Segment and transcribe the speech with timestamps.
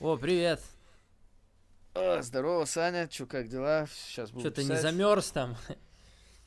[0.00, 0.60] О, привет.
[1.94, 3.08] О, здорово, Саня.
[3.08, 3.88] Чё, как дела?
[3.92, 5.56] Сейчас буду Что ты не замерз там?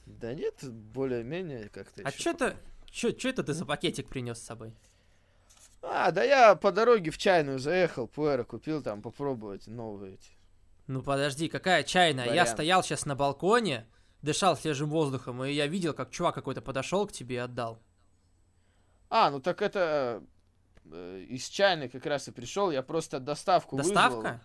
[0.06, 2.56] Да нет, более-менее как-то А что то
[2.90, 4.74] Чё, чё это ты за пакетик принес с собой?
[5.82, 10.32] А, да я по дороге в чайную заехал, пуэра купил там попробовать новые эти.
[10.88, 12.26] Ну подожди, какая чайная?
[12.26, 12.50] Я Вариант.
[12.50, 13.86] стоял сейчас на балконе,
[14.22, 17.82] дышал свежим воздухом, и я видел, как чувак какой-то подошел к тебе и отдал.
[19.10, 20.24] А, ну так это
[20.86, 23.94] из чайной как раз и пришел, я просто доставку вызвал.
[23.94, 24.42] Доставка?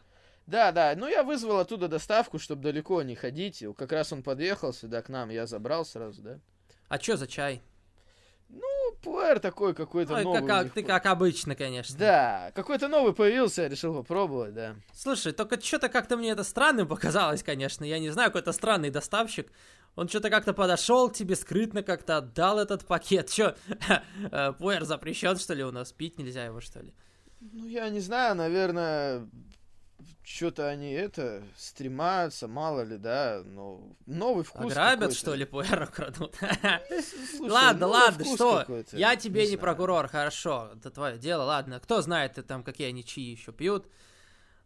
[0.47, 3.65] Да, да, ну я вызвал оттуда доставку, чтобы далеко не ходить.
[3.77, 6.39] Как раз он подъехал сюда к нам, я забрал сразу, да.
[6.89, 7.63] А чё за чай?
[8.49, 10.47] Ну, пуэр такой какой-то Ой, новый.
[10.47, 11.99] как, ты как обычно, конечно.
[11.99, 14.77] Да, какой-то новый появился, я решил попробовать, да.
[14.95, 17.85] Слушай, только что-то как-то мне это странным показалось, конечно.
[17.85, 19.51] Я не знаю, какой-то странный доставщик.
[19.97, 23.31] Он что-то как-то подошел к тебе, скрытно как-то отдал этот пакет.
[23.31, 23.57] Че,
[24.59, 25.93] пуэр запрещен, что ли, у нас?
[25.93, 26.93] Пить нельзя его, что ли?
[27.41, 29.27] Ну, я не знаю, наверное,
[30.23, 35.91] что-то они это стремаются, мало ли, да, но новый вкус Ограбят, что ли, пуэр?
[35.97, 38.67] Слушай, Ладно, ладно, что?
[38.93, 41.81] Я тебе не прокурор, хорошо, это твое дело, ладно.
[41.81, 43.87] Кто знает, ты там какие они чаи еще пьют.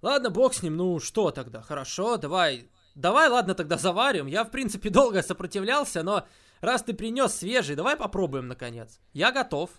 [0.03, 4.27] Ладно, бог с ним, ну что тогда, хорошо, давай, давай, ладно, тогда заварим.
[4.27, 6.27] Я, в принципе, долго сопротивлялся, но
[6.61, 9.01] раз ты принес свежий, давай попробуем, наконец.
[9.13, 9.71] Я готов.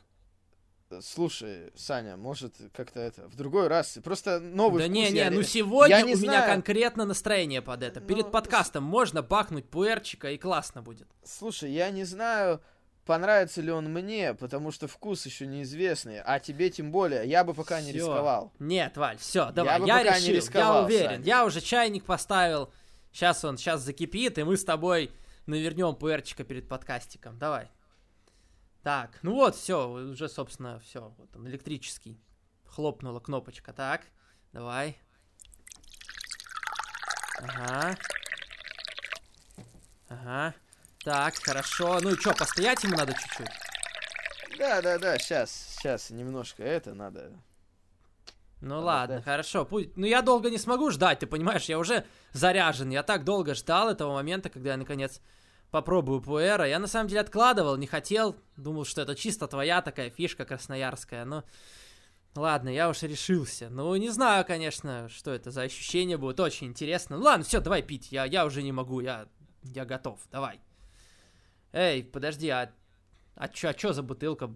[0.99, 5.41] Слушай, Саня, может, как-то это, в другой раз, просто новый да не, не, я ну
[5.41, 6.51] сегодня я не у меня знаю.
[6.51, 8.01] конкретно настроение под это.
[8.01, 11.07] Перед Ну, подкастом можно бахнуть пуэрчика и классно будет.
[11.23, 12.61] Слушай, я не знаю,
[13.05, 17.53] понравится ли он мне, потому что вкус еще неизвестный, а тебе тем более, я бы
[17.53, 17.99] пока не Всё.
[17.99, 18.51] рисковал.
[18.59, 21.23] Нет, Валь, все, давай, я, не решил, я уверен, Саня.
[21.23, 22.69] я уже чайник поставил,
[23.11, 25.11] сейчас он, сейчас закипит, и мы с тобой
[25.45, 27.69] навернем пуэрчика перед подкастиком, давай.
[28.83, 32.19] Так, ну вот, все, уже, собственно, все, вот он, электрический,
[32.65, 34.01] хлопнула кнопочка, так,
[34.53, 34.97] давай.
[37.37, 37.97] Ага.
[40.09, 40.55] Ага.
[41.03, 41.99] Так, хорошо.
[42.01, 43.47] Ну и что, постоять ему надо чуть-чуть?
[44.57, 47.31] Да, да, да, сейчас, сейчас немножко это надо.
[48.61, 49.25] Ну Надо ладно, ждать.
[49.25, 49.65] хорошо.
[49.65, 49.97] Пусть...
[49.97, 52.89] Ну я долго не смогу ждать, ты понимаешь, я уже заряжен.
[52.91, 55.19] Я так долго ждал этого момента, когда я наконец
[55.71, 56.67] попробую пуэра.
[56.67, 58.35] Я на самом деле откладывал, не хотел.
[58.57, 61.25] Думал, что это чисто твоя такая фишка красноярская.
[61.25, 61.43] Но
[62.35, 63.69] ладно, я уж решился.
[63.69, 66.39] Ну не знаю, конечно, что это за ощущение будет.
[66.39, 67.17] Очень интересно.
[67.17, 68.11] Ну ладно, все, давай пить.
[68.11, 69.27] Я, я уже не могу, я,
[69.63, 70.19] я готов.
[70.31, 70.59] Давай.
[71.73, 72.71] Эй, подожди, а,
[73.35, 74.53] а чё, а чё за бутылка?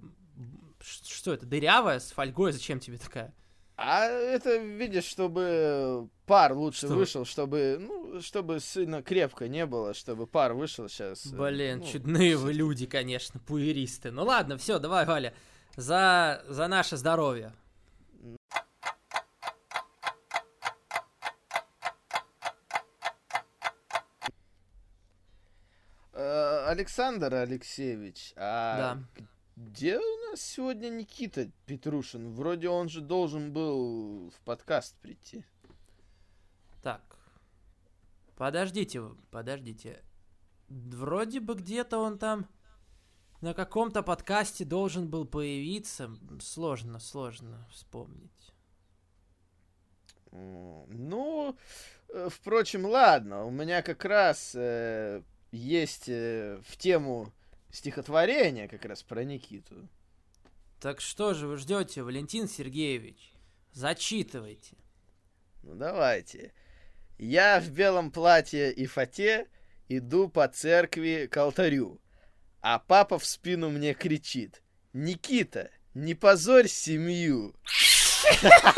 [0.81, 2.51] Что это, дырявая, с фольгой?
[2.51, 3.33] Зачем тебе такая?
[3.78, 6.96] А это, видишь, чтобы пар лучше Что?
[6.96, 11.28] вышел, чтобы, ну, чтобы сильно крепко не было, чтобы пар вышел сейчас.
[11.28, 14.12] Блин, ну, чудные вы люди, конечно, пуэристы.
[14.12, 15.34] Ну ладно, все, давай, Валя,
[15.75, 17.52] за, за наше здоровье.
[26.14, 28.78] э, Александр Алексеевич, а
[29.18, 29.25] Да.
[29.55, 32.31] Где у нас сегодня Никита Петрушин?
[32.33, 35.45] Вроде он же должен был в подкаст прийти.
[36.81, 37.17] Так,
[38.35, 39.01] подождите,
[39.31, 40.03] подождите.
[40.67, 42.47] Вроде бы где-то он там
[43.41, 46.11] на каком-то подкасте должен был появиться.
[46.41, 48.53] Сложно, сложно вспомнить.
[50.31, 51.55] Ну,
[52.09, 57.31] э, впрочем, ладно, у меня как раз э, есть э, в тему
[57.75, 59.88] стихотворения как раз про Никиту.
[60.80, 63.34] Так что же вы ждете, Валентин Сергеевич?
[63.74, 64.78] Зачитывайте.
[65.63, 66.53] Ну давайте.
[67.18, 69.47] Я в белом платье и фате
[69.90, 72.02] иду по церкви к алтарю,
[72.62, 74.62] а папа в спину мне кричит:
[74.94, 77.56] "Никита, не позорь семью".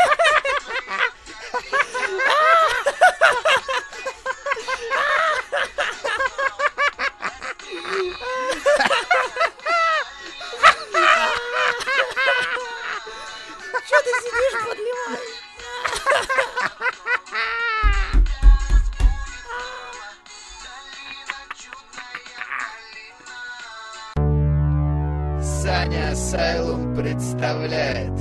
[25.42, 28.12] Саня Асайлум представляет.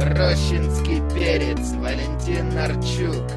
[0.00, 3.28] Рощинский перец Валентин Нарчук.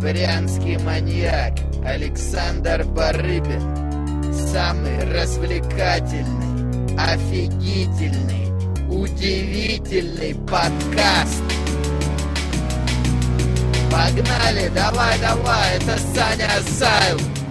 [0.00, 1.54] Брянский маньяк
[1.84, 3.62] Александр Барыбин.
[4.32, 6.53] Самый развлекательный,
[6.98, 8.48] офигительный,
[8.88, 11.42] удивительный подкаст.
[13.90, 17.43] Погнали, давай, давай, это Саня Асайлум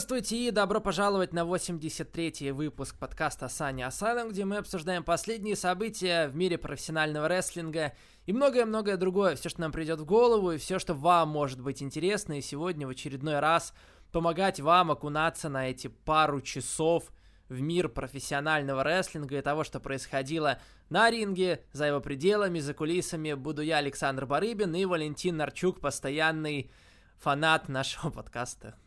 [0.00, 6.28] Здравствуйте и добро пожаловать на 83-й выпуск подкаста Саня Асайлом, где мы обсуждаем последние события
[6.28, 7.92] в мире профессионального рестлинга
[8.24, 11.82] и многое-многое другое, все, что нам придет в голову и все, что вам может быть
[11.82, 13.74] интересно, и сегодня в очередной раз
[14.10, 17.12] помогать вам окунаться на эти пару часов
[17.50, 20.58] в мир профессионального рестлинга и того, что происходило
[20.88, 26.70] на ринге, за его пределами, за кулисами, буду я, Александр Барыбин, и Валентин Нарчук, постоянный
[27.18, 28.78] фанат нашего подкаста.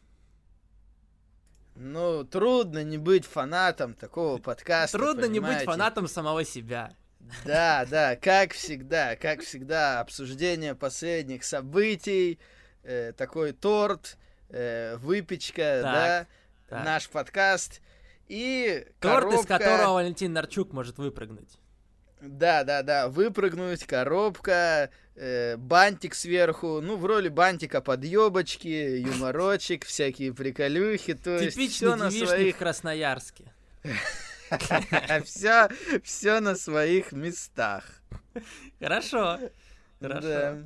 [1.75, 4.97] Ну, трудно не быть фанатом такого подкаста.
[4.97, 5.39] Трудно понимаете?
[5.39, 6.93] не быть фанатом самого себя.
[7.45, 12.39] Да, да, как всегда, как всегда, обсуждение последних событий,
[12.83, 14.17] э, такой торт,
[14.49, 16.27] э, выпечка, Так, да,
[16.69, 16.85] так.
[16.85, 17.81] наш подкаст
[18.27, 19.41] и Торт, коробка...
[19.41, 21.57] из которого Валентин Нарчук может выпрыгнуть.
[22.25, 30.33] Да, да, да, выпрыгнуть, коробка, э, бантик сверху, ну, в роли бантика подъебочки, юморочек, всякие
[30.33, 32.55] приколюхи, то есть все на своих...
[32.55, 33.51] в Красноярске.
[35.25, 35.67] Все,
[36.03, 37.83] все на своих местах.
[38.79, 39.39] Хорошо.
[39.99, 40.59] Хорошо.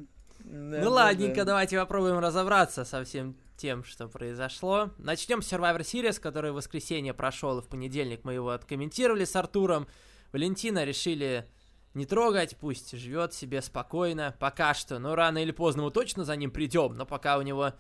[0.43, 1.45] Ну ладненько, да.
[1.45, 4.91] давайте попробуем разобраться со всем тем, что произошло.
[4.97, 9.35] Начнем с Survivor Series, который в воскресенье прошел, и в понедельник мы его откомментировали с
[9.35, 9.87] Артуром.
[10.31, 11.47] Валентина решили
[11.93, 14.99] не трогать, пусть живет себе спокойно, пока что.
[14.99, 17.73] Но рано или поздно мы точно за ним придем, но пока у него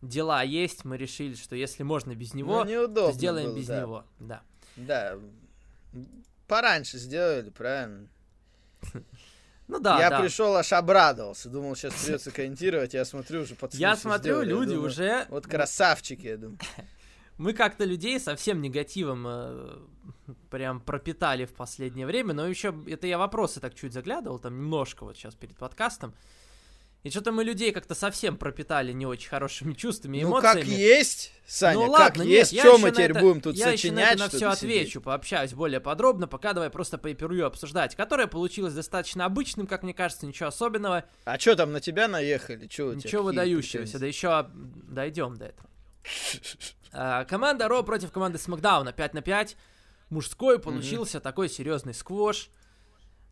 [0.00, 3.80] дела есть, мы решили, что если можно без него, Ну, то сделаем было, без да.
[3.80, 4.04] него.
[4.20, 4.42] Да.
[4.76, 5.18] Да.
[6.46, 8.08] Пораньше сделали, правильно?
[9.70, 10.20] Ну да, я да.
[10.22, 11.50] пришел, аж обрадовался.
[11.50, 12.94] Думал, сейчас придется комментировать.
[12.94, 14.48] Я смотрю, уже пацаны Я смотрю, сделали.
[14.48, 16.58] Я люди думаю, уже Вот красавчики, я думаю.
[17.36, 19.78] Мы как-то людей совсем негативом э,
[20.50, 25.04] прям пропитали в последнее время, но еще это я вопросы так чуть заглядывал, там немножко
[25.04, 26.14] вот сейчас перед подкастом.
[27.04, 30.60] И что-то мы людей как-то совсем пропитали не очень хорошими чувствами и Ну, эмоциями.
[30.62, 32.52] как есть, Саня, ну как ладно, есть.
[32.52, 34.28] нет, Что я мы теперь на это- будем тут я ещё на сочинять, это на
[34.28, 39.24] что все отвечу, пообщаюсь более подробно, пока давай просто по pay обсуждать, которое получилось достаточно
[39.26, 42.66] обычным, как мне кажется, ничего особенного, А что там на тебя наехали?
[42.66, 45.68] Чё у тебя, ничего выдающегося, да еще дойдем до этого.
[46.92, 49.56] А, Команда Ро против команды Смакдауна 5 на 5.
[50.10, 52.50] Мужской получился такой серьезный сквош.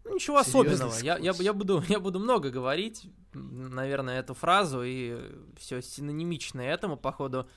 [0.05, 0.99] Ну, ничего Серьезный особенного.
[1.03, 5.19] Я, я, я, буду, я буду много говорить, наверное, эту фразу, и
[5.59, 7.49] все синонимично этому по ходу,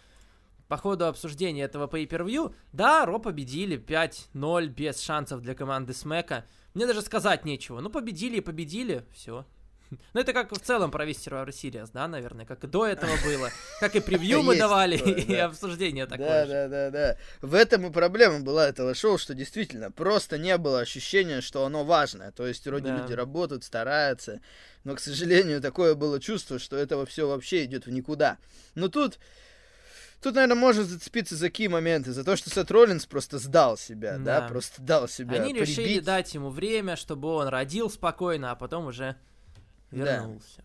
[0.67, 2.53] по ходу обсуждения этого pay-per-view.
[2.71, 6.45] Да, Ро победили 5-0 без шансов для команды Смека.
[6.73, 7.81] Мне даже сказать нечего.
[7.81, 9.45] Ну, победили и победили, все.
[10.13, 13.11] Ну, это как в целом про весь Survivor Series, да, наверное, как и до этого
[13.25, 13.49] было.
[13.79, 15.45] Как и превью мы такое, и да.
[15.45, 16.51] обсуждение Да, такое же.
[16.51, 17.17] да, да, да.
[17.41, 21.83] В этом и проблема была этого шоу, что действительно просто не было ощущения, что оно
[21.83, 22.31] важное.
[22.31, 22.97] То есть вроде Да.
[23.01, 24.41] люди работают, стараются,
[24.83, 28.37] но, к сожалению, такое было чувство, что этого все вообще идет в никуда.
[28.75, 29.17] Но тут,
[30.21, 34.17] тут, наверное, можно зацепиться за какие моменты, за то, что Сет Роллинс просто сдал себя,
[34.17, 34.47] да, Да.
[34.47, 36.03] просто дал себя Они решили прибить.
[36.03, 39.17] дать ему время, чтобы он родил спокойно, а потом уже Да.
[39.91, 40.63] Вернулся.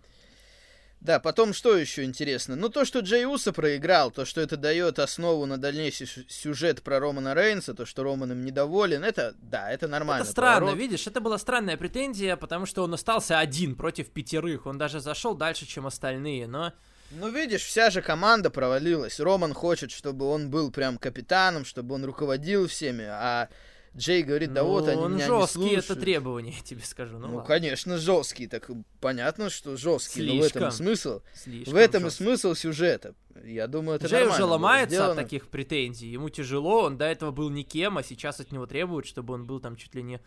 [1.05, 2.57] Да, потом что еще интересно?
[2.57, 6.83] Ну, то, что Джей Уса проиграл, то, что это дает основу на дальнейший сю- сюжет
[6.83, 10.23] про Романа Рейнса, то, что Роман им недоволен, это, да, это нормально.
[10.23, 10.79] Это странно, поворот.
[10.79, 14.65] видишь, это была странная претензия, потому что он остался один против пятерых.
[14.65, 16.73] Он даже зашел дальше, чем остальные, но...
[17.11, 19.21] Ну, видишь, вся же команда провалилась.
[19.21, 23.51] Роман хочет, чтобы он был прям капитаном, чтобы он руководил всеми, а
[23.97, 26.01] Джей говорит, да ну, вот они он меня жесткий, не это слушают.
[26.05, 27.19] требование, я тебе скажу.
[27.19, 27.49] Ну, Ну, ладно.
[27.49, 28.49] конечно, жесткий.
[28.49, 28.69] Так
[29.01, 30.71] понятно, что жесткий, но в этом и Слишком.
[30.73, 31.21] смысл.
[31.35, 32.25] Слишком в этом и жестко.
[32.25, 33.15] смысл сюжета.
[33.45, 35.13] Я думаю, это Джей уже ломается сделано.
[35.13, 36.09] от таких претензий.
[36.09, 39.61] Ему тяжело, он до этого был никем, а сейчас от него требуют, чтобы он был
[39.61, 40.21] там чуть ли не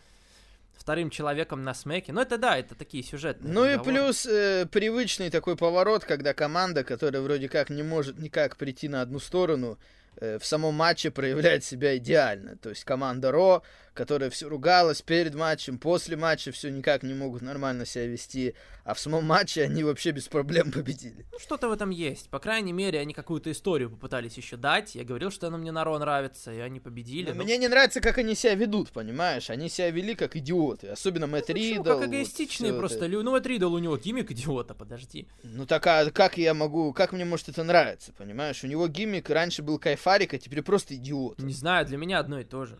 [0.76, 2.12] вторым человеком на смеке.
[2.12, 3.92] Ну, это да, это такие сюжетные Ну и разговоры.
[4.04, 9.02] плюс э, привычный такой поворот, когда команда, которая вроде как не может никак прийти на
[9.02, 9.76] одну сторону,
[10.20, 12.56] в самом матче проявляет себя идеально.
[12.56, 13.62] То есть команда Ро,
[13.98, 18.94] которая все ругалась перед матчем, после матча все никак не могут нормально себя вести, а
[18.94, 21.26] в самом матче они вообще без проблем победили.
[21.32, 22.30] Ну, что-то в этом есть.
[22.30, 24.94] По крайней мере, они какую-то историю попытались еще дать.
[24.94, 27.30] Я говорил, что она мне на Ро нравится, и они победили.
[27.30, 29.50] Но Ну, Мне не нравится, как они себя ведут, понимаешь?
[29.50, 31.74] Они себя вели как идиоты, особенно Мэтт ну, почему?
[31.74, 31.82] Ридл.
[31.82, 33.22] как вот эгоистичные всё просто это.
[33.22, 35.26] Ну, вот Ридл, у него гиммик идиота, подожди.
[35.42, 38.62] Ну так а как я могу, как мне может это нравиться, понимаешь?
[38.62, 41.40] У него гиммик раньше был кайфарик, а теперь просто идиот.
[41.40, 42.78] Не знаю, для меня одно и то же.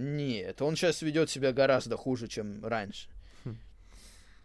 [0.00, 3.08] Нет, он сейчас ведет себя гораздо хуже, чем раньше.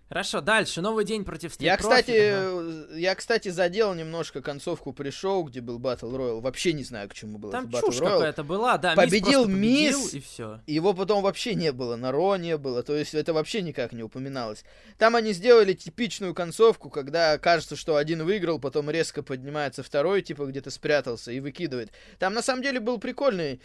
[0.07, 0.81] Хорошо, дальше.
[0.81, 1.77] Новый день против Street Я, Profit.
[1.79, 2.85] кстати, Ага.
[2.91, 6.41] э, я, кстати, задел немножко концовку пришел, где был Battle Royale.
[6.41, 8.93] Вообще не знаю, к чему был Там этот чушь какая-то была, да.
[8.93, 10.13] Победил Мисс победил, Мисс.
[10.13, 10.59] и все.
[10.67, 14.03] Его потом вообще не было, на Ро не было, то есть это вообще никак не
[14.03, 14.63] упоминалось.
[14.99, 20.45] Там они сделали типичную концовку, когда кажется, что один выиграл, потом резко поднимается второй, типа
[20.45, 21.91] где-то спрятался и выкидывает.
[22.19, 23.59] Там на самом деле был прикольный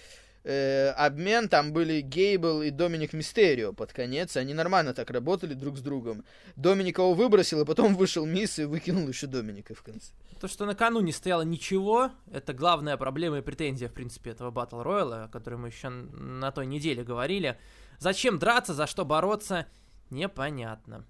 [0.45, 5.77] э, обмен, там были Гейбл и Доминик Мистерио под конец, они нормально так работали друг
[5.77, 6.25] с другом.
[6.57, 10.13] Доминик его выбросил, а потом вышел Мисс и выкинул еще Доминика в конце.
[10.41, 14.51] То, что на кону не стояло ничего, это главная проблема и претензия, в принципе, этого
[14.51, 17.59] Battle Royale, о которой мы еще на той неделе говорили.
[17.99, 19.67] Зачем драться, за что бороться,
[20.09, 21.05] непонятно.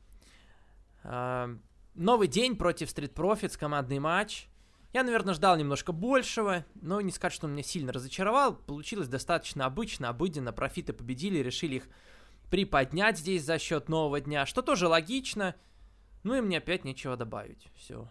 [1.04, 1.48] А,
[1.94, 4.49] Новый день против Street Profits, командный матч.
[4.92, 8.56] Я, наверное, ждал немножко большего, но не сказать, что он меня сильно разочаровал.
[8.56, 10.52] Получилось достаточно обычно, обыденно.
[10.52, 11.84] Профиты победили, решили их
[12.50, 15.54] приподнять здесь за счет нового дня, что тоже логично.
[16.24, 17.68] Ну и мне опять нечего добавить.
[17.76, 18.08] Все.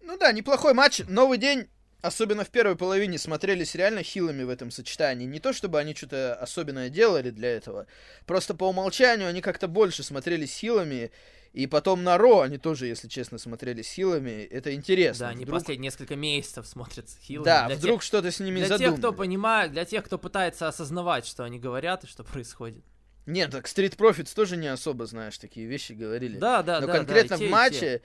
[0.00, 1.02] Ну да, неплохой матч.
[1.08, 1.66] Новый день,
[2.00, 5.26] особенно в первой половине, смотрелись реально хилыми в этом сочетании.
[5.26, 7.88] Не то, чтобы они что-то особенное делали для этого.
[8.26, 11.10] Просто по умолчанию они как-то больше смотрелись хилами.
[11.56, 14.42] И потом на Ро они тоже, если честно, смотрелись хилами.
[14.42, 15.26] Это интересно.
[15.26, 17.44] Да, они Вдруг- последние несколько месяцев смотрятся хилами.
[17.46, 18.92] Да, Для вдруг что-то с ними тех, для задумали.
[18.92, 22.84] тех, кто понимает, для тех, кто пытается осознавать, что они говорят и что происходит.
[23.24, 26.36] Нет, так Street Profits тоже не особо, знаешь, такие вещи говорили.
[26.38, 26.92] Да, да, Но да.
[26.92, 28.02] конкретно да, те, в матче,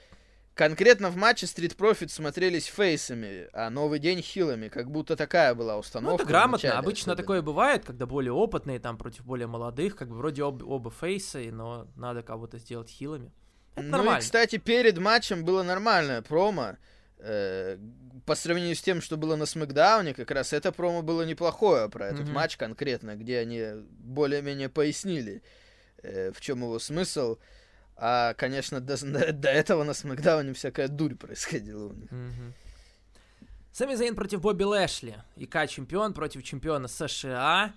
[0.53, 4.70] конкретно в матче Street Profits смотрелись фейсами, а Новый день хилами.
[4.70, 6.15] Как будто такая была Ну, установка.
[6.15, 6.51] это в грамотно.
[6.70, 7.15] начале Обычно особенно.
[7.17, 11.51] такое бывает, когда более опытные там против более молодых, как бы вроде об- оба фейсы,
[11.51, 13.31] но надо кого-то сделать хилами.
[13.75, 14.20] Это ну нормально.
[14.20, 16.78] и, кстати, перед матчем было нормальное промо.
[17.20, 17.78] Э,
[18.25, 22.08] по сравнению с тем, что было на Смакдауне, как раз это промо было неплохое про
[22.08, 22.34] этот Мгм.
[22.34, 25.42] матч конкретно, где они более-менее пояснили,
[26.04, 27.38] э, в чем его смысл.
[27.96, 28.98] А, конечно, до,
[29.34, 32.12] до этого на Смакдауне всякая дурь происходила у них.
[32.12, 32.54] Мгм.
[33.72, 35.16] Сами Зейн против Бобби Лэшли.
[35.38, 37.74] ИК чемпион против чемпиона США.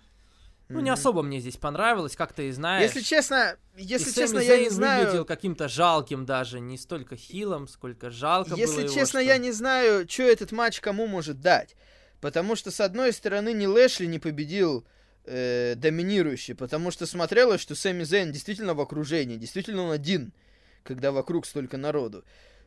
[0.69, 2.83] Ну, не особо мне здесь понравилось, как ты и знаешь.
[2.85, 5.01] Если честно, если И честно, Сами я не Зейн знаю.
[5.05, 9.37] выглядел каким-то жалким даже, не столько хилом, сколько жалко было Если его, честно, что- я
[9.39, 11.77] не знаю, что этот матч кому может дать.
[12.21, 14.87] Потому что, с одной стороны, ни Лэшли не победил
[15.27, 20.33] э, доминирующий, потому что смотрелось, что Сэмми Зейн действительно в окружении, действительно он один,
[20.83, 22.25] когда вокруг столько народу.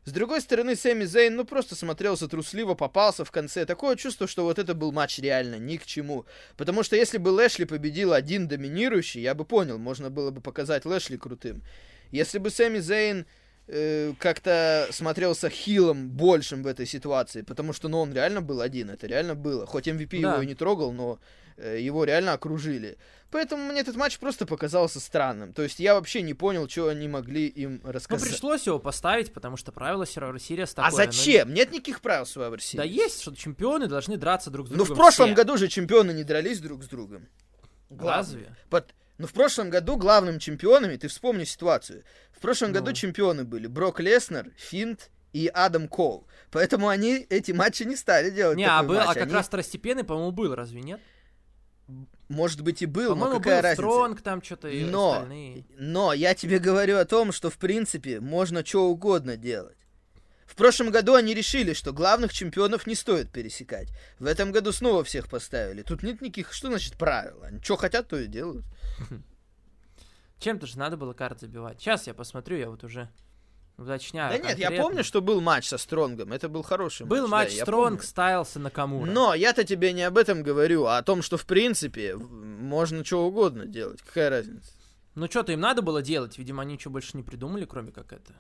[0.08, 3.66] С другой стороны, Сэмми Зейн, ну, просто смотрелся трусливо, попался в конце.
[3.66, 6.26] Такое чувство, что вот это был матч реально ни к чему.
[6.56, 10.86] Потому что если бы Лэшли победил один доминирующий, я бы понял, можно было бы показать
[10.86, 11.62] Лэшли крутым.
[12.12, 13.26] Если бы Сэмми Зейн
[13.68, 18.90] э, как-то смотрелся хилом большим в этой ситуации, потому что, ну, он реально был один,
[18.90, 19.66] это реально было.
[19.66, 20.32] Хоть MVP Да.
[20.36, 21.20] его и не трогал, но
[21.58, 22.98] э, его реально окружили.
[23.30, 25.52] Поэтому мне этот матч просто показался странным.
[25.54, 28.30] То есть я вообще не понял, что они могли им Ну, рассказать.
[28.30, 30.92] пришлось его поставить, потому что правило Survivor Series а такое.
[30.92, 31.54] ну, зачем?
[31.54, 32.78] Нет никаких правил Survivor Series.
[32.78, 34.94] Да есть, что чемпионы должны драться друг с Ну, другом.
[34.94, 35.36] в прошлом все.
[35.36, 37.28] году же чемпионы не дрались друг с другом.
[37.90, 38.56] Разве?
[38.70, 42.04] Под- Ну, в прошлом году главным чемпионами, ты вспомни ситуацию.
[42.32, 42.94] В прошлом году Ну.
[42.94, 46.28] чемпионы были Брок Леснер, Финт и Адам Кол.
[46.52, 48.58] Поэтому они эти матчи не стали делать.
[48.58, 49.16] Не, а, был, а матч.
[49.16, 51.02] как Они, раз второстепенный, по-моему, был, разве нет?
[52.30, 53.82] Может быть, и был, но какая был разница?
[53.82, 55.66] Стронг там что-то и Но- остальные.
[55.78, 59.78] Но я тебе говорю о том, что в принципе можно что угодно делать.
[60.46, 63.90] В прошлом году они решили, что главных чемпионов не стоит пересекать.
[64.20, 65.84] В этом году снова всех поставили.
[65.84, 67.44] Тут нет никаких, что значит правил?
[67.44, 68.66] Они что хотят, то и делают.
[70.40, 71.80] Чем-то же надо было карт забивать.
[71.82, 73.10] Сейчас я посмотрю, я вот уже
[73.78, 74.32] уточняю.
[74.32, 74.84] да нет, я конкретно.
[74.84, 76.34] помню, что был матч со Стронгом.
[76.34, 77.10] Это был хороший матч.
[77.10, 78.08] Был да, матч я Стронг, помню.
[78.08, 79.10] Стайлс и Накамура.
[79.10, 83.26] Но я-то тебе не об этом говорю, а о том, что в принципе можно что
[83.26, 84.02] угодно делать.
[84.02, 84.72] Какая разница?
[85.16, 88.34] Ну что-то им надо было делать, видимо, они ничего больше не придумали, кроме как это.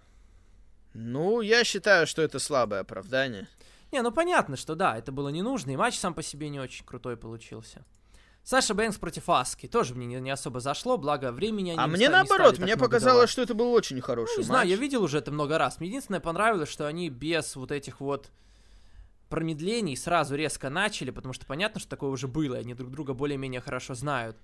[0.93, 3.47] Ну, я считаю, что это слабое оправдание.
[3.91, 6.59] Не, ну понятно, что да, это было не нужно, и матч сам по себе не
[6.59, 7.85] очень крутой получился.
[8.47, 11.91] Саша Бэнкс против Аски тоже мне не, не особо зашло, благо времени они а не
[11.91, 13.29] мне наоборот, мне показалось, давать.
[13.29, 14.47] что это был очень хороший Ну, не матч.
[14.47, 15.81] знаю, я видел уже это много раз.
[15.81, 18.29] Мне единственное понравилось, что они без вот этих вот
[19.27, 23.13] промедлений сразу резко начали, потому что понятно, что такое уже было, и они друг друга
[23.13, 24.37] более-менее хорошо знают.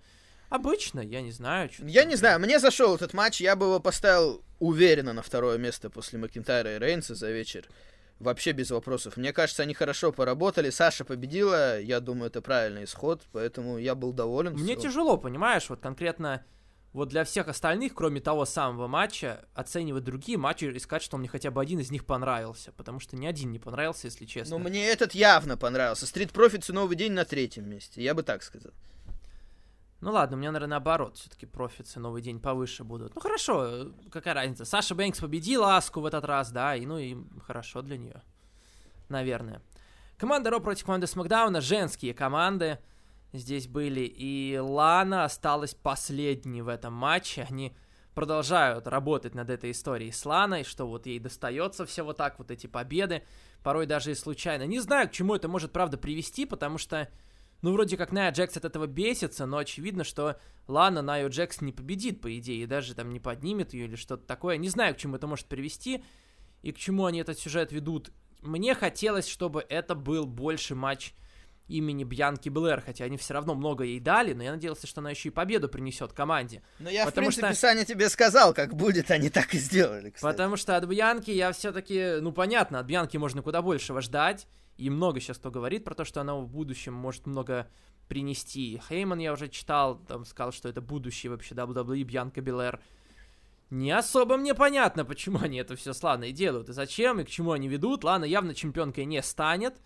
[0.50, 1.70] Обычно, я не знаю.
[1.80, 5.90] Я не знаю, мне зашел этот матч, я бы его поставил уверенно на второе место
[5.90, 7.70] после Макинтайра и Рейнса за вечер.
[8.24, 9.18] Вообще без вопросов.
[9.18, 10.70] Мне кажется, они хорошо поработали.
[10.70, 14.53] Саша победила, я думаю, это правильный исход, поэтому я был доволен.
[14.53, 14.89] Мне всё.
[14.89, 16.46] тяжело, понимаешь, вот конкретно
[16.94, 21.27] вот для всех остальных, кроме того самого матча, оценивать другие матчи и сказать, что мне
[21.27, 24.58] хотя бы один из них понравился, потому что ни один не понравился, если честно.
[24.58, 26.06] Ну, мне этот явно понравился.
[26.06, 28.72] Стрит Профитс и Новый день на третьем месте, я бы так сказал.
[30.04, 33.16] Ну ладно, у меня, наверное, наоборот, все-таки профицы новый день повыше будут.
[33.16, 34.66] Ну хорошо, какая разница.
[34.66, 37.16] Саша Бэнкс победила Аску в этот раз, да, и ну и
[37.48, 38.22] хорошо для нее.
[39.08, 39.62] Наверное.
[40.18, 42.80] Команда Ро против команды Смакдауна, женские команды
[43.32, 47.48] здесь были, и Лана осталась последней в этом матче.
[47.50, 47.74] Они
[48.14, 52.52] продолжают работать над этой историей с Ланой, что вот ей достается все вот так, вот
[52.52, 53.24] эти победы,
[53.64, 54.64] порой даже и случайно.
[54.64, 57.08] Не знаю, к чему это может, правда, привести, потому что,
[57.63, 61.72] ну, вроде как Ная Джекс от этого бесится, но очевидно, что Лана Найо Джекс не
[61.72, 64.58] победит, по идее, и даже там не поднимет ее или что-то такое.
[64.58, 66.03] Не знаю, к чему это может привести
[66.62, 68.12] и к чему они этот сюжет ведут.
[68.41, 71.13] Мне хотелось, чтобы это был больше матч
[71.70, 75.12] имени Бьянки Блэр, хотя они все равно много ей дали, но я надеялся, что она
[75.12, 76.62] еще и победу принесет команде.
[76.79, 77.62] Но я, потому в принципе, что...
[77.62, 80.34] Саня тебе сказал, как будет, они так и сделали, кстати.
[80.34, 84.89] Потому что от Бьянки я все-таки, ну, понятно, от Бьянки можно куда большего ждать, и
[84.89, 87.68] много сейчас кто говорит про то, что она в будущем может много
[88.08, 88.82] принести.
[88.89, 92.82] Хейман я уже читал, там сказал, что это будущее вообще WWE Бьянка Белэр.
[93.70, 97.30] Не особо мне понятно, почему они это все с Ланой делают, и зачем, и к
[97.30, 98.03] чему они ведут.
[98.03, 99.82] Лана явно чемпионкой не станет,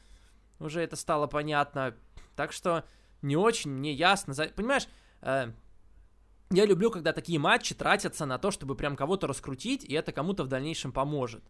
[0.60, 1.96] уже это стало понятно.
[2.36, 2.84] Так что
[3.22, 4.34] не очень мне ясно.
[4.56, 4.88] Понимаешь,
[5.22, 5.51] э,
[6.50, 10.44] я люблю, когда такие матчи тратятся на то, чтобы прям кого-то раскрутить, и это кому-то
[10.44, 11.44] в дальнейшем поможет.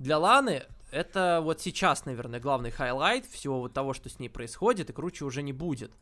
[0.00, 4.88] Для Ланы это вот сейчас, наверное, главный highlight всего вот того, что с ней происходит,
[4.88, 5.92] и круче уже не будет.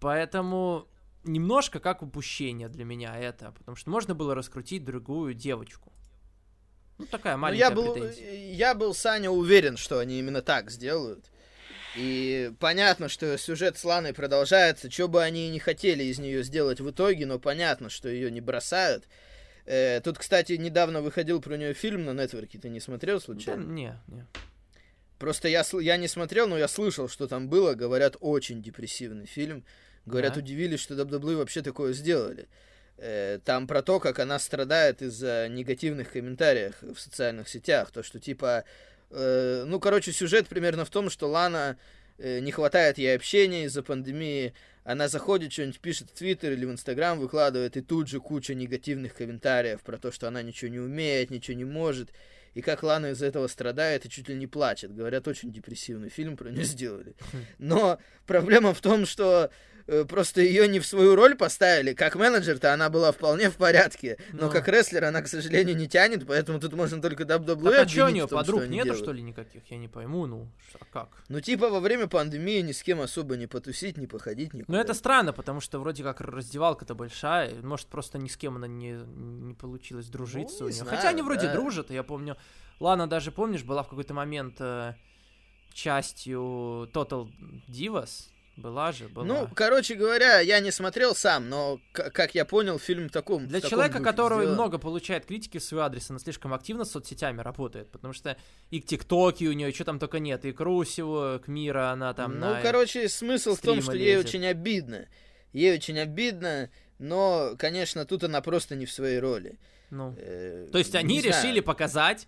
[0.00, 0.88] Поэтому
[1.22, 5.92] немножко как упущение для меня это, потому что можно было раскрутить другую девочку.
[6.98, 8.52] Ну, такая маленькая я был, претензия.
[8.52, 11.30] Я был, Саня, уверен, что они именно так сделают.
[11.94, 16.80] И понятно, что сюжет с Ланой продолжается, что бы они не хотели из нее сделать
[16.80, 19.04] в итоге, но понятно, что ее не бросают.
[19.64, 23.64] Э, тут, кстати, недавно выходил про нее фильм на нетворке, ты не смотрел случайно?
[23.64, 24.26] Да, не, не.
[25.18, 27.74] Просто я, я не смотрел, но я слышал, что там было.
[27.74, 29.64] Говорят, очень депрессивный фильм.
[30.04, 30.40] Говорят, да.
[30.40, 32.48] удивились, что WWE вообще такое сделали.
[32.98, 37.92] Э, там про то, как она страдает из-за негативных комментариев в социальных сетях.
[37.92, 38.64] То, что типа...
[39.10, 41.78] Э, ну, короче, сюжет примерно в том, что Лана
[42.18, 44.54] э, не хватает ей общения из-за пандемии.
[44.84, 49.14] Она заходит, что-нибудь пишет в Твиттер или в Инстаграм, выкладывает, и тут же куча негативных
[49.14, 52.10] комментариев про то, что она ничего не умеет, ничего не может.
[52.54, 54.94] И как Лана из-за этого страдает и чуть ли не плачет.
[54.94, 57.14] Говорят, очень депрессивный фильм про нее сделали.
[57.58, 59.50] Но проблема в том, что
[60.08, 61.92] просто ее не в свою роль поставили.
[61.92, 64.18] Как менеджер-то она была вполне в порядке.
[64.32, 64.52] Но, но ну.
[64.52, 68.06] как рестлер она, к сожалению, не тянет, поэтому тут можно только WWE Так а что
[68.06, 69.02] у нее подруг нету, делают.
[69.02, 69.62] что ли, никаких?
[69.70, 70.48] Я не пойму, ну,
[70.80, 71.22] а как?
[71.28, 74.76] Ну, типа, во время пандемии ни с кем особо не потусить, не походить, никуда.
[74.76, 78.66] Ну, это странно, потому что вроде как раздевалка-то большая, может, просто ни с кем она
[78.66, 80.84] не, не получилось дружиться ну, у нее.
[80.84, 81.54] Хотя они вроде да.
[81.54, 82.36] дружат, я помню.
[82.80, 84.94] Лана даже, помнишь, была в какой-то момент э,
[85.72, 87.30] частью Total
[87.68, 89.24] Divas, была же, была.
[89.24, 93.60] Ну, короче говоря, я не смотрел сам, но, как я понял, фильм в таком Для
[93.60, 94.54] в человека, таком который сделан.
[94.54, 98.36] много получает критики в свой адрес, она слишком активно с соцсетями работает, потому что
[98.70, 102.12] и к ТикТоке у нее что там только нет, и к Русеву, к Мира она
[102.14, 104.06] там Ну, короче, смысл в том, что лезет.
[104.06, 105.08] ей очень обидно.
[105.52, 109.58] Ей очень обидно, но, конечно, тут она просто не в своей роли.
[109.90, 111.62] Ну, э, то есть они решили знаю.
[111.64, 112.26] показать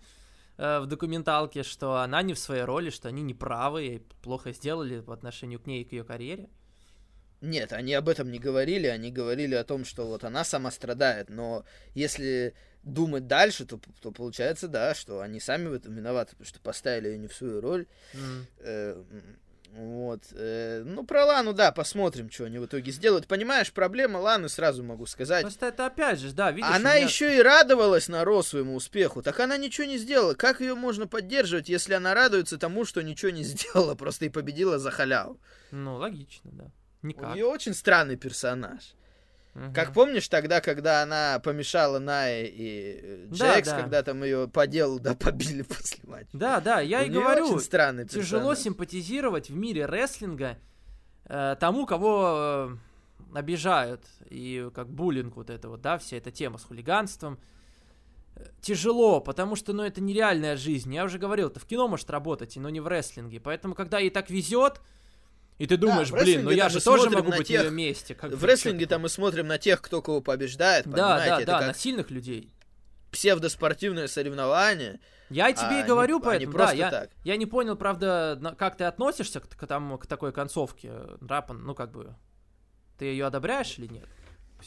[0.57, 5.01] Э, в документалке, что она не в своей роли, что они неправы и плохо сделали
[5.01, 6.49] по отношению к ней и к ее карьере?
[7.41, 11.29] Нет, они об этом не говорили, они говорили о том, что вот она сама страдает,
[11.29, 16.45] но если думать дальше, то, то получается, да, что они сами в этом виноваты, потому
[16.45, 17.87] что поставили ее не в свою роль.
[18.13, 18.45] Mm.
[18.59, 19.03] Э,
[19.75, 20.21] вот.
[20.31, 23.27] Э, ну, про Лану, да, посмотрим, что они в итоге сделают.
[23.27, 25.41] Понимаешь, проблема Ланы, сразу могу сказать.
[25.41, 26.69] Просто это опять же, да, видишь.
[26.69, 27.05] Она меня...
[27.05, 29.21] еще и радовалась на Ро своему успеху.
[29.21, 30.33] Так она ничего не сделала.
[30.33, 34.79] Как ее можно поддерживать, если она радуется тому, что ничего не сделала, просто и победила
[34.79, 35.41] за халяву?
[35.71, 36.71] Ну, логично, да.
[37.01, 37.31] Никак.
[37.31, 38.95] У нее очень странный персонаж.
[39.55, 39.73] Угу.
[39.73, 43.81] Как помнишь тогда, когда она помешала Най и э, Джекс, да, да.
[43.81, 46.29] когда там ее по делу да побили после матча.
[46.33, 47.47] Да, да, я У и говорю.
[47.47, 48.59] Очень странный тяжело персонаж.
[48.59, 50.57] симпатизировать в мире рестлинга
[51.23, 52.77] э, тому, кого
[53.33, 57.39] э, обижают и как буллинг вот это вот, да, вся эта тема с хулиганством.
[58.59, 60.93] Тяжело, потому что, ну, это нереальная жизнь.
[60.93, 63.39] Я уже говорил, ты в кино может работать, но не в рестлинге.
[63.39, 64.81] Поэтому, когда ей так везет,
[65.57, 67.61] и ты думаешь, да, блин, ну я же тоже могу быть тех...
[67.61, 68.13] в ее месте.
[68.13, 71.73] Как в рестлинге там мы смотрим на тех, кто кого побеждает, Да, да, да, на
[71.73, 72.51] сильных людей.
[73.11, 74.99] Псевдоспортивное соревнование.
[75.29, 77.09] Я тебе а и говорю, не, поэтому, да, я, так.
[77.23, 80.91] я не понял, правда, как ты относишься к, к, там, к такой концовке,
[81.21, 82.15] Рапан, ну как бы,
[82.99, 84.05] ты ее одобряешь или нет?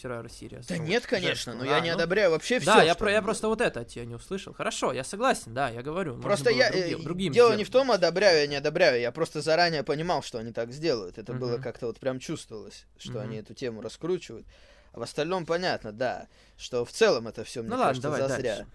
[0.02, 0.66] Survivor Series.
[0.68, 2.66] Да нет, конечно, но А, я не ну, одобряю вообще все.
[2.66, 4.52] Да, я, про, я просто вот это от тебя не услышал.
[4.54, 6.20] Хорошо, я согласен, да, я говорю.
[6.20, 6.70] Просто было я...
[6.70, 7.58] другим, э, другим дело сделать.
[7.58, 11.18] не в том, одобряю я не одобряю, я просто заранее понимал, что они так сделают.
[11.18, 11.62] Это было Мгм.
[11.62, 13.20] как-то вот прям чувствовалось, что Мгм.
[13.20, 14.46] они эту тему раскручивают.
[14.92, 18.20] А в остальном понятно, да, что в целом это все, мне Ну ладно, кажется, давай
[18.28, 18.42] зазря.
[18.56, 18.66] дальше.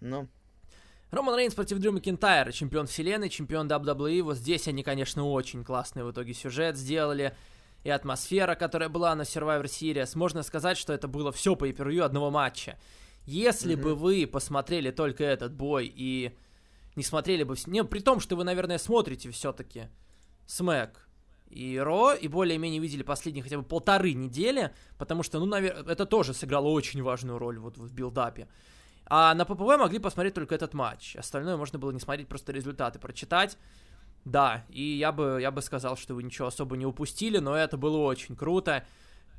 [0.00, 0.28] Ну,
[1.10, 4.22] Роман Рейнс против Дрю Макинтайра, чемпион вселенной, чемпион WWE.
[4.22, 7.34] Вот здесь они, конечно, очень классный в итоге сюжет сделали.
[7.84, 10.16] И атмосфера, которая была на Survivor Series.
[10.16, 12.78] Можно сказать, что это было все по per одного матча.
[13.24, 13.98] Если бы Мгм.
[14.00, 16.36] вы посмотрели только этот бой и
[16.96, 17.56] не смотрели бы...
[17.66, 19.88] Не, при том, что вы, наверное, смотрите все-таки
[20.46, 21.08] Смэк
[21.48, 26.06] и Ро, и более-менее видели последние хотя бы полторы недели, потому что, ну, наверное, это
[26.06, 28.48] тоже сыграло очень важную роль вот в билдапе.
[29.06, 31.16] А на ППВ могли посмотреть только этот матч.
[31.16, 33.58] Остальное можно было не смотреть, просто результаты прочитать.
[34.24, 37.76] Да, и я бы, я бы сказал, что вы ничего особо не упустили, но это
[37.76, 38.84] было очень круто.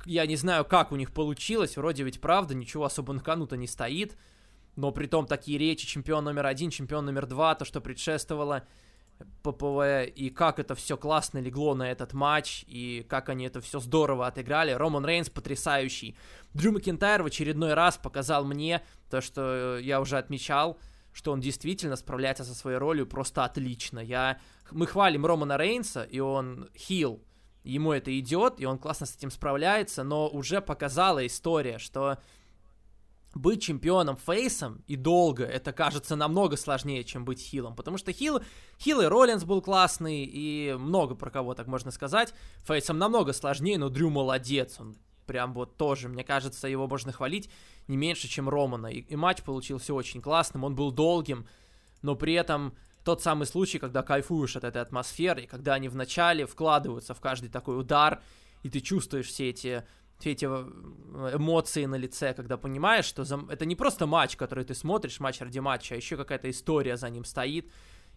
[0.04, 3.66] Я не знаю, как у них получилось, вроде ведь правда, ничего особо на кону-то не
[3.66, 4.18] стоит.
[4.76, 8.64] Но при том такие речи, чемпион номер один, чемпион номер два, то, что предшествовало
[9.42, 13.78] ППВ, и как это все классно легло на этот матч, и как они это все
[13.78, 14.72] здорово отыграли.
[14.72, 16.16] Роман Рейнс потрясающий.
[16.52, 20.78] Дрю Макинтайр в очередной раз показал мне то, что я уже отмечал,
[21.14, 24.00] что он действительно справляется со своей ролью просто отлично.
[24.00, 24.38] Я...
[24.72, 27.24] Мы хвалим Романа Рейнса, и он хил,
[27.62, 32.18] ему это идет, и он классно с этим справляется, но уже показала история, что
[33.32, 38.40] быть чемпионом фейсом и долго, это кажется намного сложнее, чем быть хилом, потому что хил,
[38.80, 43.78] хил и Роллинс был классный, и много про кого так можно сказать, фейсом намного сложнее,
[43.78, 47.50] но Дрю молодец, он прям вот тоже, мне кажется, его можно хвалить
[47.88, 51.46] не меньше, чем Романа, и, и матч получился очень классным, он был долгим,
[52.02, 57.14] но при этом тот самый случай, когда кайфуешь от этой атмосферы, когда они вначале вкладываются
[57.14, 58.22] в каждый такой удар,
[58.62, 59.84] и ты чувствуешь все эти
[60.18, 63.44] все эти э, эмоции на лице, когда понимаешь, что за...
[63.50, 67.10] это не просто матч, который ты смотришь, матч ради матча, а еще какая-то история за
[67.10, 67.70] ним стоит,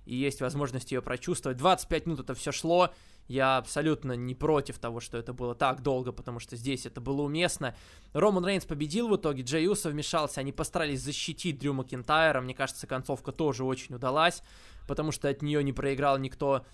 [0.05, 1.57] и есть возможность ее прочувствовать.
[1.57, 2.93] 25 минут это все шло,
[3.27, 7.23] я абсолютно не против того, что это было так долго, потому что здесь это было
[7.23, 7.75] уместно.
[8.13, 12.87] Роман Рейнс победил в итоге, Джей Усо вмешался, они постарались защитить Дрю Макинтайра, мне кажется,
[12.87, 14.41] концовка тоже очень удалась,
[14.87, 16.65] потому что от нее не проиграл никто.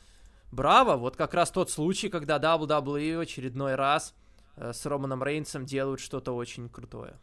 [0.52, 4.14] Браво, вот как раз тот случай, когда WWE в очередной раз
[4.56, 7.20] э, с Романом Рейнсом делают что-то очень крутое.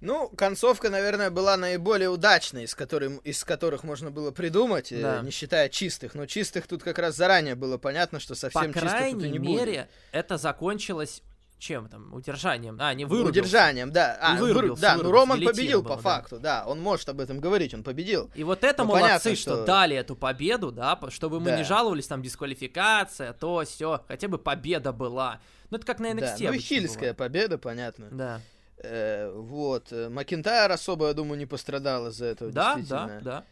[0.00, 5.20] Ну, концовка, наверное, была наиболее удачной, из, которым, из которых можно было придумать, э, Да.
[5.22, 6.14] не считая чистых.
[6.14, 9.30] Но чистых тут как раз заранее было понятно, что совсем По чисто тут и крайней
[9.30, 9.88] не мере, будет.
[10.12, 11.22] это закончилось
[11.58, 12.14] чем там?
[12.14, 12.76] Удержанием.
[12.80, 13.40] А, не вырубился.
[13.40, 14.16] Удержанием, да.
[14.20, 16.08] А, выру- вырубился, да, ну Роман победил была, по да.
[16.08, 16.64] факту, да.
[16.64, 18.30] Он может об этом говорить, он победил.
[18.36, 19.54] И вот это Ну, молодцы, понятно, что...
[19.56, 21.56] что- дали эту победу, да, чтобы мы Да.
[21.56, 25.40] не жаловались, там, дисквалификация, то, все, хотя бы победа была.
[25.70, 27.16] Ну, это как на NXT Да, ну и хильская бывает.
[27.16, 28.06] победа, понятно.
[28.12, 28.40] Да,
[28.82, 29.92] Э, вот.
[29.92, 33.20] э, Макинтайр особо, я думаю, не пострадал из-за этого, да, действительно.
[33.22, 33.44] да, да,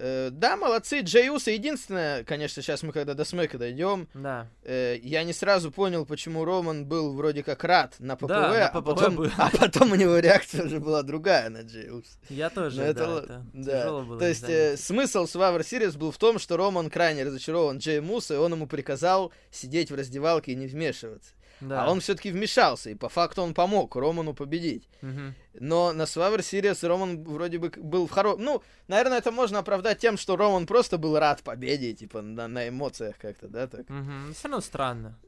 [0.00, 1.00] Э, да, молодцы.
[1.00, 4.46] Джей Уса единственное, конечно, сейчас мы когда до Смэка дойдем, да.
[4.62, 8.66] э, я не сразу понял, почему Роман был вроде как рад на ППВ, Да, на
[8.68, 9.30] а, ППВ потом, был.
[9.36, 12.16] а потом у него реакция уже была другая на Джей Уса.
[12.28, 13.80] Я тоже, Ну, да, это это да.
[13.80, 17.78] тяжело было То есть э, смысл Survivor Series был в том, что Роман крайне разочарован
[17.78, 21.32] Джей Муса, и он ему приказал сидеть в раздевалке и не вмешиваться.
[21.60, 21.84] Да.
[21.84, 24.88] А он все-таки вмешался, и по факту он помог Роману победить.
[25.02, 25.34] Мгм.
[25.54, 28.44] Но на Survivor Series Роман вроде бы был в хорошем...
[28.44, 32.68] Ну, наверное, это можно оправдать тем, что Роман просто был рад победе, типа, на, на
[32.68, 33.88] эмоциях как-то, да, так.
[33.88, 34.32] Мгм.
[34.34, 35.18] Все равно странно.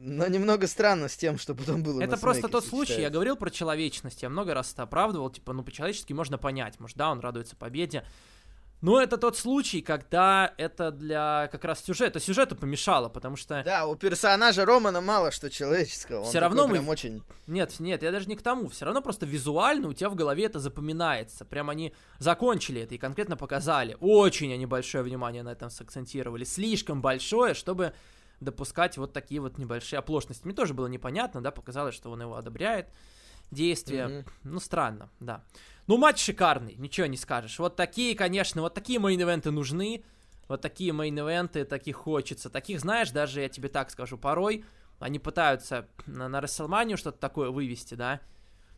[0.00, 3.14] Но немного странно с тем, что потом было Это просто тот случай, я сочетается.
[3.14, 7.10] говорил про человечность, я много раз это оправдывал, типа, ну, по-человечески можно понять, может, да,
[7.10, 8.04] он радуется победе,
[8.80, 13.62] но это тот случай, когда это для как раз сюжета, сюжету помешало, потому что...
[13.64, 16.24] Да, у персонажа Романа мало что человеческого.
[16.24, 17.22] такой равно мы- очень...
[17.46, 20.44] Нет, нет, я даже не к тому, все равно просто визуально у тебя в голове
[20.44, 25.70] это запоминается, прям они закончили это и конкретно показали, очень они большое внимание на этом
[25.70, 27.94] сакцентировали, слишком большое, чтобы
[28.40, 30.44] допускать вот такие вот небольшие оплошности.
[30.44, 32.86] Мне тоже было непонятно, да, показалось, что он его одобряет,
[33.50, 34.24] действия, Мгм.
[34.44, 35.42] Ну, странно, да.
[35.88, 37.58] Ну, матч шикарный, ничего не скажешь.
[37.58, 40.04] Вот такие, конечно, вот такие мейн-ивенты нужны.
[40.46, 42.50] Вот такие мейн-ивенты, таких хочется.
[42.50, 44.64] Таких, знаешь, даже я тебе так скажу, порой
[45.00, 48.20] они пытаются на, на WrestleMania что-то такое вывести, да?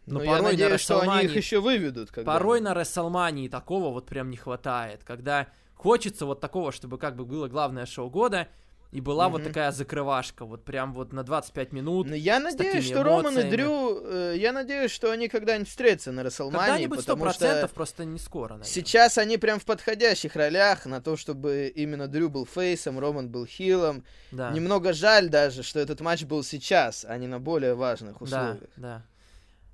[0.07, 2.11] Но Но Ну, я порой на надеюсь, что они их еще выведут.
[2.11, 7.17] когда- Порой на WrestleMania такого вот прям не хватает, когда хочется вот такого, чтобы как
[7.17, 8.49] бы было главное шоу года,
[8.93, 9.49] И была вот Мгм.
[9.49, 12.09] такая закрывашка, вот прям вот на 25 минут.
[12.09, 13.49] Но я надеюсь, что Роман и.
[13.49, 17.71] Дрю, э, я надеюсь, что они когда-нибудь встретятся на Рестлмании, Когда-нибудь сто потому что процентов,
[17.73, 18.67] просто не скоро, наверное.
[18.69, 23.47] сейчас они прям в подходящих ролях на то, чтобы именно Дрю был фейсом, Роман был
[23.47, 24.05] хилом.
[24.33, 24.51] Да.
[24.51, 28.71] Немного жаль даже, что этот матч был сейчас, а не на более важных Да, условиях.
[28.77, 29.05] да.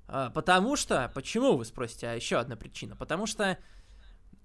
[0.07, 2.95] А, потому что, почему вы спросите, а еще одна причина.
[2.95, 3.57] Потому что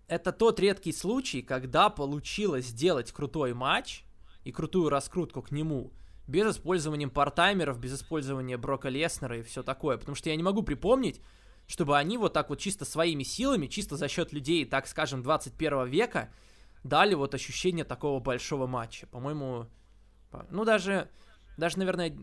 [0.08, 4.04] это тот редкий случай, когда получилось сделать крутой матч
[4.44, 5.92] и крутую раскрутку к нему
[6.26, 9.98] без использования партаймеров, без использования Брока Леснера и все такое.
[9.98, 11.20] Потому что я не могу припомнить,
[11.66, 15.86] чтобы они вот так вот чисто своими силами, чисто за счет людей, так скажем, 21
[15.88, 16.30] века,
[16.84, 19.06] дали вот ощущение такого большого матча.
[19.06, 19.66] По-моему,
[20.30, 21.08] по- ну даже,
[21.56, 22.16] даже, наверное,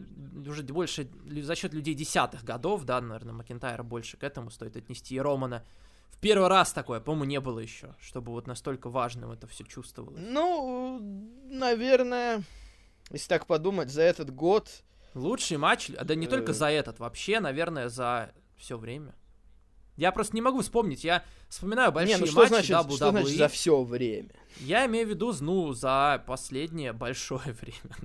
[0.47, 1.09] уже больше
[1.41, 5.63] за счет людей десятых годов, да, наверное, Макентайра больше к этому стоит отнести, и Романа.
[6.09, 10.21] В первый раз такое, по-моему, не было еще, чтобы вот настолько важным это все чувствовалось.
[10.21, 10.99] Ну,
[11.49, 12.43] наверное,
[13.11, 14.83] если так подумать, за этот год
[15.15, 16.53] Лучший матч, а да не только Э.
[16.53, 19.15] за этот, вообще, наверное, за все время.
[19.97, 22.95] Я просто не могу вспомнить, я вспоминаю большие не, ну что матчи значит, WWE.
[22.95, 24.29] что значит за все время?
[24.59, 27.95] Я имею в виду, ну, за последнее большое время.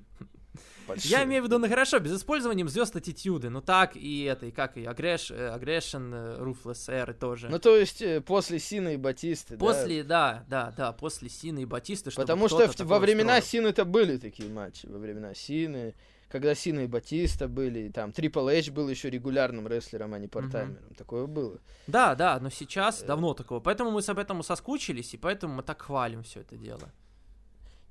[0.87, 1.11] Большое.
[1.11, 4.51] Я имею в виду, ну хорошо, без использования звезд аттитюды, ну так и это, и
[4.51, 7.49] как и Aggression, Aggression Ruthless Air тоже.
[7.49, 9.61] Ну, то есть, э, после Сина и Батисты, да?
[9.65, 13.65] после, да, да, да, после Сины и Батисты, Потому что в- во времена устроил.
[13.65, 14.87] Сины-то были такие матчи.
[14.87, 15.95] Во времена Сины,
[16.29, 20.95] когда Сина и Батиста были, там Трипл Эйч был еще регулярным рестлером, а не партаймером.
[20.97, 21.59] Такое было.
[21.87, 23.07] Да, да, но сейчас Э.
[23.07, 23.61] давно такого.
[23.61, 26.91] Поэтому мы с об этом соскучились, и поэтому мы так хвалим все это дело.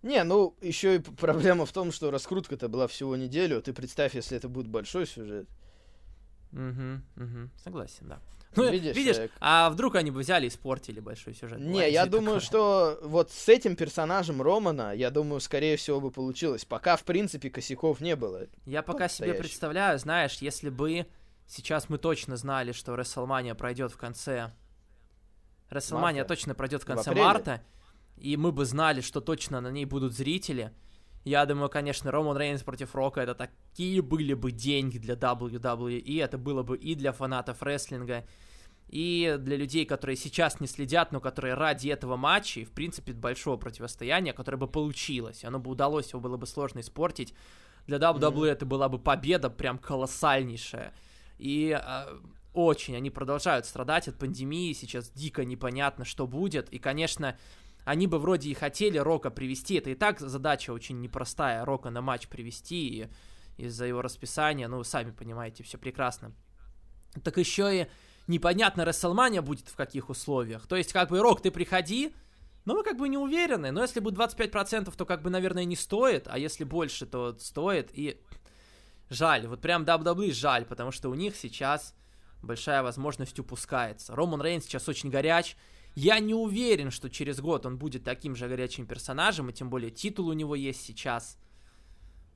[0.03, 3.61] Не, ну, еще и проблема в том, что раскрутка-то была всего неделю.
[3.61, 5.47] Ты представь, если это будет большой сюжет.
[6.51, 8.19] Угу, угу, согласен, да.
[8.55, 11.57] Ну, Видишь, видишь, э, а вдруг они бы взяли и испортили большой сюжет?
[11.59, 12.39] Не, Бывает я думаю, такое.
[12.41, 16.63] что вот с этим персонажем Романа, я думаю, скорее всего бы получилось.
[16.63, 18.45] Пока, в принципе, косяков не было.
[18.67, 21.07] Я пока себе представляю, знаешь, если бы
[21.47, 24.51] сейчас мы точно знали, что WrestleMania пройдет в конце...
[25.71, 26.25] WrestleMania Марта.
[26.25, 27.25] точно пройдет в В конце апреле.
[27.25, 27.61] марта,
[28.23, 30.71] и мы бы знали, что точно на ней будут зрители.
[31.25, 36.37] Я думаю, конечно, Роман Рейнс против Рока это такие были бы деньги для WWE, это
[36.37, 38.25] было бы и для фанатов рестлинга,
[38.87, 43.11] и для людей, которые сейчас не следят, но которые ради этого матча, и, в принципе,
[43.11, 47.33] большого противостояния, которое бы получилось, оно бы удалось, его было бы сложно испортить,
[47.87, 50.93] для WWE это была бы победа прям колоссальнейшая.
[51.39, 52.19] И э,
[52.53, 56.69] очень они продолжают страдать от пандемии, сейчас дико непонятно, что будет.
[56.69, 57.37] И, конечно,
[57.85, 59.75] они бы вроде и хотели Рока привести.
[59.75, 63.07] Это и так задача очень непростая, Рока на матч привести и
[63.57, 64.67] из-за его расписания.
[64.67, 66.33] Ну, вы сами понимаете, все прекрасно.
[67.23, 67.87] Так еще и
[68.27, 70.67] непонятно, Расселмания будет в каких условиях.
[70.67, 72.13] То есть, как бы, Рок, ты приходи,
[72.65, 73.71] но мы как бы не уверены.
[73.71, 76.27] Но если будет 25%, то как бы, наверное, не стоит.
[76.27, 77.89] А если больше, то стоит.
[77.93, 78.19] И
[79.09, 81.93] жаль, вот прям WWE жаль, потому что у них сейчас
[82.41, 84.15] большая возможность упускается.
[84.15, 85.55] Роман Рейнс сейчас очень горяч.
[85.95, 89.91] Я не уверен, что через год он будет таким же горячим персонажем, и тем более
[89.91, 91.37] титул у него есть сейчас.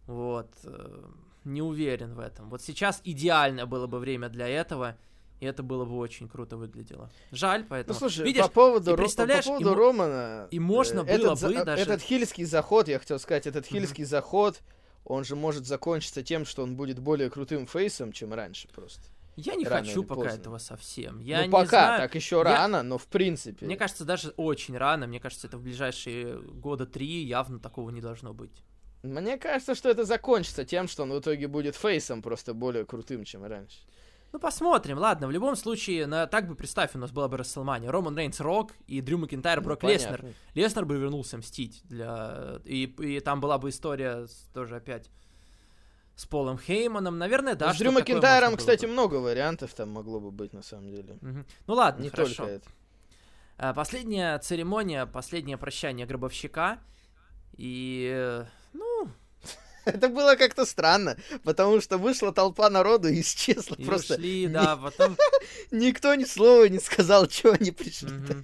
[0.06, 0.50] Вот.
[0.63, 1.04] э,
[1.43, 2.50] Не уверен в этом.
[2.50, 4.98] Вот сейчас идеальное было бы время для этого,
[5.39, 7.10] и это было бы очень круто выглядело.
[7.32, 7.98] Жаль, Ну, поэтому...
[8.00, 10.48] слушай, Видишь, по поводу, Ро- по представляешь, поводу и Романа...
[10.52, 13.65] и можно э, было этот, бы за- даже- Этот хильский заход, я хотел сказать, этот
[13.65, 14.62] хильский заход,
[15.06, 19.04] он же может закончиться тем, что он будет более крутым фейсом, чем раньше просто.
[19.38, 20.38] Я не рано хочу пока поздно.
[20.38, 21.19] этого совсем.
[21.19, 22.02] Я ну, не пока, знаю.
[22.02, 23.65] так еще Я- рано, но в принципе.
[23.65, 25.06] Мне кажется, даже очень рано.
[25.06, 28.63] Мне кажется, это в ближайшие года три явно такого не должно быть.
[29.04, 33.23] Мне кажется, что это закончится тем, что он в итоге будет фейсом просто более крутым,
[33.26, 33.78] чем раньше.
[34.34, 34.97] Ну, посмотрим.
[34.97, 37.91] Ладно, в любом случае, на, так бы представь, у нас была бы Расселмания.
[37.91, 40.26] Роман Рейнс Рок и Дрю Макинтайр Брок Ну, Леснер.
[40.56, 42.60] Леснер бы вернулся мстить для...
[42.65, 45.10] И, и там была бы история тоже опять
[46.17, 47.19] с Полом Хейманом.
[47.19, 47.67] Наверное, да.
[47.67, 48.01] Ну, с Дрю было
[48.58, 48.91] кстати, бы.
[48.91, 51.17] много вариантов там могло бы быть на самом деле.
[51.21, 51.45] Мгм.
[51.67, 52.36] Ну ладно, Не хорошо.
[52.38, 52.69] только это.
[53.58, 56.80] А, Последняя церемония, последнее прощание гробовщика.
[57.56, 59.10] И, э, ну,
[59.86, 63.75] Это было как-то странно, потому что вышла толпа народу и исчезла.
[63.75, 65.15] и Просто ушли, да, потом...
[65.71, 68.10] никто ни слова не сказал, что они пришли.
[68.10, 68.43] Мгм.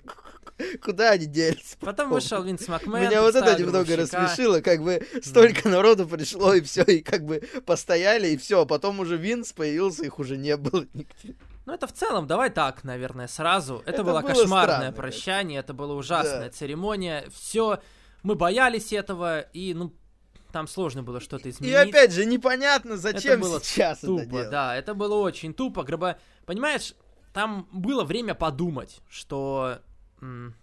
[0.84, 1.78] Куда они делись?
[1.80, 3.02] Потом вышел Винс Макмен.
[3.08, 7.42] Меня вот это немного рассмешило, как бы столько народу пришло, и все, и как бы
[7.66, 8.62] постояли, и все.
[8.62, 11.36] А потом уже Винс появился, их уже не было нигде.
[11.66, 13.78] Ну, это в целом, давай так, наверное, сразу.
[13.86, 16.52] Это, Это было, было кошмарное странно прощание, это была ужасная Да.
[16.52, 17.26] церемония.
[17.34, 17.80] Все,
[18.22, 19.94] мы боялись этого, и, ну,
[20.52, 21.74] там сложно было что-то изменить.
[21.74, 24.50] И опять же, непонятно, зачем было сейчас это Тупо, делать.
[24.52, 25.84] да, это было очень тупо.
[25.84, 26.18] Гроба...
[26.46, 26.94] Понимаешь,
[27.34, 29.80] там было время подумать, что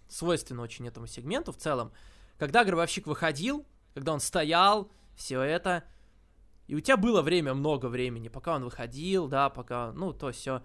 [0.07, 1.91] свойственно очень этому сегменту в целом.
[2.37, 5.83] Когда гробовщик выходил, когда он стоял, все это.
[6.67, 10.63] И у тебя было время, много времени, пока он выходил, да, пока, ну, то все.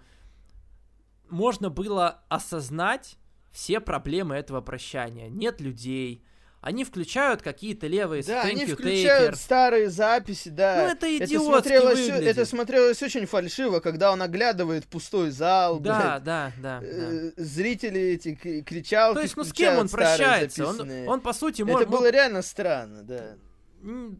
[1.29, 3.17] Можно было осознать
[3.51, 5.29] все проблемы этого прощания.
[5.29, 6.23] Нет людей,
[6.61, 9.37] они включают какие-то левые Да, они включают taker.
[9.37, 10.83] старые записи, да.
[10.83, 12.27] Ну, это идиотски смотрелось, выглядит.
[12.27, 16.23] это смотрелось очень фальшиво, когда он оглядывает пустой зал, Да, блядь.
[16.23, 16.79] да, да.
[16.79, 16.79] да.
[16.83, 20.65] Э, Зрители эти кричалки То есть, ну с кем он прощается?
[20.65, 21.07] Он, записанные.
[21.07, 23.35] он, по сути, Это мог, было реально странно, да.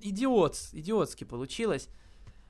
[0.02, 1.90] Идиот, идиотски получилось.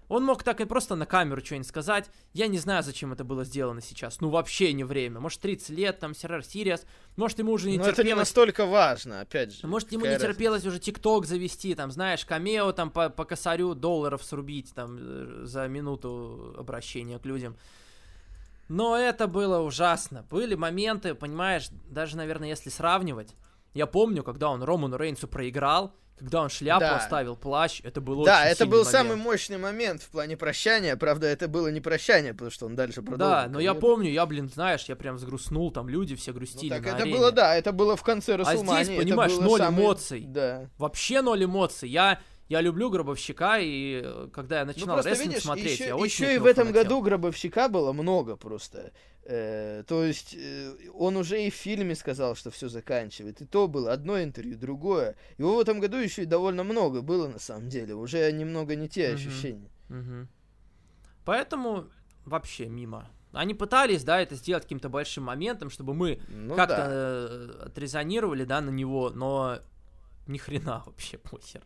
[0.09, 2.09] Он мог так и просто на камеру что-нибудь сказать.
[2.33, 4.21] Я не знаю, зачем это было сделано сейчас.
[4.21, 5.19] Ну, вообще не время.
[5.19, 6.85] Может, 30 лет, там, Серар Сириас.
[7.17, 8.19] Может, ему уже не Но это не терпелось.
[8.19, 9.67] настолько важно, опять же.
[9.67, 10.27] Может, ему не разница?
[10.27, 15.41] терпелось уже ТикТок завести, там, знаешь, камео там по, по косарю долларов срубить, там, э,
[15.43, 17.57] за минуту обращения к людям.
[18.69, 20.25] Но это было ужасно.
[20.29, 23.33] Были моменты, понимаешь, даже, наверное, если сравнивать.
[23.77, 26.95] Я помню, когда он Роману Рейнсу проиграл, когда он шляпу Да.
[26.97, 28.91] оставил, плащ, это было Да, очень это был момент.
[28.91, 30.95] самый мощный момент в плане прощания.
[30.95, 33.35] Правда, это было не прощание, потому что он дальше продолжил.
[33.43, 36.69] Да, но я помню, я, блин, знаешь, я прям взгрустнул, там люди все Ну, грустили
[36.71, 37.15] так на это арене.
[37.15, 38.83] было, да, это было в конце А Расселмании.
[38.85, 40.25] здесь, понимаешь, ноль самый- эмоций.
[40.27, 40.69] Да.
[40.79, 41.87] Вообще ноль эмоций.
[41.87, 45.85] Я, я люблю Гробовщика, и э, когда я Ну, начинал просто рестлинг видишь, смотреть, еще,
[45.87, 46.83] я очень еще и в этом фанател.
[46.83, 48.91] году гробовщика было много просто.
[49.23, 53.41] Э, то есть э, он уже и в фильме сказал, что все заканчивает.
[53.41, 55.15] И то было одно интервью, другое.
[55.37, 57.93] Его в этом году еще и довольно много было на самом деле.
[57.95, 59.69] Уже немного не те ощущения.
[61.25, 61.87] Поэтому
[62.25, 63.09] вообще мимо.
[63.33, 66.87] Они пытались, да, это сделать каким-то большим моментом, чтобы мы Ну как-то да.
[66.89, 69.59] э, отрезонировали, да, на него, но
[70.27, 71.61] ни хрена вообще похер.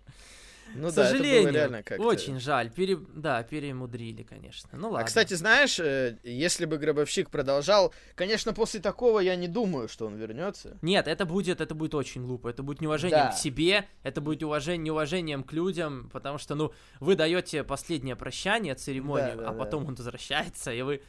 [0.74, 2.04] Ну К да, это сожалению, реально как-то.
[2.04, 2.72] очень жаль.
[2.72, 2.98] Пере...
[3.14, 4.70] Да, перемудрили, конечно.
[4.74, 5.00] Ну ладно.
[5.00, 10.06] А, кстати, знаешь, э, если бы Гробовщик продолжал, конечно, после такого я не думаю, что
[10.08, 10.78] он вернется.
[10.82, 12.48] Нет, это будет, это будет очень глупо.
[12.48, 13.32] Это будет неуважением Да.
[13.32, 18.76] к себе, это будет уважение, неуважением к людям, потому что, ну, вы даете последнее прощание,
[18.76, 19.60] церемонию, Да, да, а да.
[19.60, 21.02] потом он возвращается, и вы.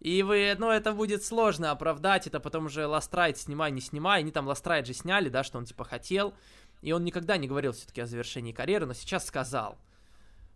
[0.00, 4.20] И вы, ну, это будет сложно оправдать, это потом уже Ластрайт снимай, не снимай.
[4.20, 6.34] Они там Ластрайт же сняли, да, что он типа хотел.
[6.82, 9.78] И он никогда не говорил все-таки о завершении карьеры, но сейчас сказал.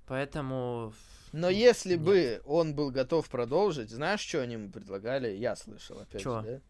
[0.06, 0.92] Поэтому.
[1.32, 2.02] Но если Нет.
[2.02, 5.28] бы он был готов продолжить, знаешь, что они ему предлагали?
[5.28, 6.42] Я слышал, опять Чё?
[6.42, 6.61] же, да?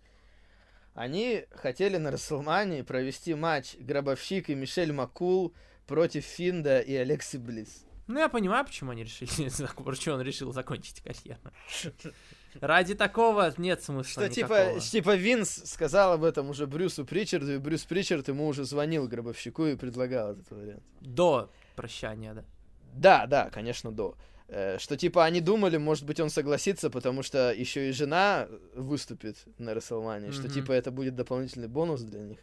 [0.94, 5.54] Они хотели на Расселмании провести матч Гробовщик и Мишель Макул
[5.86, 7.86] против Финда и Алекси Близ.
[8.06, 9.28] Ну, я понимаю, почему они решили,
[9.84, 11.40] почему он решил закончить карьеру.
[12.60, 14.80] Ради такого нет смысла Что типа, никакого.
[14.80, 19.66] типа Винс сказал об этом уже Брюсу Причарду, и Брюс Причард ему уже звонил Гробовщику
[19.66, 20.82] и предлагал этот вариант.
[21.00, 22.44] До прощания, да.
[22.94, 24.16] Да, да, конечно, до.
[24.48, 29.38] Э, Что типа они думали, может быть, он согласится, потому что еще и жена выступит
[29.58, 30.52] на Расселмане, что Мгм.
[30.52, 32.38] типа это будет дополнительный бонус для них.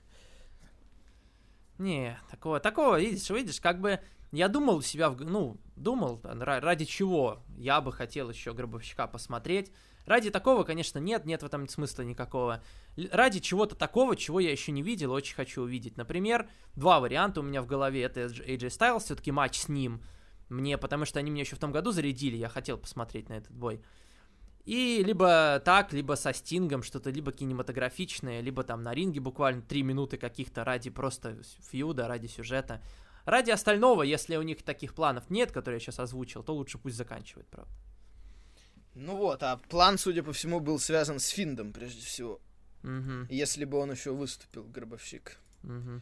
[1.78, 4.00] Не, такого, такого, видишь, видишь, как бы
[4.32, 9.72] я думал у себя, ну, думал, ради чего я бы хотел еще Гробовщика посмотреть.
[10.10, 12.64] Ради такого, конечно, нет, нет в этом смысла никакого.
[13.12, 15.98] Ради чего-то такого, чего я еще не видел, очень хочу увидеть.
[15.98, 18.02] Например, два варианта у меня в голове.
[18.02, 20.02] Это AJ Styles, все-таки матч с ним.
[20.50, 23.52] Мне, потому что они меня еще в том году зарядили, я хотел посмотреть на этот
[23.52, 23.84] бой.
[24.66, 29.84] И либо так, либо со Стингом, что-то либо кинематографичное, либо там на ринге буквально три
[29.84, 31.38] минуты каких-то ради просто
[31.70, 32.82] фьюда, ради сюжета.
[33.26, 36.96] Ради остального, если у них таких планов нет, которые я сейчас озвучил, то лучше пусть
[36.96, 37.72] заканчивает, правда.
[38.96, 42.40] Ну вот, а план, судя по всему, был связан с Финдом, прежде всего.
[42.84, 45.38] Мгм, Если бы он еще выступил, Гробовщик.
[45.64, 46.02] мгм.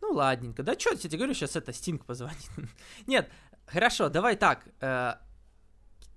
[0.00, 0.62] Ну, ладненько.
[0.62, 2.50] Да что я тебе говорю, сейчас это Стинг позвонит.
[3.06, 3.30] Нет,
[3.66, 4.66] хорошо, давай так.
[4.80, 5.14] э,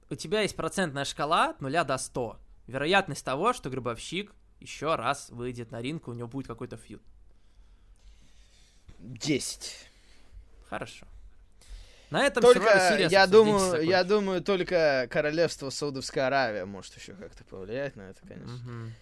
[0.10, 2.40] у тебя есть процентная шкала от 0 до 100.
[2.68, 7.02] Вероятность того, что Гробовщик еще раз выйдет на ринг, у него будет какой-то фьюд.
[9.00, 9.88] Десять.
[10.68, 11.06] Хорошо.
[12.10, 17.44] На этом Только, Series я думаю, я думаю, только королевство Саудовская Аравия может еще как-то
[17.44, 18.54] повлиять на это, конечно.
[18.54, 18.94] Мгм.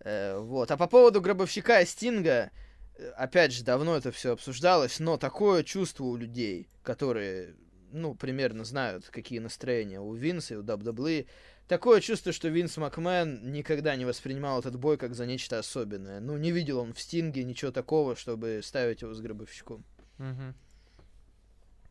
[0.00, 0.70] Э, вот.
[0.70, 2.50] А по поводу гробовщика и Стинга,
[2.96, 7.54] э, опять же, давно это все обсуждалось, но такое чувство у людей, которые,
[7.92, 11.28] ну, примерно знают, какие настроения у Винса и у WWE,
[11.68, 16.20] такое чувство, что Винс Макмен никогда не воспринимал этот бой как за нечто особенное.
[16.20, 19.84] Ну, не видел он в Стинге ничего такого, чтобы ставить его с гробовщиком.
[20.18, 20.54] Мгм.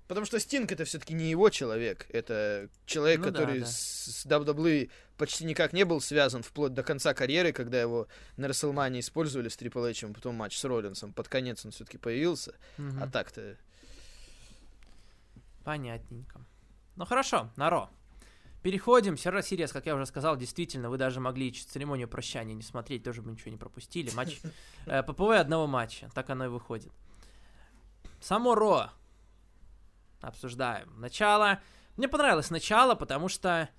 [0.09, 3.67] Потому что Стинг это все-таки не его человек, это человек, Ну да, который да.
[3.67, 8.47] с, с WWE почти никак не был связан вплоть до конца карьеры, когда его на
[8.47, 13.03] Расселмане использовали с Трипл Эйчем, потом матч с Роллинсом, под конец он все-таки появился, Мгм.
[13.03, 13.55] а так-то...
[15.63, 16.41] Понятненько.
[16.95, 17.91] Ну хорошо, Наро.
[18.63, 19.15] Переходим.
[19.15, 23.21] Серра Сириас, как я уже сказал, действительно, вы даже могли церемонию прощания не смотреть, тоже
[23.21, 24.09] бы ничего не пропустили.
[24.15, 24.39] Матч
[24.87, 26.09] э, ППВ одного матча.
[26.15, 26.91] Так оно и выходит.
[28.19, 28.89] Само Ро.
[30.21, 30.89] Обсуждаем.
[30.99, 31.59] Начало.
[31.97, 33.69] Мне понравилось начало, потому что...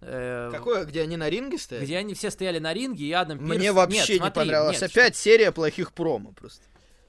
[0.00, 1.82] э, Какое, где они на ринге стоят?
[1.84, 3.50] Где они все стояли на ринге, и Адам Пирс...
[3.50, 4.80] Мне вообще Нет, не смотри, понравилось.
[4.80, 6.62] нет, Опять серия плохих промо просто.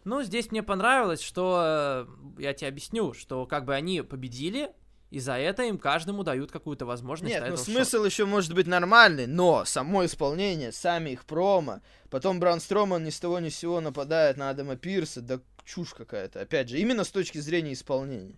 [0.06, 2.06] Ну, здесь мне понравилось, что...
[2.38, 4.72] э, Я тебе объясню, что как бы они победили,
[5.12, 9.26] и за это им каждому дают какую-то возможность Нет, ну смысл еще может быть нормальный,
[9.28, 13.82] но само исполнение, сами их промо, потом Бран Строман ни с того ни с сего
[13.82, 16.42] нападает на Адама Пирса, да чушь какая-то.
[16.42, 18.36] Опять же, именно с точки зрения исполнения.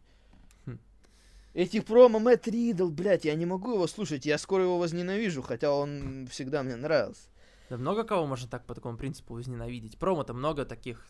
[1.53, 1.57] Хм.
[1.59, 5.71] Эти промо Мэтт Ридл, блядь, я не могу его слушать, я скоро его возненавижу, хотя
[5.73, 7.21] он всегда мне нравился.
[7.69, 9.97] Да много кого можно так по такому принципу возненавидеть.
[9.97, 11.05] Промо-то много таких,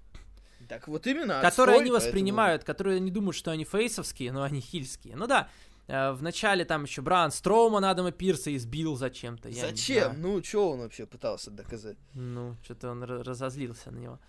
[0.67, 4.43] Так вот именно, которые отстой, они поэтому- воспринимают, которые они думают, что они фейсовские, но
[4.43, 5.15] они хильские.
[5.15, 5.49] Ну да,
[5.87, 9.49] э, в начале там еще Бран Строуман Адама Пирса избил зачем-то.
[9.49, 10.03] я не Зачем?
[10.13, 10.19] знаю.
[10.19, 11.97] Ну, что он вообще пытался доказать?
[12.13, 14.19] Ну, что-то он ра- разозлился на него.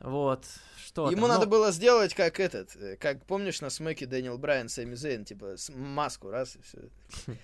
[0.00, 0.44] Вот,
[0.84, 4.36] что Ему там, надо ну, было сделать как этот, э, как помнишь на смеке Дэниел
[4.36, 6.78] Брайан, Сэмми Зейн, типа маску раз и все.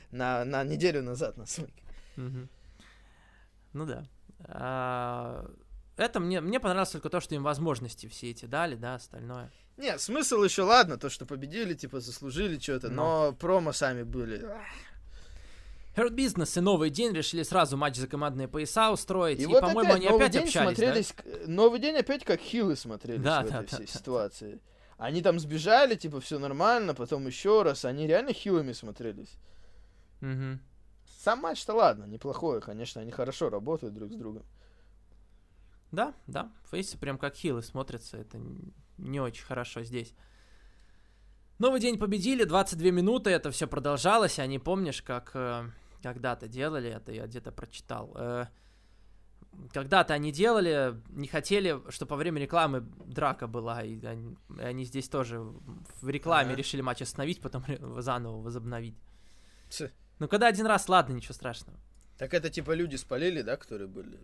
[0.10, 1.82] На, на неделю назад на смеке.
[2.16, 4.06] Ну да.
[4.44, 5.50] А,
[5.96, 9.50] Это мне, мне понравилось только то, что им возможности все эти дали, да, остальное.
[9.78, 14.46] Нет, смысл еще ладно, то, что победили, типа заслужили что-то, но промо сами были.
[15.94, 19.40] Hurt Business и Новый День решили сразу матч за командные пояса устроить.
[19.40, 20.84] И, вот по-моему, они опять день общались, да?
[20.84, 23.92] смотрелись, к- Новый день опять как хилы смотрелись Да, в да, этой да, всей да.
[23.98, 24.60] ситуации.
[24.96, 27.84] Они там сбежали, типа, все нормально, потом еще раз.
[27.84, 29.34] Они реально хилами смотрелись.
[30.20, 30.60] Мгм.
[31.18, 34.44] Сам матч-то ладно, неплохой, конечно, они хорошо работают друг с другом.
[35.90, 38.40] Да, да, фейсы прям как хилы смотрятся, это
[38.98, 40.14] не очень хорошо здесь.
[41.58, 45.64] Новый день победили, 22 минуты, это все продолжалось, а не помнишь, как э,
[46.02, 48.12] когда-то делали, это я где-то прочитал.
[48.16, 48.46] э,
[49.72, 54.84] когда-то они делали, не хотели, чтобы во время рекламы драка была, и они, и они
[54.84, 56.56] здесь тоже в рекламе Ага.
[56.56, 57.64] решили матч остановить, потом
[58.00, 58.96] заново возобновить.
[59.68, 59.90] Ц.
[60.18, 61.78] Ну, когда один раз, ладно, ничего страшного.
[62.18, 64.18] Так это типа люди спалили, да, которые были?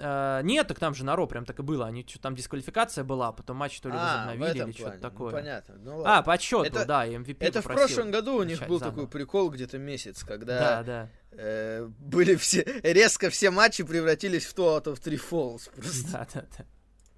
[0.00, 1.86] Э, нет, так там же на Ро прям так и было.
[1.86, 4.84] Они что там дисквалификация была, а потом матч то ли А, в возобновили или что-то
[4.88, 5.00] плане.
[5.02, 5.30] такое.
[5.32, 5.74] Ну, понятно.
[5.78, 8.96] Ну, а, по отчету, Это- да, MVP это в прошлом году у них был заново.
[8.96, 11.08] такой прикол где-то месяц, Да, когда да.
[11.32, 15.70] э, были все резко все матчи превратились в то out of three falls.
[15.74, 16.12] Просто.
[16.12, 16.64] Да, да, да.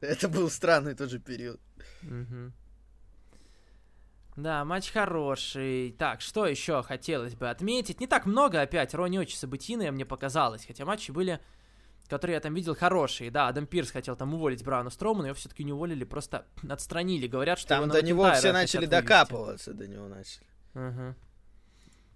[0.00, 1.60] Это был странный тоже период.
[2.02, 2.52] Мгм.
[4.36, 5.92] Да, матч хороший.
[5.98, 8.00] Так, что еще хотелось бы отметить?
[8.00, 10.66] Не так много опять, Ро не очень событийные, мне показалось.
[10.66, 11.40] Хотя матчи были,
[12.08, 13.30] которые я там видел, хорошие.
[13.30, 17.26] Да, Адам Пирс хотел там уволить Брауна Строумана, его все-таки не уволили, просто отстранили.
[17.26, 20.46] Говорят, что Там до него все начали докапываться, до него начали.
[20.74, 21.14] Мгм.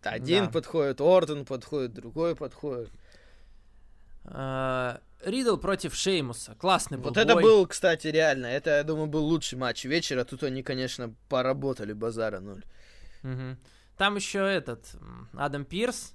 [0.02, 0.50] Один Да.
[0.50, 2.90] подходит, Ортон подходит, другой подходит.
[4.24, 6.54] Э, Ридл против Шеймуса.
[6.54, 7.42] Классный был Вот это бой.
[7.42, 10.24] был, кстати, реально, это, я думаю, был лучший матч вечера.
[10.24, 12.64] Тут они, конечно, поработали, базара ноль.
[13.22, 13.58] Мгм.
[13.98, 14.94] Там еще этот
[15.34, 16.14] Адам Пирс.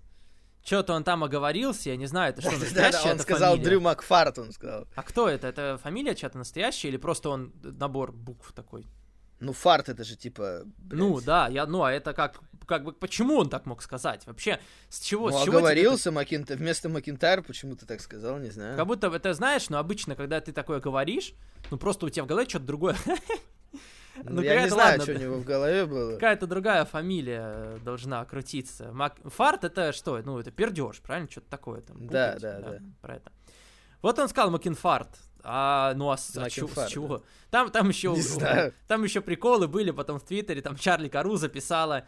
[0.65, 3.69] Что-то он там оговорился, я не знаю, это что, настоящая он сказал фамилия?
[3.69, 4.87] Дрю Макфарт, он сказал.
[4.95, 5.45] А кто это?
[5.45, 8.87] Это фамилия чья-то настоящая или просто он набор букв такой?
[9.39, 10.63] Ну, фарт это же типа...
[10.65, 10.99] блядь.
[10.99, 14.25] Ну да, я, ну а это как, как бы, почему он так мог сказать?
[14.25, 14.59] Вообще,
[14.89, 18.75] с чего, Ну, с чего тебе оговорился Макинтайр, вместо Макинтайр почему-то так сказал, не знаю.
[18.75, 21.33] Как будто это знаешь, но обычно, когда ты такое говоришь,
[21.69, 22.95] ну просто у тебя в голове что-то другое.
[24.23, 26.13] Ну, ну, я не знаю, ладно, что у него в голове было.
[26.13, 28.91] Какая-то другая фамилия э, должна крутиться.
[28.93, 30.17] Мак- Фарт это что?
[30.23, 31.29] Ну, это пердеж, правильно?
[31.29, 32.07] Что-то такое там.
[32.07, 32.79] Да, путать, да, да.
[33.01, 33.31] Про это.
[34.01, 35.09] Вот он сказал Макинфарт.
[35.47, 37.23] А, ну а с, а чё- с чего?
[37.51, 38.73] Там, там еще, Не знаю.
[38.87, 42.05] там еще приколы были, потом в Твиттере, там Чарли Кару записала.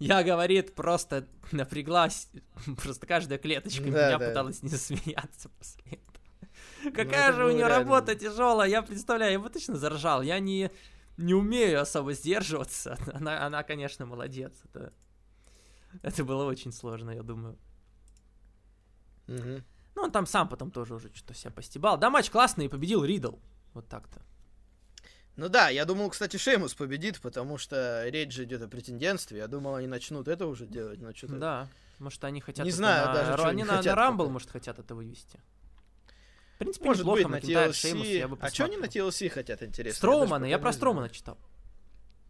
[0.00, 2.28] Я, говорит, просто напряглась,
[2.82, 4.28] просто каждая клеточка Да, меня да.
[4.28, 6.02] пыталась не засмеяться после этого.
[6.84, 7.78] Ну, Какая это же у нее реально.
[7.78, 10.20] работа тяжелая, я представляю, я бы точно заржал.
[10.20, 10.70] Я не,
[11.16, 12.98] не умею особо сдерживаться.
[13.12, 14.52] Она, она конечно, молодец.
[14.64, 14.92] Это,
[16.02, 17.58] это было очень сложно, я думаю.
[19.26, 19.64] Мгм.
[19.94, 21.96] Ну, он там сам потом тоже уже что-то себя постебал.
[21.98, 23.36] Да, матч классный, и победил Ридл.
[23.74, 24.20] Вот так-то.
[25.36, 29.38] Ну да, я думал, кстати, Шеймус победит, потому что речь же идет о претендентстве.
[29.38, 31.38] Я думал, они начнут это уже делать, но что-то...
[31.38, 32.64] Да, может, они хотят...
[32.64, 33.14] Не знаю на...
[33.14, 35.40] даже, Ро- они на, хотят на Рамбл, может, хотят это вывести.
[36.54, 37.72] В принципе, Может неплохо, быть, на TLC.
[37.72, 38.84] Шеймус, я бы а что они на.
[38.84, 39.96] TLC хотят, интересно?
[39.96, 41.36] Строумана, я пока про Строумана читал.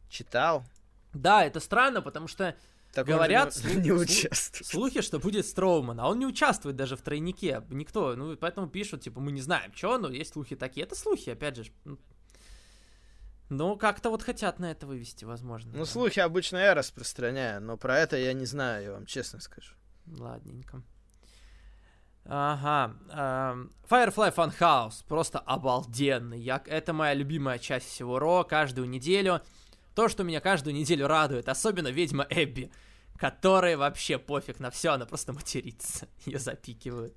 [0.09, 0.65] Читал.
[1.13, 2.57] Да, это странно, потому что
[2.95, 4.67] Так Говорят, не, не участвует.
[4.67, 9.03] слухи, что будет Строуман, а он не участвует даже в тройнике, никто, ну, поэтому пишут,
[9.03, 10.87] типа, мы не знаем, что, но есть слухи такие.
[10.87, 11.73] Это слухи, опять же.
[13.51, 15.73] Ну, как-то вот хотят на это вывести, возможно.
[15.73, 15.85] Ну, да.
[15.85, 19.75] слухи обычно я распространяю, но про это я не знаю, я вам честно скажу.
[20.07, 20.83] Ладненько.
[22.27, 22.95] Ага.
[23.11, 25.05] эм, Firefly Funhouse.
[25.07, 26.41] Просто обалденный.
[26.41, 26.63] Я...
[26.67, 28.45] Это моя любимая часть всего Ро.
[28.45, 29.41] Каждую неделю
[29.95, 32.71] то, что меня каждую неделю радует, особенно ведьма Эбби,
[33.17, 37.15] которой вообще пофиг на все, она просто матерится, ее запикивают.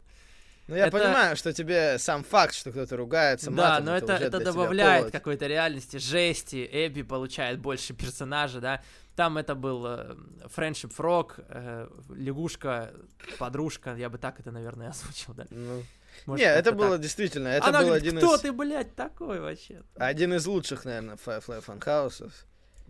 [0.68, 4.14] Ну, я Это- понимаю, что тебе сам факт, что кто-то ругается Да, матом, но это,
[4.14, 6.68] это тебя добавляет какой-то реальности, жести.
[6.72, 8.82] Эбби получает больше персонажа, да.
[9.16, 10.16] Там это был э,
[10.56, 12.92] Friendship Frog, э, лягушка,
[13.40, 15.46] подружка, я бы так это, наверное, озвучил, да.
[15.50, 15.84] Ну,
[16.26, 17.02] Может, Не, это было так.
[17.02, 19.82] действительно, это Она был говорит, один кто из, ты, блядь, такой вообще?
[19.96, 22.32] один из лучших, наверное, Firefly Funhouse'ов.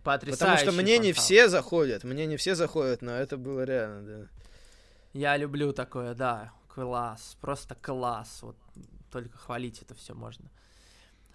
[0.03, 4.01] Потрясающий Потому что мне не все заходят, мне не все заходят, но это было реально,
[4.01, 4.27] да.
[5.13, 8.55] Я люблю такое, да, класс, просто класс, вот
[9.11, 10.49] только хвалить это все можно.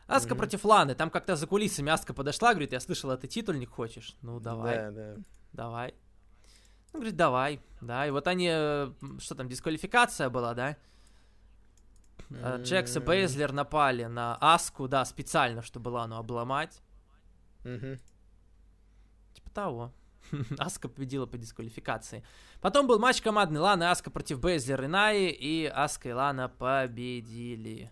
[0.06, 0.38] Аска Мгм.
[0.38, 4.16] против Ланы, там как-то за кулисами Аска подошла, говорит, я слышала, ты титульник хочешь?
[4.22, 4.76] Ну, давай.
[4.78, 5.16] Да, да.
[5.52, 5.94] Давай.
[6.92, 8.06] Ну, говорит, давай, да.
[8.06, 8.48] И вот они,
[9.18, 10.76] что там, дисквалификация была, да?
[12.30, 16.80] Э, Джекс и Бейзлер напали на Аску, да, специально, чтобы Лану обломать.
[17.64, 17.98] мгм.
[19.34, 19.92] Типа того.
[20.58, 22.24] Аска победила по дисквалификации.
[22.60, 26.48] Потом был матч командный Лана и Аска против Бейзлер и Наи, и Аска и Лана
[26.48, 27.90] победили.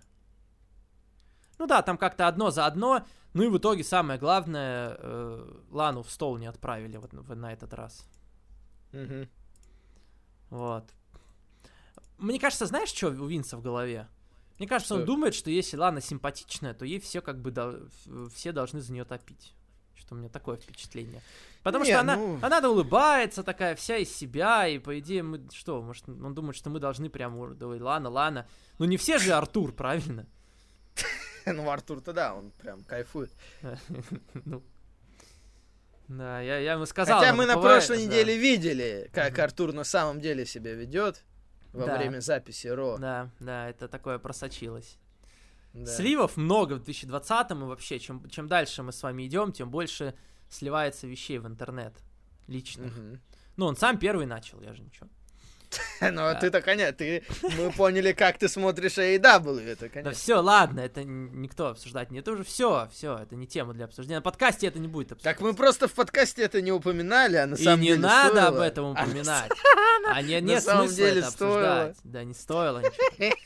[1.58, 3.04] Ну да, там как-то одно за одно.
[3.34, 7.74] Ну и в итоге самое главное, э, Лану в стол не отправили вот на этот
[7.74, 8.06] раз.
[8.92, 9.28] Мгм.
[10.48, 10.84] Вот.
[12.18, 14.08] Мне кажется, знаешь, что у Винса в голове?
[14.58, 15.06] Мне кажется, он Что?
[15.06, 19.04] думает, что если Лана симпатичная, то ей все как бы в- все должны за нее
[19.04, 19.54] топить.
[20.00, 21.20] Что у меня такое впечатление.
[21.62, 25.46] Потому Не, что она, ну- она улыбается такая вся из себя, и по идее мы
[25.52, 28.48] что, может, он думает, что мы должны прям, давай, Лана, Лана.
[28.78, 30.26] Ну не все же Артур, правильно?
[31.46, 33.30] Ну, Артур-то да, он прям кайфует.
[34.44, 34.62] Ну.
[36.08, 37.20] Да, я, я ему сказал.
[37.20, 38.04] Хотя мы на бывает- прошлой да.
[38.10, 39.40] неделе видели, как Мгм.
[39.42, 41.22] Артур на самом деле себя ведет
[41.72, 41.96] во Да.
[41.96, 42.98] время записи Ро.
[42.98, 44.98] Да, да, это такое просочилось.
[45.72, 45.86] Да.
[45.86, 50.14] Сливов много в 2020-м, и вообще, чем, чем дальше мы с вами идем, тем больше
[50.48, 51.94] сливается вещей в интернет.
[52.48, 52.86] Лично.
[52.86, 53.20] Мгм.
[53.56, 55.08] Ну, он сам первый начал, я же ничего.
[56.00, 56.40] Ну, а Да.
[56.40, 57.22] ты-то, конечно, ты...
[57.42, 60.12] Мы поняли, как ты смотришь AEW, это, Да конечно.
[60.12, 62.18] все, ладно, это никто обсуждать не.
[62.20, 64.16] Это уже все, все, это не тема для обсуждения.
[64.16, 65.36] На подкасте это не будет обсуждать.
[65.36, 68.30] Так мы просто в подкасте это не упоминали, а на И самом не деле надо
[68.30, 68.48] стоило.
[68.48, 69.50] об этом А, упоминать.
[70.12, 71.96] А не, нет смысла это обсуждать.
[72.04, 73.34] Да, не стоило ничего.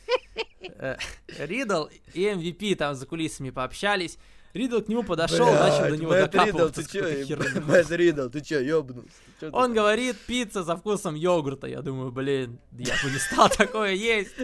[0.78, 0.96] Э,
[1.38, 4.18] Ридл и MVP там за кулисами пообщались.
[4.54, 7.60] Ридл к нему подошел, начал до Блядь, него Мэтт Ридл, докапываться ты с чё.
[7.66, 9.08] Мэтт Ридл, ты чё, ёбнулся?
[9.40, 9.72] Чё ты Он так?
[9.74, 11.66] говорит, пицца со вкусом йогурта.
[11.66, 14.34] Я думаю, блин, я бы не стал такое есть.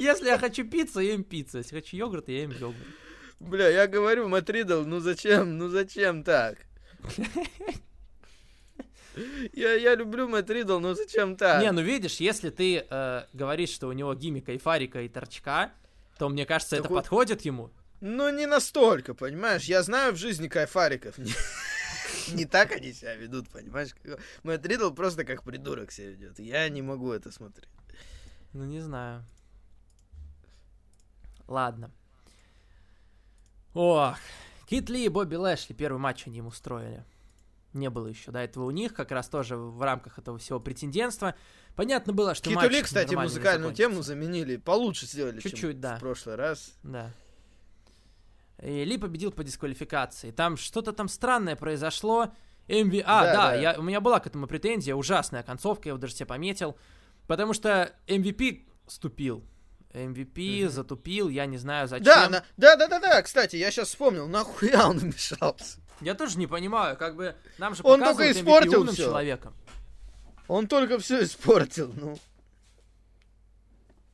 [0.00, 1.58] Если я хочу пиццу, я ем пиццу.
[1.58, 2.76] Если хочу йогурт, я ем йогурт.
[3.38, 6.58] Бля, я говорю, Мэтт Ридл, ну зачем, ну зачем так?
[9.52, 11.62] Я, я люблю Мэтт Ридл, но зачем так?
[11.62, 15.70] Не, ну видишь, если ты э, говоришь, что у него гиммик айфарика и торчка,
[16.18, 17.70] то мне кажется, Так это вот- подходит ему.
[18.02, 19.62] Ну, не настолько, понимаешь?
[19.66, 21.14] Я знаю в жизни кайфариков.
[22.32, 23.90] Не, так они себя ведут, понимаешь?
[24.42, 26.40] Мэтт Ридл просто как придурок себя ведет.
[26.40, 27.68] Я не могу это смотреть.
[28.54, 29.24] Ну, не знаю.
[31.46, 31.92] Ладно.
[33.72, 34.18] Ох,
[34.66, 37.04] Кит Ли и Бобби Лэшли первый матч они им устроили.
[37.72, 41.36] Не было еще до этого у них, как раз тоже в рамках этого всего претендентства.
[41.76, 44.56] Понятно было, что матч Китули, кстати, нормально не музыкальную тему заменили.
[44.56, 45.96] Получше сделали, Чуть-чуть, чем да.
[45.96, 46.74] в прошлый раз.
[46.82, 47.12] Да.
[48.62, 50.30] И Ли победил по дисквалификации.
[50.30, 52.32] Там что-то там странное произошло.
[52.68, 53.02] MV...
[53.04, 53.54] А, Да, да, да.
[53.54, 56.76] Я, у меня была к этому претензия, ужасная концовка, я его даже себе пометил.
[57.26, 59.44] Потому что MVP ступил.
[59.92, 60.70] MVP Мгм.
[60.70, 62.04] затупил, я не знаю зачем.
[62.06, 65.80] Да, на- да, да, да, да, кстати, я сейчас вспомнил, нахуя он вмешался.
[66.00, 69.04] Я тоже не понимаю, как бы нам же Он только MVP испортил умным всё.
[69.06, 69.54] человеком.
[70.48, 72.16] Он только все испортил, ну.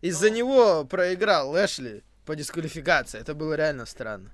[0.01, 3.19] Из-за него проиграл Эшли по дисквалификации.
[3.21, 4.31] Это было реально странно.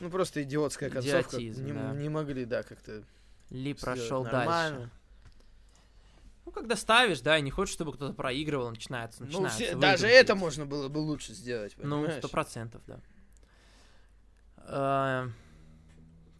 [0.00, 1.36] Ну, просто идиотская концовка.
[1.38, 1.92] Идиотизм, не, да.
[1.92, 3.02] не могли, да, как-то
[3.50, 4.78] Ли прошел нормально.
[4.78, 4.90] дальше.
[6.46, 9.62] Ну, когда ставишь, да, и не хочешь, чтобы кто-то проигрывал, начинается, Ну, начинается.
[9.64, 12.18] все- даже это можно было бы лучше сделать, Ну, понимаешь?
[12.18, 13.00] сто процентов, да.
[14.58, 15.28] Э,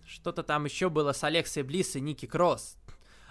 [0.06, 2.76] Что-то там еще было с Алексой Близ и Ники Кросс.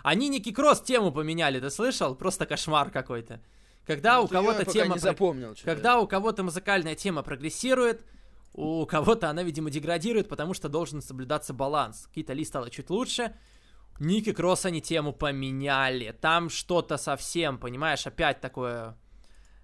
[0.01, 2.15] Они Ники Кросс тему поменяли, ты слышал?
[2.15, 3.41] Просто кошмар какой-то.
[3.85, 4.93] Когда Ну, у кого-то тема...
[4.93, 5.55] про- запомнил.
[5.55, 5.71] что-то.
[5.75, 8.05] Когда у кого-то музыкальная тема прогрессирует,
[8.53, 12.07] у кого-то она, видимо, деградирует, потому что должен соблюдаться баланс.
[12.07, 13.35] Какие-то Ли стало чуть лучше.
[13.99, 16.15] Ники Кросс они тему поменяли.
[16.19, 18.97] Там что-то совсем, понимаешь, опять такое...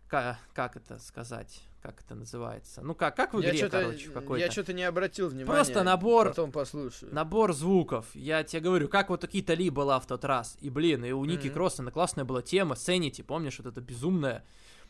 [0.09, 1.61] ка- Как, это сказать?
[1.81, 2.81] Как это называется?
[2.81, 4.43] Ну как, как в я игре, что-то, короче, какой-то.
[4.45, 5.45] я что-то не обратил внимания.
[5.45, 7.13] Просто набор- Потом послушаю.
[7.13, 8.07] Набор звуков.
[8.15, 10.57] Я тебе говорю, как вот у Кита Ли была в тот раз.
[10.61, 11.53] И, блин, и у Ники Мгм.
[11.53, 12.75] Кросса на классная была тема.
[12.75, 14.43] Сенити, помнишь, вот эта безумная.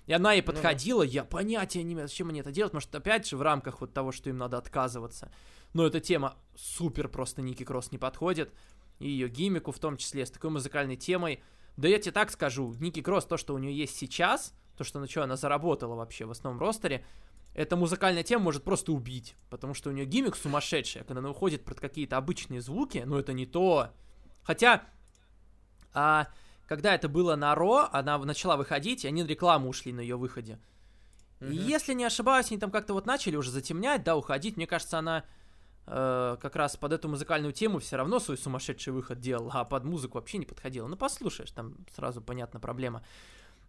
[0.05, 3.37] И она ей подходила, я понятия не имею, зачем они это делают, может, опять же,
[3.37, 5.31] в рамках вот того, что им надо отказываться.
[5.73, 8.53] Но эта тема супер просто Ники Кросс не подходит,
[8.99, 11.43] и ее гимику в том числе, с такой музыкальной темой.
[11.75, 14.99] Да я тебе так скажу, Ники Кросс, то, что у нее есть сейчас, то, что
[14.99, 17.03] на что она заработала вообще в основном ростере,
[17.55, 21.29] эта музыкальная тема может просто убить, потому что у нее гиммик сумасшедший, а когда она
[21.29, 23.91] выходит про какие-то обычные звуки, ну это не то.
[24.43, 24.83] Хотя,
[25.93, 26.27] а,
[26.67, 30.15] когда это было на Ро, она начала выходить, и они на рекламу ушли на ее
[30.15, 30.59] выходе.
[31.39, 31.51] Mm-hmm.
[31.51, 34.57] И если не ошибаюсь, они там как-то вот начали уже затемнять, да, уходить.
[34.57, 35.25] Мне кажется, она
[35.85, 39.83] э, как раз под эту музыкальную тему все равно свой сумасшедший выход делала, а под
[39.83, 40.87] музыку вообще не подходила.
[40.87, 43.03] Ну, послушаешь, там сразу понятна проблема.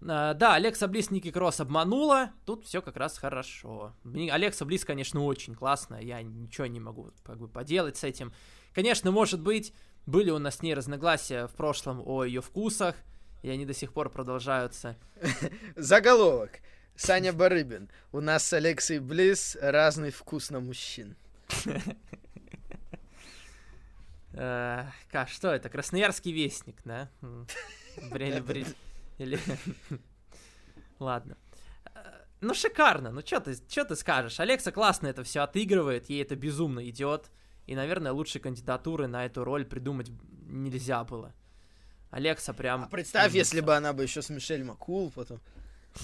[0.01, 3.95] Uh, да, Алекса Близ Ники Кросс обманула, тут все как раз хорошо.
[4.05, 8.33] Алекса Близ, конечно, очень классная, я ничего не могу как бы поделать с этим.
[8.75, 9.73] Конечно, может быть,
[10.07, 12.97] были у нас с ней разногласия в прошлом о ее вкусах,
[13.43, 14.97] и они до сих пор продолжаются.
[15.77, 16.61] Заголовок.
[16.95, 17.91] Саня Барыбин.
[18.13, 21.17] У нас с Алексей Близ разный вкус на мужчин.
[24.33, 25.69] Как, что это?
[25.69, 27.11] Красноярский вестник, да?
[28.11, 28.75] Брели, брели.
[29.19, 29.39] Или...
[30.99, 31.37] Ладно.
[32.43, 33.11] Ну, шикарно.
[33.11, 34.39] Ну, что ты, что ты скажешь?
[34.41, 37.31] Алекса классно это все отыгрывает, ей это безумно идет.
[37.67, 40.11] И, наверное, лучшей кандидатуры на эту роль придумать
[40.47, 41.35] нельзя было.
[42.11, 42.85] Алекса прям...
[42.85, 43.39] А представь, умница.
[43.39, 45.41] если бы она бы еще с Мишель Макул потом...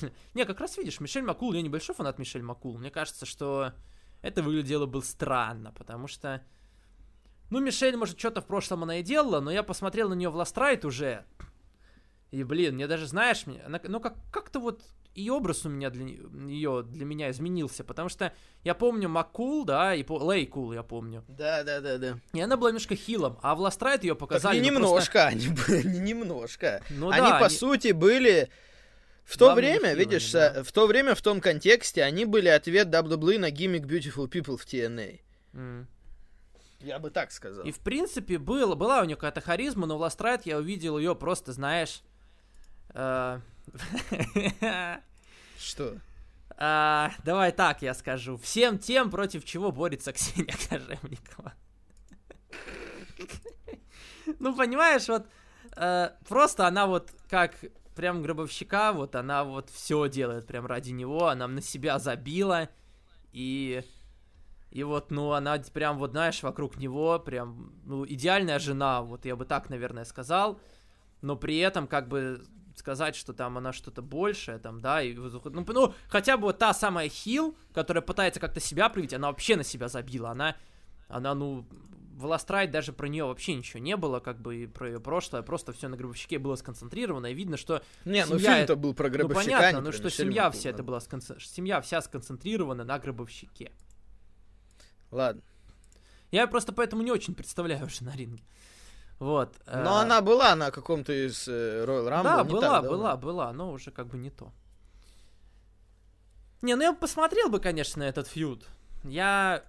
[0.35, 2.79] Не, как раз видишь, Мишель Макул, я небольшой фанат Мишель Макул.
[2.79, 3.73] Мне кажется, что
[4.21, 6.43] это выглядело бы странно, потому что...
[7.51, 10.37] Ну, Мишель, может, что-то в прошлом она и делала, но я посмотрел на нее в
[10.37, 11.25] Ластрайт уже.
[12.33, 14.83] И, блин, мне даже, знаешь, мне, она, ну, как, как-то вот
[15.15, 18.33] и образ у меня для нее, для меня изменился, потому что
[18.65, 20.33] я помню Маккул, да, и по...
[20.33, 21.23] LayCool, я помню.
[21.29, 22.19] Да, да, да, да.
[22.33, 24.57] И она была немножко хилом, а в Last Ride ее показали.
[24.57, 25.27] Так не ну, немножко, просто...
[25.27, 26.83] они были не немножко.
[26.89, 27.55] Ну, они, да, по они...
[27.55, 28.49] сути, были...
[29.25, 30.65] В то время, хилами, видишь, да.
[30.65, 34.65] в то время, в том контексте, они были ответ WWE на гиммик Beautiful People в
[34.67, 35.21] TNA.
[35.53, 35.87] Mm.
[36.81, 37.65] Я бы так сказал.
[37.65, 40.99] И, в принципе, было, была у нее какая-то харизма, но в Last Ride я увидел
[40.99, 42.03] ее просто, знаешь...
[42.95, 43.41] Э
[45.59, 45.99] что?
[46.57, 48.37] А, давай так я скажу.
[48.37, 51.55] Всем тем, против чего борется Ксения Кожевникова.
[54.39, 55.27] Ну, понимаешь, вот
[55.77, 57.55] э, просто она вот как
[57.95, 62.69] прям гробовщика, вот она вот все делает прям ради него, она на себя забила,
[63.33, 63.83] и
[64.71, 69.37] и вот, ну, она прям вот, знаешь, вокруг него прям, ну, идеальная жена, вот я
[69.37, 70.59] бы так, наверное, сказал,
[71.21, 72.43] но при этом как бы
[72.77, 76.75] сказать, что там она что-то большее, там, да, и, ну, ну, хотя бы вот та
[76.75, 80.57] самая Хил, которая пытается как-то себя проявить, она вообще на себя забила, она,
[81.09, 81.67] она, ну,
[82.17, 85.43] в Last даже про нее вообще ничего не было, как бы и про ее прошлое,
[85.43, 89.51] просто все на гробовщике было сконцентрировано, и видно, что Не, ну фильм-то был про гробовщика,
[89.51, 91.39] Ну понятно, ну что семья вся это была, сконцен...
[91.41, 93.73] семья вся сконцентрирована на гробовщике.
[95.11, 95.43] Ладно.
[96.31, 98.43] Я просто поэтому не очень представляю уже на ринге.
[99.23, 99.55] Вот.
[99.67, 100.03] Но э...
[100.03, 102.23] она была на каком-то из э, Royal Rumble.
[102.25, 104.51] Да, была, была, была, но уже как бы не то.
[106.61, 108.67] Не, ну я посмотрел бы, конечно, этот фьюд.
[109.05, 109.63] Я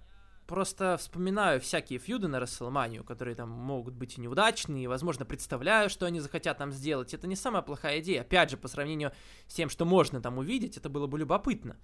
[0.48, 5.88] просто вспоминаю всякие фьюды на Расселманию, которые там могут быть и неудачные, и, возможно, представляю,
[5.88, 7.14] что они захотят там сделать.
[7.14, 8.22] Это не самая плохая идея.
[8.22, 9.12] Опять же, по сравнению
[9.46, 11.76] с тем, что можно там увидеть, это было бы любопытно.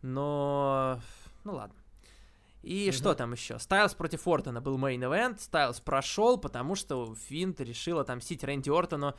[0.00, 1.02] Но...
[1.44, 1.83] Ну ладно.
[2.64, 2.96] И угу.
[2.96, 3.58] что там еще?
[3.58, 5.40] Стайлз против Ортона был main event.
[5.40, 9.14] Стайлз прошел, потому что Fiend решил отомстить Рэнди Ортону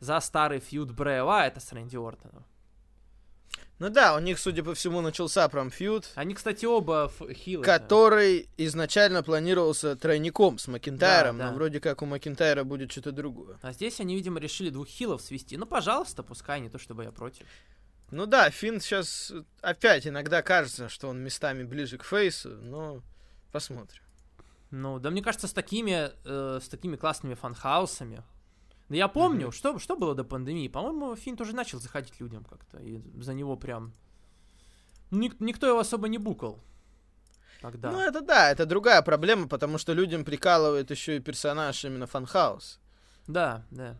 [0.00, 2.44] за старый фьюд Брэя Уайта с Рэнди Ортоном.
[3.78, 6.10] Ну да, у них, судя по всему, начался прям фьюд.
[6.14, 7.64] Они, кстати, оба хилы.
[7.64, 11.50] Который изначально планировался тройником с Макентайром, да, да.
[11.50, 13.58] но вроде как у Макентайра будет что-то другое.
[13.62, 15.56] А здесь они, видимо, решили двух хилов свести.
[15.56, 17.46] Ну, пожалуйста, пускай, не то чтобы я против.
[18.10, 23.02] Ну да, Fiend сейчас опять иногда кажется, что он местами ближе к фейсу, но
[23.52, 24.02] посмотрим.
[24.70, 28.22] Ну, да мне кажется, с такими, э, с такими классными фанхаусами.
[28.88, 29.52] Да я помню, mm-hmm.
[29.52, 30.68] что, что было до пандемии.
[30.68, 32.78] По-моему, Fiend тоже начал заходить людям как-то.
[32.78, 33.92] И за него прям...
[35.10, 36.60] Ник- никто его особо не букал.
[37.60, 37.90] Тогда.
[37.90, 42.80] Ну, это да, это другая проблема, потому что людям прикалывает еще и персонаж именно Funhouse.
[43.26, 43.96] Да, да.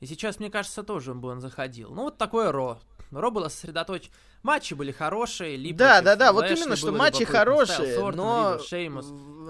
[0.00, 1.90] И сейчас, мне кажется, тоже бы он заходил.
[1.94, 2.80] Ну, вот такое Ро.
[3.10, 4.12] Ро было сосредоточено.
[4.42, 8.58] Матчи были хорошие, либо Да, да, да, вот именно, что матчи хорошие, но...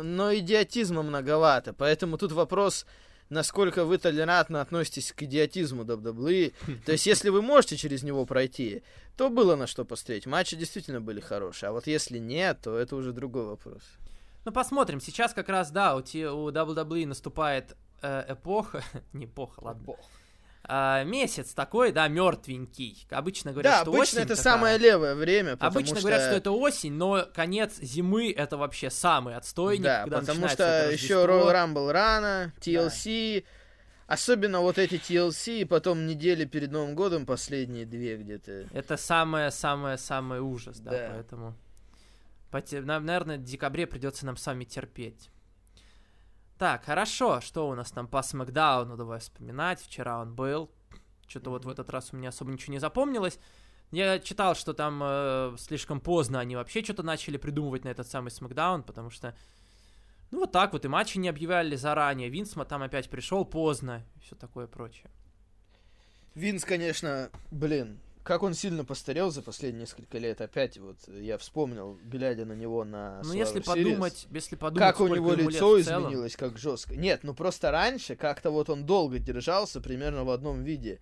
[0.02, 1.72] но идиотизма многовато.
[1.72, 2.84] Поэтому тут вопрос,
[3.28, 6.52] насколько вы толерантно относитесь к идиотизму WWE.
[6.84, 8.82] То есть, если вы можете через него пройти,
[9.16, 10.26] то было на что посмотреть.
[10.26, 11.68] Матчи действительно были хорошие.
[11.68, 13.82] А вот если нет, то это уже другой вопрос.
[14.44, 15.00] Ну, посмотрим.
[15.00, 18.82] Сейчас как раз, да, у, у WWE наступает э, эпоха.
[19.12, 19.82] Не эпоха, ладно.
[19.84, 20.02] Эпоха
[20.72, 23.04] а, месяц такой, да, мертвенький.
[23.10, 24.42] Обычно говорят, Да, что обычно осень это такая.
[24.42, 26.02] самое левое время, Обычно что...
[26.02, 30.90] говорят, что это осень, но конец зимы это вообще самый отстойник, Да, когда потому что
[30.92, 31.14] еще.
[31.14, 33.44] Royal Rumble рано, TLC,
[34.06, 38.68] особенно вот эти TLC, и потом недели перед Новым годом, последние две где-то.
[38.72, 41.08] Это самое-самое-самый ужас, да, Да.
[41.14, 41.56] поэтому...
[42.52, 45.30] Наверное, в декабре придется нам с вами терпеть.
[46.60, 49.80] Так, хорошо, что у нас там по Смакдауну, давай вспоминать.
[49.80, 50.70] Вчера он был.
[51.26, 53.38] Что-то вот в этот раз у меня особо ничего не запомнилось.
[53.92, 58.28] Я читал, что там э, слишком поздно они вообще что-то начали придумывать на этот самый
[58.28, 59.34] Смакдаун, потому что,
[60.30, 62.28] ну вот так вот, и матчи не объявляли заранее.
[62.28, 65.10] Винсма там опять пришел поздно, и все такое прочее.
[66.34, 70.40] Винс, конечно, блин, как он сильно постарел за последние несколько лет.
[70.40, 75.00] Опять вот я вспомнил, глядя на него на Ну, если Series, подумать, если подумать, как
[75.00, 76.96] у него лицо изменилось, как жестко.
[76.96, 81.00] Нет, ну просто раньше как-то вот он долго держался примерно в одном виде,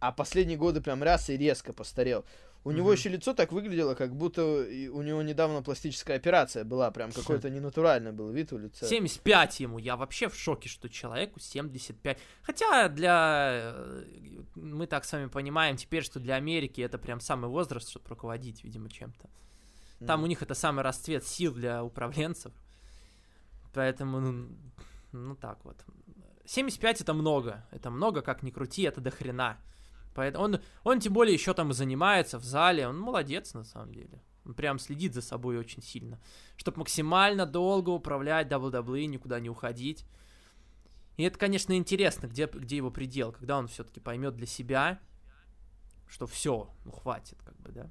[0.00, 2.24] а последние годы прям раз и резко постарел.
[2.64, 7.12] У него еще лицо так выглядело, как будто у него недавно пластическая операция была, прям
[7.12, 8.86] какой-то ненатуральный был вид у лица.
[8.86, 9.78] 75 ему.
[9.78, 12.18] Я вообще в шоке, что человеку 75.
[12.42, 13.74] Хотя для...
[13.74, 14.04] э,
[14.54, 18.64] Мы так с вами понимаем теперь, что для Америки это прям самый возраст, чтобы руководить,
[18.64, 19.28] видимо, чем-то.
[20.06, 22.52] Там у них это самый расцвет сил для управленцев.
[23.74, 24.48] Поэтому, ну,
[25.12, 25.76] ну так вот.
[26.46, 27.66] 75 это много.
[27.70, 29.58] Это много, как ни крути, это до хрена.
[30.14, 32.86] Поэтому он, он тем более еще там и занимается в зале.
[32.86, 34.22] Он молодец, на самом деле.
[34.44, 36.20] Он прям следит за собой очень сильно.
[36.56, 40.04] Чтобы максимально долго управлять WWE, никуда не уходить.
[41.16, 45.00] И это, конечно, интересно, где, где его предел, когда он все-таки поймет для себя,
[46.08, 47.90] что все, ну хватит, как бы, да.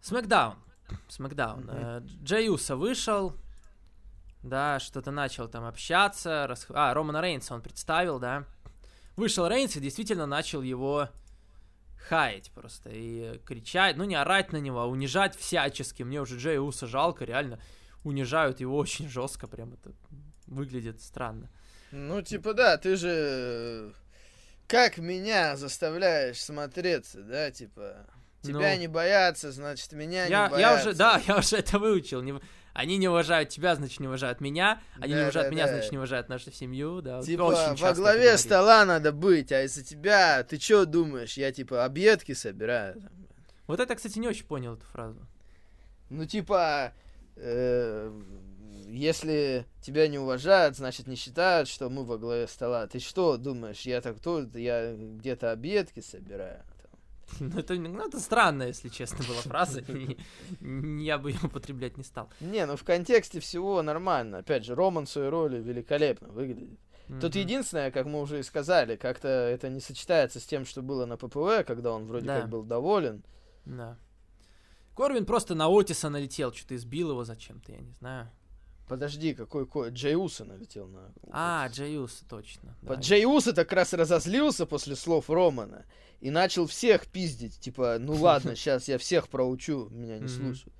[0.00, 0.56] Смакдаун.
[1.08, 1.68] Смакдаун.
[1.70, 3.36] Э, Джей Уса вышел,
[4.42, 6.46] да, что-то начал там общаться.
[6.48, 8.44] рас- А, Романа Рейнса он представил, да.
[9.16, 11.08] Вышел Рейнс и действительно начал его
[12.08, 16.02] хаять просто и кричать, ну не орать на него, а унижать всячески.
[16.02, 17.60] Мне уже Джей Уса жалко, реально
[18.04, 19.92] унижают его очень жестко, прям это
[20.46, 21.48] выглядит странно.
[21.92, 23.92] Ну, типа, да, ты же
[24.66, 28.06] как меня заставляешь смотреться, да, типа.
[28.42, 28.80] Тебя Ну.
[28.80, 30.88] не боятся, значит, меня Я, не я боятся.
[30.88, 32.22] уже, да, я уже это выучил.
[32.22, 32.40] Не-
[32.74, 34.80] они не уважают тебя, значит, не уважают меня.
[34.98, 35.72] Они не Да, уважают да, меня, да.
[35.74, 37.20] значит, не уважают нашу семью, да.
[37.22, 41.84] Типа, очень во главе стола надо быть, а из-за тебя, ты чё думаешь, я, типа,
[41.84, 43.02] объедки собираю?
[43.66, 45.18] Вот это, кстати, не очень понял эту фразу.
[46.10, 46.92] Ну, типа,
[47.36, 48.22] э,
[48.88, 52.86] если тебя не уважают, значит, не считают, что мы во главе стола.
[52.86, 56.62] Ты что думаешь, я так тут, я где-то объедки собираю?
[57.40, 59.80] Ну, это, ну, это странная, если честно, была фраза.
[60.60, 62.30] Я бы ее употреблять не стал.
[62.40, 64.38] Не, ну в контексте всего нормально.
[64.38, 66.78] Опять же, Роман в своей роли великолепно выглядит.
[67.20, 71.04] Тут единственное, как мы уже и сказали, как-то это не сочетается с тем, что было
[71.04, 72.40] на ППВ, когда он вроде Да.
[72.40, 73.22] как был доволен.
[73.66, 73.98] Да.
[74.96, 78.30] Корвин просто на Отиса налетел, что-то избил его зачем-то, я не знаю.
[78.92, 79.88] Подожди, какой ко...
[79.88, 81.14] Джей Уса налетел на...
[81.30, 82.76] А, Джейус, точно.
[82.86, 83.00] По- да.
[83.00, 85.86] Джей Уса так раз разозлился после слов Романа
[86.20, 87.58] и начал всех пиздить.
[87.58, 90.74] Типа, ну ладно, сейчас я всех проучу, меня не слушают.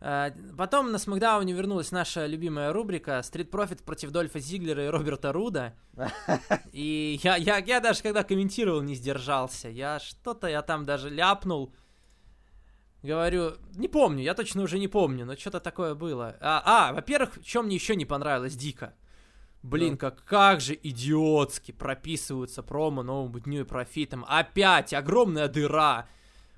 [0.00, 5.32] А, Потом на Смакдауне вернулась наша любимая рубрика «Стрит Профит против Дольфа Зиглера и Роберта
[5.32, 5.74] Руда».
[6.72, 9.68] И я, я, я даже когда комментировал, не сдержался.
[9.68, 11.74] Я что-то, я там даже ляпнул.
[13.02, 16.36] Говорю, не помню, я точно уже не помню, но что-то такое было.
[16.40, 18.94] А, а, во-первых, что мне еще не понравилось дико.
[19.62, 24.24] Блин, как, как же идиотски прописываются промо новому дню и профитом.
[24.28, 26.08] Опять огромная дыра.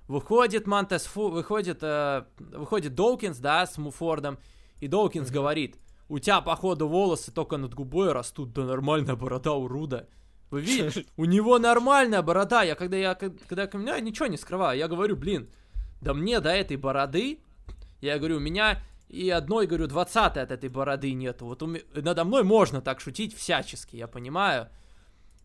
[0.07, 4.38] Выходит Мантес Фу, выходит, э, выходит Доукинс, да, с Муфордом,
[4.80, 5.76] и Доукинс говорит,
[6.09, 10.07] у тебя, походу, волосы только над губой растут, да нормальная борода у Руда.
[10.51, 11.07] Вы видите?
[11.16, 12.62] У него нормальная борода.
[12.62, 15.49] Я когда я когда ко- я ничего не скрываю, я говорю, блин,
[16.05, 17.40] да мне до этой бороды,
[18.00, 21.46] я говорю, у меня и одной, говорю, двадцатой от этой бороды нету.
[21.46, 24.68] Вот у ме- надо мной можно так шутить всячески, я понимаю.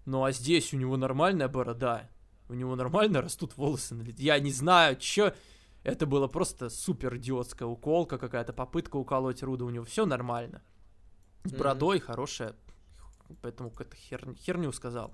[0.06, 2.10] Ну а здесь у него нормальная борода.
[2.50, 4.22] У него нормально растут волосы на лице.
[4.24, 5.34] Я не знаю, чё.
[5.84, 9.66] Это было просто супер идиотская уколка, какая-то попытка уколоть Руда.
[9.66, 10.62] У него все нормально.
[11.46, 12.54] С бородой хорошая.
[13.42, 15.14] Поэтому какую-то хер- херню сказал.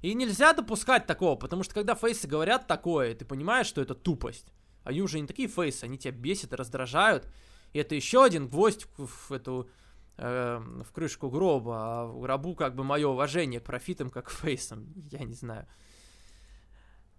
[0.00, 4.52] И нельзя допускать такого, потому что когда фейсы говорят такое, ты понимаешь, что это тупость.
[4.84, 7.26] Они уже не такие фейсы, они тебя бесят и раздражают.
[7.72, 9.68] И это еще один гвоздь в, эту
[10.16, 11.76] э, в крышку гроба.
[11.76, 14.86] А в гробу как бы мое уважение к профитам как к фейсам.
[15.10, 15.66] Я не знаю.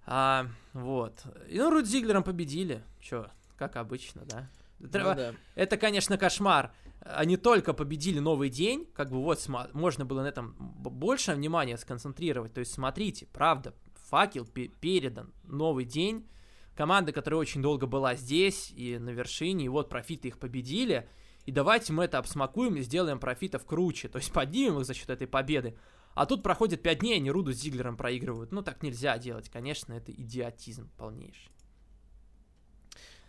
[0.05, 1.23] А, вот.
[1.49, 2.83] И, ну, Руд Зиглером победили.
[3.01, 4.49] Че, как обычно, да?
[4.79, 5.33] Ну да.
[5.55, 6.73] Это, конечно, кошмар.
[6.99, 12.53] они только победили новый день, как бы вот можно было на этом больше внимания сконцентрировать.
[12.53, 13.73] То есть смотрите, правда,
[14.09, 16.27] факел передан, новый день.
[16.75, 21.07] Команда, которая очень долго была здесь и на вершине, и вот профиты их победили.
[21.45, 24.09] И давайте мы это обсмакуем и сделаем профитов круче.
[24.09, 25.77] То есть поднимем их за счет этой победы.
[26.15, 28.51] А тут проходит 5 дней, они Руду с Зиглером проигрывают.
[28.51, 29.49] Ну, так нельзя делать.
[29.49, 31.51] Конечно, это идиотизм полнейший.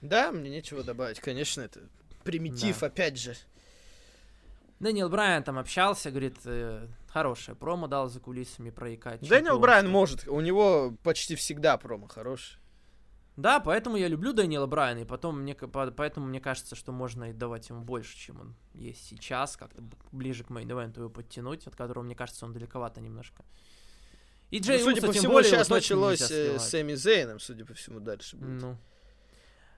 [0.00, 1.20] Да, мне нечего добавить.
[1.20, 1.80] Конечно, это
[2.24, 2.86] примитив, да.
[2.86, 3.34] опять же.
[4.78, 9.26] Дэниел Брайан там общался, говорит, э, хорошее промо дал за кулисами проикать.
[9.26, 12.60] Дэниел Брайан может, у него почти всегда промо хорошее.
[13.36, 17.32] Да, поэтому я люблю Дэниела Брайана, и потом мне, поэтому мне кажется, что можно и
[17.34, 22.02] давать ему больше, чем он есть сейчас, как-то ближе к мейн-эвенту его подтянуть, от которого,
[22.02, 23.44] мне кажется, он далековато немножко.
[24.50, 27.74] И Джей ну, судя Усо, по всему, более, сейчас началось с Сэмми Зейном, судя по
[27.74, 28.62] всему, дальше будет.
[28.62, 28.78] Ну.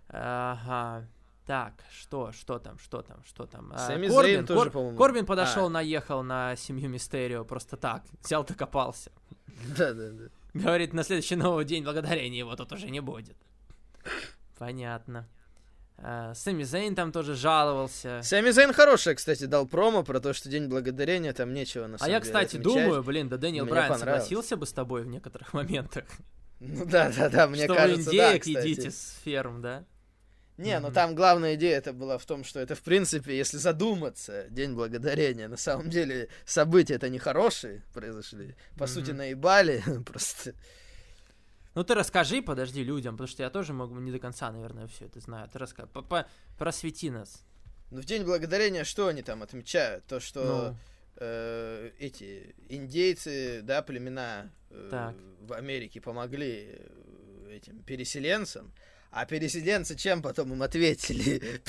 [0.09, 1.09] Ага.
[1.47, 3.73] Так, что, что там, что там, что там?
[3.75, 4.99] А, Сэмми Корбин, Зейн тоже, Кор, по-моему.
[4.99, 5.71] Корбин подошел, а.
[5.71, 9.11] наехал на семью Мистерио просто так, взял-то копался.
[9.77, 10.25] Да, да, да.
[10.55, 13.37] Говорит, на следующий новый день благодарения его тут уже не будет.
[14.59, 15.29] Понятно.
[15.99, 18.21] Uh, Сэмми Зейн там тоже жаловался.
[18.23, 22.09] Сэмми Зейн хороший, кстати, дал промо про то, что День Благодарения, там нечего на самом
[22.09, 22.63] А я, кстати, отмечать.
[22.63, 26.05] думаю, блин, да Дэниел Брайан согласился бы с тобой в некоторых моментах.
[26.61, 29.85] Ну да, да, да, мне что кажется, вы индеек да, идите с ферм, да?
[30.57, 30.81] Не, mm-hmm.
[30.81, 34.75] ну там главная идея это была в том, что это, в принципе, если задуматься, День
[34.75, 38.57] Благодарения, на самом деле события это нехорошие произошли.
[38.77, 38.87] По mm-hmm.
[38.87, 40.55] сути, наебали просто.
[41.79, 45.05] Ну ты расскажи, подожди людям, потому что я тоже могу не до конца, наверное, все
[45.05, 45.49] это знаю.
[45.49, 45.89] Ты расскажи,
[46.59, 47.45] просвети нас.
[47.93, 50.05] Ну в День Благодарения что они там отмечают?
[50.07, 50.76] То, что ну.
[51.18, 58.72] э, эти индейцы, да, племена э, в Америке помогли э, этим переселенцам.
[59.11, 61.61] А переселенцы чем потом им ответили?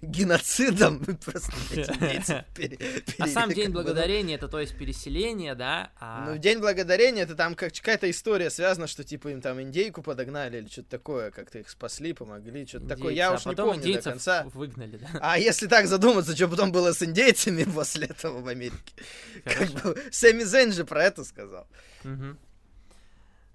[0.02, 1.52] Геноцидом просто.
[3.18, 5.92] А сам День Благодарения, это то есть переселение, да?
[6.00, 10.58] А ну, День Благодарения, это там какая-то история связана, что типа им там индейку подогнали
[10.58, 13.12] или что-то такое, как-то их спасли, помогли, что-то такое.
[13.12, 14.46] Я а уж не помню до конца.
[14.54, 15.08] выгнали, да?
[15.20, 18.94] А если так задуматься, что потом было с индейцами после этого в Америке?
[20.10, 21.66] Сэмми Зейн же про это сказал.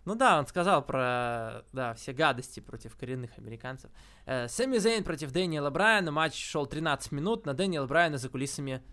[0.06, 3.90] Ну да, он сказал про, да, все гадости против коренных американцев.
[4.26, 6.12] Э, Сэмми Зейн против Дэниела Брайана.
[6.12, 7.46] Матч шел 13 минут.
[7.48, 8.84] На Дэниела Брайана за кулисами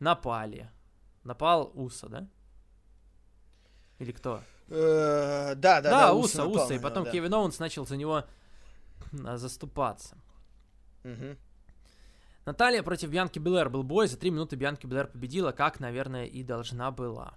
[0.00, 0.70] напали.
[1.24, 2.26] Напал Уса, да?
[3.98, 4.40] Или кто?
[4.68, 6.14] Э, да, да, да.
[6.14, 6.72] Уса, Уса.
[6.72, 8.24] И потом Кевин Оуэнс начал за него
[9.12, 10.16] заступаться.
[12.44, 14.08] Наталья против Бьянки Белэр был бой.
[14.08, 17.34] За три минуты Бьянки Белэр победила, как, наверное, и должна была.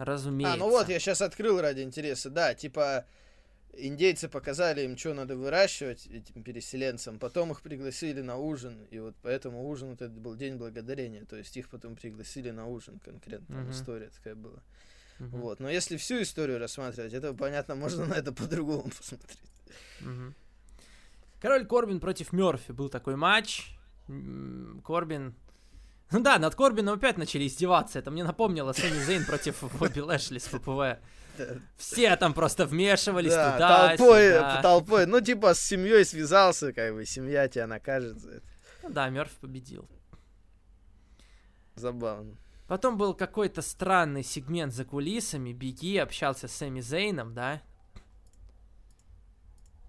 [0.00, 0.54] Разумеется.
[0.54, 2.30] А, ну вот, я сейчас открыл ради интереса.
[2.30, 3.04] Да, типа,
[3.74, 7.18] индейцы показали им, что надо выращивать этим переселенцам.
[7.18, 8.86] Потом их пригласили на ужин.
[8.90, 11.26] И вот поэтому ужин, вот это был День Благодарения.
[11.26, 13.56] То есть их потом пригласили на ужин конкретно.
[13.56, 13.70] Uh-huh.
[13.72, 14.60] история такая была.
[15.18, 15.28] Uh-huh.
[15.32, 15.60] Вот.
[15.60, 19.38] Но если всю историю рассматривать, это, понятно, можно на это по-другому посмотреть.
[20.00, 20.32] Uh-huh.
[21.42, 23.76] Король Корбин против Мерфи был такой матч.
[24.82, 25.34] Корбин
[26.10, 27.98] ну да, над Корбином опять начали издеваться.
[27.98, 30.98] Это мне напомнило Сэмми Зейн против Бобби Лэшли с ППВ.
[31.76, 34.62] Все там просто вмешивались да, туда, толпой, сюда.
[34.62, 35.06] толпой.
[35.06, 38.46] Ну, типа, с семьей связался, как бы, семья тебя накажет за это.
[38.82, 39.88] Ну да, Мерф победил.
[41.76, 42.36] Забавно.
[42.66, 45.52] Потом был какой-то странный сегмент за кулисами.
[45.52, 47.62] Беги общался с Сэмми Зейном, да?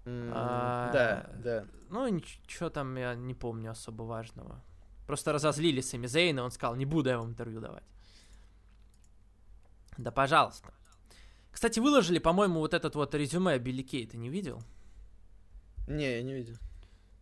[0.04, 1.66] Mm, а, да, да.
[1.90, 4.62] Ну, ничего там я не помню особо важного.
[5.12, 7.82] Просто разозлили Сами Зейна, он сказал, не буду я вам интервью давать.
[9.98, 10.72] Да, пожалуйста.
[11.50, 14.62] Кстати, выложили, по-моему, вот этот вот резюме Билли Кей, ты не видел?
[15.86, 16.54] Не, я не видел.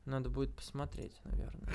[0.05, 1.69] Надо будет посмотреть, наверное.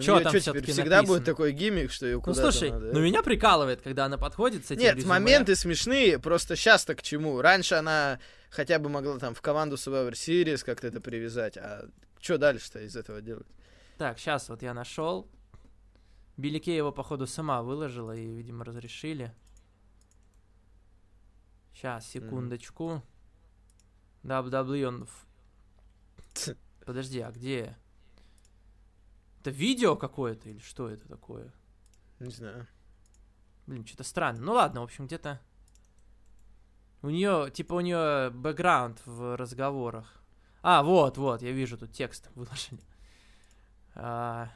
[0.00, 1.18] Что там что, теперь всегда написано?
[1.18, 4.64] будет такой гиммик, что ее куда-то Ну слушай, надо, ну меня прикалывает, когда она подходит
[4.64, 5.10] с этим Нет, резюме.
[5.10, 7.38] моменты смешные, просто сейчас-то к чему?
[7.42, 12.38] Раньше она хотя бы могла там в команду Survivor Series как-то это привязать, а что
[12.38, 13.46] дальше-то из этого делать?
[14.02, 15.30] Так, сейчас вот я нашел.
[16.36, 19.32] Билли Кей его, походу, сама выложила и, видимо, разрешили.
[21.72, 23.00] Сейчас, секундочку.
[24.24, 24.42] Mm.
[24.42, 25.08] WWE он...
[26.84, 27.78] Подожди, а где?
[29.38, 31.52] Это видео какое-то или что это такое?
[32.18, 32.66] Не знаю.
[33.68, 34.40] Блин, что-то странно.
[34.40, 35.40] Ну ладно, в общем, где-то...
[37.02, 40.24] У нее, типа, у нее бэкграунд в разговорах.
[40.60, 42.82] А, вот, вот, я вижу, тут текст выложили.
[43.94, 44.50] А...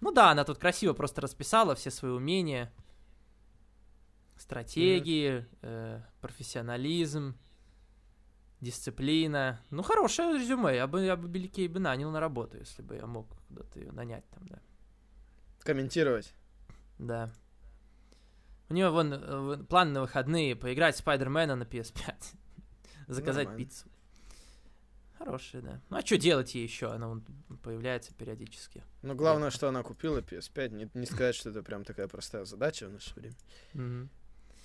[0.00, 2.72] Ну да, она тут красиво просто расписала все свои умения,
[4.36, 5.58] стратегии, mm-hmm.
[5.62, 7.36] э, профессионализм.
[8.60, 9.60] дисциплина.
[9.70, 10.74] Ну, хорошее резюме.
[10.74, 13.78] Я бы, я бы Билли Кей бы нанял на работу, если бы я мог куда-то
[13.78, 14.58] ее нанять там, да.
[15.60, 16.34] Комментировать.
[16.98, 17.32] Да.
[18.68, 22.14] У вон э, план на выходные поиграть в Спайдермена на PS5.
[23.08, 23.58] Заказать Нормально.
[23.58, 23.88] пиццу.
[25.20, 25.80] Хорошая, да.
[25.90, 26.90] Ну а что делать ей еще?
[26.90, 27.22] Она вон
[27.62, 28.82] появляется периодически.
[29.02, 30.68] Но главное, что она купила PS5.
[30.70, 34.08] Не, не сказать, что это прям такая простая задача в наше время.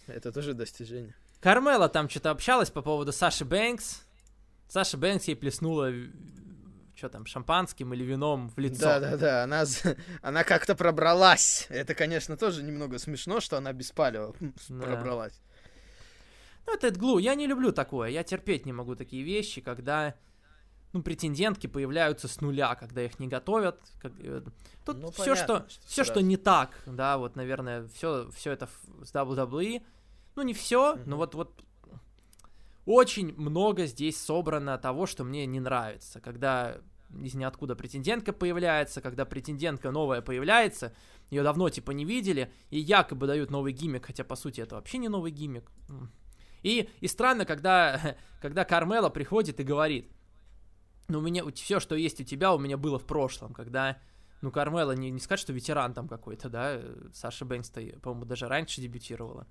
[0.08, 1.14] Это тоже достижение.
[1.42, 4.06] Кармела там что-то общалась по поводу Саши Бэнкс.
[4.70, 5.92] Саша Бэнкс ей плеснула
[6.96, 8.80] что там, шампанским или вином в лицо.
[8.80, 9.44] Да, да, да.
[9.44, 9.66] Она,
[10.22, 11.68] она как-то пробралась.
[11.70, 14.34] Это, конечно, тоже немного смешно, что она без палева
[14.70, 14.86] Да.
[14.86, 15.42] пробралась.
[16.66, 17.20] Ну, это глу.
[17.20, 18.10] Я не люблю такое.
[18.10, 20.16] Я терпеть не могу такие вещи, когда
[20.96, 23.80] ну, претендентки появляются с нуля, когда их не готовят.
[24.02, 24.42] как, э,
[24.86, 28.52] Тут Ну, все, что, понятно, что все, что не так, да, вот, наверное, все, все
[28.54, 28.70] это
[29.04, 29.84] с WWE.
[30.36, 31.16] Ну, не все, но Мгм.
[31.18, 31.64] вот, вот
[32.86, 36.22] очень много здесь собрано того, что мне не нравится.
[36.22, 36.78] Когда
[37.22, 40.94] из ниоткуда претендентка появляется, когда претендентка новая появляется,
[41.30, 44.98] ее давно типа не видели, и якобы дают новый гиммик, хотя по сути это вообще
[44.98, 45.70] не новый гиммик.
[46.64, 50.12] И, и странно, когда, когда Кармела приходит и говорит,
[51.08, 53.98] ну, у меня все, что есть у тебя, у меня было в прошлом, когда,
[54.42, 58.48] ну, Кармела не, не сказать, что ветеран там какой-то, да, э, Саша Бэнкс, по-моему, даже
[58.48, 59.48] раньше дебютировала.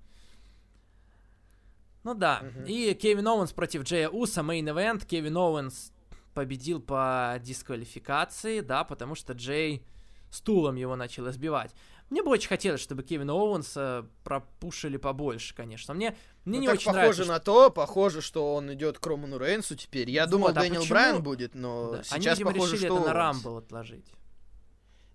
[2.03, 2.65] Ну да, Мгм.
[2.65, 5.91] и Кевин Оуэнс против Джея Уса, main event, Кевин Оуэнс
[6.35, 9.83] победил по дисквалификации, да, потому что Джей
[10.29, 11.73] стулом его начал избивать.
[12.09, 15.93] Мне бы очень хотелось, чтобы Кевина Оуэнса пропушили побольше, конечно.
[15.93, 19.07] Мне, мне Ну, не так очень похоже нравится, на то, похоже, что он идет к
[19.07, 20.09] Роману Рейнсу теперь.
[20.11, 22.87] Я думал, Вот, а Дэниел почему- Брайан будет, но Да, Они, сейчас видимо, похоже, решили
[22.87, 23.43] что это на Оуэнс.
[23.43, 24.05] Rumble отложить.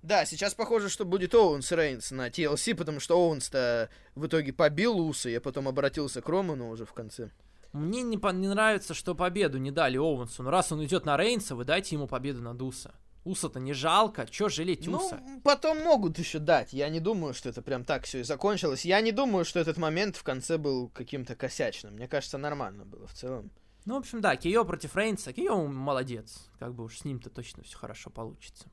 [0.03, 4.99] Да, сейчас похоже, что будет Оуэнс Рейнс на TLC, потому что Оуэнс-то в итоге побил
[4.99, 7.31] Уса, я потом обратился к Роману уже в конце.
[7.73, 10.43] Мне не, по- не нравится, что победу не дали Оуэнсу.
[10.43, 12.95] Но раз он идет на Рейнса, вы дайте ему победу над Уса.
[13.25, 15.21] Уса-то не жалко, чё жалеть Уса?
[15.23, 16.73] Ну, потом могут еще дать.
[16.73, 18.85] Я не думаю, что это прям так все и закончилось.
[18.87, 21.95] Я не думаю, что этот момент в конце был каким-то косячным.
[21.95, 23.51] Мне кажется, нормально было в целом.
[23.85, 25.33] Ну, в общем, да, Кио против Рейнса.
[25.33, 26.49] Кио молодец.
[26.59, 28.71] Как бы уж с ним-то точно все хорошо получится.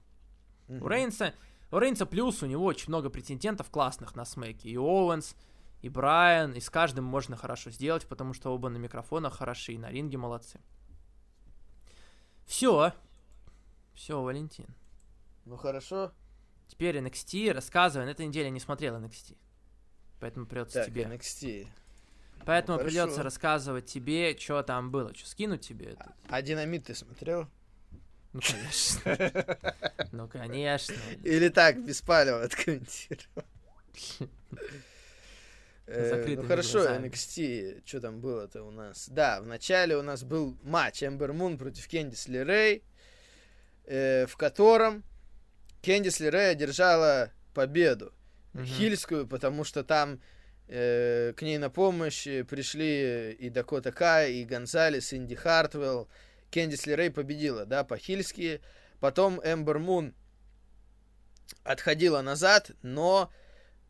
[0.70, 0.88] У Мгм.
[0.88, 1.34] Рейнса,
[1.72, 4.70] у Рейнса плюс, у него очень много претендентов классных на смеке.
[4.70, 5.36] И Оуэнс,
[5.82, 9.78] и Брайан, и с каждым можно хорошо сделать, потому что оба на микрофонах хороши, и
[9.78, 10.60] на ринге молодцы.
[12.46, 12.94] Все.
[13.98, 14.68] Все, Валентин.
[15.46, 16.14] Ну хорошо.
[16.68, 18.06] Теперь NXT, рассказывай.
[18.06, 19.36] На этой неделе я не смотрел NXT.
[20.20, 21.04] Поэтому придется Так, тебе.
[21.06, 21.68] NXT.
[22.46, 25.16] Поэтому ну, придется рассказывать тебе, что там было.
[25.16, 26.14] Что, скинуть тебе это?
[26.30, 27.48] А динамит ты смотрел?
[28.34, 29.74] Ну, конечно.
[30.12, 30.96] Ну, конечно.
[31.24, 33.44] Или так, без палева откомментировал?
[35.90, 36.86] Э, Ну хорошо.
[36.86, 39.08] NXT, что там было-то у нас?
[39.08, 42.84] Да, в начале у нас был матч Эмбер Мун против Кендис Лерей,
[43.88, 45.04] э, в котором
[45.82, 48.14] Кендис Лерей одержала победу.
[48.54, 48.66] Мгм.
[48.66, 50.22] Хильскую, потому что там
[50.68, 56.10] э, к ней на помощь пришли и Дакота Кай, и Гонзалес, и Инди Хартвелл.
[56.52, 58.62] Кендис Лерей победила, да, по-хильски.
[59.00, 60.14] Потом Эмбер Мун
[61.64, 63.32] отходила назад, но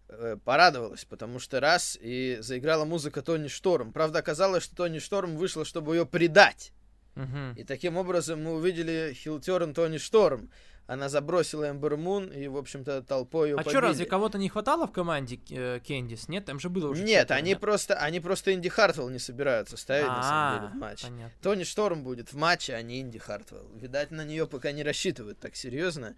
[0.10, 3.94] э, порадовалась, потому что раз и заиграла музыка Тони Шторм.
[3.94, 6.74] Правда, оказалось, что Тони Шторм вышла, чтобы ее предать.
[7.18, 7.54] Мгм.
[7.56, 10.50] И таким образом мы увидели хилтерн Тони Шторм.
[10.86, 14.88] Она забросила Эмбер Мун и, в общем-то, толпой ее А что, разве кого-то не хватало
[14.88, 16.30] в команде э, Кендис?
[16.30, 20.08] Нет, там же было уже Нет, они просто, они просто Инди Хартвелл не собираются ставить,
[20.08, 21.02] на самом деле, в А, матч.
[21.02, 21.38] понятно.
[21.42, 23.68] Тони Шторм будет в матче, а не Инди Хартвелл.
[23.76, 26.16] Видать, на нее пока не рассчитывают так серьезно.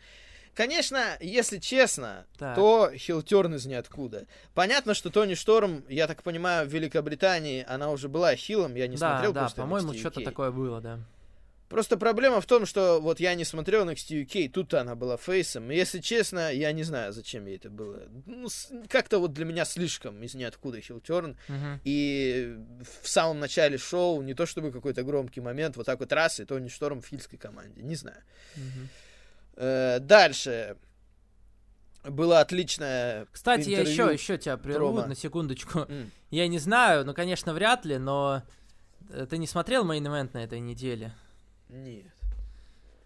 [0.60, 2.54] Конечно, если честно, Так.
[2.58, 4.26] то хилтерн из ниоткуда.
[4.54, 8.98] Понятно, что Тони Шторм, я так понимаю, в Великобритании она уже была хилом, я не
[8.98, 11.00] да, смотрел да, просто по-моему, что-то такое было, да.
[11.70, 15.72] Просто проблема в том, что вот я не смотрел NXT UK, тут она была фейсом.
[15.72, 18.02] И если честно, я не знаю, зачем ей это было.
[18.26, 18.50] Ну,
[18.90, 21.38] как-то вот для меня слишком из ниоткуда хилтерн.
[21.48, 21.80] Мгм.
[21.86, 22.58] И
[23.02, 26.44] в самом начале шоу не то чтобы какой-то громкий момент, вот так вот раз, и
[26.44, 27.82] Тони Шторм в хильской команде.
[27.82, 28.22] Не знаю.
[28.58, 28.90] Мгм.
[29.60, 30.78] Э, дальше.
[32.04, 34.06] Было отличное Кстати, я интервью.
[34.06, 35.08] еще, еще тебя прерву промо.
[35.08, 35.80] на секундочку.
[35.80, 38.42] М, Я не знаю, ну, конечно, вряд ли, но
[39.10, 41.14] э, ты не смотрел main event на этой неделе?
[41.68, 42.06] Нет.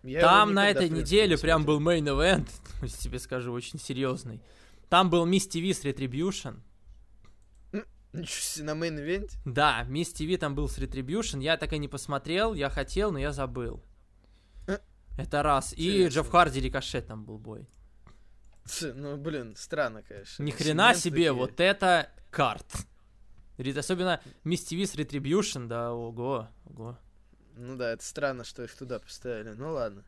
[0.04, 2.48] Я Там на этой неделе не прям был main event,
[3.00, 4.40] тебе скажу, очень серьезный.
[4.90, 6.60] Там был Miz TV с Retribution.
[8.14, 9.38] Ничего себе, на мейн-ивенте?
[9.44, 11.42] Да, Miz TV там был с Retribution.
[11.42, 13.82] Я так и не посмотрел, я хотел, но я забыл.
[15.18, 15.74] Это раз.
[15.74, 16.10] И интересно.
[16.22, 17.68] Джефф Харди Рикошет там был бой.
[18.82, 20.42] Ну, блин, странно, конечно.
[20.42, 21.34] Ни хрена себе, такие.
[21.34, 22.66] вот это карт.
[23.78, 26.98] Особенно Мисс ТВ с Retribution, да, ого, ого.
[27.56, 29.50] Ну да, это странно, что их туда поставили.
[29.50, 30.04] Ну ладно.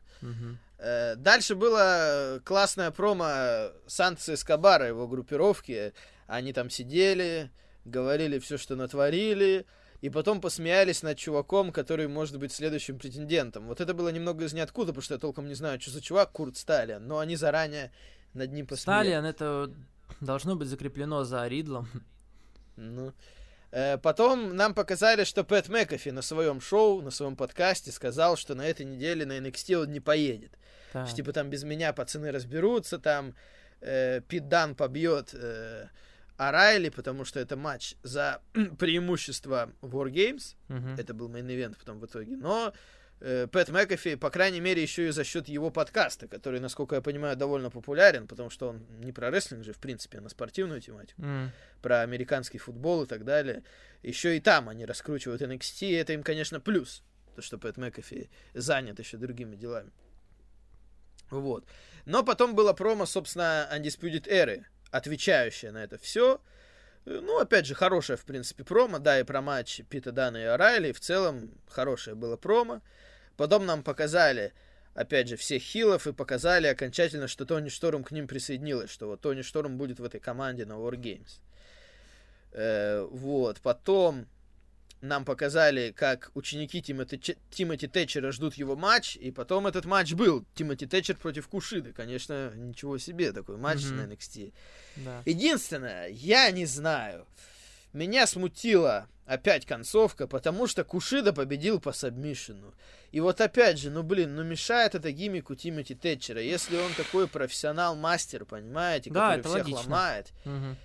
[0.78, 5.92] Э, Дальше была классная промо Санта Эскобара, его группировки.
[6.26, 7.52] Они там сидели,
[7.84, 9.64] говорили все, что натворили,
[10.00, 13.66] и потом посмеялись над чуваком, который может быть следующим претендентом.
[13.66, 16.32] Вот это было немного из ниоткуда, потому что я толком не знаю, что за чувак,
[16.32, 17.92] Курт Сталин, но они заранее
[18.34, 19.10] над ним посмеялись.
[19.10, 19.70] Stallion, это
[20.20, 21.88] должно быть закреплено за Ридлом.
[22.76, 23.12] Ну.
[23.70, 28.54] Э, Потом нам показали, что Пэт Мэкафи на своем шоу, на своем подкасте сказал, что
[28.54, 30.52] на этой неделе на NXT он не поедет.
[30.92, 31.06] Да.
[31.06, 33.34] Что, типа там без меня пацаны разберутся, там
[33.80, 35.88] э, Пит Дан побьет э,
[36.36, 38.40] О'Райли, потому что это матч за
[38.78, 40.54] преимущество War Games.
[40.68, 40.96] Мгм.
[40.98, 42.36] Это был main event потом в итоге.
[42.36, 42.72] Но
[43.20, 47.00] э, Пэт Мэкафи, по крайней мере, еще и за счет его подкаста, который, насколько я
[47.00, 50.80] понимаю, довольно популярен, потому что он не про рестлинг же, в принципе, а на спортивную
[50.80, 51.50] тематику М.
[51.80, 53.62] про американский футбол и так далее.
[54.02, 57.02] Еще и там они раскручивают NXT, и это им, конечно, плюс.
[57.34, 59.90] То, что Пэт Мэкафи занят еще другими делами.
[61.30, 61.64] Вот.
[62.04, 64.64] Но потом было промо, собственно, Undisputed Era,
[64.96, 66.40] отвечающее на это все.
[67.04, 68.98] Ну, опять же, хорошее, в принципе, промо.
[68.98, 70.92] Да, и про матч Пита Дана и Орайли.
[70.92, 72.82] В целом, хорошее было промо.
[73.36, 74.52] Потом нам показали,
[74.94, 79.20] опять же, всех хилов и показали окончательно, что Тони Шторм к ним присоединилась, что вот
[79.20, 81.40] Тони Шторм будет в этой команде на War Games.
[82.52, 84.26] Э, вот, потом
[85.06, 87.18] нам показали, как ученики Тимоти,
[87.50, 90.44] Тимоти Тэтчера ждут его матч, и потом этот матч был.
[90.54, 91.92] Тимоти Тэтчер против Кушиды.
[91.92, 93.96] Конечно, ничего себе, такой матч Мгм.
[93.96, 94.52] на NXT.
[94.96, 95.22] Да.
[95.24, 97.26] Единственное, я не знаю.
[97.92, 102.74] Меня смутила опять концовка, потому что Кушида победил по сабмишину.
[103.10, 106.40] И вот опять же, ну блин, ну мешает это гиммику Тимоти Тэтчера.
[106.40, 109.80] Если он такой профессионал-мастер, понимаете, Да, который всех логично.
[109.90, 110.32] ломает.
[110.44, 110.76] Мгм.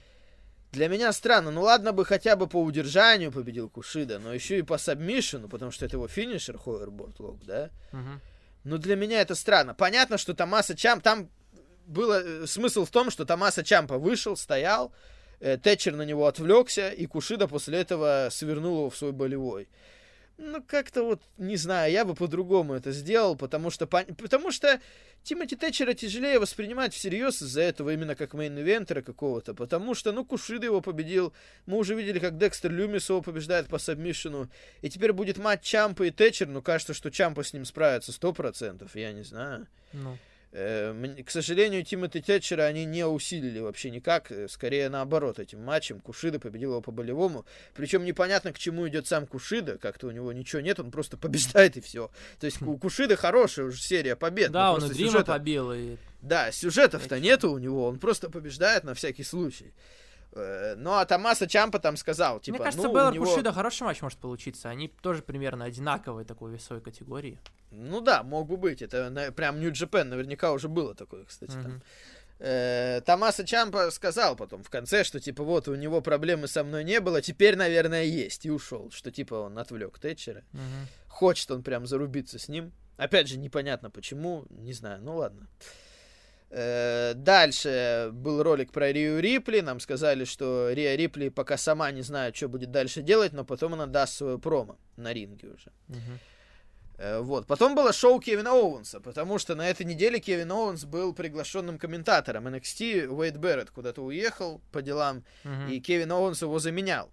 [0.72, 1.52] Для меня странно.
[1.52, 5.72] Ну ладно бы хотя бы по удержанию победил Кушида, но еще и по сабмишину, потому
[5.72, 7.70] что это его финишер, Hoverboard Lock, да?
[7.92, 8.22] Мгм.
[8.64, 9.74] Ну, для меня это странно.
[9.74, 11.04] Понятно, что Томаса Чамп...
[11.04, 11.30] Там
[11.88, 14.94] было э, смысл в том, что Томаса Чампа вышел, стоял,
[15.40, 19.68] э, Тэтчер на него отвлекся, и Кушида после этого свернул его в свой болевой.
[20.44, 24.82] Ну, как-то вот, не знаю, я бы по-другому это сделал, потому что, потому что
[25.22, 30.66] Тимоти Тэтчера тяжелее воспринимать всерьез из-за этого именно как мейн-ивентера какого-то, потому что, ну, Кушида
[30.66, 31.32] его победил,
[31.68, 34.50] мы уже видели, как Декстер Люмис его побеждает по сабмишину,
[34.82, 38.90] и теперь будет матч Чампа и Тэтчер, но кажется, что Чампа с ним справится 100%,
[38.96, 39.68] я не знаю.
[39.94, 40.18] Ну,
[40.52, 46.02] К сожалению, Тимоти Тэтчера они не усилили вообще никак, э, скорее наоборот этим матчем.
[46.02, 50.34] Кушида победил его по болевому, причем непонятно, к чему идет сам Кушида, как-то у него
[50.34, 52.12] ничего нет, он просто побеждает и все.
[52.40, 54.52] То есть у Кушиды хорошая уже серия побед.
[54.52, 58.84] да, он и Дрима сюжета- побил, и Да, сюжетов-то нету у него, он просто побеждает
[58.84, 59.74] на всякий случай.
[60.34, 63.26] Э, Ну, а Томаса Чампа там сказал, типа, Мне кажется, ну, Беллар него...
[63.26, 64.70] Кушида хороший матч может получиться.
[64.70, 67.40] Они тоже примерно одинаковые такой весовой категории.
[67.72, 68.82] Ну да, мог бы быть.
[68.82, 71.52] Это прям Нью Джапен наверняка уже было такое, кстати.
[71.52, 71.62] там.
[71.62, 71.84] Мгм.
[72.40, 76.84] Э, Томаса Чампа сказал потом в конце, что типа вот у него проблемы со мной
[76.84, 78.46] не было, теперь, наверное, есть.
[78.46, 78.90] И ушел.
[78.92, 80.44] Что типа он отвлек Тэтчера.
[80.52, 80.88] Мгм.
[81.08, 82.72] Хочет он прям зарубиться с ним.
[82.98, 84.46] Опять же, непонятно почему.
[84.50, 85.48] Не знаю, ну ладно.
[85.60, 85.91] Э,
[87.16, 89.62] Дальше был ролик про Рию Рипли.
[89.62, 93.74] Нам сказали, что Рия Рипли пока сама не знает, что будет дальше делать, но потом
[93.74, 95.72] она даст свое промо на ринге уже.
[96.98, 97.48] Э, Вот.
[97.48, 102.48] Потом было шоу Кевина Оуэнса, потому что на этой неделе Кевин Оуэнс был приглашенным комментатором
[102.48, 103.08] NXT.
[103.08, 105.70] Уэйд Берретт куда-то уехал по делам, Мгм.
[105.70, 107.10] и Кевин Оуэнс его заменял.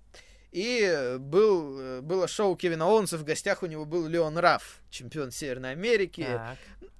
[0.52, 4.80] И э, был, э, было шоу Кевина Оуэнса, в гостях у него был Леон Раф,
[4.90, 6.26] чемпион Северной Америки.
[6.26, 6.58] Так.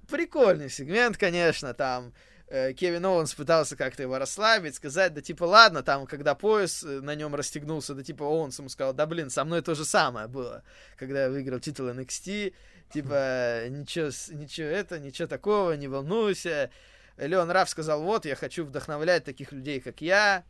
[0.09, 2.13] Прикольный сегмент, конечно, там
[2.49, 6.99] э, Кевин Оуэнс пытался как-то его расслабить, сказать, да типа ладно, там, когда пояс э,
[7.01, 10.27] на нем расстегнулся, да типа Оуэнс ему сказал, да блин, со мной то же самое
[10.27, 10.63] было,
[10.97, 12.53] когда я выиграл титул NXT,
[12.91, 16.69] типа ничего, ничего это, ничего такого, не волнуйся.
[17.17, 20.43] Леон Раф сказал, вот, я хочу вдохновлять таких людей, как я,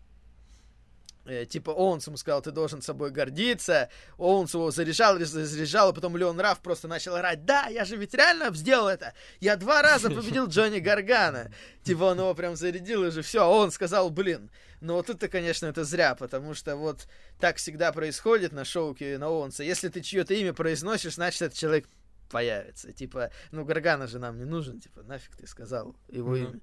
[1.50, 3.90] типа Оуэнс ему сказал, ты должен собой гордиться.
[4.18, 8.14] Оуэнс его заряжал, заряжал, и потом Леон Раф просто начал орать, да, я же ведь
[8.14, 9.14] реально сделал это.
[9.40, 11.52] Я два раза победил Джонни Гаргана.
[11.84, 13.44] Типа он его прям зарядил уже все.
[13.44, 14.50] А он сказал, блин,
[14.82, 17.08] ну вот это, конечно, это зря, потому что вот
[17.40, 19.64] так всегда происходит на шоу Кевина Оуэнса.
[19.64, 21.86] Если ты чье-то имя произносишь, значит, этот человек
[22.32, 22.94] появится.
[22.94, 26.44] Типа, ну Гаргана же нам не нужен, типа, нафиг ты сказал его Мгм.
[26.46, 26.60] имя.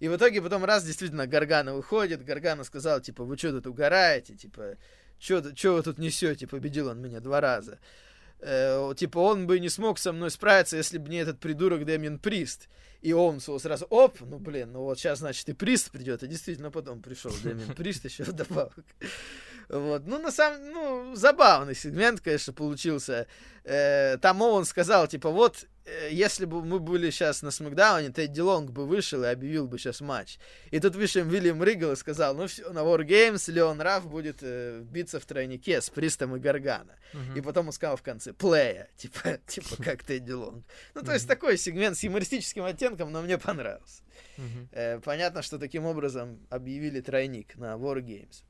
[0.00, 4.34] И в итоге потом раз действительно Гаргана выходит, Гаргана сказал, типа, вы что тут угораете,
[4.34, 4.76] типа,
[5.18, 5.42] что
[5.74, 7.78] вы тут несете, победил он меня два раза.
[8.40, 12.18] Э, типа, он бы не смог со мной справиться, если бы не этот придурок Дэмин
[12.18, 12.68] Прист.
[13.00, 16.70] И он сразу, оп, ну блин, ну вот сейчас, значит, и Прист придет, и действительно
[16.70, 18.84] потом пришел Дэмин Прист еще вдобавок.
[19.68, 20.06] Вот.
[20.06, 23.26] Ну, на самом ну, забавный сегмент, конечно, получился.
[23.64, 28.40] Э, там Оуэн сказал, типа, вот, э, если бы мы были сейчас на Смакдауне, Тедди
[28.40, 30.38] Лонг бы вышел и объявил бы сейчас матч.
[30.70, 34.38] И тут вышел Вильям Ригл и сказал, ну все, на War Games Леон Раф будет
[34.40, 36.96] э, биться в тройнике с Пристом и Гаргана.
[37.34, 40.64] И потом он сказал в конце, плея, типа, типа как Тедди Лонг.
[40.94, 44.02] Ну, то есть такой сегмент с юмористическим оттенком, но мне понравился.
[44.72, 48.44] Э, понятно, что таким образом объявили тройник на War Games.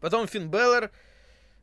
[0.00, 0.90] Потом Финн Беллер.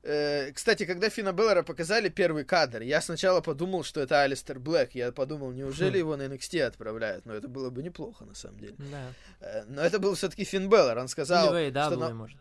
[0.06, 4.90] Э, кстати, когда Финна Беллера показали первый кадр, я сначала подумал, что это Алистер Блэк.
[4.94, 7.26] Я подумал, неужели его на NXT отправляют?
[7.26, 8.76] Но это было бы неплохо, на самом деле.
[8.78, 9.14] Да.
[9.40, 10.98] Э, но это был все-таки Финн Беллер.
[10.98, 11.96] Он сказал, Или что...
[11.96, 12.38] На- может.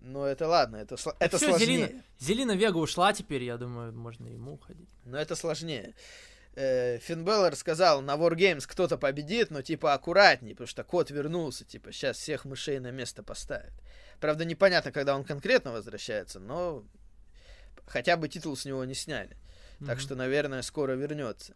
[0.00, 1.66] Ну, это ладно, это, сло- это всё, сложнее.
[1.88, 4.88] Зелина, Зелина Вега ушла теперь, я думаю, можно ему уходить.
[5.04, 5.94] Но это сложнее.
[6.54, 11.10] Э, Финн Беллер сказал, на War Games кто-то победит, но типа аккуратней, потому что кот
[11.10, 13.72] вернулся, типа сейчас всех мышей на место поставит.
[14.20, 16.84] Правда, непонятно, когда он конкретно возвращается, но
[17.86, 19.36] хотя бы титул с него не сняли.
[19.80, 19.98] Так Мгм.
[20.00, 21.54] что, наверное, скоро вернется.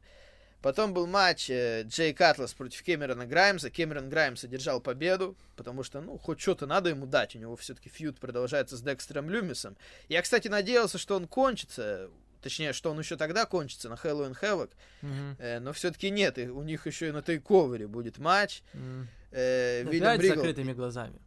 [0.60, 3.68] Потом был матч э, Джей Катлас против Кэмерона Граймса.
[3.68, 7.34] Кэмерон Граймс одержал победу, потому что, ну, хоть что-то надо ему дать.
[7.34, 9.76] У него все-таки фьюд продолжается с Декстером Люмисом.
[10.08, 12.08] Я, кстати, надеялся, что он кончится.
[12.42, 14.70] Точнее, что он еще тогда кончится на Хэллоуин Хэвок.
[15.00, 15.36] Мгм.
[15.40, 16.38] Э, но все-таки нет.
[16.38, 18.62] и у них еще и на тейковере будет матч.
[18.74, 19.08] М.
[19.32, 21.18] Э, Вильям Опять с Ригл- закрытыми глазами.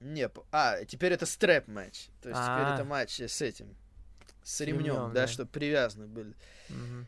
[0.00, 2.08] Не, а, теперь это стрэп матч.
[2.22, 2.74] То есть теперь А.
[2.74, 3.76] это матч с этим.
[4.42, 5.26] С, ремнем, ремнем, да, да.
[5.26, 6.34] чтобы привязаны были.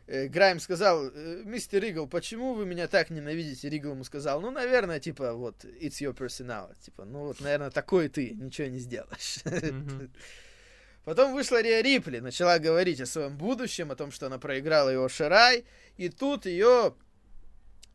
[0.07, 3.69] Э, Грайм сказал, «Э, мистер Ригл, почему вы меня так ненавидите?
[3.69, 6.77] Ригл ему сказал, ну, наверное, типа, вот, it's your personality.
[6.85, 9.39] Типа, ну, вот, наверное, такой ты, ничего не сделаешь.
[9.45, 10.13] Мгм.
[11.05, 15.09] Потом вышла Риа Рипли, начала говорить о своем будущем, о том, что она проиграла его
[15.09, 15.65] Шарай,
[15.97, 16.95] и тут ее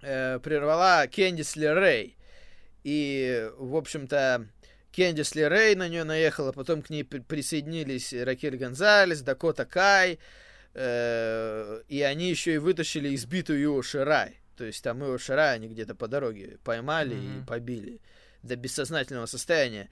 [0.02, 2.18] э, прервала Кендис Рэй.
[2.84, 4.48] И, в общем-то,
[4.91, 10.18] Кендис Рэй на нее наехала, потом к ней при- присоединились Ракель Гонзалес, Дакота Кай,
[10.73, 14.39] э, и они еще и вытащили избитую Ио Ширай.
[14.55, 17.45] То есть там Ио Ширай они где-то по дороге поймали и Мгм.
[17.45, 17.99] побили
[18.43, 19.89] до бессознательного состояния.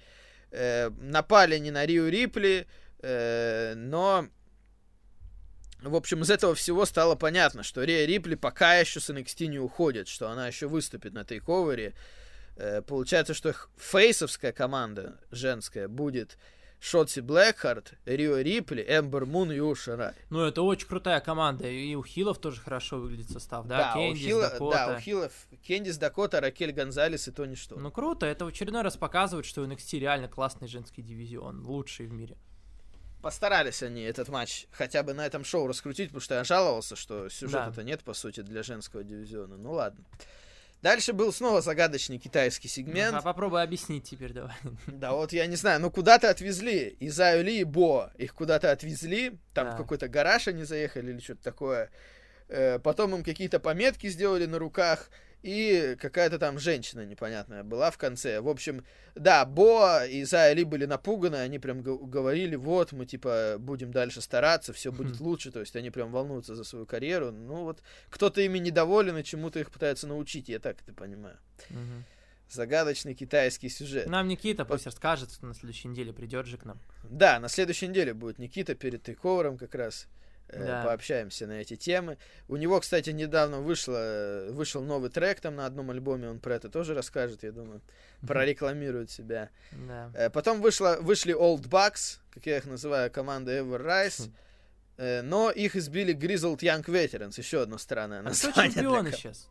[0.51, 2.65] Э, напали не на Рио Рипли,
[3.01, 4.27] э, но
[5.81, 9.59] в общем, из этого всего стало понятно, что Риа Рипли пока еще с NXT не
[9.59, 11.89] уходит, что она еще выступит на тейковере.
[11.89, 11.93] Э,
[12.87, 16.37] получается, что фейсовская команда женская будет
[16.79, 20.13] Шотси Блэкхарт, Рио Рипли, Эмбер Мун и Уша Рай.
[20.29, 21.67] Ну, это очень крутая команда.
[21.67, 23.93] И у Хилов тоже хорошо выглядит состав, да?
[23.95, 24.77] у Кендис, Хила- Дакота.
[24.89, 25.31] да, у Хилов
[25.63, 27.75] Кендис Дакота, Ракель Гонзалес и Тони Что.
[27.79, 28.25] Ну, круто.
[28.25, 31.65] Это в очередной раз показывает, что у NXT реально классный женский дивизион.
[31.65, 32.37] Лучший в мире.
[33.21, 37.27] Постарались они этот матч хотя бы на этом шоу раскрутить, потому что я жаловался, что
[37.29, 37.83] сюжета-то Да.
[37.83, 39.57] нет, по сути, для женского дивизиона.
[39.57, 40.05] Ну ладно.
[40.81, 43.15] Дальше был снова загадочный китайский сегмент.
[43.17, 44.53] А попробуй объяснить теперь давай.
[44.87, 46.95] Да вот я не знаю, ну куда-то отвезли.
[46.99, 49.39] Изаю Ли и Бо их куда-то отвезли.
[49.53, 49.77] Там в Да.
[49.77, 51.89] какой-то гараж они заехали или что-то такое.
[52.47, 55.09] Э, потом им какие-то пометки сделали на руках.
[55.45, 58.41] И какая-то там женщина непонятная была в конце.
[58.41, 61.35] В общем, да, Бо и Зая Ли были напуганы.
[61.35, 65.51] Они прям говорили, вот, мы типа будем дальше стараться, все будет лучше.
[65.51, 67.31] То есть они прям волнуются за свою карьеру.
[67.31, 70.49] Ну вот, кто-то ими недоволен и чему-то их пытается научить.
[70.49, 71.37] Я так это понимаю.
[72.49, 74.07] Загадочный китайский сюжет.
[74.07, 76.79] Нам Никита пусть расскажет, на следующей неделе придет же к нам.
[77.03, 80.07] Да, на следующей неделе будет Никита перед тейковером как раз.
[80.47, 80.83] Э, Да.
[80.85, 82.17] Пообщаемся на эти темы.
[82.47, 86.55] У него, кстати, недавно вышло, э, вышел новый трек там на одном альбоме, он про
[86.55, 87.81] это тоже расскажет, я думаю.
[88.27, 89.49] Прорекламирует себя.
[89.71, 90.11] Да.
[90.13, 94.27] Э, Потом вышло, вышли Old Bucks, как я их называю, команда Ever Rise.
[94.27, 94.33] Хм.
[95.27, 98.71] Но их избили Grizzled Young Veterans, еще одно странное А кто название.
[98.71, 99.49] чемпионы сейчас?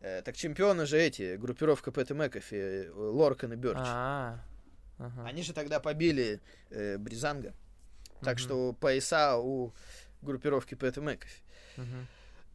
[0.00, 3.78] Так чемпионы же эти, группировка Пэт и Мэкофи, Лоркан и Бёрч.
[3.80, 4.40] А,
[4.98, 5.24] ага.
[5.24, 7.54] Они же тогда побили э, Бризанга.
[8.24, 9.72] Так что пояса у
[10.22, 11.40] группировки Пэт и Мэкофи.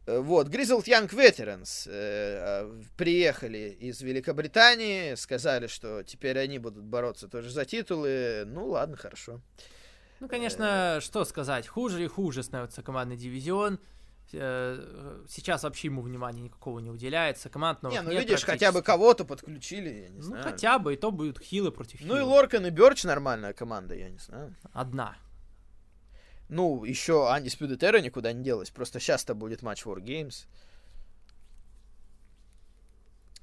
[0.06, 6.84] Э, Вот, Grizzled Young Veterans э, э, приехали из Великобритании, сказали, что теперь они будут
[6.84, 8.44] бороться тоже за титулы.
[8.46, 9.40] Ну ладно, хорошо.
[10.20, 13.78] Ну, конечно, что сказать, хуже и хуже становится командный дивизион.
[14.32, 17.48] Э, Сейчас вообще ему внимания никакого не уделяется.
[17.50, 20.42] Команд новых не, ну нет видишь, хотя бы кого-то подключили, я не Ну, знаю.
[20.42, 22.20] хотя бы, и то будут хилы против Ну и.
[22.20, 24.54] Лоркан и Бёрч нормальная команда, я не знаю.
[24.72, 25.16] Одна.
[26.48, 28.70] Ну, еще Undisputed Era никуда не делась.
[28.70, 30.46] Просто сейчас-то будет матч War Games.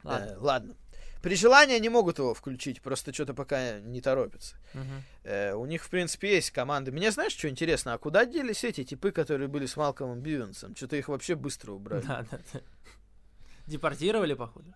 [0.03, 0.31] Ладно.
[0.31, 0.75] Э, ладно.
[1.21, 4.55] При желании они могут его включить, просто что-то пока не торопятся.
[4.73, 5.03] Мгм.
[5.23, 6.91] Э, у них, в принципе, есть команды.
[6.91, 7.93] Мне знаешь, что интересно?
[7.93, 10.75] А куда делись эти типы, которые были с Малкомом Бьюинсом?
[10.75, 12.05] Что-то их вообще быстро убрали.
[12.05, 12.61] Да, да, да.
[13.65, 14.71] Депортировали, походу.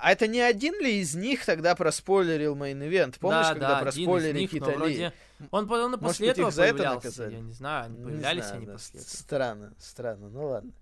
[0.00, 3.18] А это не один ли из них тогда проспойлерил main event?
[3.18, 5.12] Помнишь, да, когда да, проспойлерили Кита вроде...
[5.50, 7.34] Он, он и после Может этого их за это наказали?
[7.34, 9.16] Я не знаю, они Не появлялись знаю, они да, после с- этого.
[9.16, 10.72] Странно, странно, ну ладно.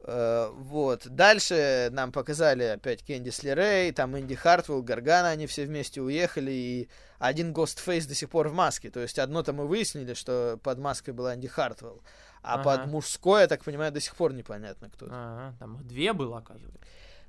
[0.00, 1.06] Э, Вот.
[1.08, 6.88] Дальше нам показали опять Кэндис Лерей, там Инди Хартвелл, Гаргана, они все вместе уехали, и
[7.18, 8.90] один Гостфейс до сих пор в маске.
[8.90, 12.02] То есть одно-то мы выяснили, что под маской была Инди Хартвелл,
[12.42, 12.64] а Ага.
[12.64, 15.06] под мужской, я так понимаю, до сих пор непонятно кто.
[15.08, 16.80] Ага, там две было, оказывается.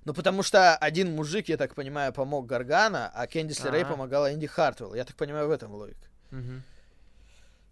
[0.06, 3.92] Ну, потому что один мужик, я так понимаю, помог Гаргана, а Кэндис Лерей Ага.
[3.94, 4.94] помогала Инди Хартвелл.
[4.94, 6.08] Я так понимаю, в этом логика.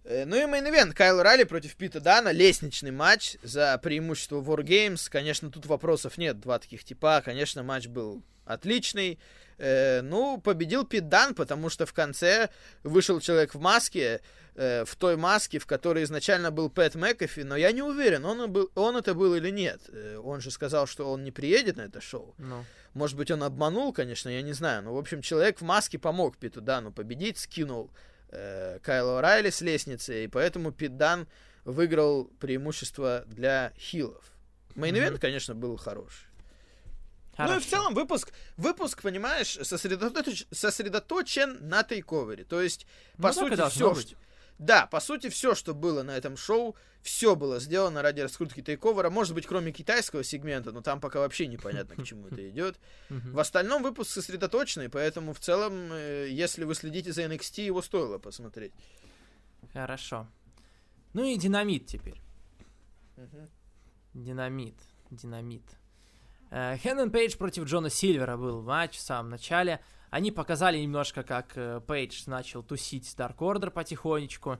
[0.05, 0.93] Э, Ну и main event.
[0.93, 2.31] Кайл О'Райли против Пита Дана.
[2.31, 5.09] Лестничный матч за преимущество Wargames.
[5.09, 6.39] Конечно, тут вопросов нет.
[6.39, 7.21] Два таких типа.
[7.23, 9.19] Конечно, матч был отличный.
[9.57, 12.49] Э, ну, победил Пит Дан, потому что в конце
[12.83, 14.21] вышел человек в маске,
[14.55, 18.51] э, в той маске, в которой изначально был Пэт Мэкафи, но я не уверен, он,
[18.51, 19.81] был, он это был или нет.
[19.89, 22.33] Э, он же сказал, что он не приедет на это шоу.
[22.37, 24.83] Ну, Может быть, он обманул, конечно, я не знаю.
[24.83, 27.91] Но, в общем, человек в маске помог Питу Дану победить, скинул
[28.29, 31.27] э, Кайла Райли с лестницы, и поэтому Пит Дан
[31.65, 34.23] выиграл преимущество для хилов.
[34.75, 35.19] Мейн-ивент, Мгм.
[35.19, 36.25] конечно, был хороший.
[37.37, 37.59] Ну и хорошо.
[37.61, 42.43] в целом выпуск, выпуск, понимаешь, сосредоточ- сосредоточен на тейковере.
[42.43, 42.85] То есть,
[43.17, 44.15] по Ну, сути, все, быть.
[44.59, 49.09] да, по сути, все, что было на этом шоу, все было сделано ради раскрутки тейковера.
[49.09, 52.77] Может быть, кроме китайского сегмента, но там пока вообще непонятно, к чему это идет.
[53.09, 58.19] В остальном выпуск сосредоточенный, поэтому в целом, э, если вы следите за NXT, его стоило
[58.19, 58.73] посмотреть.
[59.73, 60.27] Хорошо.
[61.13, 62.21] Ну и динамит теперь.
[64.13, 64.75] Динамит.
[65.09, 65.63] Динамит.
[66.55, 69.79] Э, Хэнгмен Пейдж против Джона Сильвера был матч в самом начале.
[70.11, 74.59] Они показали немножко, как э, Пейдж начал тусить Dark Order потихонечку.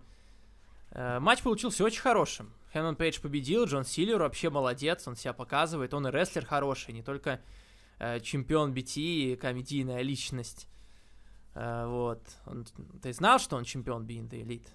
[0.90, 2.52] Э, матч получился очень хорошим.
[2.74, 5.94] Хэнгмен Пейдж победил, Джон Сильвер вообще молодец, он себя показывает.
[5.94, 7.40] Он и рестлер хороший, не только
[8.24, 10.68] чемпион BTE и комедийная личность.
[11.54, 12.22] Вот.
[12.48, 12.66] Он-
[13.02, 14.68] ты знал, что он чемпион the Elite?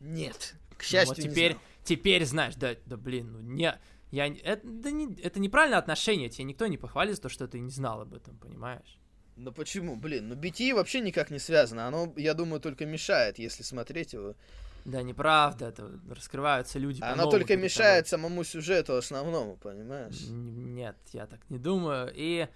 [0.00, 1.62] Нет, к Ну счастью, вот не теперь, знал.
[1.84, 3.78] теперь знаешь, да, да блин, ну не,
[4.14, 7.58] я, это, да не, это неправильное отношение, тебе никто не похвалит за то, что ты
[7.58, 8.98] не знал об этом, понимаешь?
[9.36, 9.96] Ну почему?
[9.96, 11.88] Блин, ну BT вообще никак не связано.
[11.88, 14.36] Оно, я думаю, только мешает, если смотреть его.
[14.84, 20.20] Да, неправда, это раскрываются люди Оно только мешает самому сюжету основному, понимаешь?
[20.28, 22.12] Нет, я так не думаю.
[22.14, 22.46] И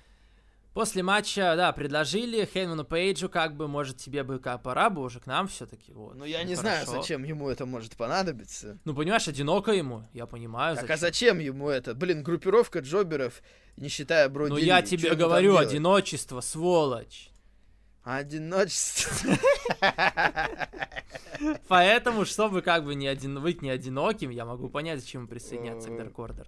[0.78, 5.18] после матча, да, предложили Хейману Пейджу, как бы, может, тебе бы как пора бы уже
[5.18, 6.14] к нам все-таки, вот.
[6.14, 7.02] Ну я не знаю, хорошо.
[7.02, 8.78] зачем ему это может понадобиться.
[8.84, 10.94] Ну, понимаешь, одиноко ему, я понимаю, Так зачем.
[10.94, 11.96] а зачем ему это?
[11.96, 13.42] Блин, группировка джоберов,
[13.76, 17.30] не считая Броди Ну, я тебе говорю, одиночество, сволочь.
[18.04, 19.32] Одиночество.
[21.66, 26.18] Поэтому, чтобы как бы не один, быть не одиноким, я могу понять, зачем присоединяться к
[26.20, 26.46] Order.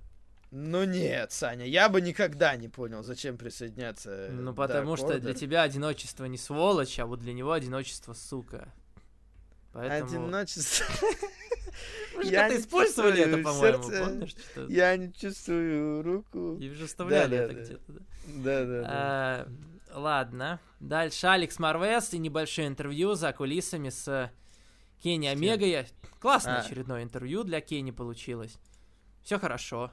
[0.51, 4.29] Ну нет, Саня, я бы никогда не понял, зачем присоединяться.
[4.33, 8.73] Ну, к потому что для тебя одиночество не сволочь, а вот для него одиночество сука.
[9.73, 10.25] Поэтому...
[10.27, 10.87] Одиночество.
[12.17, 14.31] Мы же как-то использовали это, по-моему, помнишь?
[14.31, 14.67] Что...
[14.67, 16.57] Я не чувствую руку.
[16.57, 18.01] И уже вставляли это где-то, да.
[18.27, 19.49] Да, да,
[19.93, 20.61] Ладно.
[20.81, 24.31] Дальше Алекс Марвес и небольшое интервью за кулисами с
[25.03, 25.39] Кенни С кем?
[25.39, 25.87] Омегой.
[26.21, 26.61] Классное А.
[26.61, 28.57] очередное интервью для Кенни получилось.
[29.23, 29.93] Все хорошо.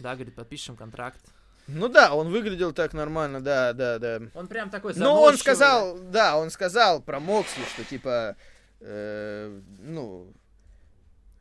[0.00, 1.20] Да, говорит, подпишем контракт.
[1.66, 4.20] Ну да, он выглядел так нормально, да, да, да.
[4.34, 8.36] Он прям такой Ну, он сказал, да, он сказал про Моксли, что типа,
[8.80, 10.32] э, ну,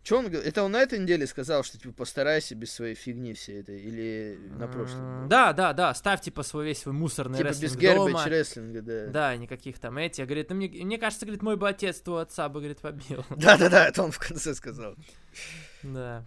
[0.03, 3.61] что он, это он на этой неделе сказал, что типа постарайся без своей фигни всей
[3.61, 4.99] этой, или на прошлой?
[4.99, 5.27] М, было?
[5.29, 8.25] Да, да, да, ставь типа свой весь свой мусорный Типа без рестлинг гербидж дома.
[8.25, 9.05] рестлинга, да.
[9.07, 10.25] Да, никаких там этих.
[10.25, 13.25] Говорит, ну, мне, мне кажется, говорит, мой бы отец твоего отца бы, говорит, побил.
[13.35, 14.95] Да, да, да, это он в конце сказал.
[15.83, 16.23] Да.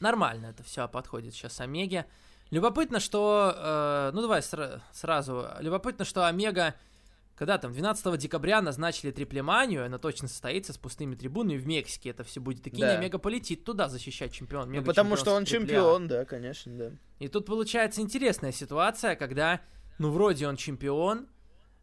[0.00, 2.06] Нормально это все подходит сейчас Омеге.
[2.50, 3.54] Любопытно, что...
[3.56, 5.46] э, ну, давай сра- сразу.
[5.60, 6.74] Любопытно, что Омега...
[7.34, 12.08] Когда там 12 декабря назначили триплеманию, она точно состоится с пустыми трибунами в Мексике.
[12.10, 12.64] Это все будет.
[12.64, 12.96] Кенни Да.
[12.96, 14.72] Омега полетит туда защищать чемпион.
[14.72, 16.92] Ну, потому что он чемпион, да, конечно, да.
[17.18, 19.60] и тут получается интересная ситуация, когда,
[19.98, 21.28] ну, вроде он чемпион,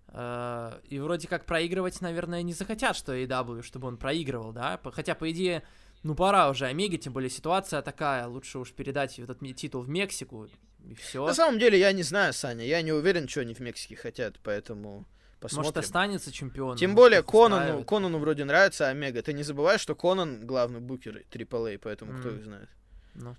[0.07, 4.79] э, и вроде как проигрывать, наверное, не захотят, что AEW, чтобы он проигрывал, да?
[4.91, 5.61] Хотя, по идее,
[6.03, 10.47] ну, пора уже Омеге, тем более ситуация такая, лучше уж передать этот титул в Мексику,
[10.85, 11.25] и все.
[11.25, 14.39] На самом деле, я не знаю, Саня, я не уверен, что они в Мексике хотят,
[14.43, 15.05] поэтому
[15.39, 15.67] посмотрим.
[15.69, 16.77] Может, останется чемпионом.
[16.77, 17.83] Тем более Конану.
[17.83, 19.21] Конану вроде нравится Омега.
[19.21, 22.37] Ты не забывай, что Конан главный букер AAA, поэтому кто М.
[22.37, 22.69] их знает.
[23.15, 23.29] Ну.
[23.29, 23.35] А,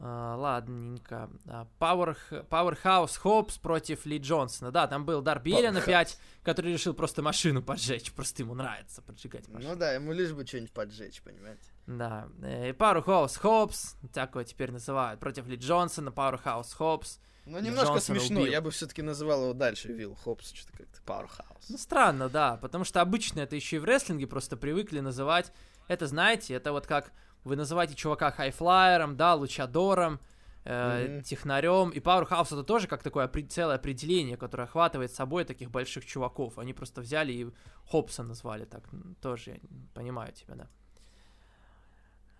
[0.00, 1.30] ладненько.
[1.46, 2.16] А, Power,
[2.48, 4.70] Powerhouse Хопс против Ли Джонсона.
[4.70, 8.12] Да, там был Дарби Эллен опять, который решил просто машину поджечь.
[8.12, 9.72] Просто ему нравится поджигать машину.
[9.72, 11.62] Ну да, ему лишь бы что-нибудь поджечь, понимаете.
[11.86, 12.28] Да.
[12.42, 17.20] э, И Powerhouse Хопс, так его теперь называют, против Ли Джонсона, Powerhouse Хопс.
[17.46, 18.40] Ну, немножко Джонсона смешно.
[18.40, 18.52] убил.
[18.52, 21.66] Я бы все-таки называл его дальше Вилл Хопс, что-то как-то Powerhouse.
[21.68, 25.52] Ну, странно, да, потому что обычно это еще и в рестлинге просто привыкли называть.
[25.86, 27.12] Это, знаете, это вот как
[27.46, 30.20] вы называете чувака хайфлайером, да, лучадором,
[30.64, 31.22] э, Мгм.
[31.22, 31.90] технарем.
[31.90, 36.58] И Powerhouse это тоже как такое целое определение, которое охватывает собой таких больших чуваков.
[36.58, 37.46] Они просто взяли и
[37.90, 38.82] Хопса назвали так.
[39.22, 39.56] Тоже я
[39.94, 40.66] понимаю тебя, да.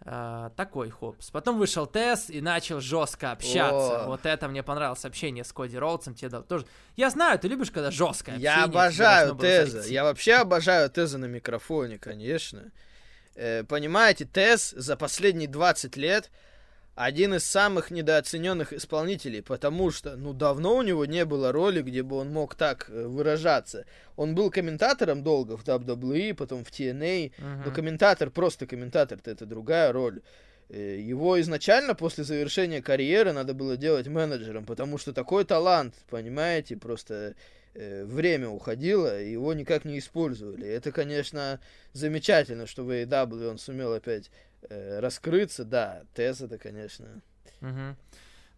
[0.09, 1.31] А, такой Хопс.
[1.31, 4.05] Потом вышел Тесс и начал жестко общаться.
[4.05, 4.07] О.
[4.09, 6.15] Вот это мне понравилось общение с Коди Роудсом.
[6.15, 6.66] Тебе дал тоже.
[6.97, 9.81] Я знаю, ты любишь, когда жесткое Я общение, тебе обожаю Теза.
[9.89, 12.70] Я вообще обожаю Теза на микрофоне, конечно.
[13.37, 16.31] Э, понимаете, Тез за последние 20 лет
[16.95, 22.03] один из самых недооцененных исполнителей, потому что, ну, давно у него не было роли, где
[22.03, 23.85] бы он мог так э, выражаться.
[24.17, 27.63] Он был комментатором долго в WWE, потом в TNA, Мгм.
[27.67, 30.23] но комментатор, просто комментатор-то это другая роль.
[30.71, 36.79] Э, Его изначально после завершения карьеры надо было делать менеджером, потому что такой талант, понимаете,
[36.79, 37.35] просто
[38.05, 40.66] время уходило, и его никак не использовали.
[40.66, 41.61] Это, конечно,
[41.93, 44.31] замечательно, что в AEW он сумел опять
[44.69, 47.23] э, раскрыться, да, Тесс это, конечно.
[47.61, 47.97] Мгм.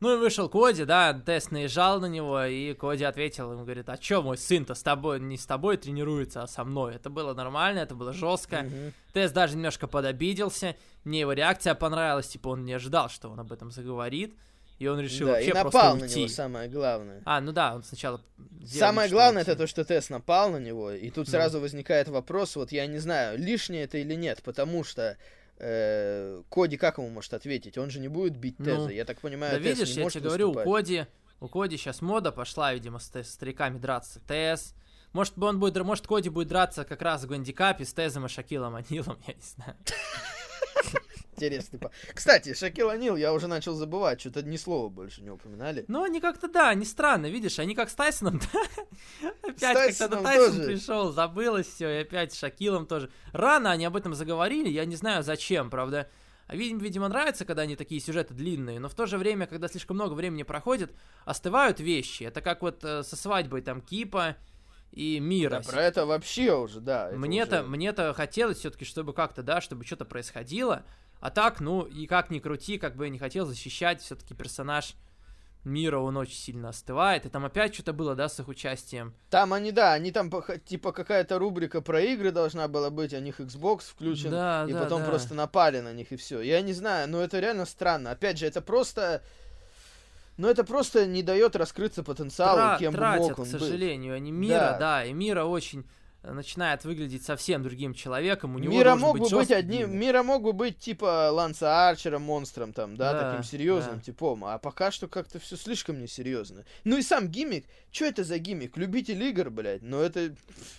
[0.01, 3.99] Ну и вышел Коди, да, Тесс наезжал на него, и Коди ответил, ему говорит, а
[3.99, 6.95] чё мой сын-то с тобой, не с тобой тренируется, а со мной.
[6.95, 8.63] Это было нормально, это было жестко.
[8.63, 8.93] Мгм.
[9.13, 13.53] Тесс даже немножко подобиделся, мне его реакция понравилась, типа он не ожидал, что он об
[13.53, 14.37] этом заговорит,
[14.79, 16.19] и он решил Да, вообще и просто напал на уйти.
[16.21, 17.23] него, самое главное.
[17.25, 18.21] А, ну да, он сначала
[18.67, 19.51] Самое главное уйти.
[19.51, 22.99] это то, что Тесс напал на него, и тут сразу возникает вопрос, вот я не
[22.99, 25.17] знаю, лишнее это или нет, потому что
[25.59, 27.77] э, Коди как ему может ответить?
[27.79, 30.11] Он же не будет бить Ну, Теза, я так понимаю, Да Тесс видишь, не я
[30.11, 30.73] тебе говорю, у выступать.
[30.87, 31.07] Коди,
[31.41, 34.21] у Коди сейчас мода пошла, видимо, с, с стариками драться.
[34.29, 34.75] Тесс.
[35.13, 38.75] Может, он будет, может, Коди будет драться как раз в гандикапе с Тезом и Шакилом
[38.77, 39.77] Анилом, я не знаю.
[41.47, 41.81] Интересный.
[42.15, 45.85] Кстати, Шакил Анил, я уже начал забывать, что-то ни слова больше не упоминали.
[45.89, 49.31] Ну, они как-то, да, они странно, видишь, они как с Тайсоном, да?
[49.43, 50.67] Опять когда Тайсон тоже.
[50.67, 53.11] пришел, забылось все, и опять с Шакилом тоже.
[53.33, 56.09] Рано они об этом заговорили, я не знаю зачем, правда.
[56.47, 59.69] А видимо, видимо, нравится, когда они такие сюжеты длинные, но в то же время, когда
[59.69, 60.95] слишком много времени проходит,
[61.27, 62.23] остывают вещи.
[62.23, 64.35] Это как вот э, со свадьбой там Кипа
[64.93, 65.61] и Мира.
[65.63, 67.11] Да, про это вообще уже, да.
[67.13, 70.85] Мне-то, уже- мне-то хотелось все-таки, чтобы как-то, да, чтобы что-то происходило.
[71.21, 74.95] А так, ну, и как ни крути, как бы я не хотел защищать, все-таки персонаж
[75.65, 77.27] мира, он очень сильно остывает.
[77.27, 79.13] И там опять что-то было, да, с их участием.
[79.29, 80.31] Там они, да, они там,
[80.65, 84.83] типа, какая-то рубрика про игры должна была быть, у них Xbox включен, Да, и да,
[84.83, 85.09] потом да.
[85.09, 86.41] просто напали на них, и все.
[86.41, 88.13] Я не знаю, но это реально странно.
[88.13, 89.23] Опять же, это просто...
[90.37, 93.61] Ну, это просто не дает раскрыться потенциалу, Тра- кем бы тратят, мог к он быть.
[93.61, 94.79] сожалению, они мира, Да.
[94.79, 95.05] да.
[95.05, 95.85] и мира очень
[96.23, 98.57] начинает выглядеть совсем другим человеком.
[98.57, 100.01] У него Мира мог бы быть жесткий одним, гиммик.
[100.01, 104.03] Мира мог бы быть типа Ланса Арчера монстром там, да, Да, таким серьезным да.
[104.03, 106.65] типом, а пока что как-то все слишком несерьезно.
[106.85, 108.77] Ну и сам гиммик, что это за гиммик?
[108.77, 110.35] Любитель игр, блядь, но это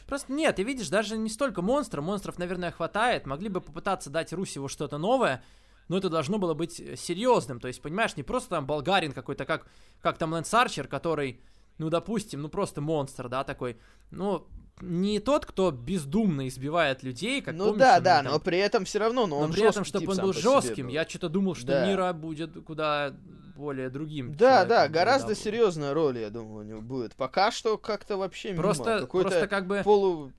[0.08, 3.26] Просто нет, ты видишь, даже не столько монстра, монстров, наверное, хватает.
[3.26, 5.44] Могли бы попытаться дать Русеву что-то новое,
[5.88, 7.60] но это должно было быть э, серьезным.
[7.60, 9.68] То есть, понимаешь, не просто там болгарин какой-то, как,
[10.02, 11.42] как там Лэнс Арчер, который,
[11.78, 13.78] ну, допустим, ну просто монстр, да, такой.
[14.12, 14.48] Ну,
[14.82, 18.86] не тот, кто бездумно избивает людей, как ну помнишь, да, да, там- но при этом
[18.86, 20.94] все равно, но, но он при этом, чтобы он был себе жестким, был.
[20.94, 21.88] я что-то думал, что Да.
[21.88, 23.14] Мира будет куда
[23.56, 24.34] более другим.
[24.36, 25.36] Да, да, гораздо был.
[25.36, 27.16] серьезная роль, я думаю, у него будет.
[27.16, 28.64] Пока что как-то вообще мимо.
[28.64, 30.32] Просто, Какой-то просто как бы полу...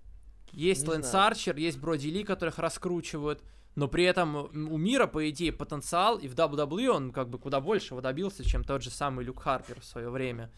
[0.52, 1.26] Есть Не Лэнс знаю.
[1.28, 3.40] Арчер, есть Броди Ли, которых раскручивают,
[3.76, 7.60] но при этом у мира, по идее, потенциал, и в WWE он как бы куда
[7.60, 10.50] больше его добился, чем тот же самый Люк Харпер в свое время.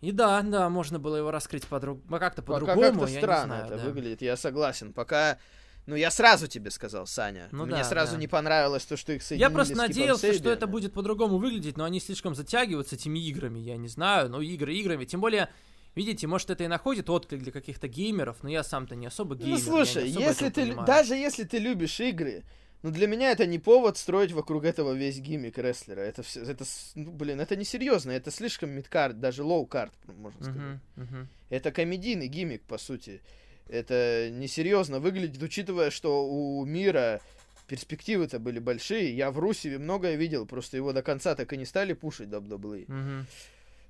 [0.00, 3.66] И да, да, можно было его раскрыть ну, как-то Пока по-другому, как-то странно знаю.
[3.66, 3.84] это да.
[3.84, 4.92] выглядит, я согласен.
[4.92, 5.38] Пока...
[5.86, 7.48] Ну, я сразу тебе сказал, Саня.
[7.52, 8.18] Ну Мне да, сразу да.
[8.18, 11.84] не понравилось то, что их соединили Я просто надеялся, что это будет по-другому выглядеть, но
[11.84, 15.48] они слишком затягивают с этими играми, я не знаю, ну игры играми, тем более,
[15.94, 19.58] видите, может это и находит отклик для каких-то геймеров, но я сам-то не особо геймер.
[19.58, 20.66] Ну, слушай, если ты...
[20.66, 20.86] понимаю.
[20.86, 22.44] Даже если ты любишь игры,
[22.82, 26.00] ну, для меня это не повод строить вокруг этого весь гиммик рестлера.
[26.00, 26.42] Это все...
[26.42, 28.10] Это, ну, блин, это несерьезно.
[28.10, 30.60] Это слишком midcard, даже low card, можно сказать.
[30.60, 31.28] Мгм, мгм.
[31.50, 33.20] Это комедийный gimmick, по сути.
[33.68, 37.20] Это несерьезно выглядит, учитывая, что у Миро
[37.68, 39.14] перспективы-то были большие.
[39.14, 42.86] Я в Русеве многое видел, просто его до конца так и не стали пушить WWE.
[42.88, 43.26] Мгм.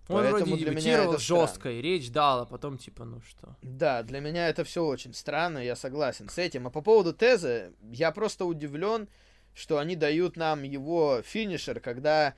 [0.08, 1.40] Он Поэтому вроде для меня дебютировал странно.
[1.46, 3.56] жестко, и речь дал, а потом типа, ну что.
[3.62, 6.66] Да, для меня это все очень странно, я согласен с этим.
[6.66, 9.08] А по поводу Теза, я просто удивлен,
[9.54, 12.34] что они дают нам его финишер, когда,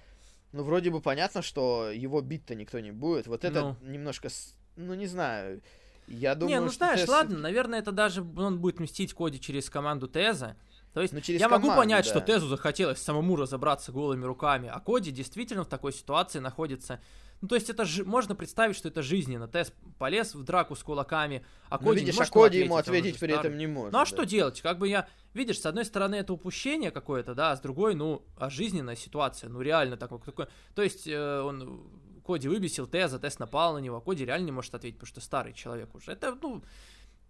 [0.52, 3.26] ну, вроде бы понятно, что его бить-то никто не будет.
[3.26, 5.62] Вот это немножко, с- ну, не знаю.
[6.08, 9.70] Я думаю, не, ну знаешь, Тез ладно, наверное, это даже он будет мстить Коди через
[9.70, 10.56] команду Теза.
[10.92, 12.10] То есть Ну, через я могу команду, понять, да.
[12.10, 17.00] что Тезу захотелось самому разобраться голыми руками, а Коди действительно в такой ситуации находится.
[17.42, 19.48] Ну, то есть это же можно представить, что это жизненно.
[19.48, 22.76] Тез полез в драку с кулаками, а Ну, Коди видишь, не а может Коди ему
[22.76, 23.48] ответить уже при старый.
[23.48, 23.92] этом не может.
[23.92, 24.06] Ну а да.
[24.06, 24.60] что делать?
[24.60, 28.22] Как бы я, видишь, с одной стороны это упущение какое-то, да, а с другой, ну,
[28.36, 30.46] а жизненная ситуация, ну реально такой, такой.
[30.76, 31.90] То есть э, он
[32.24, 35.20] Коди выбесил Теза, Тез напал на него, а Коди реально не может ответить, потому что
[35.20, 36.12] старый человек уже.
[36.12, 36.62] Это, ну,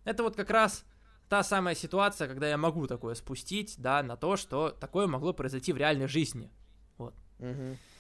[0.05, 0.85] это вот как раз
[1.31, 5.73] та самая ситуация, когда я могу такое спустить, да, на то, что такое могло произойти
[5.73, 6.51] в реальной жизни.
[6.99, 7.13] Мгм.
[7.41, 7.92] А,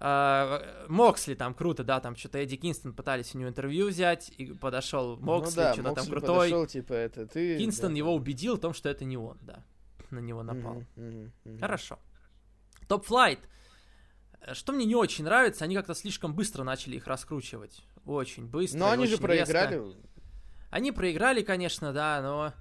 [0.00, 5.16] Моксли там круто, да, там что-то Эдди Кинстон пытались у него интервью взять, и подошел
[5.16, 6.36] Моксли, ну, да, что-то там крутой.
[6.36, 7.58] подошел, типа, это ты.
[7.58, 7.98] Кинстон да.
[7.98, 9.64] его убедил в том, что это не он, да,
[10.10, 10.84] на него напал.
[10.94, 11.58] Мгм, мгм.
[11.58, 11.98] Хорошо.
[12.86, 13.40] Топ Флайт.
[14.52, 17.82] Что мне не очень нравится, они как-то слишком быстро начали их раскручивать.
[18.06, 18.78] Очень быстро.
[18.78, 19.52] Но они же очень резко.
[19.52, 19.96] проиграли.
[20.70, 22.52] Они проиграли, конечно, да, но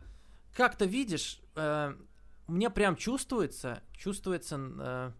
[0.55, 1.93] как-то видишь, э,
[2.47, 5.11] мне прям чувствуется, чувствуется э,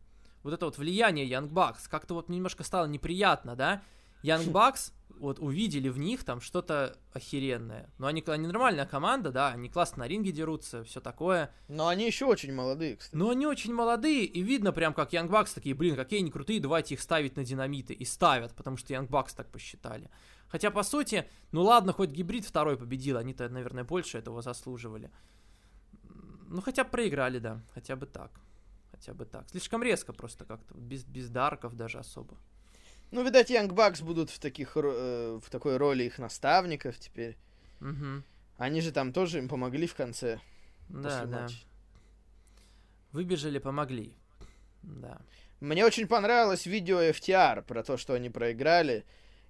[0.48, 1.90] вот это вот влияние Young Bucks.
[1.90, 3.82] Как-то вот мне немножко стало неприятно, да.
[4.24, 7.90] Young Bucks вот увидели в них там что-то охеренное.
[7.98, 11.52] Но они, они нормальная команда, да, они классно на ринге дерутся, все такое.
[11.68, 13.15] Но они еще очень молодые, кстати.
[13.15, 16.61] Но они очень молодые, и видно прям, как Young Bucks такие, блин, какие они крутые,
[16.61, 17.94] давайте их ставить на динамиты.
[17.94, 20.10] И ставят, потому что Young Bucks так посчитали.
[20.48, 25.11] Хотя, по сути, ну ладно, хоть гибрид второй победил, они-то, наверное, больше этого заслуживали.
[26.48, 28.32] Ну, хотя бы проиграли, да, хотя бы так.
[28.99, 29.48] Хотя бы так.
[29.49, 32.38] Слишком резко просто как-то, без, без дарков даже особо.
[33.11, 37.38] Ну, видать, Young Bucks будут в, таких, э, в такой роли их наставников теперь.
[37.80, 38.24] Угу.
[38.57, 40.40] Они же там тоже им помогли в конце.
[40.90, 41.41] Да, да.
[41.41, 41.57] матча.
[43.11, 44.14] Выбежали, помогли.
[44.82, 45.22] Да.
[45.60, 49.06] Мне очень понравилось видео FTR про то, что они проиграли.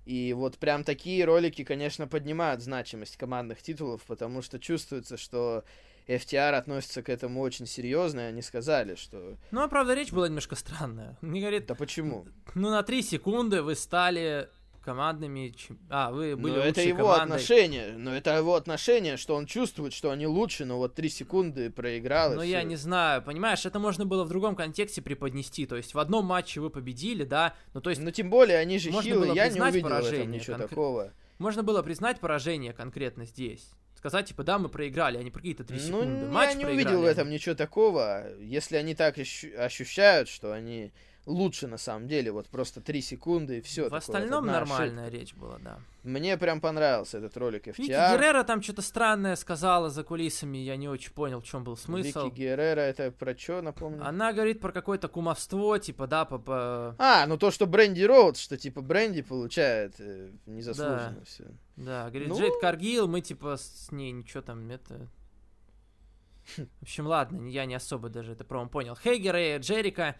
[0.05, 5.65] И вот прям такие ролики, конечно, поднимают значимость командных титулов, потому что чувствуется, что
[6.07, 9.35] FTR относится к этому очень серьезно, и они сказали, что...
[9.51, 11.17] Ну, а правда, речь была немножко странная.
[11.21, 12.25] Мне говорит, Да почему?
[12.55, 14.49] ну, на три секунды вы стали
[14.83, 15.53] командными...
[15.89, 17.23] А, вы были Ну, это его командой.
[17.35, 17.97] отношение.
[17.97, 22.31] Но это его отношение, что он чувствует, что они лучше, но вот три секунды проиграл.
[22.31, 25.65] и Ну, я не знаю, понимаешь, это можно было в другом контексте преподнести.
[25.65, 28.79] То есть в одном матче вы победили, да, ну то есть Ну, тем более, они
[28.79, 31.11] же можно хилы, было я не увидел поражение ничего конкре- такого.
[31.37, 33.69] можно было признать поражение конкретно здесь.
[34.09, 36.25] Сказать, типа, да, мы проиграли, а не про какие-то три Ну, секунды.
[36.27, 38.25] Матч я не проиграли увидел в этом ничего такого.
[38.39, 40.93] Если они так ощу- ощущают, что они
[41.27, 43.89] лучше на самом деле, вот просто три секунды и все.
[43.89, 45.79] В остальном нормальная речь была, да.
[46.03, 48.13] Мне прям понравился этот ролик Вики FTR.
[48.17, 52.25] Геррера там что-то странное сказала за кулисами, я не очень понял, в чем был смысл.
[52.25, 54.05] Вики Геррера, это про что, напомню?
[54.07, 58.37] Она говорит про какое-то кумовство, типа, да, по, по- А, ну то, что Бренди Роуд,
[58.37, 61.43] что типа Бренди получает э, незаслуженно все.
[61.75, 65.07] Да, говорит, Ну- Джейд Каргил, мы типа с ней ничего там, это...
[66.57, 68.95] В общем, ладно, я не особо даже это промо понял.
[68.95, 70.15] Хейгер и Джерика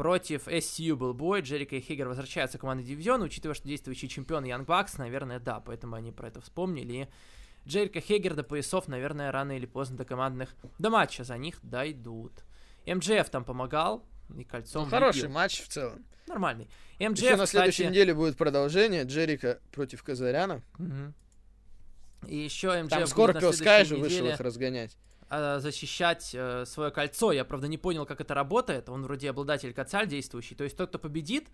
[0.00, 1.42] против SCU был бой.
[1.42, 5.60] Джерика и Хейгер возвращаются в команду дивизиона, учитывая, что действующий чемпион Янг Бакс, наверное, да,
[5.60, 6.92] поэтому они про это вспомнили.
[6.94, 11.58] И Джерика Хейгер до поясов, наверное, рано или поздно до командных, до матча за них
[11.62, 12.32] дойдут.
[12.86, 14.02] МДФ там помогал,
[14.34, 15.34] и кольцом Ну, хороший влепил.
[15.34, 16.02] матч в целом.
[16.26, 16.70] Нормальный.
[16.98, 17.90] Еще МДФ, на следующей кстати...
[17.90, 20.62] неделе будет продолжение Джерика против Казаряна.
[20.78, 21.12] Мгм.
[22.26, 24.96] И еще МДФ Там Скорпио Скай же вышел их разгонять.
[25.30, 27.30] А, защищать э, свое кольцо.
[27.30, 28.88] Я, правда, не понял, как это работает.
[28.88, 30.56] Он вроде обладатель кольца действующий.
[30.56, 31.48] То есть тот, кто победит,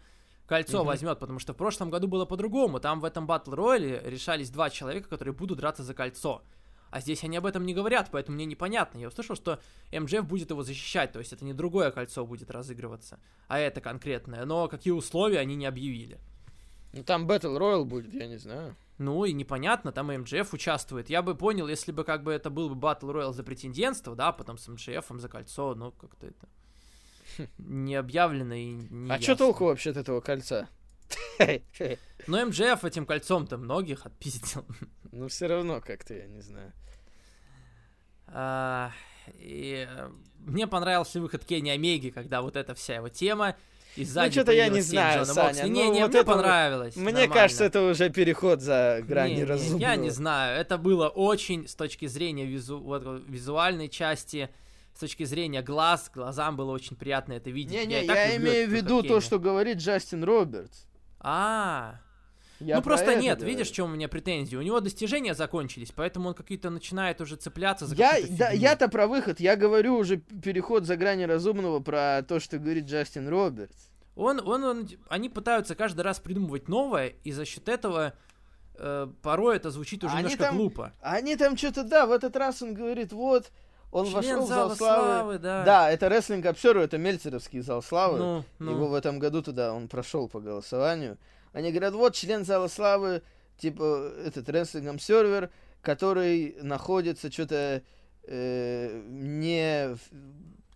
[0.46, 0.86] кольцо Мгм.
[0.86, 2.80] возьмет, потому что в прошлом году было по-другому.
[2.80, 6.42] Там в этом батл рояле решались два человека, которые будут драться за кольцо.
[6.90, 8.98] А здесь они об этом не говорят, поэтому мне непонятно.
[8.98, 9.60] Я услышал, что
[9.92, 14.46] МДФ будет его защищать, то есть это не другое кольцо будет разыгрываться, а это конкретное.
[14.46, 16.18] Но какие условия они не объявили.
[16.92, 18.76] Ну там Battle Royale будет, я не знаю.
[18.98, 21.10] Ну и непонятно, там МДФ участвует.
[21.10, 24.32] Я бы понял, если бы как бы это был бы Battle Royale за претендентство, да,
[24.32, 26.48] потом с МДФ за кольцо, но как-то это
[27.58, 30.68] не объявлено и не а что толку вообще от этого кольца?
[32.26, 34.64] Но МДФ этим кольцом-то многих отпиздил.
[35.12, 36.74] Ну все равно как-то, я не знаю.
[38.26, 38.92] А,
[39.34, 40.10] и э,
[40.40, 43.56] мне понравился выход Кенни Омеги, когда вот эта вся его тема.
[43.96, 45.62] И сзади чё-то я не знаю, Джона Саня, Моксли.
[45.68, 46.96] ну Не, не, вот мне это вот- понравилось.
[46.96, 47.34] Мне нормально.
[47.34, 49.80] кажется, это уже переход за грань Не, не, неразумного.
[49.80, 54.50] Я не знаю, это было очень с точки зрения визу- вот, визуальной части,
[54.94, 57.72] с точки зрения глаз, глазам было очень приятно это видеть.
[57.72, 60.84] Не-не, я люблю имею в виду то, что говорит Джастин Робертс.
[61.20, 62.00] А,
[62.60, 63.54] Я ну про просто это нет, говорю.
[63.54, 64.56] видишь, в чем у меня претензии?
[64.56, 69.06] У него достижения закончились, поэтому он какие-то начинает уже цепляться за Я, да, я-то про
[69.06, 73.90] выход, я говорю уже переход за грани разумного про то, что говорит Джастин Робертс.
[74.14, 78.14] Он, он, он, они пытаются каждый раз придумывать новое, и за счет этого
[78.78, 80.92] э, порой это звучит уже Они немножко там- глупо.
[81.02, 83.50] Они там что-то, да, в этот раз он говорит, вот,
[83.92, 85.04] Он Член вошел в зал славы.
[85.04, 85.64] славы, да.
[85.64, 88.18] Да, это Wrestling Observer, это Мельцеровский зал славы.
[88.18, 88.70] Ну, ну.
[88.70, 91.18] Его в этом году туда он прошел по голосованию.
[91.56, 93.22] Они говорят, вот член зала славы,
[93.56, 95.48] типа этот Wrestling Observer,
[95.80, 97.82] который находится что-то
[98.24, 99.96] э, не...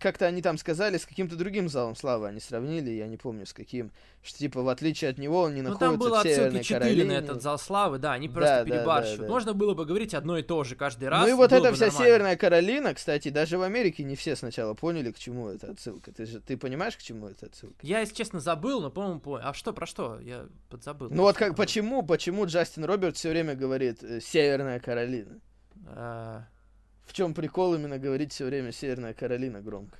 [0.01, 3.45] в- Как-то они там сказали, с каким-то другим залом славы они сравнили, я не помню
[3.45, 3.91] с каким.
[4.23, 6.63] Что типа в отличие от него он не Ну, находится там было в отсылки Северной
[6.63, 7.03] 4 Каролине.
[7.05, 9.19] на этот зал славы, да, они Да, просто да, перебарщивают.
[9.21, 9.31] да, да.
[9.31, 11.23] Можно было бы говорить одно и то же каждый раз.
[11.23, 12.05] Ну и вот эта вся нормально.
[12.05, 16.11] Северная Каролина, кстати, даже в Америке не все сначала поняли, к чему эта отсылка.
[16.11, 17.75] Ты же ты понимаешь, к чему эта отсылка?
[17.81, 19.45] Я, если честно, забыл, но, по-моему, понял.
[19.47, 20.19] А что, про что?
[20.19, 21.09] Я подзабыл.
[21.09, 25.39] Ну вот как почему, почему Джастин Роберт все время говорит э, Северная Каролина?
[25.87, 26.43] А,
[27.11, 29.97] В чем прикол именно говорить все время Северная Каролина громко?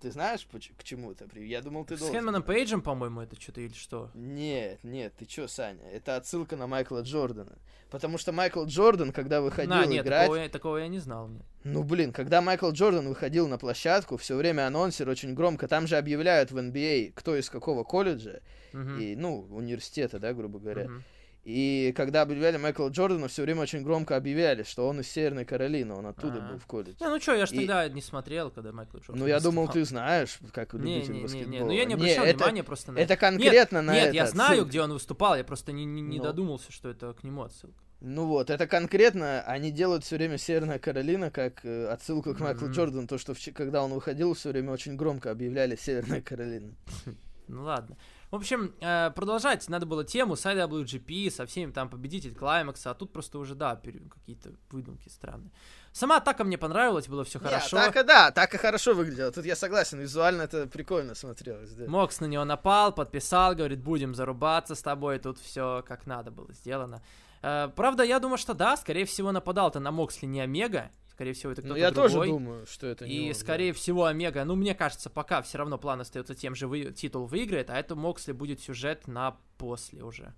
[0.00, 0.44] Ты знаешь,
[0.76, 1.28] к чему это?
[1.38, 2.16] Я думал, ты С должен.
[2.16, 4.10] Хэнманом Пейджем, по-моему, это что-то или что?
[4.14, 5.84] Нет, нет, ты чё, Саня?
[5.92, 7.56] Это отсылка на Майкла Джордана.
[7.88, 10.22] Потому что Майкл Джордан, когда выходил На, нет, играть...
[10.22, 11.28] такого, я- такого я не знал.
[11.28, 11.42] Нет.
[11.62, 15.98] Ну, блин, когда Майкл Джордан выходил на площадку, все время анонсер очень громко, там же
[15.98, 18.40] объявляют в NBA, кто из какого колледжа,
[18.72, 20.86] Мгм, и, ну, университета, да, грубо говоря.
[20.86, 21.04] мгм.
[21.42, 25.94] И когда объявляли Майкла Джордана, все время очень громко объявляли, что он из Северной Каролины,
[25.94, 26.52] он оттуда А.
[26.52, 26.96] был в колледже.
[27.00, 29.66] Не, ну что, я ж И- тогда не смотрел, когда Майкл Джордан Ну, я думал,
[29.68, 31.50] ты знаешь, как Не, любитель не, не, баскетбола.
[31.50, 34.26] не, ну я не обращал это, внимания просто на это конкретно на Нет, это я
[34.26, 34.68] знаю, отсылка.
[34.68, 36.24] где он выступал, я просто не, не, не Ну.
[36.24, 37.74] додумался, что это к нему отсылка.
[38.02, 42.66] Ну вот, это конкретно, они делают все время Северная Каролина как э, отсылку к Майклу
[42.68, 42.74] Мгм.
[42.74, 46.74] Джордану, то, что в когда он выходил, все время очень громко объявляли Северная Каролина.
[47.52, 47.96] Ну ладно.
[48.30, 52.94] В общем, э, продолжать надо было тему с IWGP, со всеми там победитель Клаймакса, а
[52.94, 55.50] тут просто уже, да, какие-то выдумки странные.
[55.92, 57.76] Сама атака мне понравилась, было все хорошо.
[57.76, 59.32] Не, атака, да, атака хорошо выглядела.
[59.32, 61.72] Тут я согласен, визуально это прикольно смотрелось.
[61.72, 61.86] Да.
[61.88, 66.52] Мокс на него напал, подписал, говорит, будем зарубаться с тобой, тут все как надо было
[66.52, 67.02] сделано.
[67.42, 71.52] Э, правда, я думаю, что да, скорее всего, нападал-то на Моксли не Омега, скорее всего,
[71.52, 72.10] это Ну, кто-то я другой.
[72.10, 73.38] тоже думаю, что это не И, он, да.
[73.38, 77.26] скорее всего, Омега, ну, мне кажется, пока все равно план остается тем же, вы, титул
[77.26, 80.32] выиграет, а это Моксли будет сюжет на после уже.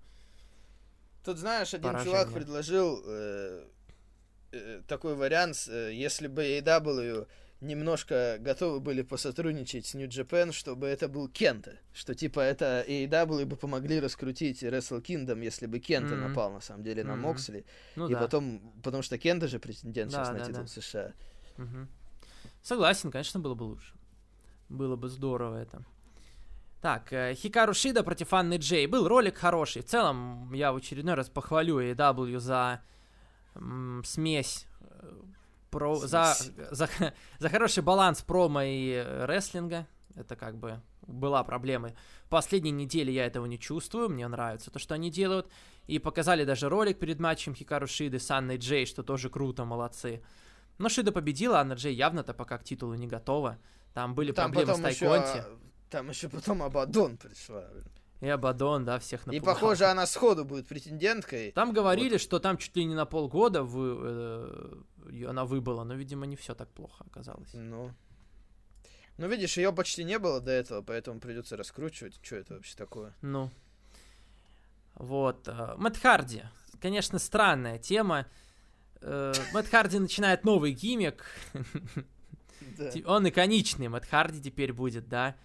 [1.23, 2.11] Тут, знаешь, один Поражение.
[2.11, 3.63] чувак предложил э,
[4.51, 7.27] э, такой вариант, э, если бы AEW
[7.63, 11.77] немножко готовы были посотрудничать с New Japan, чтобы это был Кента.
[11.93, 16.29] Что типа это AEW бы помогли раскрутить Wrestle Kingdom, если бы Кента Мгм.
[16.29, 17.21] напал на самом деле на Мгм.
[17.21, 17.65] Моксли.
[17.95, 18.19] Ну и да.
[18.19, 20.67] потом, потому что Кента же претендент сейчас Да, на да, титул да.
[20.67, 21.13] США.
[21.57, 21.87] Мгм.
[22.61, 23.93] Согласен, конечно, было бы лучше.
[24.69, 25.83] Было бы здорово это.
[26.81, 28.87] Так, э, Хикару Шида против Анны Джей.
[28.87, 29.81] Был ролик хороший.
[29.81, 32.81] В целом, я в очередной раз похвалю AEW за
[33.55, 34.65] м, смесь.
[35.73, 36.35] Про, за,
[36.71, 36.89] за,
[37.39, 39.87] за хороший баланс промо и э, рестлинга.
[40.15, 41.91] Это как бы была проблема.
[42.29, 44.09] Последней неделе я этого не чувствую.
[44.09, 45.47] Мне нравится то, что они делают.
[45.87, 50.21] И показали даже ролик перед матчем Хикару Шиды с Анной Джей, что тоже круто, молодцы.
[50.77, 53.57] Но Шида победила, Анна Джей явно-то пока к титулу не готова.
[53.93, 55.37] Там были Там проблемы с еще, Тайконти.
[55.39, 55.57] а,
[55.89, 57.63] там еще потом Абадон пришла.
[58.21, 59.53] И Абадон, да, всех И напугал.
[59.55, 61.51] похоже, она сходу будет претенденткой.
[61.51, 64.83] Там говорили, что там чуть ли не на полгода э, её-
[65.27, 67.53] она выбыла, но, видимо, не все так плохо оказалось.
[67.53, 67.91] Ну.
[69.17, 72.19] Ну, видишь, ее почти не было до этого, поэтому придется раскручивать.
[72.23, 73.13] Что это вообще такое?
[73.21, 73.51] Ну.
[74.95, 75.47] Вот.
[75.47, 76.43] э, Мэтт Харди.
[76.81, 78.25] Конечно, странная тема.
[79.01, 81.25] Э, Мэтт Харди начинает новый гиммик.
[82.77, 82.91] Да.
[83.05, 85.35] Он иконичный, Мэтт Харди теперь будет, да.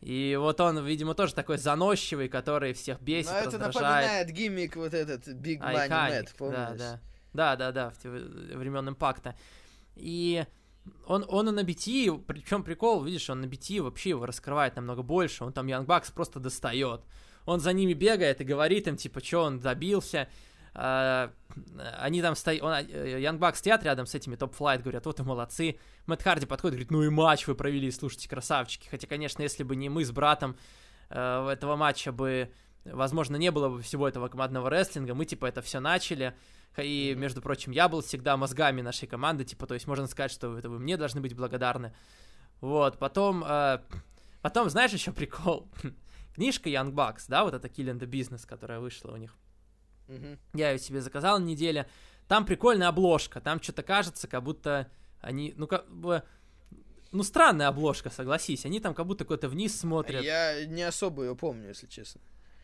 [0.00, 3.74] И вот он, видимо, тоже такой заносчивый, который всех бесит, Но это раздражает.
[3.82, 6.56] напоминает гиммик вот этот Big Money Matt, помнишь?
[6.56, 7.00] Да, да.
[7.32, 9.36] Да, да, да, в те времен импакта.
[9.96, 10.44] И
[11.06, 15.02] он, он и на BT, причем прикол, видишь, он на BT вообще его раскрывает намного
[15.02, 15.44] больше.
[15.44, 17.02] Он там Young Bucks просто достает.
[17.44, 20.28] Он за ними бегает и говорит им, типа, что он добился.
[20.74, 21.30] А,
[21.98, 25.78] они там стоят, Young Bucks стоят рядом с этими Top Flight, говорят, вот и молодцы.
[26.06, 28.88] Мэтт Харди подходит, говорит, ну и матч вы провели, слушайте, красавчики.
[28.88, 30.56] Хотя, конечно, если бы не мы с братом,
[31.10, 32.50] э, этого матча бы,
[32.84, 36.34] возможно, не было бы всего этого командного рестлинга, мы, типа, это все начали.
[36.78, 40.56] И, между прочим, я был всегда мозгами нашей команды, типа, то есть можно сказать, что
[40.56, 41.94] это вы мне должны быть благодарны.
[42.60, 43.80] Вот, потом, э,
[44.40, 45.68] потом, знаешь, еще прикол.
[46.34, 49.36] Книжка Young Bucks, да, вот эта Killing the Business, которая вышла у них.
[50.08, 50.38] Мгм.
[50.54, 51.88] Я ее себе заказал на неделе.
[52.28, 53.40] Там прикольная обложка.
[53.40, 54.90] Там что-то кажется, как будто
[55.20, 56.22] они, ну как бы,
[57.10, 58.64] ну странная обложка, согласись.
[58.64, 60.24] Они там как будто какой-то вниз смотрят.
[60.24, 62.20] Я не особо ее помню, если честно.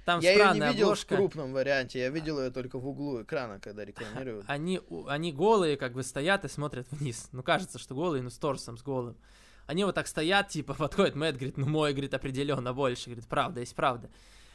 [0.09, 1.15] Там я ее не странная видел обложка.
[1.15, 4.47] в крупном варианте, я видел ее только в углу экрана, когда рекламируют.
[4.49, 7.29] Они, они голые, как бы стоят и смотрят вниз.
[7.33, 9.19] Ну, кажется, что голые, но с торсом, с голым.
[9.67, 13.11] Они вот так стоят, типа, подходит Мэтт, говорит, ну, мой, говорит, определенно больше.
[13.11, 14.09] Говорит, правда, есть правда.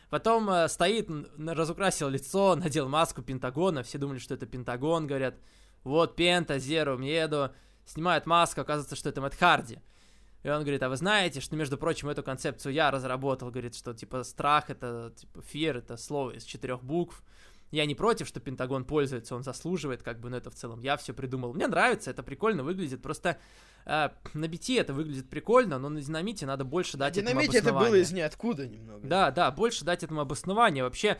[0.10, 1.08] Потом э, стоит,
[1.38, 3.84] разукрасил лицо, надел маску Пентагона.
[3.84, 5.36] Все думали, что это Пентагон, говорят.
[5.84, 7.54] вот Пента, Зеру, Мьедо,
[7.86, 9.78] снимают маску, оказывается, что это Мэтт Харди.
[10.44, 13.94] И он говорит, а вы знаете, что, между прочим, эту концепцию я разработал, говорит, что,
[13.94, 17.24] типа, страх это, типа, fear это слово из четырех букв.
[17.72, 20.96] Я не против, что Пентагон пользуется, он заслуживает, как бы, но это в целом я
[20.98, 21.54] все придумал.
[21.54, 23.38] Мне нравится, это прикольно выглядит, просто
[23.86, 27.70] э, на BT это выглядит прикольно, но на динамите надо больше дать этому Динамите это
[27.70, 27.90] обоснования.
[27.92, 29.08] было из ниоткуда немного.
[29.08, 30.84] Да, да, больше дать этому обоснование.
[30.84, 31.18] Вообще,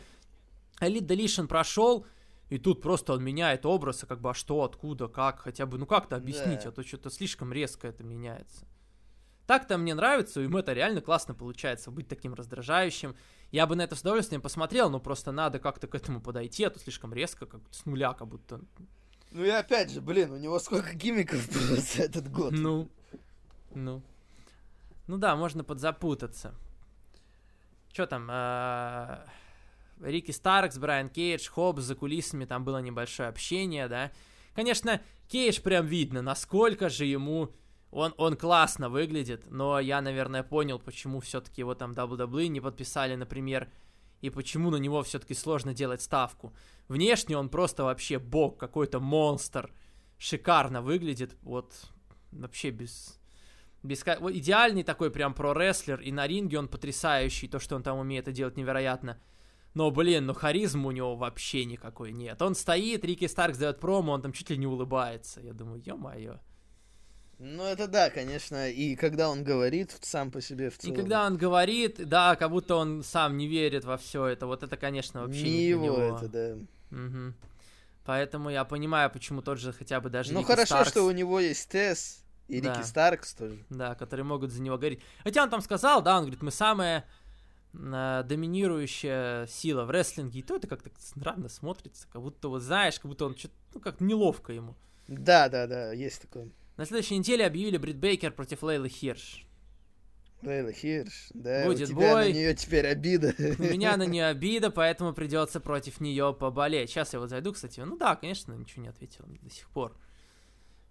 [0.80, 2.06] Elite Deletion прошел,
[2.50, 5.86] и тут просто он меняет образ, как бы, а что, откуда, как, хотя бы, ну
[5.86, 6.68] как-то объяснить, Да.
[6.68, 8.66] а то что-то слишком резко это меняется.
[9.46, 13.14] Так-то мне нравится, и им это реально классно получается, быть таким раздражающим.
[13.50, 16.70] Я бы на это с удовольствием посмотрел, но просто надо как-то к этому подойти, а
[16.70, 18.60] то слишком резко, как с нуля, как будто.
[19.30, 22.52] Ну и опять же, блин, у него сколько гиммиков было за этот год.
[22.52, 22.88] Ну,
[23.74, 24.02] ну.
[25.06, 26.54] Ну да, можно подзапутаться.
[27.92, 28.28] Что там?
[28.30, 29.26] а,
[30.00, 34.10] Рики Старкс, Брайан Кейдж, Хоббс за кулисами, там было небольшое общение, да.
[34.54, 37.52] Конечно, Кейдж прям видно, насколько же ему...
[37.94, 43.14] Он, он классно выглядит, но я, наверное, понял, почему все-таки его там WWE не подписали,
[43.14, 43.70] например,
[44.20, 46.52] и почему на него все-таки сложно делать ставку.
[46.88, 49.72] Внешне он просто вообще бог, какой-то монстр.
[50.18, 51.72] Шикарно выглядит, вот
[52.32, 53.20] вообще без...
[53.84, 58.24] без идеальный такой прям про-рестлер, и на ринге он потрясающий, то, что он там умеет,
[58.24, 59.20] это делать невероятно.
[59.74, 62.42] Но, блин, ну харизмы у него вообще никакой нет.
[62.42, 65.40] Он стоит, Рики Старк дает промо, он там чуть ли не улыбается.
[65.40, 66.40] Я думаю, ё-моё.
[67.46, 70.96] Ну это да, конечно, и когда он говорит сам по себе в И целом.
[70.96, 74.78] когда он говорит, да, как будто он сам не верит во все это, вот это,
[74.78, 76.16] конечно, вообще не не, его него.
[76.16, 76.56] это, да.
[76.90, 77.34] Мгм.
[78.06, 81.10] Поэтому я понимаю, почему тот же хотя бы даже Ну Рики хорошо, Старкс, что у
[81.10, 82.78] него есть Тесс и Да.
[82.78, 83.58] Рики Старкс тоже.
[83.68, 85.00] да, которые могут за него говорить.
[85.22, 87.04] Хотя он там сказал, да, он говорит, мы самая
[87.74, 92.94] э, доминирующая сила в рестлинге, и то это как-то странно смотрится, как будто вот знаешь,
[92.98, 94.74] как будто он что-то, ну как неловко ему.
[95.08, 96.48] Да, да, да, есть такое.
[96.76, 99.46] На следующей неделе объявили Брит Бейкер против Лейлы Хирш.
[100.42, 102.32] Лейла Хирш, да, Будет у тебя бой.
[102.32, 103.34] на нее теперь обида.
[103.38, 106.90] У меня на нее обида, поэтому придется против нее поболеть.
[106.90, 107.80] Сейчас я вот зайду, кстати.
[107.80, 109.96] Ну да, конечно, ничего не ответил до сих пор.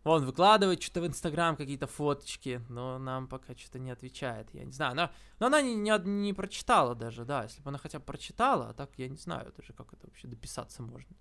[0.03, 4.49] Он выкладывает что-то в Инстаграм, какие-то фоточки, но нам пока что-то не отвечает.
[4.53, 4.95] Я не знаю.
[4.95, 7.43] Но, но она не, не, не прочитала даже, да.
[7.43, 10.27] Если бы она хотя бы прочитала, а так я не знаю даже, как это вообще
[10.27, 11.15] дописаться можно.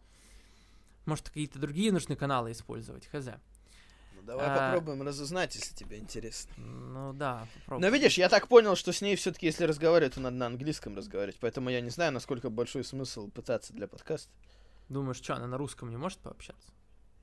[1.04, 3.28] Может, какие-то другие нужны каналы использовать, хз.
[4.24, 4.70] Давай А.
[4.72, 6.52] попробуем разузнать, если тебе интересно.
[6.56, 7.90] Ну да, Но попробуй.
[7.90, 11.38] видишь, я так понял, что с ней все-таки, если разговаривать, то надо на английском разговаривать.
[11.40, 14.32] Поэтому я не знаю, насколько большой смысл пытаться для подкаста.
[14.88, 16.72] Думаешь, что, она на русском не может пообщаться?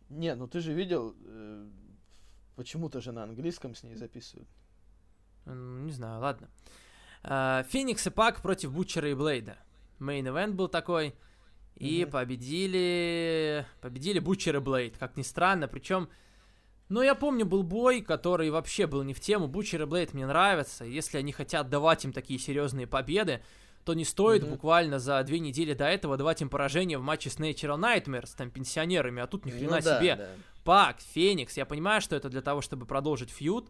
[0.09, 1.69] Не, ну ты же видел, э,
[2.55, 4.49] почему-то же на английском с ней записывают.
[5.45, 6.49] Не знаю, ладно.
[7.23, 9.57] А, Феникс и Пак против Бутчера и Блейда.
[9.99, 11.15] Мейн-эвент был такой.
[11.75, 12.11] И Мгм.
[12.11, 13.65] победили...
[13.81, 15.67] Победили Бутчер и Блейд, как ни странно.
[15.67, 16.09] Причем,
[16.89, 19.47] ну, я помню, был бой, который вообще был не в тему.
[19.47, 20.83] Бутчер и Блейд мне нравятся.
[20.85, 23.41] Если они хотят давать им такие серьезные победы,
[23.85, 24.51] то не стоит Мгм.
[24.51, 28.51] буквально за две недели до этого давать им поражение в матче с Natural Nightmares, там,
[28.51, 30.15] пенсионерами, а тут ни хрена Ну да, себе.
[30.15, 30.27] да.
[30.65, 33.69] Пак, Феникс, я понимаю, что это для того, чтобы продолжить фьюд,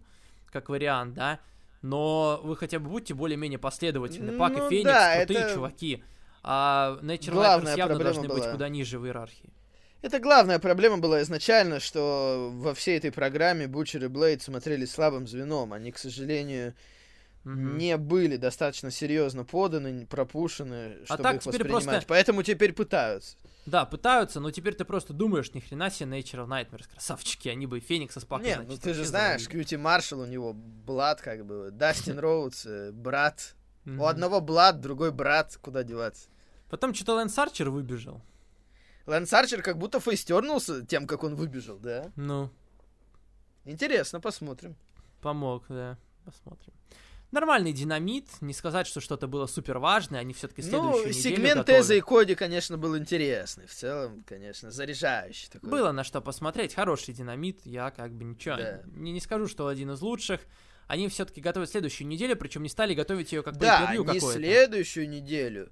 [0.52, 1.40] как вариант, да,
[1.82, 4.38] но вы хотя бы будьте более-менее последовательны.
[4.38, 6.04] Пак Ну и Феникс да, крутые это чуваки,
[6.44, 8.52] а Natural Nightmares явно должны быть была.
[8.52, 9.54] куда ниже в иерархии.
[10.02, 15.28] Это главная проблема была изначально, что во всей этой программе Бучер и Блейд смотрели слабым
[15.28, 15.74] звеном.
[15.74, 16.74] Они, к сожалению,
[17.44, 17.78] Мгм.
[17.78, 21.84] не были достаточно серьезно поданы, пропушены, чтобы А так их теперь воспринимать.
[21.86, 23.36] просто- Поэтому теперь пытаются.
[23.66, 27.78] Да, пытаются, но теперь ты просто думаешь, ни хрена себе Natural Nightmares, красавчики, они бы
[27.78, 29.48] и Феникса с Паком, Не, значит, ну ты же знаешь.
[29.48, 33.56] Кьюти Маршалл у него Блад как бы, Дастин Роудс, э, брат.
[33.86, 36.28] У одного Блад, другой брат, куда деваться.
[36.70, 38.22] Потом что-то Лэнс Арчер выбежал.
[39.10, 42.12] Лэнс Арчер как будто фейстернулся тем, как он выбежал, да?
[42.16, 42.50] Ну,
[43.66, 44.76] Интересно, посмотрим.
[45.22, 46.74] помог, да, посмотрим.
[47.32, 51.66] Нормальный динамит, не сказать, что что-то было супер важное, они все-таки следующую Ну, сегмент.
[51.68, 53.68] Теза и Коди, конечно, был интересный.
[53.68, 55.70] В целом, конечно, заряжающий такой.
[55.70, 58.82] Было на что посмотреть, хороший динамит, я как бы ничего, Да.
[58.88, 60.42] не, не скажу, что один из лучших.
[60.88, 64.32] Они все-таки готовят следующую неделю, причем не стали готовить ее как Да, pay-per-view не какое-то.
[64.40, 65.70] следующую неделю.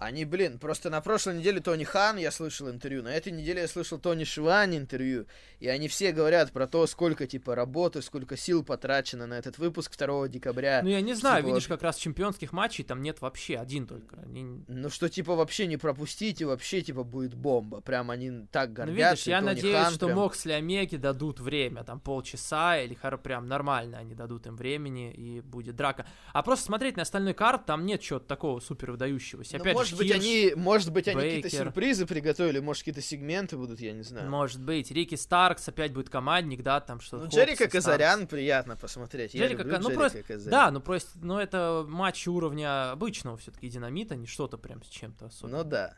[0.00, 3.68] Они, блин, просто на прошлой неделе Тони Хан я слышал интервью, на этой неделе я
[3.68, 5.26] слышал Тони Шивани интервью,
[5.58, 9.96] и они все говорят про то, сколько, типа, работы, сколько сил потрачено на этот выпуск
[9.98, 10.82] 2 декабря.
[10.84, 14.20] Ну, я не знаю, Типа, видишь, как раз чемпионских матчей там нет вообще, один только.
[14.20, 17.80] Они- Ну, что, типа, вообще не пропустите, вообще, типа, будет бомба.
[17.80, 19.10] Прям они так Ну, гордятся.
[19.10, 22.94] видишь, и я Тони надеюсь, Хан что прям- Моксли Омеги дадут время, там полчаса, или
[22.94, 26.06] хор- прям нормально они дадут им времени, и будет драка.
[26.32, 29.56] А просто смотреть на остальной карт, там нет чего-то такого супер выдающегося.
[29.56, 33.80] Ну, Опять может быть, они, может быть, они какие-то сюрпризы приготовили, может, какие-то сегменты будут,
[33.80, 34.28] я не знаю.
[34.30, 37.24] Может быть, Рики Старкс опять будет командник, да, там что-то.
[37.24, 37.72] Ну, Джерика Старкс.
[37.72, 39.34] Казарян приятно посмотреть.
[39.34, 40.50] Я Джерика люблю Ка- ну, Джерика просто- Казарян.
[40.50, 45.24] Да, ну просто, ну это матч уровня обычного все-таки динамита, не что-то прям с чем-то
[45.24, 45.68] Ну особенным.
[45.68, 45.94] да.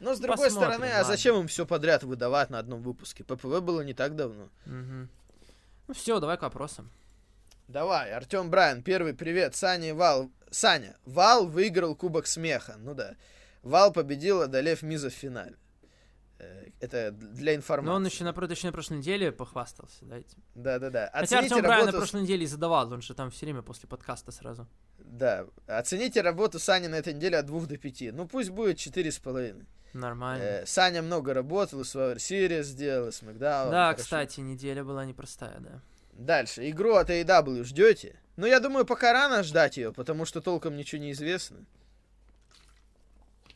[0.00, 1.04] Но с другой Посмотрим, стороны, а ладно.
[1.04, 3.22] зачем им все подряд выдавать на одном выпуске?
[3.22, 4.48] ППВ было не так давно.
[4.66, 5.08] Мгм.
[5.86, 6.90] Ну все, давай к вопросам.
[7.68, 9.54] Давай, Артем Брайан, первый привет.
[9.54, 10.30] Саня Вал.
[10.52, 12.76] Саня, Вал выиграл Кубок Смеха.
[12.78, 13.16] Ну да.
[13.62, 15.56] Вал победил, одолев Миза в финале.
[16.38, 17.88] Э, Это для информации.
[17.90, 20.18] Но он еще на, еще на прошлой неделе похвастался, да?
[20.18, 20.42] этим.
[20.54, 21.10] Да-да-да.
[21.12, 21.96] Хотя Оцените Артем Брайан на работу...
[22.06, 24.66] с- прошлой неделе и задавал, он же там все время после подкаста сразу.
[24.98, 25.46] Да.
[25.66, 28.12] Оцените работу Сани на этой неделе от 2 до 5.
[28.12, 29.64] Ну пусть будет 4,5.
[29.94, 30.42] Нормально.
[30.42, 33.70] Э, Саня много работал, и Survivor Series сделал, и SmackDown.
[33.70, 34.02] да, хорошо.
[34.02, 35.80] кстати, неделя была непростая, да.
[36.12, 36.68] Дальше.
[36.70, 38.18] Игру от AEW ждете?
[38.36, 41.58] Ну, я думаю, пока рано ждать ее, потому что толком ничего не известно.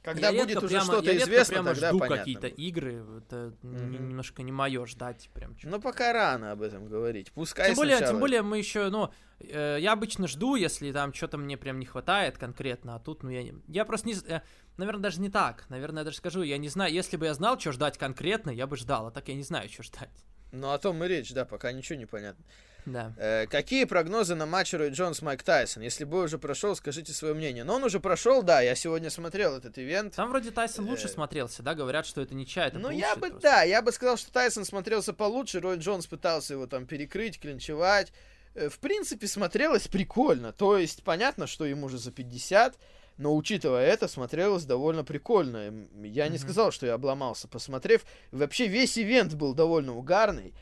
[0.03, 2.19] Когда Я будет уже прямо- что-то я известно, прямо тогда жду понятно.
[2.19, 3.91] какие-то игры, это Мгм.
[3.91, 5.57] немножко не мое ждать прям.
[5.65, 7.33] Ну, пока рано об этом говорить.
[7.33, 9.11] Пускай Тем более, сначала- тем более мы еще, ну,
[9.41, 13.31] э, я обычно жду, если там что-то мне прям не хватает конкретно, а тут, ну,
[13.31, 13.55] я не...
[13.67, 14.15] Я просто не...
[14.15, 14.43] э,
[14.77, 15.69] наверное, даже не так.
[15.71, 18.69] Наверное, я даже скажу, я не знаю, если бы я знал, что ждать конкретно, я
[18.69, 20.11] бы ждал, а так я не знаю, что ждать.
[20.53, 22.45] Ну, о том и речь, да, пока ничего не понятно.
[22.87, 23.13] Да.
[23.19, 25.83] Э, какие прогнозы на матч Рой Джонс Майк Тайсон?
[25.83, 27.65] Если бой уже прошел, скажите свое мнение.
[27.65, 30.15] Но он уже прошел, да, я сегодня смотрел этот ивент.
[30.15, 33.17] Там вроде Тайсон лучше Э, смотрелся, да, говорят, что это не чай, это Ну, я
[33.17, 33.41] бы, просто.
[33.41, 38.13] да, я бы сказал, что Тайсон смотрелся получше, Рой Джонс пытался его там перекрыть, клинчевать.
[38.55, 40.53] Э, В принципе, смотрелось прикольно.
[40.53, 42.79] То есть, понятно, что ему уже за 50,
[43.19, 45.73] но, учитывая это, смотрелось довольно прикольно.
[46.03, 46.39] Я не Мгм.
[46.39, 48.05] сказал, что я обломался, посмотрев.
[48.33, 50.53] Вообще, весь ивент был довольно угарный.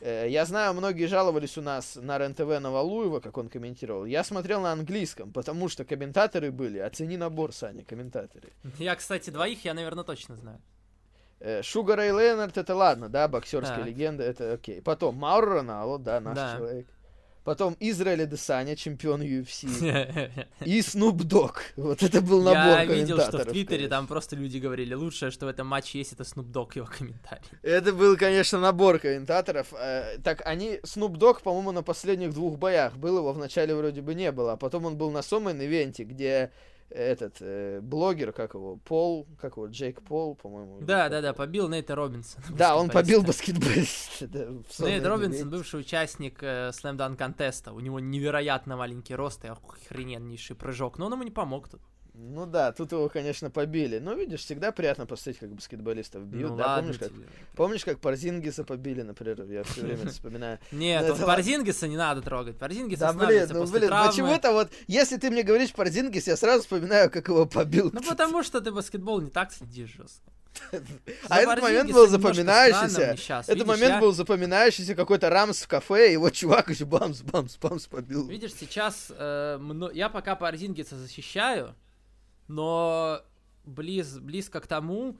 [0.00, 4.04] Э, Я знаю, многие жаловались у нас на РЕН-ТВ на Валуева, как он комментировал.
[4.04, 6.78] Я смотрел на английском, потому что комментаторы были.
[6.78, 8.52] Оцени набор, Саня, комментаторы.
[8.78, 10.60] Я, кстати, двоих я, наверное, точно знаю.
[11.40, 13.86] Э, Шугар Рэй Леннард, это ладно, да, боксерская Так.
[13.86, 14.80] легенда, это окей.
[14.82, 16.56] Потом Мауро Ронало, да, наш Да.
[16.56, 16.86] человек.
[17.44, 20.46] Потом Израиль Адесаня, чемпион UFC.
[20.64, 21.62] И Снуп Дог.
[21.76, 25.46] Вот это был набор Я видел, что в Твиттере там просто люди говорили, лучшее, что
[25.46, 27.44] в этом матче есть, это Snoop Dogg, его комментарий.
[27.62, 29.74] Это был, конечно, набор комментаторов.
[29.74, 30.80] Э, Так, они...
[30.84, 34.52] Снуп Дог, по-моему, на последних двух боях был, его вначале вроде бы не было.
[34.52, 36.50] А потом он был на Сомен ивенте, где
[36.90, 40.80] этот э, блогер, как его, Пол, как его, Джейк Пол, по-моему.
[40.80, 42.44] Да, да, да, побил Нейта Робинсона.
[42.50, 44.26] Да, он побил баскетболиста.
[44.28, 44.46] да,
[44.78, 47.72] Нейт Робинсон, бывший участник э, Dunk контеста.
[47.72, 50.98] У него невероятно маленький рост и охрененнейший прыжок.
[50.98, 51.80] Но он ему не помог тут.
[52.16, 53.98] Ну да, тут его, конечно, побили.
[53.98, 56.50] Но видишь, всегда приятно посмотреть, как баскетболистов бьют.
[56.50, 57.26] ну да, помнишь, как, тебе.
[57.56, 59.42] помнишь, как Парзингиса побили, например?
[59.50, 60.60] Я все время вспоминаю.
[60.70, 61.26] Нет, Ну, это.
[61.26, 62.56] Парзингиса не надо трогать.
[62.56, 67.10] Парзингис Да, блин, ну блин, почему-то вот, если ты мне говоришь Парзингис, я сразу вспоминаю,
[67.10, 67.90] как его побил.
[67.92, 70.30] Ну потому что ты баскетбол не так следишь жестко.
[71.28, 73.16] А этот момент был запоминающийся.
[73.46, 78.28] Этот момент был запоминающийся, какой-то Рамс в кафе, его чувак еще бамс, бамс, бамс побил.
[78.28, 79.58] Видишь, сейчас э,
[79.92, 81.74] я пока Парзингиса защищаю,
[82.48, 83.22] но
[83.64, 85.16] близ, близко к тому,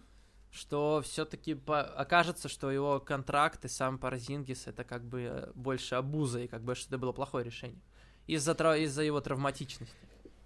[0.51, 6.41] что все-таки окажется, что его контракт и сам Парзингис это как бы э, больше обуза,
[6.41, 7.81] и как бы что это было плохое решение.
[8.27, 9.95] Из-за тра- из-за его травматичности.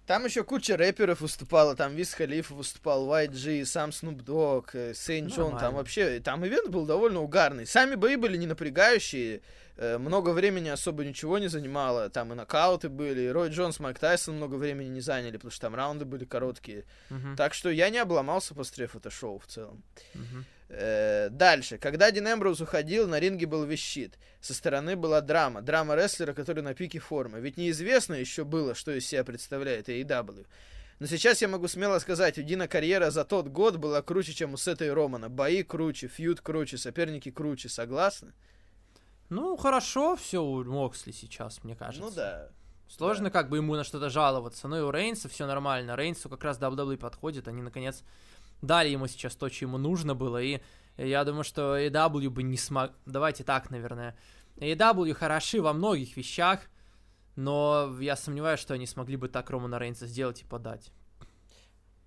[0.09, 5.27] Там еще куча рэперов выступала, там Виз Халиф выступал, YG, сам Snoop Dogg, э, Сейн
[5.27, 7.67] Джон, там вообще, там ивент был довольно угарный.
[7.67, 9.41] Сами бои были не напрягающие,
[9.77, 13.99] э, много времени особо ничего не занимало, там и нокауты были, и Рой Джонс, Майк
[13.99, 16.85] Тайсон много времени не заняли, потому что там раунды были короткие.
[17.11, 19.83] Мгм, Так что я не обломался, посмотрев это шоу в целом.
[20.15, 20.43] мгм.
[20.69, 21.79] Э, дальше.
[21.79, 24.19] Когда Дин Эмброуз уходил, на ринге был весь щит.
[24.39, 25.61] Со стороны была драма.
[25.61, 27.39] Драма рестлера, который на пике формы.
[27.39, 30.45] Ведь неизвестно еще было, что из себя представляет AEW.
[30.99, 34.53] Но сейчас я могу смело сказать, у Дина карьера за тот год была круче, чем
[34.53, 35.29] у Сета и Романа.
[35.29, 37.69] Бои круче, фьюд круче, соперники круче.
[37.69, 38.33] Согласны?
[39.29, 42.01] Ну, хорошо все у Моксли сейчас, мне кажется.
[42.01, 42.49] Ну да.
[42.89, 44.67] Сложно как бы ему на что-то жаловаться.
[44.67, 45.95] Ну и у Рейнса все нормально.
[45.95, 47.47] Рейнсу как раз WWE подходит.
[47.47, 48.03] Они, наконец,
[48.61, 50.41] дали ему сейчас то, что ему нужно было.
[50.41, 50.59] И
[50.97, 52.91] я думаю, что AW бы не смог...
[53.05, 54.17] Давайте так, наверное.
[54.57, 56.61] AW хороши во многих вещах,
[57.35, 60.91] но я сомневаюсь, что они смогли бы так Романа Рейнса сделать и подать.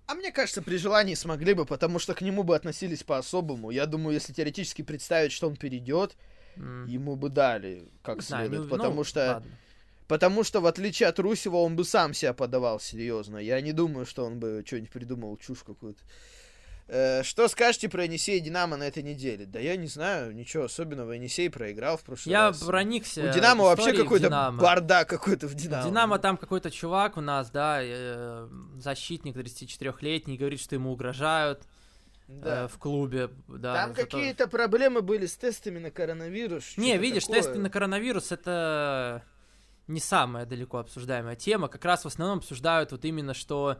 [0.05, 3.71] А мне кажется, при желании смогли бы, потому что к нему бы относились по-особому.
[3.71, 6.15] Я думаю, если теоретически представить, что он перейдет,
[6.55, 8.69] М, ему бы дали как не знаю, следует.
[8.69, 9.51] ну, потому ну, что ладно.
[10.07, 13.37] Потому что, в отличие от Русева, он бы сам себя подавал серьезно.
[13.37, 16.01] Я не думаю, что он бы что-нибудь придумал, чушь какую-то.
[16.87, 19.45] Э, что скажете про Енисей и Динамо на этой неделе?
[19.45, 21.13] Да я не знаю, ничего особенного.
[21.13, 22.61] Енисей проиграл в прошлый Я раз.
[22.61, 25.87] проникся У Динамо вообще какой-то бардак какой-то в Динамо.
[25.89, 28.47] Динамо там какой-то чувак у нас, да, э,
[28.77, 31.63] защитник 34-летний, говорит, что ему угрожают
[32.27, 32.65] Да.
[32.65, 33.29] э, в клубе.
[33.47, 36.75] Да, Там какие-то проблемы были с тестами на коронавирус.
[36.77, 37.41] Не, видишь, такое.
[37.41, 39.23] тесты на коронавирус это
[39.87, 41.69] не самая далеко обсуждаемая тема.
[41.69, 43.77] Как раз в основном обсуждают вот именно, что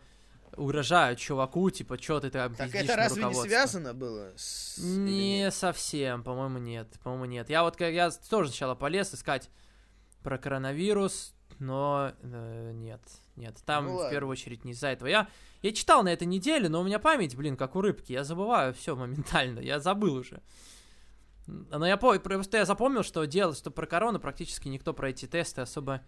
[0.57, 4.31] угрожают чуваку, типа, что ты там Так это разве не руководство?» связано было?
[4.35, 4.77] С...
[4.79, 6.87] Не совсем, по-моему, нет.
[7.03, 7.49] По-моему, нет.
[7.49, 9.49] Я вот я тоже сначала полез искать
[10.21, 13.01] про коронавирус, но э, нет,
[13.35, 13.57] нет.
[13.65, 15.07] Там Ну в первую очередь не из-за этого.
[15.07, 15.27] Я,
[15.61, 18.11] я читал на этой неделе, но у меня память, блин, как у рыбки.
[18.11, 19.59] Я забываю все моментально.
[19.59, 20.41] Я забыл уже.
[21.47, 25.61] Но я просто я запомнил, что дело, что про корону практически никто про эти тесты
[25.61, 26.01] особо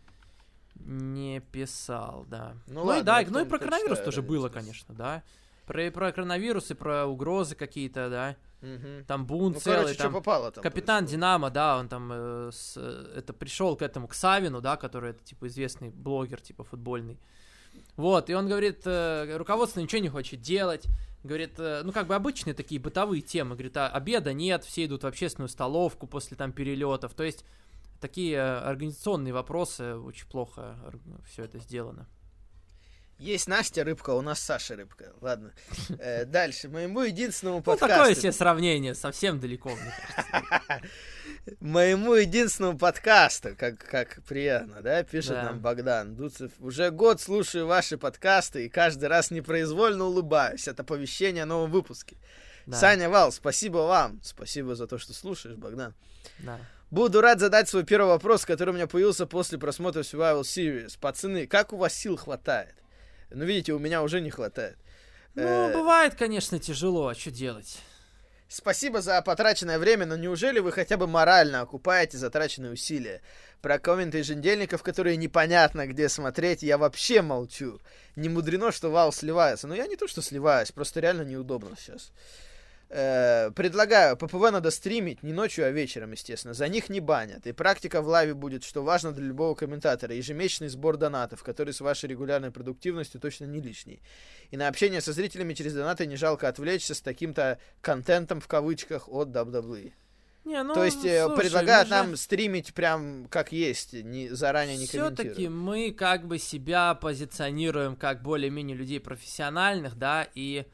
[0.75, 2.55] не писал, да.
[2.67, 5.23] Ну Ну, ладно, и да, ну и про коронавирус тоже было, конечно, да.
[5.65, 8.35] Про, про коронавирус и про угрозы какие-то, да.
[8.61, 9.05] Мгм.
[9.05, 10.63] Там бунт Ну, целый, короче, что там попало там.
[10.63, 11.19] капитан происходит.
[11.19, 15.11] Динамо, да, он там э, с, э, это пришел к этому, к Савину, да, который
[15.11, 17.19] это, типа, известный блогер, типа, футбольный.
[17.95, 20.85] Вот, и он говорит, э, руководство ничего не хочет делать,
[21.23, 25.03] говорит, э, ну, как бы обычные такие бытовые темы, говорит, а обеда нет, все идут
[25.03, 27.45] в общественную столовку после там перелетов, то есть
[28.05, 30.77] такие организационные вопросы, очень плохо
[31.27, 32.07] все это сделано.
[33.17, 35.13] Есть Настя Рыбка, а у нас Саша Рыбка.
[35.21, 35.53] Ладно.
[35.99, 36.67] Э, Дальше.
[36.69, 37.95] Моему единственному Ну, подкасту...
[37.95, 40.81] такое себе сравнение, совсем далеко, мне кажется.
[41.61, 45.43] Моему единственному подкасту, как, как приятно, да, пишет Да.
[45.43, 46.51] нам Богдан Дуцев.
[46.59, 52.17] Уже год слушаю ваши подкасты и каждый раз непроизвольно улыбаюсь от оповещения о новом выпуске.
[52.65, 54.19] Да, Саня Вал, спасибо вам.
[54.23, 55.93] Спасибо за то, что слушаешь, Богдан.
[56.39, 56.59] да.
[56.95, 60.97] Буду рад задать свой первый вопрос, который у меня появился после просмотра Survival Series.
[60.97, 62.73] Пацаны, как у вас сил хватает?
[63.31, 64.77] Ну, видите, у меня уже не хватает.
[65.33, 67.79] Ну, Э, бывает, конечно, тяжело, а что делать?
[68.47, 73.21] Спасибо за потраченное время, но неужели вы хотя бы морально окупаете затраченные усилия?
[73.61, 77.81] Про комменты еженедельников, которые непонятно где смотреть, я вообще молчу.
[78.15, 79.67] Не мудрено, что вау сливается.
[79.67, 82.13] Но я не то, что сливаюсь, просто реально неудобно сейчас.
[82.89, 86.53] Э, предлагаю, ППВ надо стримить не ночью, а вечером, естественно.
[86.53, 87.47] За них не банят.
[87.47, 90.13] И практика в лайве будет, что важно для любого комментатора.
[90.13, 94.01] Ежемесячный сбор донатов, который с вашей регулярной продуктивностью точно не лишний.
[94.51, 99.09] И на общение со зрителями через донаты не жалко отвлечься с таким-то контентом в кавычках
[99.09, 99.91] от WWE.
[100.45, 104.77] Не, ну, То есть э, слушай, предлагают же- нам стримить прям как есть, не, заранее
[104.77, 105.49] не Все-таки комментируя.
[105.49, 110.67] мы как бы себя позиционируем как более-менее людей профессиональных, да, и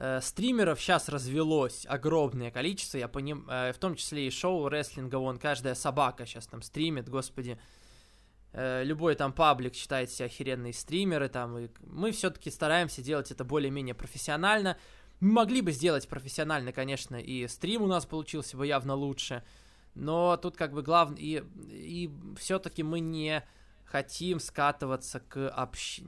[0.00, 5.16] э, стримеров сейчас развелось огромное количество, я поним, э, в том числе и шоу рестлинга,
[5.16, 7.58] вон, каждая собака сейчас там стримит, господи,
[8.52, 13.44] Э, любой там паблик считает себя охеренные стримеры, там, и мы все-таки стараемся делать это
[13.44, 14.76] более-менее профессионально,
[15.20, 19.44] мы могли бы сделать профессионально, конечно, и стрим у нас получился бы явно лучше,
[19.94, 23.44] но тут как бы главное, и, и все-таки мы не
[23.90, 26.00] хотим скатываться к, общ...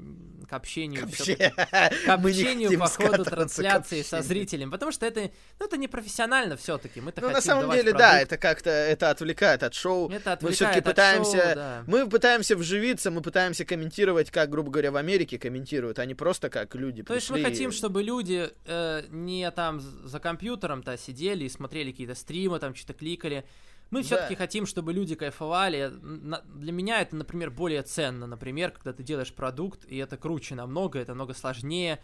[0.48, 5.30] к общению, к мы не общению по ходу к трансляции со зрителем, потому что это,
[5.58, 8.22] ну, это непрофессионально все-таки, мы-то Ну, на самом деле, да, продукт.
[8.22, 10.08] это как-то, это отвлекает от шоу.
[10.10, 11.84] Это Мы отвлекает все-таки от пытаемся, шоу, да.
[11.86, 16.50] мы пытаемся вживиться, мы пытаемся комментировать, как, грубо говоря, в Америке комментируют, а не просто
[16.50, 21.48] как люди То есть мы хотим, чтобы люди э, не там за компьютером-то сидели и
[21.48, 23.44] смотрели какие-то стримы, там что-то кликали.
[23.92, 24.06] Мы Да.
[24.06, 25.92] все-таки хотим, чтобы люди кайфовали.
[25.92, 28.26] Для меня это, например, более ценно.
[28.26, 32.00] Например, когда ты делаешь продукт, и это круче намного, это много сложнее.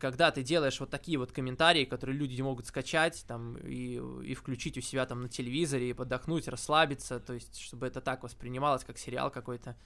[0.00, 4.78] Когда ты делаешь вот такие вот комментарии, которые люди могут скачать там и, и включить
[4.78, 8.96] у себя там на телевизоре, и подохнуть, расслабиться, то есть, чтобы это так воспринималось, как
[8.96, 9.76] сериал какой-то.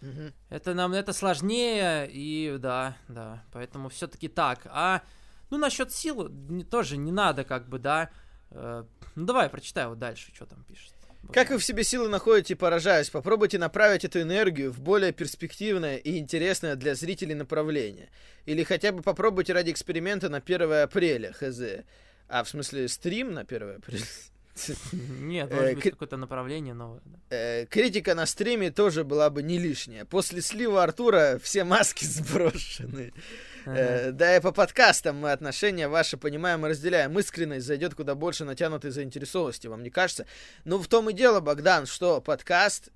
[0.00, 0.32] Мгм.
[0.48, 4.66] Это нам это сложнее, и да, да, поэтому все-таки так.
[4.66, 5.02] А
[5.50, 6.28] ну насчет сил
[6.68, 8.10] тоже не надо, как бы, да.
[8.50, 10.92] Э, ну давай прочитай вот дальше, что там пишет.
[11.32, 13.10] Как вы в себе силы находите, поражаюсь.
[13.10, 18.08] Попробуйте направить эту энергию в более перспективное и интересное для зрителей направление.
[18.46, 21.60] Или хотя бы попробуйте ради эксперимента на 1 апреля, хз.
[22.28, 24.04] А, в смысле, стрим на 1 апреля?
[24.92, 27.00] Нет, э, может быть какое-то направление новое.
[27.04, 27.18] да.
[27.36, 30.04] Э, критика на стриме тоже была бы не лишняя.
[30.04, 33.12] После слива Артура все маски сброшены.
[33.64, 33.78] Ага.
[33.78, 37.18] Э, да и по подкастам мы отношения ваши понимаем и разделяем.
[37.18, 40.26] Искренность зайдет куда больше натянутой заинтересованности, вам не кажется?
[40.64, 42.90] Ну, в том и дело, Богдан, что подкаст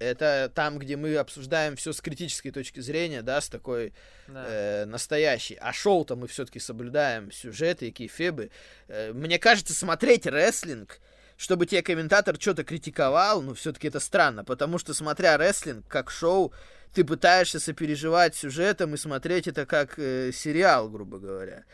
[0.00, 3.92] это там, где мы обсуждаем все с критической точки зрения, да, с такой
[4.26, 4.44] Да.
[4.48, 5.56] э, настоящей.
[5.60, 8.50] А шоу-то мы все-таки соблюдаем сюжеты и кейфебы.
[8.88, 10.98] Э, мне кажется, смотреть рестлинг,
[11.36, 16.52] чтобы тебе комментатор что-то критиковал, ну, все-таки это странно, потому что, смотря рестлинг как шоу,
[16.94, 21.64] ты пытаешься сопереживать сюжетом и смотреть это как э, сериал, грубо говоря.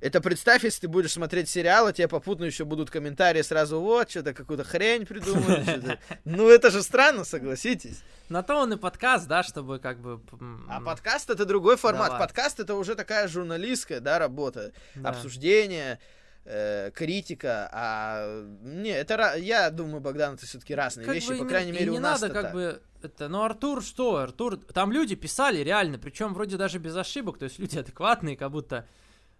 [0.00, 4.10] Это представь, если ты будешь смотреть сериал, а тебе попутно еще будут комментарии сразу, вот,
[4.10, 5.62] что-то какую-то хрень придумали.
[5.64, 5.98] что-то».
[6.24, 8.02] Ну, это же странно, согласитесь.
[8.28, 10.20] На то он и подкаст, да, чтобы как бы...
[10.68, 12.08] А подкаст это другой формат.
[12.08, 12.20] Давай.
[12.26, 14.72] Подкаст это уже такая журналистская, да, работа.
[14.96, 15.10] да.
[15.10, 16.00] Обсуждение,
[16.44, 17.68] э, критика.
[17.72, 21.28] А не, это я думаю, Богдан, это все-таки разные Как вещи.
[21.28, 22.52] бы По не- крайней мере, не у нас надо как так.
[22.52, 27.38] бы это, ну Артур что, Артур, там люди писали реально, причем вроде даже без ошибок,
[27.38, 28.86] то есть люди адекватные, как будто,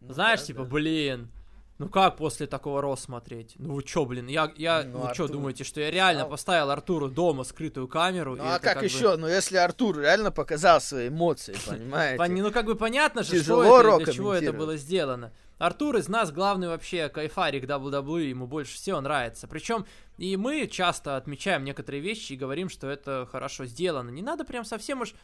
[0.00, 0.68] Ну знаешь, да, типа, да.
[0.68, 1.30] блин,
[1.78, 3.54] ну как после такого Ро смотреть?
[3.58, 6.70] Ну вы чё, блин, я, я, Ну, вы чё думаете, что я реально А- поставил
[6.70, 8.36] Артуру дома скрытую камеру?
[8.36, 9.16] Ну и а как, бы- еще?
[9.16, 12.22] Ну если Артур реально показал свои эмоции, понимаете?
[12.22, 15.32] Пон- Ну, как бы понятно же, что это, для чего это было сделано.
[15.58, 19.48] Артур из нас главный вообще кайфарик WWE, ему больше всего нравится.
[19.48, 19.86] Причем
[20.18, 24.10] и мы часто отмечаем некоторые вещи и говорим, что это хорошо сделано.
[24.10, 25.14] Не надо прям совсем уж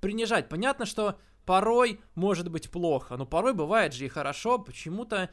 [0.00, 0.48] принижать.
[0.48, 4.58] Понятно, что порой может быть плохо, но порой бывает же и хорошо.
[4.58, 5.30] Почему-то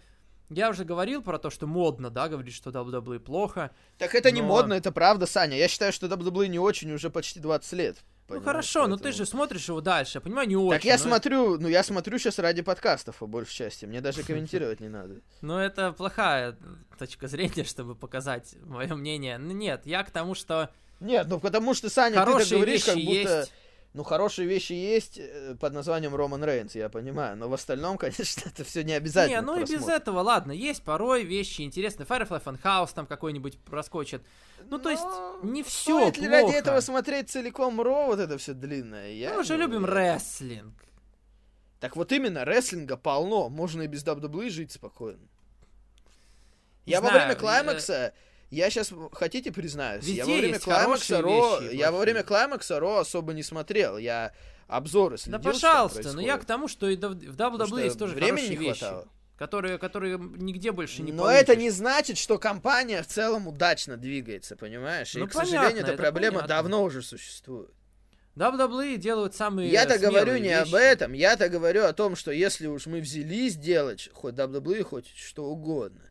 [0.49, 3.71] я уже говорил про то, что модно, да, говорить, что WWE плохо.
[3.97, 5.57] Так это не Но- модно, это правда, Саня.
[5.57, 7.97] Я считаю, что WWE не очень уже почти 20 лет.
[8.29, 10.71] ну хорошо, но ты поэтому- же смотришь его дальше, я понимаю, не очень.
[10.71, 13.85] Так я но- смотрю, ну я смотрю сейчас ради подкастов, по большей части.
[13.85, 15.21] Мне даже комментировать не надо.
[15.41, 16.57] Ну, это плохая
[16.97, 19.37] точка зрения, чтобы показать мое мнение.
[19.37, 20.69] Ну, нет, я к тому, что
[20.99, 23.39] Нет, ну потому что, Саня, ты говоришь, как будто...
[23.39, 23.53] есть.
[23.93, 27.35] Ну, хорошие вещи есть э, под названием Роман Рейнс, я понимаю.
[27.35, 29.39] Но в остальном, конечно, это все не обязательно.
[29.39, 32.05] Не, ну и без этого, ладно, есть порой вещи интересные.
[32.05, 34.21] Firefly Funhouse там какой-нибудь проскочит.
[34.69, 35.03] Ну, то есть,
[35.43, 36.57] не все Стоит ли ради плохо.
[36.57, 39.11] этого смотреть целиком Ро, вот это все длинное?
[39.11, 40.75] Я Мы уже любим рестлинг.
[41.79, 43.49] Так вот именно, рестлинга полно.
[43.49, 45.27] Можно и без WWE жить спокойно.
[46.85, 48.13] Не Я во время э, клаймакса,
[48.49, 52.79] я сейчас, хотите признаюсь, я во Везде время клаймакса Ро, вещи я во время клаймакса
[52.79, 53.97] Ро особо не смотрел.
[53.97, 54.33] Я
[54.67, 57.01] обзоры Да следил, там пожалуйста, но я к тому, что и в
[57.35, 59.07] WWE есть тоже времени не вещи, хватало.
[59.37, 61.41] которые, которые нигде больше не Но получишь.
[61.41, 65.15] это не значит, что компания в целом удачно двигается, понимаешь?
[65.15, 66.55] И, Ну, к сожалению, понятно, эта проблема понятно.
[66.55, 67.71] давно уже существует.
[68.35, 70.75] WWE делают самые Я-то говорю не об вещи.
[70.83, 75.45] этом, я-то говорю о том, что если уж мы взялись делать хоть WWE, хоть что
[75.45, 76.01] угодно,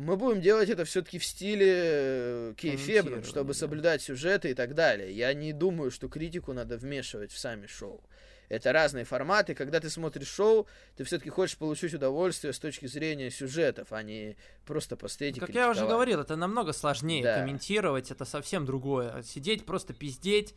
[0.00, 3.58] мы будем делать это все-таки в стиле э, кейфебном, Комментирование, чтобы да.
[3.58, 5.12] соблюдать сюжеты и так далее.
[5.12, 8.02] Я не думаю, что критику надо вмешивать в сами шоу.
[8.48, 9.54] Это разные форматы.
[9.54, 10.66] Когда ты смотришь шоу,
[10.96, 14.36] ты все-таки хочешь получить удовольствие с точки зрения сюжетов, а не
[14.66, 17.40] просто постоять и Как я уже говорил, это намного сложнее Да.
[17.40, 19.22] комментировать, это совсем другое.
[19.22, 20.54] Сидеть, просто пиздеть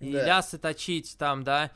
[0.00, 0.24] и Да.
[0.24, 1.70] лясы точить там, да.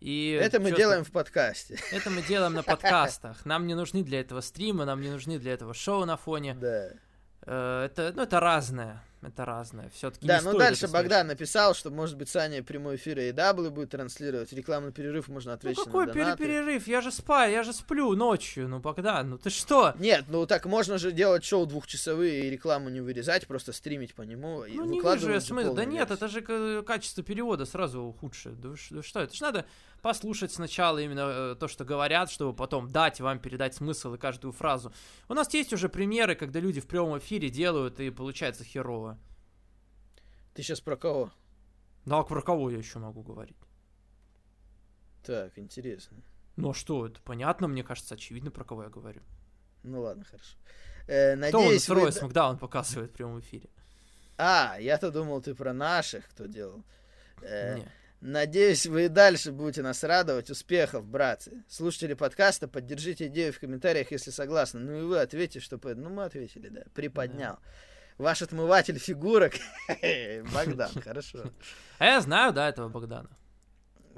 [0.00, 1.78] И Это мы делаем в подкасте.
[1.92, 3.44] Это мы делаем на подкастах.
[3.44, 6.54] Нам не нужны для этого стримы, нам не нужны для этого шоу на фоне.
[6.54, 6.90] Да.
[7.42, 9.02] Э, Это, ну, это разное.
[9.20, 9.90] Это разное.
[9.92, 14.52] Все-таки Да, ну дальше Богдан написал, что, может быть, Саня прямой эфир AEW будет транслировать.
[14.52, 16.44] Рекламный перерыв можно Ну отвлечься какой на донаты.
[16.44, 16.86] перерыв?
[16.86, 18.68] Я же спаю, я же сплю ночью.
[18.68, 19.92] Ну, Богдан, ну ты что?
[19.98, 24.22] Нет, ну так можно же делать шоу двухчасовые и рекламу не вырезать, просто стримить по
[24.22, 24.62] нему.
[24.62, 25.74] и Ну не вижу я же смысла.
[25.74, 26.14] Да нет, версию.
[26.16, 28.54] это же ка- качество перевода сразу ухудшее.
[28.54, 29.64] Да что, это ж надо
[30.02, 34.52] послушать сначала именно э, то, что говорят, чтобы потом дать вам передать смысл и каждую
[34.52, 34.92] фразу.
[35.28, 39.18] У нас есть уже примеры, когда люди в прямом эфире делают и получается херово.
[40.54, 41.30] Ты сейчас про кого?
[42.04, 43.56] Ну а про кого я еще могу говорить?
[45.24, 46.16] Так, интересно.
[46.56, 49.20] Ну а что, это понятно, мне кажется, очевидно, про кого я говорю.
[49.82, 50.56] Ну ладно, хорошо.
[51.06, 51.94] Э, Кто он надеюсь, с вы...
[51.96, 53.68] Роя Смакдаун показывает в прямом эфире?
[54.36, 56.82] А, я-то думал, ты про наших, кто делал.
[57.42, 57.92] Э, Не.
[58.20, 60.50] Надеюсь, вы и дальше будете нас радовать.
[60.50, 61.62] Успехов, братцы.
[61.68, 64.80] Слушатели подкаста, поддержите идею в комментариях, если согласны.
[64.80, 65.78] Ну и вы ответьте, что...
[65.78, 66.82] по- Ну, мы ответили, да.
[66.94, 67.58] Приподнял.
[68.16, 69.52] Ваш отмыватель фигурок.
[70.52, 71.44] Богдан, хорошо.
[71.98, 73.30] А я знаю, да, этого Богдана.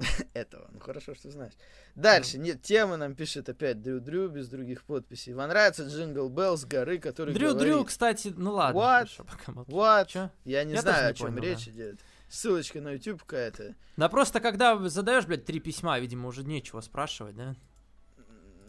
[0.33, 0.67] Этого.
[0.73, 1.53] Ну, хорошо, что знаешь.
[1.93, 2.39] Дальше.
[2.39, 5.33] Нет, темы нам пишет опять Дрю Дрю без других подписей.
[5.35, 7.73] Вам нравится Джингл Белл с горы, который Дрю говорит...
[7.73, 8.79] Дрю, кстати, ну ладно.
[8.79, 9.09] What?
[9.45, 10.05] хорошо.
[10.07, 10.31] Чё?
[10.43, 11.99] Я не Я знаю, о чем понял, речь идет.
[12.31, 13.75] Ссылочка на YouTube какая-то.
[13.97, 17.55] Да просто когда задаешь, блядь, три письма, видимо, уже нечего спрашивать, да?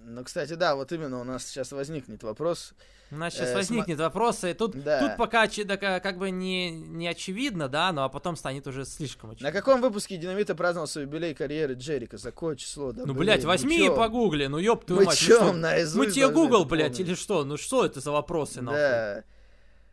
[0.05, 2.75] Ну, кстати, да, вот именно у нас сейчас возникнет вопрос.
[3.13, 4.99] У нас сейчас Э, возникнет вопрос, и тут, Да.
[5.01, 8.85] тут пока да, ка- как бы не, не очевидно, да, ну а потом станет уже
[8.85, 9.53] слишком На очевидно.
[9.61, 12.17] каком выпуске Динамита праздновал свой юбилей карьеры Джерика?
[12.17, 12.91] За какое число?
[12.91, 13.97] Да, Ну, блядь, мы возьми и чё?
[13.97, 15.53] погугли, ну ёб твою Мы мать, ну чё, что?
[15.53, 17.45] наизусть Мы тебе Google, блядь, или что?
[17.45, 18.81] Ну что это за вопросы, нахуй?
[18.81, 19.25] Да.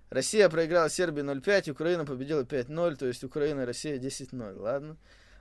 [0.10, 4.98] Россия проиграла Сербии 0-5, Украина победила 5-0, то есть Украина и Россия 10-0, ладно?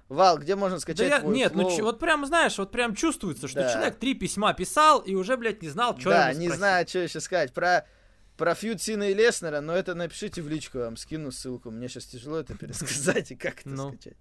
[0.08, 1.76] Вал, где можно Да скачать я, твой нет, ну флоу?
[1.76, 3.72] чё- вот прям, знаешь, вот прям чувствуется, что Да.
[3.72, 7.20] человек три письма писал и уже, блядь, не знал, что Да, не знаю, что еще
[7.20, 7.52] сказать.
[7.52, 7.86] Про,
[8.38, 11.70] про фьюд Сина и Леснера, но это напишите в личку, я вам скину ссылку.
[11.70, 13.88] Мне сейчас тяжело это пересказать и как это Ну.
[13.92, 14.16] скачать.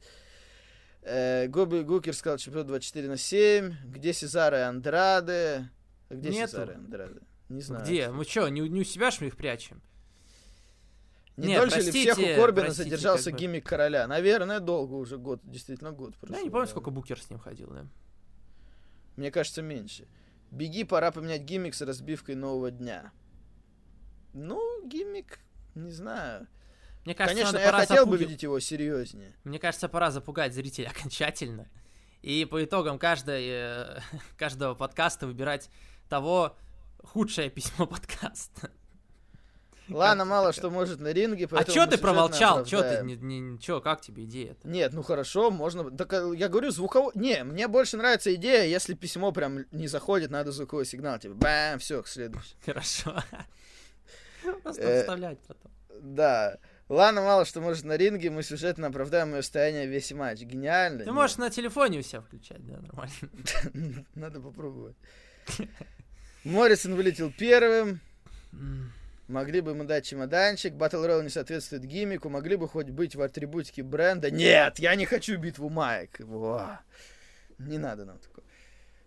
[1.03, 3.74] Э, Гоби Гукер сказал чемпион 24 на 7.
[3.86, 5.69] Где Сезара и Андраде?
[6.10, 6.52] Где Нету.
[6.52, 7.19] Сезаро Андраде?
[7.48, 7.86] Не знаю.
[7.86, 8.10] Где?
[8.10, 9.82] Мы что, не, не у себя ж мы их прячем?
[11.38, 13.39] Не Не, дольше ли всех простите, у Корбина простите, задержался как бы.
[13.39, 14.07] гиммик короля?
[14.07, 16.38] Наверное, долго уже год, действительно год Да, прошел.
[16.38, 16.72] я не помню, да.
[16.72, 17.85] сколько Букер с ним ходил, да.
[19.18, 20.07] Мне кажется, меньше.
[20.49, 23.11] Беги, пора поменять гиммик с разбивкой нового дня.
[24.34, 25.39] Ну, гиммик,
[25.76, 26.47] не знаю.
[27.05, 29.34] Мне кажется, Конечно, я хотел бы запугивать- видеть его серьезнее.
[29.43, 31.69] Мне кажется, пора запугать зрителя окончательно.
[32.22, 33.99] И по итогам каждой, э,
[34.38, 35.69] каждого подкаста выбирать
[36.09, 36.57] того
[37.03, 38.72] худшее письмо подкаста.
[39.95, 42.65] Лана мало что может на ринге, А чё ты промолчал?
[42.65, 42.88] Чё ты?
[42.95, 43.27] оправдаем.
[43.27, 44.68] Не, не, чё, как тебе идея-то?
[44.68, 45.89] Нет, ну хорошо, можно...
[45.91, 47.11] Так, а, я говорю, звуковой...
[47.15, 51.19] Не, мне больше нравится идея, если письмо прям не заходит, надо звуковой сигнал.
[51.19, 52.59] Типа, бам, все, к следующему.
[52.65, 53.23] Хорошо.
[54.64, 55.72] Просто Э, вставлять потом.
[56.01, 56.57] Да.
[56.89, 60.39] Лана мало что может на ринге, мы сюжетно оправдаем ее состояние весь матч.
[60.41, 60.99] Гениально.
[60.99, 61.14] Ты Нет.
[61.14, 64.05] можешь на телефоне у себя включать, да, нормально.
[64.15, 64.95] Надо попробовать.
[66.45, 67.99] Моррисон вылетел первым.
[69.27, 70.73] Могли бы ему дать чемоданчик.
[70.73, 72.29] Батл Роyale не соответствует гиммику.
[72.29, 74.31] Могли бы хоть быть в атрибутике бренда.
[74.31, 76.19] Нет, я не хочу битву майк.
[76.19, 76.79] Во.
[77.57, 78.45] Не надо нам такого.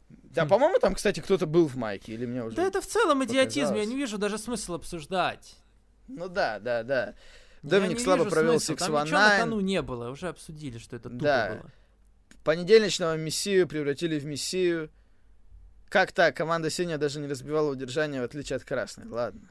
[0.09, 0.48] Да, Хм.
[0.48, 2.12] по-моему, там, кстати, кто-то был в майке.
[2.12, 2.56] Или мне уже...
[2.56, 5.56] Да это в целом идиотизм, я не вижу даже смысла обсуждать.
[6.09, 7.14] Ну да, да, да.
[7.62, 8.88] Доминик слабо провел смысла, 619.
[8.88, 11.48] Там ничего на кону не было, уже обсудили, что это тупо Да.
[11.55, 11.70] было.
[12.44, 14.90] Понедельничного Мессию превратили в Мессию.
[15.88, 16.36] Как так?
[16.36, 19.06] Команда синяя даже не разбивала удержание, в отличие от красной.
[19.06, 19.48] Ладно.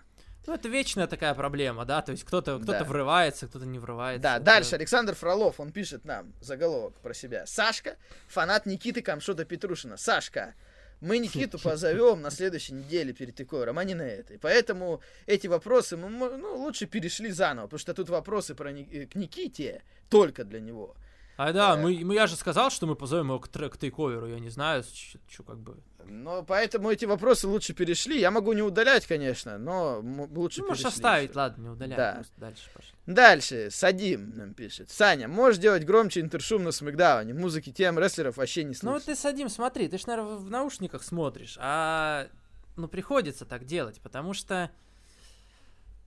[0.48, 2.84] Ну, это вечная такая проблема, да, то есть кто-то кто Да.
[2.84, 4.22] врывается, кто-то не врывается.
[4.24, 7.46] Да, Это- дальше Александр Фролов, он пишет нам заголовок про себя.
[7.46, 7.98] Сашка,
[8.28, 9.98] фанат Никиты Камшота Петрушина.
[9.98, 10.56] Сашка,
[11.02, 14.40] мы Никиту позовем на следующей неделе перед Икором, а не на этой.
[14.40, 19.06] Поэтому эти вопросы мы ну, лучше перешли заново, потому что тут вопросы про Ни- э,
[19.06, 20.96] к Никите только для него.
[21.38, 21.78] А да, Э.
[21.78, 24.50] мы, мы- я же сказал, что мы позовем его к, тре- к тейковеру, я не
[24.50, 24.84] знаю,
[25.30, 25.78] что как бы.
[26.10, 28.20] Но поэтому эти вопросы лучше перешли.
[28.20, 31.40] Я могу не удалять, конечно, но лучше Ну, можешь оставить, всё.
[31.40, 32.24] ладно, не удаляй, Да.
[32.38, 32.92] дальше пошли.
[33.06, 34.90] Дальше, Садим нам пишет.
[34.90, 37.34] Саня, можешь делать громче интершум на Смакдауне?
[37.34, 38.92] Музыки тем рестлеров вообще не Ну слышно.
[38.92, 42.28] вот ты садим, смотри, ты ж, наверное, в наушниках смотришь, а
[42.76, 44.70] ну приходится так делать, потому что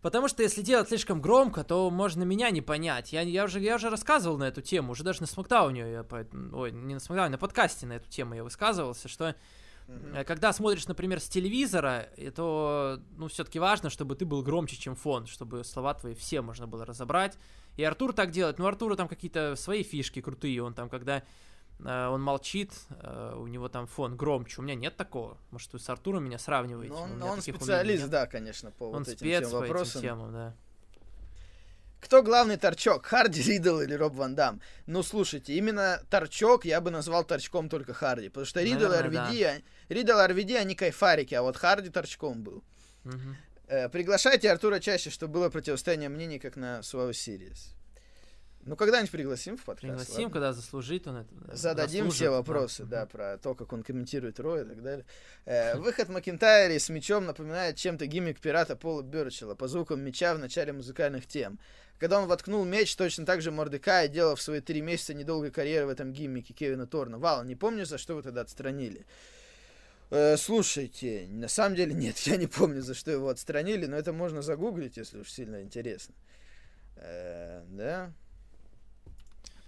[0.00, 3.12] Потому что если делать слишком громко, то можно меня не понять.
[3.12, 6.26] Я, я, уже, я уже рассказывал на эту тему, уже даже на Смактауне, я по-
[6.54, 9.36] ой, не на Смактауне, на подкасте на эту тему я высказывался, что
[9.88, 14.94] Э, Когда смотришь, например, с телевизора, то, ну, все-таки важно, чтобы ты был громче, чем
[14.94, 17.36] фон, чтобы слова твои все можно было разобрать.
[17.76, 21.22] И Артур так делает, но у Артура там какие-то свои фишки крутые, он там, когда
[21.78, 24.60] э, он молчит, э, у него там фон громче.
[24.60, 25.38] У меня нет такого.
[25.50, 26.92] Может, вы с Артуром меня сравниваете?
[26.92, 29.64] Но но у он, он специалист, да, конечно, по Он вот этим спец всем по
[29.64, 30.02] этим вопросам.
[30.02, 30.54] темам, да.
[32.02, 34.60] Кто главный торчок, Харди, Ридл или Роб Ван Дам?
[34.86, 38.96] Ну, слушайте, именно торчок я бы назвал торчком только Харди, потому что Ридл и
[39.46, 42.64] они- Ридл и RVD, они кайфарики, а вот Харди торчком был.
[43.04, 43.36] Мгм.
[43.68, 47.72] Э, приглашайте Артура чаще, чтобы было противостояние мнений, как на Slow Series.
[48.64, 49.82] Ну, когда-нибудь пригласим в подкаст.
[49.82, 50.30] Пригласим, ладно?
[50.30, 51.34] когда заслужит он это.
[51.34, 53.08] да, Зададим заслужит, все вопросы, да, Мгм.
[53.10, 55.04] про то, как он комментирует Рой и так далее.
[55.46, 60.38] Э, выход Макентайри с мечом напоминает чем-то гиммик пирата Пола Бёрчела по звукам меча в
[60.38, 61.58] начале музыкальных тем.
[61.98, 65.86] Когда он воткнул меч, точно так же Мордекай делал в свои три месяца недолгой карьеры
[65.86, 67.18] в этом гиммике Кевина Торна.
[67.18, 69.06] Вал, не помню, за что вы тогда отстранили.
[70.10, 74.12] Э, слушайте, на самом деле нет, я не помню, за что его отстранили, но это
[74.12, 76.14] можно загуглить, если уж сильно интересно.
[76.96, 78.12] Э, да?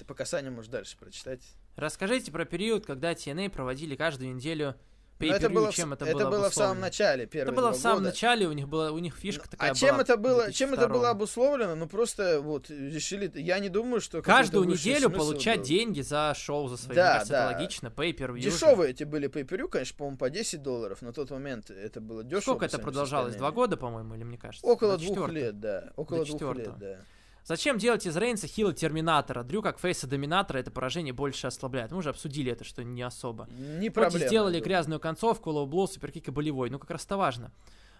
[0.04, 1.40] Ты пока Саня можешь дальше прочитать.
[1.76, 4.74] Расскажите про период, когда TNA проводили каждую неделю
[5.18, 7.70] Но это pay-per-view, было, чем это, это было было в самом начале, первые Это было
[7.72, 8.10] в самом года.
[8.10, 10.68] начале, у них была у них фишка такая А чем была это в было, чем
[10.74, 10.88] это 2002.
[10.88, 11.74] было обусловлено?
[11.74, 15.64] Ну просто вот решили, я не думаю, что Каждую неделю получать был.
[15.64, 16.96] деньги за шоу, за свои.
[16.96, 17.50] Да, Мне кажется, да.
[17.50, 17.86] это логично.
[17.86, 18.40] Pay-per-view.
[18.42, 18.50] же.
[18.50, 21.00] Дешевые эти были pay конечно, по-моему, по 10 долларов.
[21.00, 22.40] На тот момент это было дешево.
[22.42, 23.36] Сколько по это продолжалось?
[23.36, 24.66] Два года, по-моему, или мне кажется?
[24.66, 25.92] Около двух лет, да.
[25.96, 26.98] Около двух лет, да.
[27.44, 29.42] Зачем делать из Рейнса heel а Терминатора?
[29.42, 31.92] Дрю как face а Доминатора это поражение больше ослабляет.
[31.92, 33.46] Мы уже обсудили это, что не особо.
[33.50, 34.26] Не Вроде проблема.
[34.26, 34.64] сделали думаю.
[34.64, 36.70] грязную концовку, low blow, superkick и болевой.
[36.70, 37.52] Ну как раз это важно.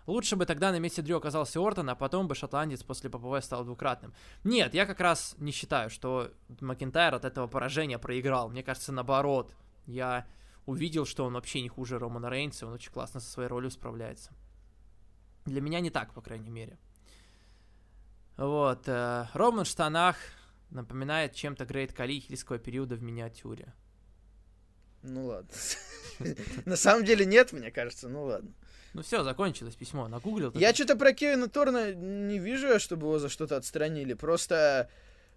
[0.07, 3.65] Лучше бы тогда на месте Дрю оказался Ортон, а потом бы шотландец после PPV стал
[3.65, 4.15] двукратным.
[4.45, 6.31] Нет, я как раз не считаю, что
[6.61, 8.49] Макентайр от этого поражения проиграл.
[8.49, 9.55] Мне кажется, наоборот.
[9.87, 10.27] Я
[10.65, 14.31] увидел, что он вообще не хуже Романа Рейнса, он очень классно со своей ролью справляется.
[15.45, 16.79] Для меня не так, по крайней мере.
[18.37, 18.89] Вот.
[18.89, 20.17] Э, Роман в штанах
[20.71, 23.73] напоминает чем-то Грейт Кали хильского периода в миниатюре.
[25.03, 25.51] Ну ладно.
[26.65, 28.53] На самом деле нет, мне кажется, ну ладно.
[28.95, 30.09] Ну все, закончилось письмо.
[30.09, 30.53] Нагуглил.
[30.55, 34.15] Я что-то про Кевина Торна не вижу, чтобы его за что-то отстранили.
[34.15, 34.89] Просто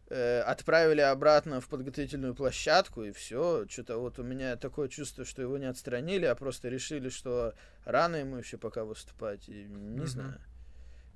[0.09, 3.65] э, отправили обратно в подготовительную площадку, и все.
[3.67, 8.17] Что-то вот у меня такое чувство, что его не отстранили, а просто решили, что рано
[8.17, 9.49] ему еще пока выступать.
[9.49, 10.39] И не знаю.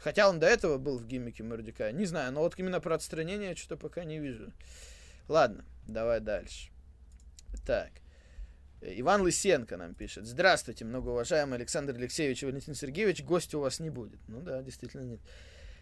[0.01, 1.91] Хотя он до этого был в гиммике Мордика.
[1.91, 4.51] Не знаю, но вот именно про отстранение что-то пока не вижу.
[5.27, 6.71] Ладно, давай дальше.
[7.67, 7.91] Так.
[8.81, 10.25] Иван Лысенко нам пишет.
[10.25, 13.23] Здравствуйте, многоуважаемый Александр Алексеевич и Валентин Сергеевич.
[13.23, 14.19] Гостя у вас не будет.
[14.27, 15.19] Ну да, действительно нет.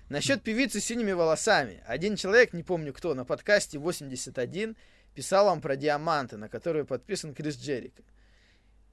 [0.10, 1.82] Насчет певицы с синими волосами.
[1.88, 4.76] Один человек, не помню кто, на подкасте 81
[5.16, 8.04] писал вам про диаманты, на которые подписан Крис Джерика.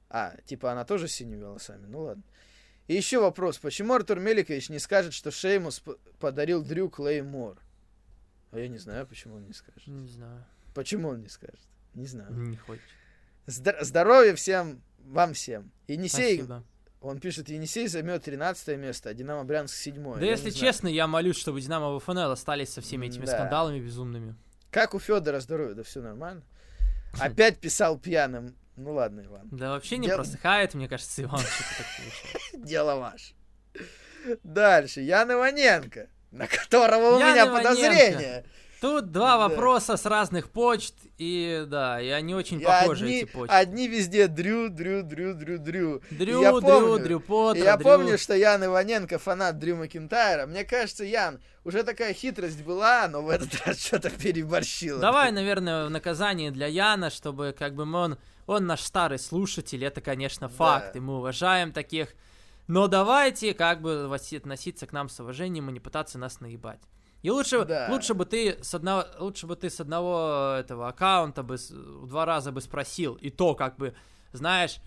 [0.08, 1.86] А, типа она тоже с синими волосами?
[1.86, 2.22] Ну ладно.
[2.88, 3.58] И еще вопрос.
[3.58, 5.82] Почему Артур Меликович не скажет, что Шеймус
[6.20, 7.58] подарил Дрю Клеймор?
[8.52, 9.86] А я не знаю, почему он не скажет.
[9.86, 10.44] Не знаю.
[10.74, 11.60] Почему он не скажет?
[11.94, 12.32] Не знаю.
[12.32, 12.84] Не хочет.
[13.46, 15.70] Здор- здоровья всем, вам всем.
[15.88, 16.64] Енисей, Спасибо.
[17.00, 21.36] он пишет, Енисей займет 13 место, а Динамо Брянск 7 Да если честно, я молюсь,
[21.36, 23.32] чтобы Динамо ВФНЛ остались со всеми этими Да.
[23.32, 24.36] скандалами безумными.
[24.70, 25.74] Как у Федора здоровье?
[25.74, 26.42] Да все нормально.
[27.20, 28.54] Опять писал пьяным.
[28.76, 29.48] Ну ладно, Иван.
[29.50, 31.40] Да вообще не Дел- просто хает, мне кажется, Иван.
[32.54, 33.34] Дело ваше.
[34.42, 35.00] Дальше.
[35.00, 37.62] Ян Иваненко, на которого у Ян меня Иваненко.
[37.68, 38.44] подозрение.
[38.80, 39.48] Тут два Да.
[39.48, 43.54] вопроса с разных почт, и да, и они очень И похожи, одни, эти почты.
[43.56, 46.02] одни везде Дрю, Дрю, Дрю, Дрю, Дрю.
[46.10, 46.98] Дрю, я Дрю, помню.
[47.02, 47.84] Дрю Поттер, я Дрю.
[47.84, 50.44] помню, что Ян Иваненко фанат Дрю Макинтайра.
[50.46, 55.00] Мне кажется, Ян, уже такая хитрость была, но в этот раз что-то переборщила.
[55.00, 59.84] Давай, наверное, в наказание для Яна, чтобы как бы мы- он, он наш старый слушатель,
[59.84, 60.98] это, конечно, факт, Да.
[60.98, 62.14] и мы уважаем таких.
[62.68, 66.80] Но давайте как бы относиться к нам с уважением и не пытаться нас наебать.
[67.22, 67.88] И лучше, Да.
[67.90, 71.56] лучше бы ты с одного, лучше бы ты с одного этого аккаунта бы
[72.06, 73.94] два раза бы спросил, и то как бы,
[74.32, 74.78] знаешь,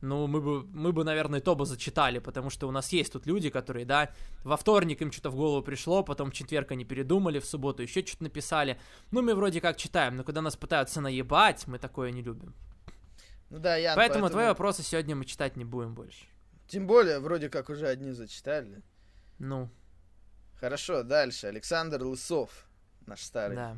[0.00, 3.26] ну мы бы, мы бы, наверное, то бы зачитали, потому что у нас есть тут
[3.26, 4.10] люди, которые, да,
[4.42, 8.04] во вторник им что-то в голову пришло, потом в четверг они передумали, в субботу еще
[8.04, 8.78] что-то написали.
[9.10, 12.54] Ну мы вроде как читаем, но когда нас пытаются наебать, мы такое не любим.
[13.52, 16.24] Ну да, Ян, поэтому, твои вопросы сегодня мы читать не будем больше.
[16.68, 18.82] Тем более, вроде как уже одни зачитали.
[19.38, 19.68] Ну,
[20.58, 21.48] Хорошо, дальше.
[21.48, 22.66] Александр Лысов,
[23.04, 23.76] наш старый да.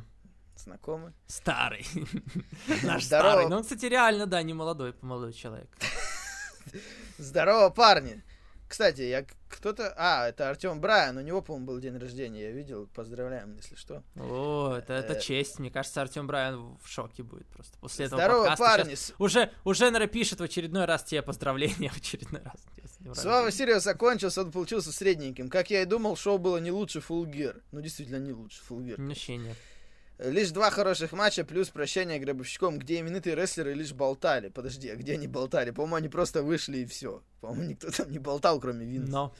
[0.55, 1.11] знакомый.
[1.27, 1.85] Старый.
[2.83, 3.49] Наш старый.
[3.49, 5.67] Ну, он, кстати, реально, да, не молодой, молодой человек.
[7.17, 8.23] Здорово, парни.
[8.67, 9.93] Кстати, я кто-то...
[9.95, 12.87] А, это Артем Брайан, у него, по-моему, был день рождения, я видел.
[12.95, 14.03] Поздравляем, если что.
[14.15, 15.19] О, это, это Э.
[15.21, 15.59] честь.
[15.59, 18.63] Мне кажется, Артем Брайан в шоке будет просто после этого Здорово, подкаста.
[18.65, 18.89] парни.
[18.91, 23.17] Щас С- Уже, уже, наверное, пишет в очередной раз тебе поздравления, в очередной раз.
[23.17, 23.51] Слава.
[23.51, 25.49] Сириус закончился, он получился средненьким.
[25.49, 27.61] Как я и думал, шоу было не лучше Full Gear.
[27.71, 29.07] Ну, действительно, не лучше Full Gear.
[29.07, 29.55] Вообще нет.
[30.17, 34.47] Лишь два хороших матча, плюс прощание гробовщиком, где именитые рестлеры лишь болтали.
[34.49, 35.71] Подожди, а где они болтали?
[35.71, 37.21] По-моему, они просто вышли и все.
[37.41, 39.11] По-моему, никто там не болтал, кроме Винса.
[39.11, 39.35] Но.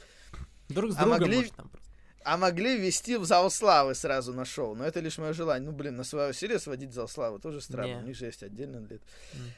[0.68, 1.86] Друг с А другом, могли- может, там просто.
[2.24, 4.74] А могли ввести в зал славы сразу на шоу.
[4.74, 5.70] Но это лишь мое желание.
[5.70, 7.86] Ну, блин, на свою серию сводить в зал славы тоже странно.
[7.86, 7.96] Не.
[7.98, 8.98] У них же есть отдельно для.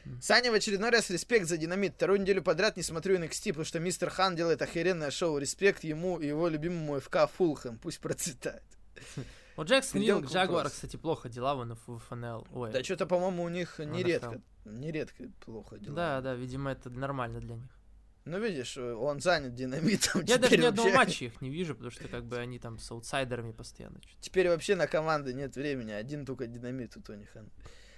[0.04, 0.20] Мгм.
[0.20, 1.94] Саня в очередной раз респект за динамит.
[1.94, 5.38] Вторую неделю подряд не смотрю NXT, потому что мистер Хан делает охеренное шоу.
[5.38, 7.78] Респект ему и его любимому ФК Фулхэм.
[7.78, 8.62] Пусть процветает.
[9.58, 12.46] У Перейдем к Джагуар, кстати, плохо дела вон в ФНЛ.
[12.52, 12.70] Ой.
[12.70, 15.96] Да что-то, по-моему, у них нередко, нередко плохо дела.
[15.96, 17.70] Да, да, видимо, это нормально для них.
[18.24, 20.22] Ну, видишь, он занят динамитом.
[20.22, 22.78] Я даже ни одного вообще- матча их не вижу, потому что как бы они там
[22.78, 24.00] с аутсайдерами постоянно.
[24.20, 25.90] Теперь вообще на команды нет времени.
[25.90, 27.50] Один только динамит у Тони Хан.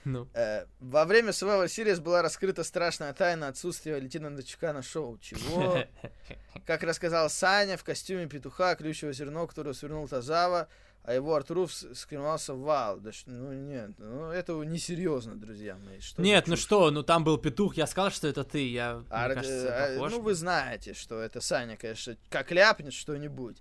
[0.05, 0.29] Ну.
[0.33, 5.19] Э, во время Survivor Series была раскрыта страшная тайна отсутствия Валентина Дочука на шоу.
[5.19, 5.85] Чего?
[6.67, 10.69] Как рассказал Саня, в костюме петуха, ключевое зерно, которое свернул Тазава,
[11.03, 12.99] а его Артуруф с- скрывался в вал.
[12.99, 16.01] Да ш- ну нет, ну это несерьезно, друзья мои.
[16.01, 19.25] Что Нет, ну что, ну там был петух, я сказал, что это ты, я, А,
[19.27, 20.13] мне э, кажется, а, похож.
[20.13, 23.57] ну вы знаете, что это Саня, конечно, как ляпнет что-нибудь.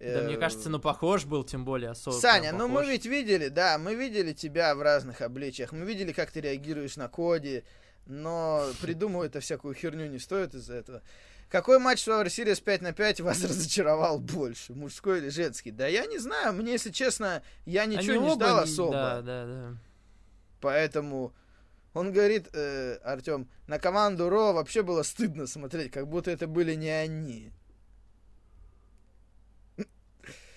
[0.00, 2.14] Да, мне Э, кажется, ну похож был, тем более особо.
[2.16, 6.30] Саня, ну мы ведь видели, да, мы видели тебя в разных обличиях, мы видели, как
[6.30, 7.64] ты реагируешь на коде,
[8.06, 11.02] но придумывать это всякую херню не стоит из-за этого.
[11.50, 15.70] Какой матч в Survivor Series 5 на 5 вас разочаровал больше, мужской или женский?
[15.70, 18.92] Да я не знаю, мне, если честно, я Они ничего не оба ждал не- особо,
[18.92, 19.76] Да, да, да.
[20.60, 21.34] поэтому...
[21.92, 26.74] Он говорит, э, Артем, на команду Ро вообще было стыдно смотреть, как будто это были
[26.74, 27.52] не они.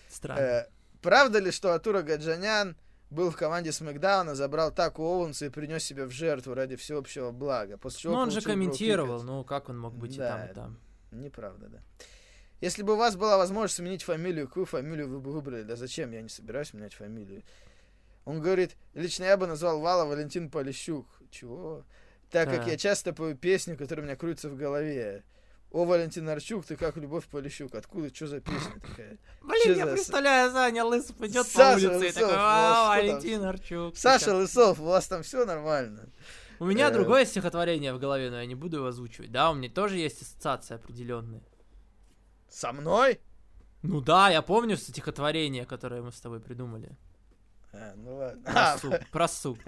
[0.09, 0.39] Странно.
[0.39, 0.67] Э,
[1.03, 2.75] правда ли, что Атура Гаджанян
[3.09, 7.77] был в команде Смакдауна, забрал Таку Оуэнса и принес себя в жертву ради всеобщего блага?
[7.77, 10.53] После чего ну он же комментировал, ну как он мог быть Да, и там, и
[10.53, 11.21] там.
[11.21, 11.79] Неправда, да.
[12.59, 15.63] Если бы у вас была возможность сменить фамилию, какую фамилию вы бы выбрали?
[15.63, 16.11] Да зачем?
[16.11, 17.43] Я не собираюсь менять фамилию.
[18.25, 21.07] Он говорит, лично я бы назвал Вала Валентин Полищук.
[21.29, 21.85] Чего?
[22.31, 22.67] Так как Так.
[22.67, 25.23] я часто пою песню, которая у меня крутится в голове.
[25.71, 27.75] О, Валентин Арчук, ты как Любовь Полищук.
[27.75, 29.17] Откуда, что за песня такая?
[29.41, 32.37] Блин, я за- представляю, Саня Лысов идет по Саша улице и Лысов, такой, у вас
[32.39, 32.97] а, там?
[32.97, 33.97] Валентин Арчук.
[33.97, 36.09] Саша Лысов, у вас там все нормально?
[36.59, 39.31] У меня э, другое стихотворение в голове, но я не буду его озвучивать.
[39.31, 41.43] Да, у меня тоже есть ассоциации определенные.
[42.49, 43.19] Со мной?
[43.83, 46.97] Ну да, я помню стихотворение, которое мы с тобой придумали.
[47.73, 48.41] А, ну ладно.
[48.43, 48.95] Про А, суп.
[49.11, 49.59] Про суп.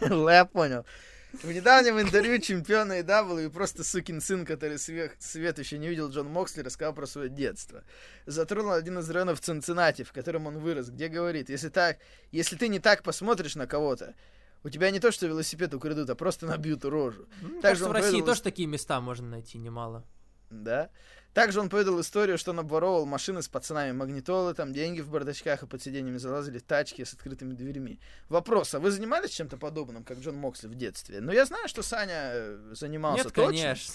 [0.00, 0.84] Я понял.
[1.32, 6.10] В недавнем интервью чемпиона AW и просто сукин сын, который свет, свет еще не видел
[6.10, 7.84] Джон Моксли, рассказал про свое детство.
[8.26, 11.98] Затронул один из районов Цинциннати, в котором он вырос, где говорит, если так,
[12.32, 14.14] если ты не так посмотришь на кого-то,
[14.64, 17.26] у тебя не то, что велосипед украдут, а просто набьют рожу.
[17.40, 20.04] Мне Также кажется, в России поведал тоже такие места можно найти немало.
[20.50, 20.90] Да.
[21.32, 25.62] Также он поведал историю, что он обворовывал машины с пацанами магнитолы, там деньги в бардачках
[25.62, 28.00] и под сиденьями залазили тачки с открытыми дверьми.
[28.28, 31.20] Вопрос, а вы занимались чем-то подобным, как Джон Моксли в детстве?
[31.20, 33.52] Ну, я знаю, что Саня э, занимался Нет, точно.
[33.52, 33.94] конечно.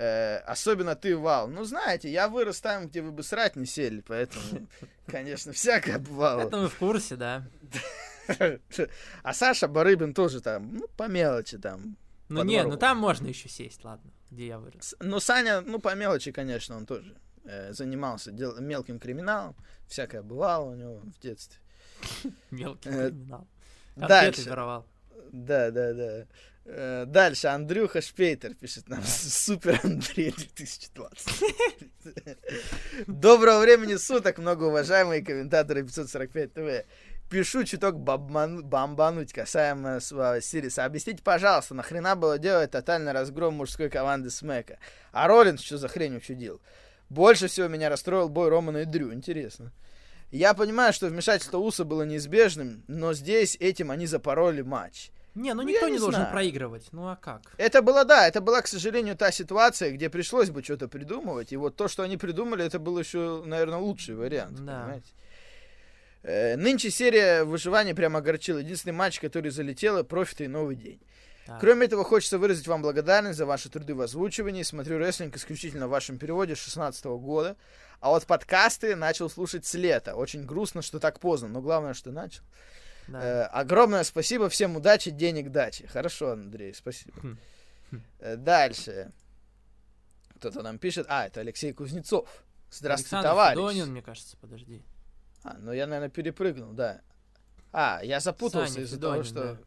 [0.00, 1.48] Э, особенно ты, Вал.
[1.48, 4.68] Ну, знаете, я вырос там, где вы бы срать не сели, поэтому,
[5.08, 6.42] конечно, всякое бывало.
[6.42, 7.44] Это мы в курсе, да.
[9.24, 11.96] А Саша Барыбин тоже там, ну, по мелочи там.
[12.28, 14.94] Ну не, ну там можно еще сесть, ладно, где я вырос.
[15.00, 19.54] Но Саня, ну, по мелочи, конечно, он тоже э, занимался дел- мелким криминалом.
[19.88, 21.60] Всякое бывало у него в детстве.
[22.50, 23.46] Мелкий Э, криминал.
[23.96, 24.86] Конфеты воровал.
[25.32, 26.26] Да, да, да.
[26.64, 29.02] Э, Дальше Андрюха Шпейтер пишет нам.
[29.06, 31.42] Супер Андрей 2020.
[33.06, 36.84] Доброго времени суток, многоуважаемые комментаторы 545 ТВ.
[37.30, 40.84] Пишу чуток бабман- бомбануть касаемо своего Сириса.
[40.86, 44.78] Объясните, пожалуйста, нахрена было делать тотальный разгром мужской команды Смека?
[45.12, 46.60] А Роллинс что за хрень учудил?
[47.10, 49.12] Больше всего меня расстроил бой Романа и Дрю.
[49.12, 49.72] Интересно.
[50.30, 55.10] Я понимаю, что вмешательство Уса было неизбежным, но здесь этим они запороли матч.
[55.34, 56.32] Не, ну Ну, никто не, не должен знаю.
[56.32, 56.88] проигрывать.
[56.92, 57.42] Ну а как?
[57.58, 61.52] Это была, да, это была, к сожалению, та ситуация, где пришлось бы что-то придумывать.
[61.52, 64.56] И вот то, что они придумали, это был еще, наверное, лучший вариант.
[64.64, 64.80] Да.
[64.80, 65.12] понимаете?
[66.22, 68.58] Э, нынче серия выживания прямо огорчила.
[68.58, 71.00] Единственный матч, который залетел, профиты и новый день.
[71.46, 71.60] Так.
[71.60, 74.62] Кроме этого, хочется выразить вам благодарность за ваши труды в озвучивании.
[74.62, 77.56] Смотрю рестлинг исключительно в вашем переводе с 16 года.
[78.00, 80.14] А вот подкасты начал слушать с лета.
[80.14, 82.42] Очень грустно, что так поздно, но главное, что начал.
[83.08, 83.22] Да.
[83.22, 85.86] Э, огромное спасибо, всем удачи, денег, дачи.
[85.86, 87.18] Хорошо, Андрей, спасибо.
[87.22, 87.38] Хм.
[88.18, 89.10] Э, дальше.
[90.36, 91.06] Кто-то нам пишет.
[91.08, 92.44] А, это Алексей Кузнецов.
[92.70, 93.58] Здравствуйте, Александр товарищ.
[93.58, 94.82] Федонин, мне кажется, подожди.
[95.48, 97.00] А, ну я, наверное, перепрыгнул, да.
[97.72, 99.34] А, я запутался из-за того, что...
[99.34, 99.58] да.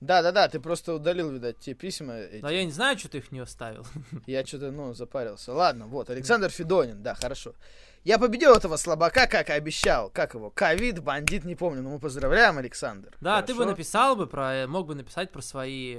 [0.00, 2.14] Да-да-да, ты просто удалил, видать, те письма.
[2.14, 2.42] эти.
[2.42, 3.86] Но я не знаю, что ты их не оставил.
[4.26, 5.52] Я что-то, ну, запарился.
[5.52, 7.54] Ладно, вот, Александр Федонин, да, хорошо.
[8.02, 10.10] Я победил этого слабака, как и обещал.
[10.10, 10.50] Как его?
[10.50, 11.82] Ковид, бандит, не помню.
[11.82, 13.16] Но мы поздравляем, Александр.
[13.20, 13.70] Да, ты бы Хорошо.
[13.70, 15.98] написал бы про, мог бы написать про свои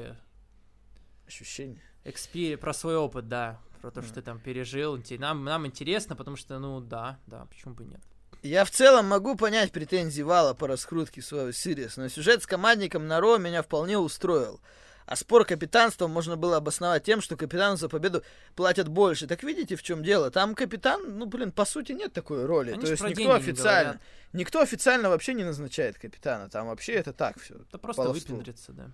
[1.25, 1.81] Ощущение.
[2.03, 5.01] экспири, про свой опыт, да, про то, что ты там пережил.
[5.17, 8.01] Нам, нам интересно, потому что, ну, да, да, почему бы нет.
[8.43, 13.07] Я в целом могу понять претензии Вала по раскрутке своего Сириус, но сюжет с командником
[13.07, 14.59] на Ро меня вполне устроил.
[15.05, 18.21] А спор капитанства можно было обосновать тем, что капитану за победу
[18.55, 19.27] платят больше.
[19.27, 20.29] Так видите, в чем дело?
[20.29, 22.71] Там капитан, ну, блин, по сути нет такой роли.
[22.71, 24.01] Они То есть никто не официально, говорят.
[24.33, 26.49] никто официально вообще не назначает капитана.
[26.49, 27.55] Там вообще это так все.
[27.55, 28.35] Это просто Баловство.
[28.35, 28.91] выпендриться, да.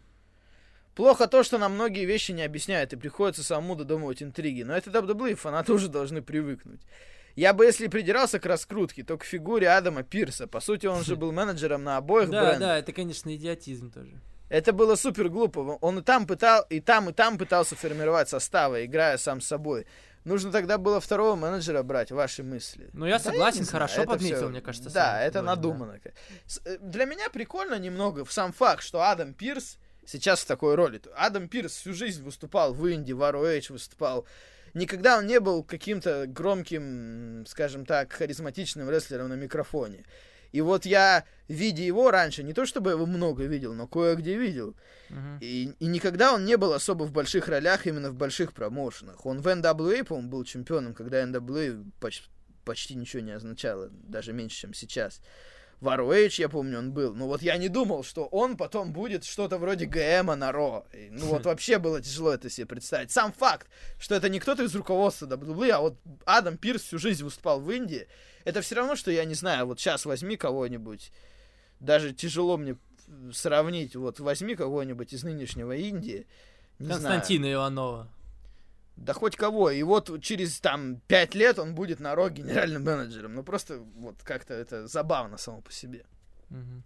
[0.94, 4.62] Плохо то, что нам многие вещи не объясняют, и приходится самому додумывать интриги.
[4.62, 6.82] Но это WWE, фанаты уже должны привыкнуть.
[7.40, 10.46] Я бы, если придирался к раскрутке, то к фигуре Адама Пирса.
[10.48, 12.60] По сути, он же был менеджером на обоих Да, брендах.
[12.60, 14.20] да, это, конечно, идиотизм тоже.
[14.50, 15.78] Это было супер глупо.
[15.82, 19.86] Он и там пытал, и там, и там пытался формировать составы, играя сам с собой.
[20.26, 22.90] Нужно тогда было второго менеджера брать, ваши мысли.
[22.94, 25.44] Ну, я Да согласен, не знаю, хорошо подметил, всё- мне кажется, Да, это да.
[25.44, 26.00] надумано.
[26.46, 31.00] С- э, Для меня прикольно немного сам факт, что Адам Пирс сейчас в такой роли.
[31.16, 34.26] Адам Пирс всю жизнь выступал в Инди, в ROH выступал.
[34.74, 40.06] Никогда он не был каким-то громким, скажем так, харизматичным рестлером на микрофоне.
[40.52, 44.76] И вот я, видя его раньше, не то чтобы его много видел, но кое-где видел.
[45.10, 45.38] Мгм.
[45.42, 49.26] И, и никогда он не был особо в больших ролях, именно в больших промоушенах.
[49.26, 52.30] Он в NWA, по-моему, был чемпионом, когда NWA поч-
[52.66, 55.22] почти ничего не означало, даже меньше, чем сейчас.
[55.59, 57.16] В ROH, я помню, он был.
[57.16, 60.86] Ну вот я не думал, что он потом будет что-то вроде ГМа на Ро.
[60.94, 63.12] И, Ну вот вообще было тяжело это себе представить.
[63.12, 63.68] Сам факт,
[64.00, 67.72] что это не кто-то из руководства WWE, а вот Адам Пирс всю жизнь выступал в
[67.72, 68.08] Индии,
[68.44, 71.12] это все равно, что я не знаю, вот сейчас возьми кого-нибудь,
[71.80, 72.78] даже тяжело мне
[73.32, 76.28] сравнить, вот возьми кого-нибудь из нынешнего Индии,
[76.78, 77.02] не знаю.
[77.02, 78.10] Константина Иванова.
[79.00, 79.72] Да хоть кого.
[79.72, 83.34] И вот через там пять лет он будет на Ро генеральным менеджером.
[83.34, 86.06] Ну просто вот как-то это забавно само по себе.
[86.50, 86.84] Мгм.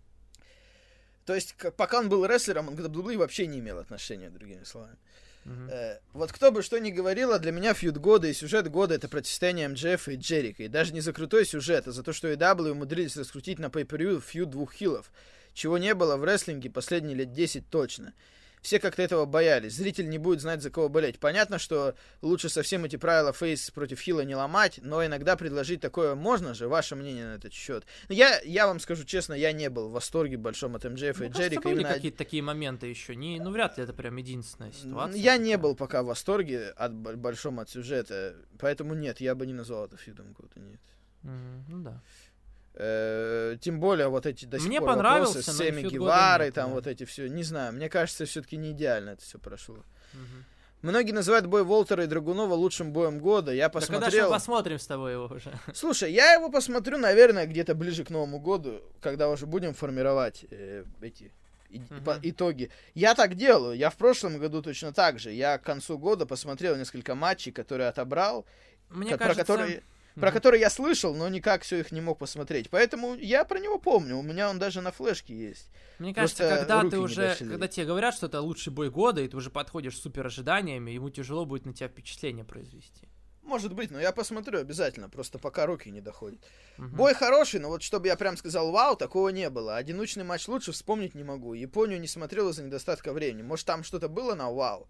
[1.25, 4.63] То есть, к- пока он был рестлером, он к WWE вообще не имел отношения, другими
[4.65, 4.97] словами.
[5.45, 5.69] Мгм.
[5.69, 8.95] Э, вот кто бы что ни говорил, а для меня фьюд года и сюжет года
[8.95, 10.63] это противостояние МДФ и Джерика.
[10.63, 14.19] И даже не за крутой сюжет, а за то, что AW умудрились раскрутить на pay
[14.21, 15.11] фьюд двух хилов.
[15.53, 18.13] Чего не было в рестлинге последние лет 10 точно.
[18.63, 19.75] Все как-то этого боялись.
[19.75, 21.19] Зритель не будет знать, за кого болеть.
[21.19, 26.15] Понятно, что лучше совсем эти правила фейс против хила не ломать, но иногда предложить такое
[26.15, 26.69] можно же.
[26.69, 27.85] Ваше мнение на этот счет?
[28.07, 31.31] Я, я вам скажу честно, я не был в восторге большом от МДФ Мне и
[31.31, 31.61] Джерика.
[31.61, 33.17] были именно какие-то такие моменты еще.
[33.17, 35.19] Не, ну, вряд ли это прям единственная ситуация.
[35.19, 39.53] Я не был пока в восторге от большом от сюжета, поэтому нет, я бы не
[39.53, 39.97] назвал это
[40.31, 40.79] года, нет.
[41.23, 42.01] Мгм, Ну да.
[42.75, 45.81] Э, Тем более вот эти до сих Мне пор понравился, вопросы с но и Сэмми
[45.81, 46.73] фьюд года Геварой, нет, там да.
[46.75, 49.75] вот эти все, не знаю, мне кажется, все-таки не идеально это все прошло.
[50.13, 50.45] Мгм.
[50.81, 53.53] Многие называют бой Волтера и Драгунова лучшим боем года.
[53.53, 54.29] Я Да когда же мы посмотрел.
[54.31, 55.53] посмотрим с тобой его уже?
[55.73, 60.83] Слушай, я его посмотрю, наверное, где-то ближе к Новому году, когда уже будем формировать э,
[60.99, 61.31] эти
[61.69, 62.03] и- Мгм.
[62.03, 62.69] по- итоги.
[62.95, 63.77] Я так делаю.
[63.77, 65.31] Я в прошлом году точно так же.
[65.31, 68.45] Я к концу года посмотрел несколько матчей, которые отобрал,
[68.89, 69.45] Мне ко- кажется...
[69.45, 69.83] про которые
[70.15, 70.33] про Мгм.
[70.33, 72.69] которые я слышал, но никак все их не мог посмотреть.
[72.69, 74.17] Поэтому я про него помню.
[74.17, 75.69] У меня он даже на флешке есть.
[75.99, 79.27] Мне кажется, Просто когда ты уже, когда тебе говорят, что это лучший бой года, и
[79.27, 83.07] ты уже подходишь с супер ожиданиями, ему тяжело будет на тебя впечатление произвести.
[83.41, 85.09] Может быть, но я посмотрю обязательно.
[85.09, 86.39] Просто пока руки не доходят.
[86.77, 86.95] Мгм.
[86.95, 89.75] Бой хороший, но вот чтобы я прям сказал, вау, такого не было.
[89.75, 91.53] Одиночный матч лучше вспомнить не могу.
[91.53, 93.41] Японию не смотрел из-за недостатка времени.
[93.41, 94.87] Может, там что-то было на вау?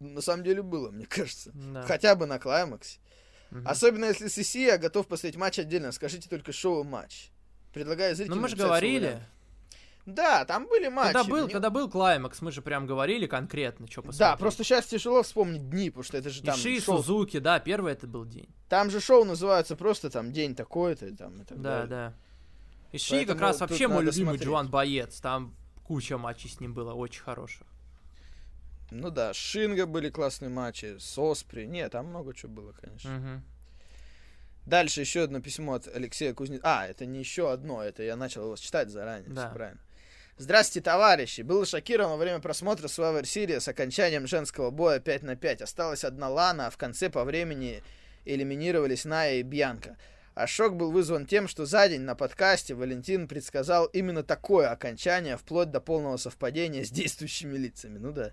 [0.00, 1.50] На самом деле было, мне кажется.
[1.54, 1.82] Да.
[1.82, 2.98] Хотя бы на клаймаксе.
[3.50, 3.66] Мгм.
[3.66, 5.92] Особенно если с я готов посмотреть матч отдельно.
[5.92, 7.30] Скажите только шоу матч.
[7.72, 8.36] Предлагаю зрителям...
[8.38, 9.20] Ну мы же говорили.
[10.06, 11.12] Да, там были матчи.
[11.12, 14.18] когда был, Мне- когда был клаймакс, мы же прям говорили конкретно, что посмотреть.
[14.18, 16.96] Да, просто сейчас тяжело вспомнить дни, потому что это же там Иши, шоу.
[16.98, 18.48] Сузуки, да, первый это был день.
[18.68, 21.88] Там же шоу называется просто там день такой-то и там и так Да, далее.
[21.88, 22.14] да.
[22.92, 24.42] Иши Поэтому как раз вообще мой любимый смотреть.
[24.48, 25.20] Джоан Боец.
[25.20, 25.54] Там
[25.84, 27.66] куча матчей с ним было, очень хороших.
[28.90, 31.64] Ну да, Шинга были классные матчи, с Оспри.
[31.64, 33.10] Нет, там много чего было, конечно.
[33.10, 33.44] Мгм.
[34.66, 36.80] Дальше еще одно письмо от Алексея Кузнецова.
[36.80, 39.46] А, это не еще одно, это я начал его читать заранее, Да.
[39.46, 39.80] всё правильно.
[40.36, 41.42] Здравствуйте, товарищи!
[41.42, 45.62] Был шокирован во время просмотра Survivor Series с окончанием женского боя 5 на 5.
[45.62, 47.82] Осталась одна Лана, а в конце по времени
[48.24, 49.96] элиминировались Ная и Бьянка.
[50.34, 55.36] А шок был вызван тем, что за день на подкасте Валентин предсказал именно такое окончание,
[55.36, 57.98] вплоть до полного совпадения с действующими лицами.
[57.98, 58.32] Ну да.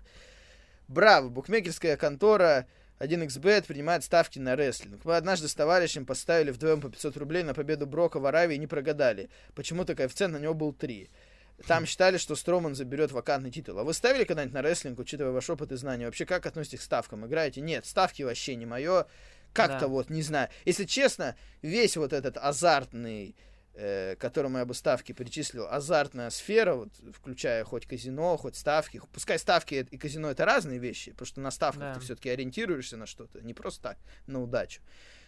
[0.88, 1.28] Браво!
[1.28, 2.66] Букмекерская контора
[2.98, 5.04] 1xbet принимает ставки на рестлинг.
[5.04, 8.58] Мы однажды с товарищем поставили вдвоем по 500 рублей на победу Брока в Аравии и
[8.58, 9.28] не прогадали.
[9.54, 11.10] Почему-то коэффициент на него был 3.
[11.66, 13.78] Там считали, что Строман заберет вакантный титул.
[13.78, 16.06] А вы ставили когда-нибудь на рестлинг, учитывая ваш опыт и знания?
[16.06, 17.26] Вообще, как относитесь к ставкам?
[17.26, 17.60] Играете?
[17.60, 19.06] Нет, ставки вообще не мое.
[19.52, 19.88] Как-то Да.
[19.88, 20.48] вот, не знаю.
[20.64, 23.34] Если честно, весь вот этот азартный,
[23.80, 29.00] э, которому я бы ставки перечислил, азартная сфера, вот, включая хоть казино, хоть ставки.
[29.12, 31.94] Пускай ставки и казино это разные вещи, потому что на ставках Да.
[31.94, 34.82] ты все-таки ориентируешься на что-то, не просто так, на удачу.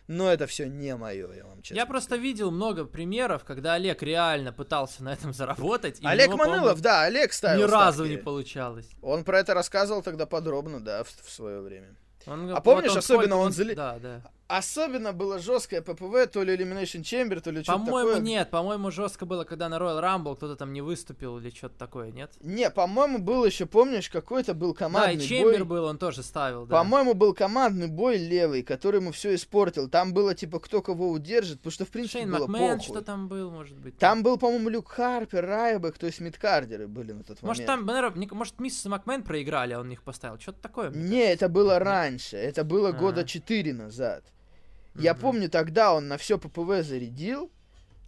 [0.08, 4.02] Но это все не мое, я вам честно Я просто видел много примеров, когда Олег
[4.02, 6.00] реально пытался на этом заработать.
[6.00, 8.10] и Олег него, Манылов, да, Олег ставил Ни разу ставки.
[8.10, 8.88] не получалось.
[9.02, 11.94] Он про это рассказывал тогда подробно, да, в, в свое время.
[12.26, 14.22] Он- А вот помнишь, он особенно сколько- он зали- Да, да.
[14.52, 18.20] Особенно было жесткое ППВ, то ли Elimination Chamber, то ли что-то По-моему, такое.
[18.20, 18.50] нет.
[18.50, 22.32] По-моему, жестко было, когда на Royal Rumble кто-то там не выступил или что-то такое, нет?
[22.40, 25.78] Не, по-моему, был еще, помнишь, какой-то был Да, командный и Чембер бой.
[25.78, 26.78] был, он тоже ставил, да.
[26.78, 29.88] По-моему, был командный бой левый, который ему все испортил.
[29.88, 32.92] Там было типа кто кого удержит, потому что в принципе Шейн было Макмен похуй.
[32.92, 33.98] что там был, может быть.
[33.98, 37.66] Там был, по-моему, Люк Харпер, Райбек, то есть мидкардеры были на тот Может, момент.
[37.66, 40.40] там, наверное, мне- может, миссис Макмен проиграли, а он их поставил.
[40.40, 40.90] Что-то такое.
[40.90, 42.36] Не, это было раньше.
[42.36, 42.92] Это было А.
[42.92, 44.24] года 4 назад.
[44.94, 45.20] Я Мгм.
[45.22, 47.50] помню, тогда он на все ППВ зарядил.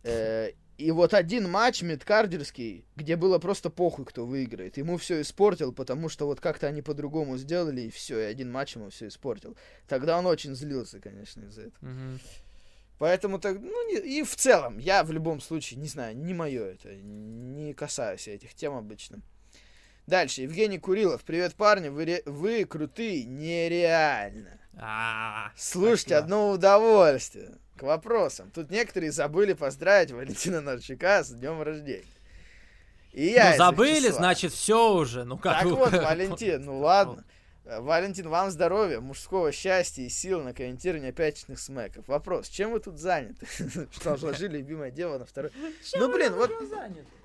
[0.05, 4.79] э, и вот один матч мидкардерский, где было просто похуй, кто выиграет.
[4.79, 8.75] Ему все испортил, потому что вот как-то они по-другому сделали, и все, и один матч
[8.75, 9.57] ему все испортил.
[9.87, 11.89] Тогда он очень злился, конечно, из-за этого.
[11.89, 12.21] Мгм.
[12.99, 16.65] Поэтому так, ну, не- и в целом, я в любом случае, не знаю, не мое
[16.73, 19.21] это, не касаюсь я этих тем обычно.
[20.07, 21.23] Дальше, Евгений Курилов.
[21.23, 24.59] Привет, парни, вы, ре- вы крутые, нереально.
[24.77, 26.19] А, Слушайте, спасибо.
[26.19, 27.59] одно удовольствие.
[27.77, 28.51] К вопросам.
[28.51, 32.05] Тут некоторые забыли поздравить Валентина Нарчука с днем рождения.
[33.13, 34.13] И я Ну, забыли, числа.
[34.19, 35.25] значит, все уже.
[35.25, 37.25] Ну, как Так вы- вот, Валентин, ну ладно.
[37.73, 42.07] Э, Валентин, вам здоровья, мужского счастья и сил на комментирование пятничных смеков.
[42.07, 43.47] Вопрос, чем вы тут заняты?
[43.93, 45.51] Что отложили любимое дело на второй...
[45.95, 46.51] Ну, блин, вот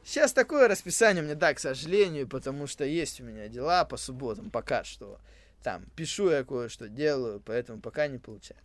[0.03, 4.49] сейчас такое расписание мне, да, к сожалению, потому что есть у меня дела по субботам
[4.49, 5.19] пока что.
[5.63, 8.63] Там, пишу я кое-что, делаю, поэтому пока не получается.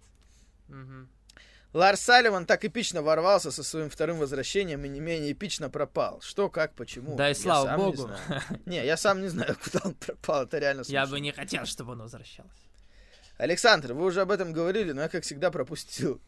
[1.73, 6.20] Ларс Салливан так эпично ворвался со своим вторым возвращением и не менее эпично пропал.
[6.20, 7.16] Что, как, почему?
[7.16, 7.97] Да и я слава не богу.
[7.97, 8.43] знаю.
[8.66, 10.43] Не, я сам не знаю, куда он пропал.
[10.43, 11.07] Это реально Я смешно.
[11.16, 12.51] бы не хотел, чтобы он возвращался.
[13.39, 16.20] Александр, вы уже об этом говорили, но я, как всегда, пропустил.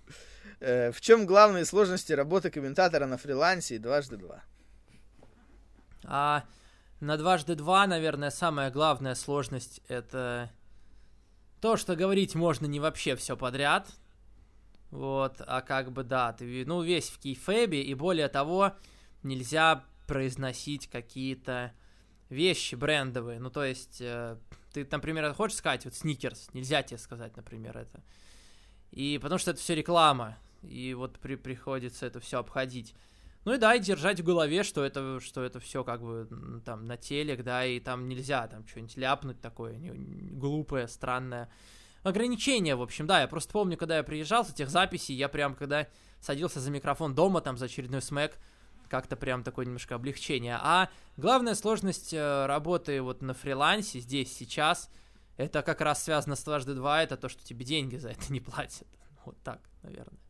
[0.61, 4.43] Э, В чем главные сложности работы комментатора на фрилансе и дважды два?
[6.05, 6.45] А
[7.01, 10.51] на дважды два, наверное, самая главная сложность это
[11.61, 13.87] то, что говорить можно не вообще все подряд.
[14.95, 18.75] Вот, а как бы да, ты ну весь в кейфебе, и более того,
[19.25, 21.73] нельзя произносить какие-то
[22.29, 23.41] вещи брендовые.
[23.41, 24.37] Ну, то есть, э,
[24.73, 28.05] ты, например, хочешь сказать, вот сникерс, нельзя тебе сказать, например, это.
[28.93, 32.95] И потому что это все реклама, и вот при, приходится это все обходить.
[33.45, 36.87] Ну и да, и держать в голове, что это, что это все как бы там
[36.87, 41.51] на телек, да, и там нельзя там что-нибудь ляпнуть такое не- глупое, странное.
[42.05, 45.55] Ограничения, в общем, да, я просто помню, когда я приезжал с этих записей, я прям,
[45.55, 45.89] когда
[46.21, 48.39] садился за микрофон дома, там, за очередной смэк,
[48.89, 50.59] как-то прям такое немножко облегчение.
[50.61, 54.91] А главная сложность э, работы вот на фрилансе, здесь, сейчас,
[55.39, 58.41] это как раз связано с дважды два, это то, что тебе деньги за это не
[58.41, 58.87] платят.
[59.25, 60.21] Вот так, наверное.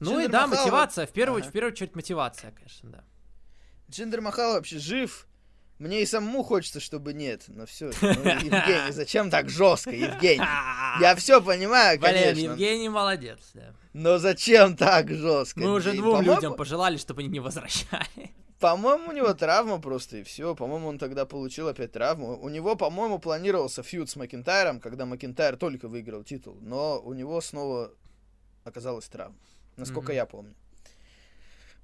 [0.00, 1.48] Ну и Джиндер да, Махалова- мотивация, в первую, Ага.
[1.48, 3.04] в первую очередь мотивация, конечно, да.
[3.90, 5.26] Джиндер Махал вообще жив?
[5.78, 7.44] Мне и самому хочется, чтобы нет.
[7.48, 7.86] Но все.
[8.00, 10.38] Евгений, зачем так жестко, Евгений?
[11.00, 12.40] Я все понимаю, Блин, конечно.
[12.40, 13.74] Евгений молодец, да.
[13.92, 15.60] Но зачем так жестко?
[15.60, 18.30] Мы уже двум людям пожелали, чтобы они не возвращали.
[18.60, 20.54] По-моему, у него травма просто, и все.
[20.54, 22.38] По-моему, он тогда получил опять травму.
[22.40, 26.56] У него, по-моему, планировался фьюд с Макентайром, когда Макентайр только выиграл титул.
[26.62, 27.92] Но у него снова
[28.62, 29.36] оказалась травма.
[29.76, 30.16] Насколько Мгм.
[30.16, 30.54] я помню.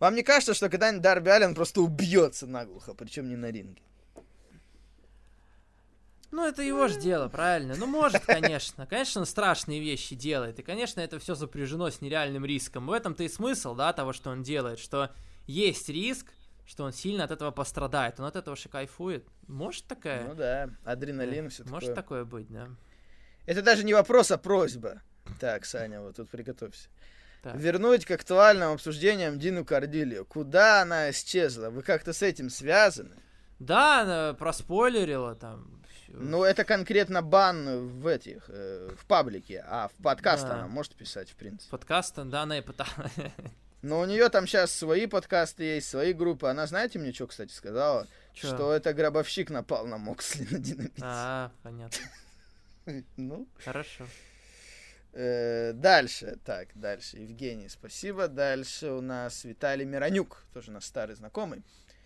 [0.00, 3.82] Вам не кажется, что когда-нибудь Дарби Аллен просто убьется наглухо, причем не на ринге?
[6.30, 7.74] Ну, это его же дело, правильно?
[7.76, 8.86] Ну, может, конечно.
[8.86, 10.58] Конечно, он страшные вещи делает.
[10.58, 12.86] И, конечно, это все запряжено с нереальным риском.
[12.86, 14.78] В этом-то и смысл, да, того, что он делает.
[14.78, 15.10] Что
[15.46, 16.32] есть риск,
[16.66, 18.20] что он сильно от этого пострадает.
[18.20, 19.26] Он от этого же кайфует.
[19.48, 20.28] Может такая?
[20.28, 22.68] Ну да, адреналин, все Может такое быть, да.
[23.44, 25.02] Это даже не вопрос, а просьба.
[25.40, 26.88] Так, Саня, вот тут приготовься.
[27.42, 27.56] Так.
[27.56, 30.26] Вернуть к актуальным обсуждениям Дину Кардилью.
[30.26, 31.70] Куда она исчезла?
[31.70, 33.16] Вы как-то с этим связаны?
[33.58, 35.82] Да, она проспойлерила там.
[35.88, 36.12] всё.
[36.18, 40.54] Ну, это конкретно бан в этих, э, в паблике, а в подкаст Да.
[40.54, 41.70] она может писать, в принципе.
[41.70, 43.12] Подкаст, да, она и пыталась.
[43.82, 46.48] Но у нее там сейчас свои подкасты есть, свои группы.
[46.48, 48.06] Она, знаете, мне что, кстати, сказала?
[48.34, 48.48] Чё?
[48.48, 51.00] Что это гробовщик напал на Моксли на динамите.
[51.02, 51.98] А, понятно.
[53.16, 54.06] Ну, Хорошо.
[55.12, 57.18] Э, дальше, так, дальше.
[57.18, 58.28] Евгений, спасибо.
[58.28, 61.62] Дальше у нас Виталий Миронюк, тоже наш старый знакомый.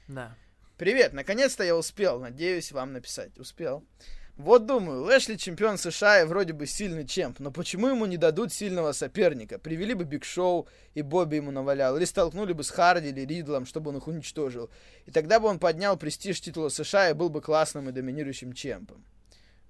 [0.09, 0.37] Да.
[0.77, 3.39] Привет, наконец-то я успел, надеюсь вам написать.
[3.39, 3.85] Успел.
[4.37, 8.53] Вот думаю, Лэшли чемпион США и вроде бы сильный чемп, но почему ему не дадут
[8.53, 9.61] сильного соперника?
[9.61, 13.65] Привели бы Биг Шоу и Бобби ему навалял, или столкнули бы с Харди или Ридлом,
[13.65, 14.71] чтобы он их уничтожил.
[15.07, 19.05] И тогда бы он поднял престиж титула США и был бы классным и доминирующим чемпом.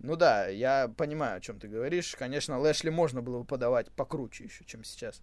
[0.06, 2.14] Ну да, я понимаю, о чем ты говоришь.
[2.18, 5.22] Конечно, Лэшли можно было бы подавать покруче еще, чем сейчас.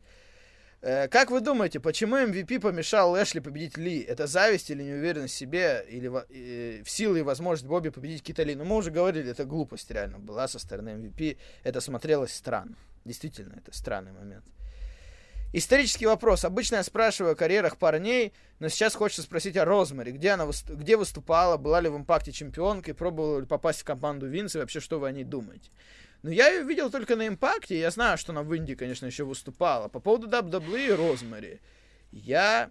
[0.81, 4.01] Э, Как вы думаете, почему MVP помешал Лэшли победить Ли?
[4.01, 8.23] Это зависть или неуверенность в себе, или во- э, в силы и возможность Бобби победить
[8.23, 8.55] Кита Ли?
[8.55, 11.37] Ну, мы уже говорили, это глупость реально была со стороны MVP.
[11.63, 12.75] Это смотрелось странно.
[13.05, 14.45] Действительно, это странный момент.
[15.53, 16.45] Исторический вопрос.
[16.45, 20.13] Обычно я спрашиваю о карьерах парней, но сейчас хочется спросить о Розмари.
[20.13, 24.59] Где она где выступала, была ли в импакте чемпионкой, пробовала ли попасть в команду Винса
[24.59, 25.69] и вообще что вы о ней думаете?
[26.23, 29.25] Ну, я ее видел только на импакте, я знаю, что она в Индии, конечно, еще
[29.25, 29.89] выступала.
[29.89, 31.59] По поводу WWE и Розмари,
[32.11, 32.69] я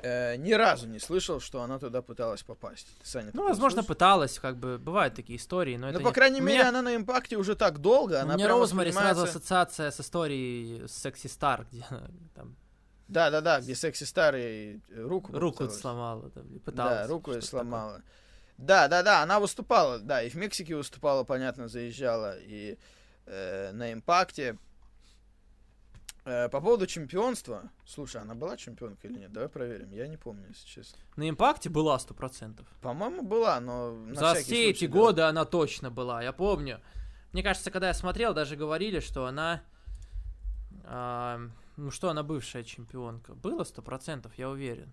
[0.00, 2.86] э, ни разу не слышал, что она туда пыталась попасть.
[3.02, 3.94] Ты, Саня, Ну, возможно, слышал?
[3.94, 6.68] пыталась, как бы, бывают такие истории, но это Ну, по не- крайней У мере, меня-
[6.68, 10.86] она на импакте уже так долго, У она меня прям Розмари сразу ассоциация с историей
[10.88, 12.56] Секси Стар, где она там
[13.08, 17.06] Да-да-да, где секси старый руку руку сломала, там, пыталась.
[17.06, 17.40] Да, руку такое.
[17.40, 18.02] сломала.
[18.58, 22.76] Да, да, да, она выступала, да, и в Мексике выступала, понятно, заезжала, и
[23.26, 24.58] э, на импакте.
[26.28, 29.32] Э, по поводу чемпионства, слушай, она была чемпионкой или нет?
[29.32, 30.98] Давай проверим, я не помню, если честно.
[31.16, 32.66] На импакте была сто процентов.
[32.82, 34.92] По-моему, была, но За все эти случай, да.
[34.92, 36.82] годы она точно была, я помню.
[37.32, 39.62] Мне кажется, когда я смотрел, даже говорили, что она...
[40.84, 41.40] а,
[41.78, 43.34] ну что, она бывшая чемпионка.
[43.34, 44.92] Было сто процентов, я уверен.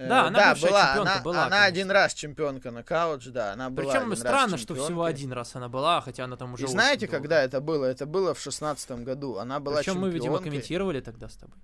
[0.00, 1.64] Э, Да, она да, была, чемпионка она, была, она конечно.
[1.66, 5.12] один раз чемпионка на каудж, да, она была Причем странно, что всего чемпионкой.
[5.14, 7.18] один раз она была, хотя она там уже И знаете, долго.
[7.18, 7.84] когда это было?
[7.84, 9.36] Это было в шестнадцатом году.
[9.36, 10.50] Она была Причем мы, видимо, чемпионкой.
[10.50, 11.58] комментировали тогда с тобой.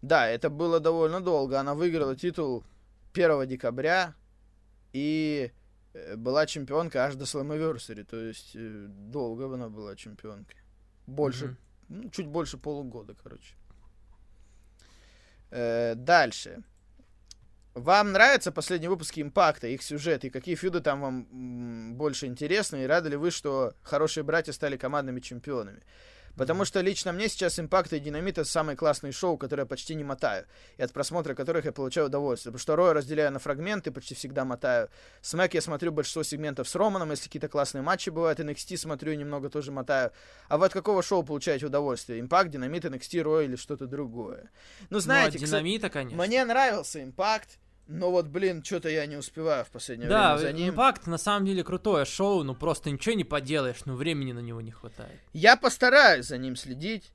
[0.00, 1.60] Да, это было довольно долго.
[1.60, 2.64] Она выиграла титул
[3.12, 4.14] 1 декабря
[4.94, 5.52] и
[5.92, 8.04] э, была чемпионкой аж до Slammiversary.
[8.04, 10.56] То есть э, долго она была чемпионкой.
[11.06, 11.56] Больше, Мгм.
[12.04, 13.54] ну, чуть больше полугода, короче.
[15.50, 16.62] Э, дальше.
[17.74, 22.86] Вам нравятся последние выпуски Импакта, их сюжет, и какие фьюды там вам больше интересны, и
[22.86, 25.82] рады ли вы, что хорошие братья стали командными чемпионами?
[26.36, 29.94] Потому что лично мне сейчас Импакт и Динамит это самые классные шоу, которые я почти
[29.94, 30.46] не мотаю.
[30.76, 32.52] И от просмотра которых я получаю удовольствие.
[32.52, 34.88] Потому что Роя разделяю на фрагменты, почти всегда мотаю.
[35.20, 38.40] Смэк я смотрю большинство сегментов с Романом, если какие-то классные матчи бывают.
[38.40, 40.12] NXT смотрю немного тоже мотаю.
[40.48, 42.20] А вы от какого шоу получаете удовольствие?
[42.20, 44.50] Импакт, Динамит, NXT, Роя или что-то другое?
[44.90, 45.38] Ну, знаете...
[45.38, 46.22] Ну, Динамита, конечно.
[46.24, 47.58] Мне нравился Импакт.
[47.92, 50.70] Но вот, блин, что-то я не успеваю в последнее да, время за ним.
[50.70, 54.60] Импакт на самом деле крутое шоу, ну просто ничего не поделаешь, ну времени на него
[54.60, 55.20] не хватает.
[55.32, 57.12] Я постараюсь за ним следить.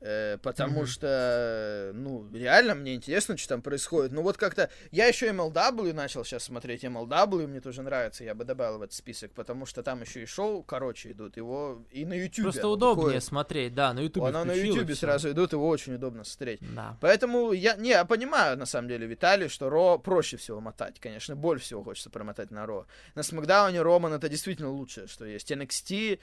[0.00, 0.86] Э, потому mm-hmm.
[0.86, 4.12] что, ну, реально мне интересно, что там происходит.
[4.12, 4.70] Ну, вот как-то...
[4.90, 6.84] Я еще MLW начал сейчас смотреть.
[6.84, 10.26] MLW мне тоже нравится, я бы добавил в этот список, потому что там еще и
[10.26, 11.36] шоу короче идут.
[11.36, 12.44] Его и на YouTube.
[12.44, 13.24] Просто удобнее выходит.
[13.24, 16.60] смотреть, да, на YouTube Оно на YouTube сразу идут, его очень удобно смотреть.
[16.74, 16.96] Да.
[17.00, 20.98] Поэтому я, не, я понимаю, на самом деле, Виталий, что Ро проще всего мотать.
[20.98, 22.86] Конечно, боль всего хочется промотать на Ро.
[23.14, 25.50] На Смакдауне Роман это действительно лучшее, что есть.
[25.50, 26.18] NXT Э,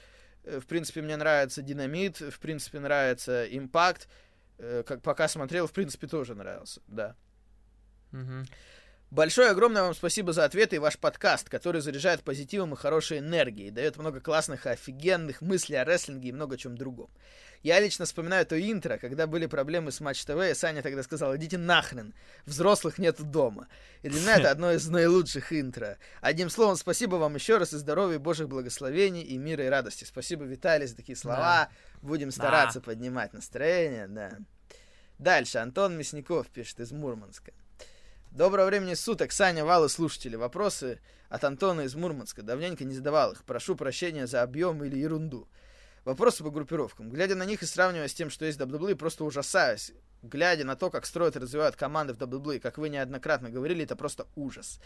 [0.59, 4.07] в принципе, мне нравится Динамит, в принципе, нравится Импакт.
[4.57, 7.15] Э, как пока смотрел, в принципе, тоже нравился, да.
[8.11, 8.45] Угу.
[9.09, 13.71] Большое огромное вам спасибо за ответы и ваш подкаст, который заряжает позитивом и хорошей энергией,
[13.71, 17.09] дает много классных, офигенных мыслей о рестлинге и много чем другом.
[17.63, 21.35] Я лично вспоминаю то интро, когда были проблемы с Матч ТВ, и Саня тогда сказал,
[21.37, 22.13] идите нахрен,
[22.45, 23.69] взрослых нету дома.
[24.03, 25.97] И для меня это одно из наилучших интро.
[26.19, 30.03] Одним словом, спасибо вам еще раз и здоровья, божьих благословений и мира и радости.
[30.03, 31.69] Спасибо, Виталий, за такие слова.
[31.69, 31.69] Да.
[32.01, 32.85] Будем стараться да.
[32.87, 34.37] поднимать настроение, да.
[35.17, 37.53] Дальше, Антон Мясников пишет из Мурманска.
[38.37, 40.35] Доброго времени суток, Саня, Валы, слушатели.
[40.35, 42.43] Вопросы от Антона из Мурманска.
[42.43, 43.43] Давненько не задавал их.
[43.43, 45.47] Прошу прощения за объем или ерунду.
[46.05, 47.09] Вопросы по группировкам.
[47.09, 49.91] Глядя на них и сравнивая с тем, что есть в WWE, просто ужасаюсь.
[50.21, 53.95] Глядя на то, как строят и развивают команды в WWE, как вы неоднократно говорили, это
[53.95, 54.79] просто ужас.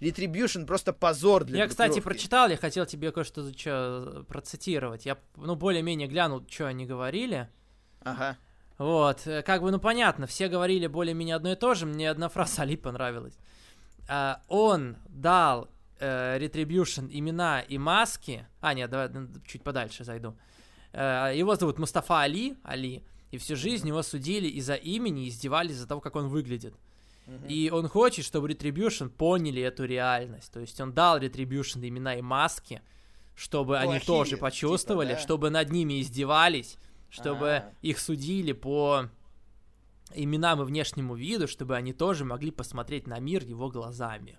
[0.00, 5.06] Retribution просто позор для Я, кстати, прочитал, я хотел тебе кое-что что, процитировать.
[5.06, 7.48] Я, ну, более-менее глянул, что они говорили.
[8.00, 8.36] Ага.
[8.78, 12.28] Вот, э, как бы, ну понятно, все говорили более-менее одно и то же, мне одна
[12.28, 13.34] фраза Али понравилась.
[14.08, 18.46] А, он дал э, Retribution имена и маски.
[18.60, 19.10] А, нет, давай
[19.46, 20.36] чуть подальше зайду.
[20.92, 25.72] А, его зовут Мустафа Али, Али, и всю жизнь его судили из-за имени и издевались
[25.72, 26.74] из-за того, как он выглядит.
[27.46, 30.50] И он хочет, чтобы Retribution поняли эту реальность.
[30.50, 32.80] То есть он дал Retribution имена и маски,
[33.34, 35.22] чтобы Плохие, они тоже почувствовали, типа, да?
[35.22, 37.72] чтобы над ними издевались чтобы А-а-а.
[37.82, 39.08] их судили по
[40.14, 44.38] именам и внешнему виду, чтобы они тоже могли посмотреть на мир его глазами.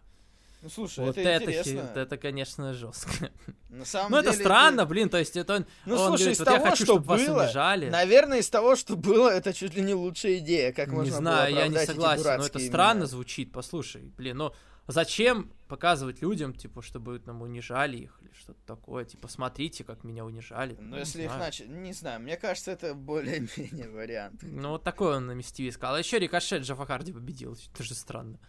[0.61, 1.79] Ну слушай, вот это, это, интересно.
[1.79, 3.31] это, это, конечно, жестко.
[3.69, 4.89] На самом ну деле, это странно, это...
[4.89, 6.93] блин, то есть это он, ну, он слушай, говорит, из вот того, я хочу, что
[6.95, 7.89] чтобы было, вас унижали.
[7.89, 11.53] Наверное, из того, что было, это чуть ли не лучшая идея, как не можно знаю,
[11.53, 13.07] было я не согласен, но это странно имена.
[13.07, 14.53] звучит, послушай, блин, ну
[14.87, 20.25] зачем показывать людям, типа, чтобы нам унижали их или что-то такое, типа, смотрите, как меня
[20.25, 20.75] унижали.
[20.79, 24.41] Ну, если их начали, не знаю, мне кажется, это более-менее вариант.
[24.43, 25.95] Ну, вот такой он на MSTV сказал.
[25.95, 28.39] А еще Рикошет Джафа Харди победил, это же странно.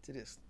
[0.00, 0.42] Интересно.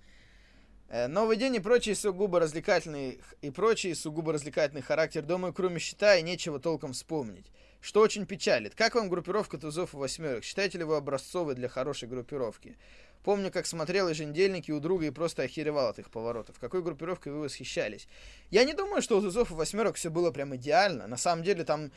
[0.88, 5.22] Э, Новый день и прочие сугубо развлекательный и прочий сугубо развлекательный характер.
[5.22, 7.50] Думаю, кроме счета и нечего толком вспомнить.
[7.80, 8.74] Что очень печалит.
[8.74, 10.44] Как вам группировка тузов и восьмерок?
[10.44, 12.76] Считаете ли вы образцовой для хорошей группировки?
[13.26, 16.60] Помню, как смотрел еженедельники у друга и просто охеревал от их поворотов.
[16.60, 18.06] Какой группировкой вы восхищались?
[18.52, 21.08] Я не думаю, что у тузов и восьмерок все было прям идеально.
[21.08, 21.90] На самом деле там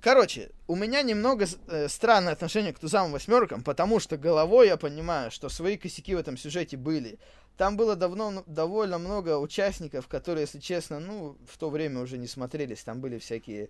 [0.00, 4.76] Короче, у меня немного э, странное отношение к тузам и восьмеркам, потому что головой я
[4.76, 7.18] понимаю, что свои косяки в этом сюжете были.
[7.56, 12.28] Там было давно довольно много участников, которые, если честно, ну, в то время уже не
[12.28, 12.84] смотрелись.
[12.84, 13.68] Там были всякие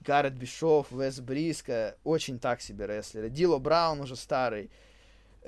[0.00, 3.30] Гаррет Бишов, Вес Бриско, очень так себе рестлеры.
[3.30, 4.70] Дило Браун уже старый.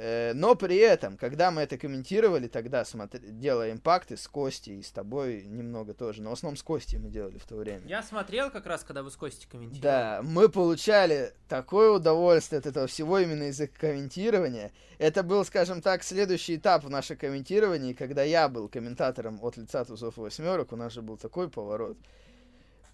[0.01, 4.83] Э, но при этом, когда мы это комментировали, тогда смотри, делая импакты с Костей и
[4.83, 7.83] с тобой немного тоже, но в основном с Костей мы делали в то время.
[7.85, 9.83] Я смотрел как раз, когда вы с Костей комментировали.
[9.83, 14.71] Да, мы получали такое удовольствие от этого всего именно из-за комментирования.
[14.99, 19.85] Это был, скажем так, следующий этап в нашем комментировании, когда я был комментатором от лица
[19.85, 21.99] Тузов Восьмерок, у нас же был такой поворот.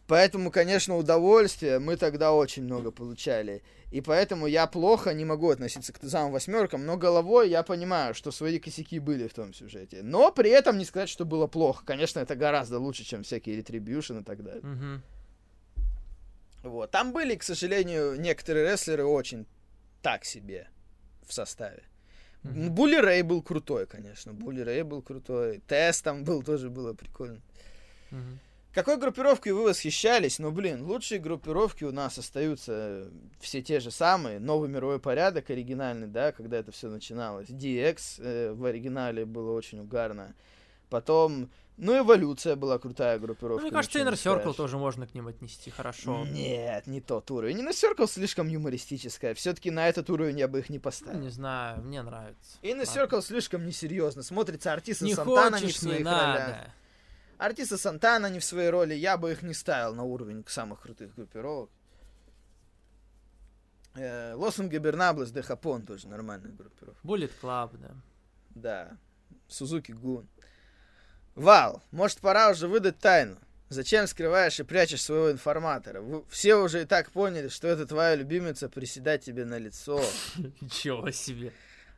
[0.07, 3.63] Поэтому, конечно, удовольствие мы тогда очень много получали.
[3.91, 8.33] И поэтому я плохо не могу относиться к тузам восьмеркам, но головой я понимаю, что
[8.33, 10.03] свои косяки были в том сюжете.
[10.03, 11.85] Но при этом не сказать, что было плохо.
[11.87, 14.63] Конечно, это гораздо лучше, чем всякие Retribution и так далее.
[14.63, 16.71] Угу.
[16.71, 16.91] Вот.
[16.91, 19.47] Там были, к сожалению, некоторые рестлеры очень
[20.03, 20.69] так себе
[21.27, 21.83] в составе.
[22.43, 22.71] Mm-hmm.
[22.71, 24.35] Булли Рэй был крутой, конечно.
[24.35, 25.63] Булли Рэй был крутой.
[25.67, 27.41] Тест там был, тоже было прикольно.
[28.11, 28.39] Mm-hmm.
[28.75, 30.41] Какой группировкой вы восхищались?
[30.41, 34.41] Ну, блин, лучшие группировки у нас остаются э, все те же самые.
[34.41, 37.49] Новый мировой порядок оригинальный, да, когда это все начиналось.
[37.49, 40.35] DX э, в оригинале было очень угарно.
[40.91, 43.63] Потом, ну, Эволюция была крутая группировка.
[43.63, 46.25] Ну, мне кажется, Inner Circle тоже можно к ним отнести хорошо.
[46.27, 47.61] Нет, не тот уровень.
[47.61, 49.35] Inner Circle слишком юмористическая.
[49.35, 51.21] Все-таки на этот уровень я бы их не Ну, поставил.
[51.21, 52.59] не знаю, мне нравится.
[52.63, 52.83] Inner.
[52.83, 54.25] Circle слишком несерьезно.
[54.25, 56.67] Смотрится Артиса Не Сантана не в хочешь, не своих ролях.
[57.39, 58.95] Артиса Сантана не в своей роли.
[58.95, 61.71] Я бы их не ставил на уровень самых крутых группировок.
[63.97, 67.01] Э, Лос Ингабернаблес де Хапон тоже нормальная группировка.
[67.07, 67.95] Bullet Club, да.
[68.55, 68.97] Да.
[69.49, 70.27] Сузуки Гун.
[71.35, 73.37] Вал, может пора уже выдать тайну?
[73.69, 76.01] Зачем скрываешь и прячешь своего информатора?
[76.01, 80.01] Вы- все уже и так поняли, что это твоя любимица приседать тебе на лицо.
[80.61, 81.53] Ничего себе.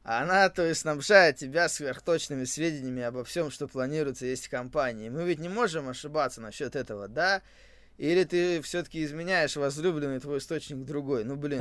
[0.09, 5.09] А она, то есть, снабжает тебя сверхточными сведениями обо всем, что планируется есть в компании.
[5.09, 7.43] Мы ведь не можем ошибаться насчет этого, да?
[7.99, 11.25] Или ты все-таки изменяешь возлюбленный твой источник другой?
[11.25, 11.59] Ну, блин,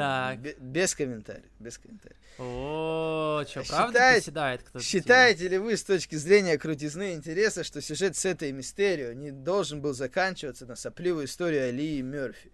[0.59, 2.19] без комментариев, без комментариев.
[2.38, 4.85] О, что, правда Считает- кто-то?
[4.85, 9.82] Считаете ли вы с точки зрения крутизны интереса, что сюжет с этой Мистерио не должен
[9.82, 12.51] был заканчиваться на сопливую историю Алии и Мерфи?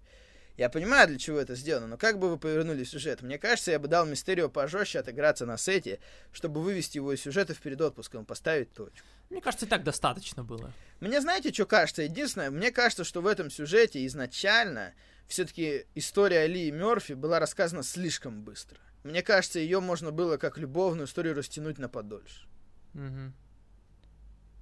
[0.58, 3.22] Я понимаю, для чего это сделано, но как бы вы повернули сюжет?
[3.22, 6.00] Мне кажется, я бы дал Мистерио пожестче отыграться на сете,
[6.32, 9.08] чтобы вывести его из сюжета перед отпуском, поставить точку.
[9.30, 10.74] Мне кажется, и так достаточно было.
[11.00, 12.02] Мне знаете, что кажется?
[12.04, 14.94] Единственное, мне кажется, что в этом сюжете изначально
[15.28, 18.78] все-таки история Ли и Мерфи была рассказана слишком быстро.
[19.04, 22.46] Мне кажется, ее можно было как любовную историю растянуть на подольше.
[22.94, 23.34] Мгм.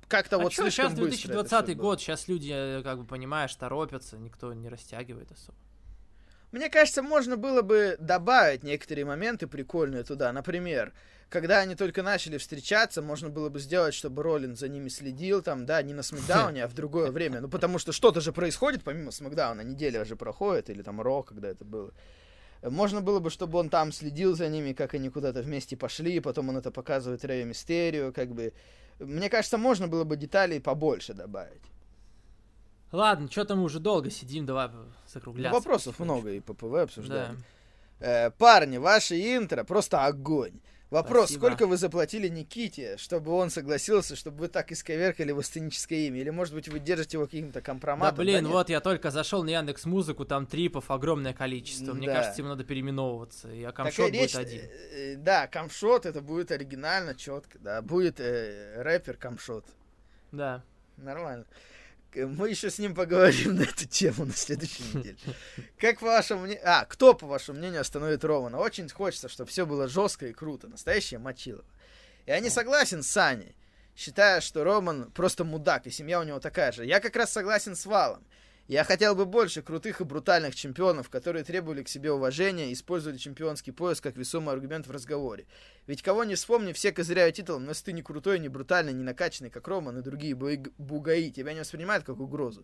[0.07, 1.33] Как-то а вот чё, слишком сейчас быстро.
[1.33, 1.83] это 2020 всё было.
[1.83, 5.57] год, сейчас люди, э, как бы, понимаешь, торопятся, никто не растягивает особо.
[6.51, 10.31] Мне кажется, можно было бы добавить некоторые моменты прикольные туда.
[10.33, 10.93] Например,
[11.29, 15.67] когда они только начали встречаться, можно было бы сделать, чтобы Роллин за ними следил, там,
[15.67, 17.41] да, не на Смакдауне, а в другое время.
[17.41, 21.49] Ну, потому что что-то же происходит, помимо Смакдауна, неделя же проходит, или там Ро, когда
[21.49, 21.91] это было.
[22.63, 26.49] Можно было бы, чтобы он там следил за ними, как они куда-то вместе пошли, потом
[26.49, 28.53] он это показывает Рэю Мистерию, как бы.
[28.99, 31.61] Мне кажется, можно было бы деталей побольше добавить.
[32.91, 35.53] Ладно, что-то мы уже долго сидим, давай Ну, закругляться.
[35.53, 36.03] вопросов потихонечку.
[36.03, 37.43] много и ППВ обсуждаем.
[37.99, 38.27] Да.
[38.27, 40.59] Э, парни, ваше интро просто огонь.
[40.89, 41.45] Вопрос, Спасибо.
[41.45, 46.19] сколько вы заплатили Никите, чтобы он согласился, чтобы вы так исковеркали его сценическое имя?
[46.19, 48.17] Или, может быть, вы держите его каким-то Да компроматом?
[48.17, 48.51] блин, нет?
[48.51, 51.93] вот я только зашел на Яндекс Музыку, там трипов огромное количество.
[51.93, 52.15] Мне Да.
[52.15, 53.53] кажется, ему надо переименовываться.
[53.53, 54.61] И а камшот речь, будет один.
[54.61, 57.83] э, э, да, камшот, это будет оригинально, четко, да.
[57.83, 59.65] Будет э, рэпер камшот.
[60.31, 60.63] Да.
[60.97, 61.45] Нормально.
[62.11, 65.17] К- Мы еще с ним поговорим на эту тему на следующей неделе.
[65.77, 66.61] Как по вашему мнению...
[66.65, 68.57] А, кто, по вашему мнению, остановит Романа?
[68.59, 70.67] Очень хочется, чтобы все было жестко и круто.
[70.67, 71.65] Настоящее мочилово.
[72.25, 73.55] Я не согласен с Саней,
[73.95, 76.85] считая, что Роман просто мудак, и семья у него такая же.
[76.85, 78.23] Я как раз согласен с Валом.
[78.69, 83.17] Я хотел бы больше крутых и брутальных чемпионов, которые требовали к себе уважения и использовали
[83.17, 85.47] чемпионский пояс как весомый аргумент в разговоре.
[85.87, 89.01] Ведь кого не вспомни, все козыряют титулом, но если ты не крутой, не брутальный, не
[89.01, 92.63] накачанный, как Роман и другие бугаи, тебя не воспринимают как угрозу.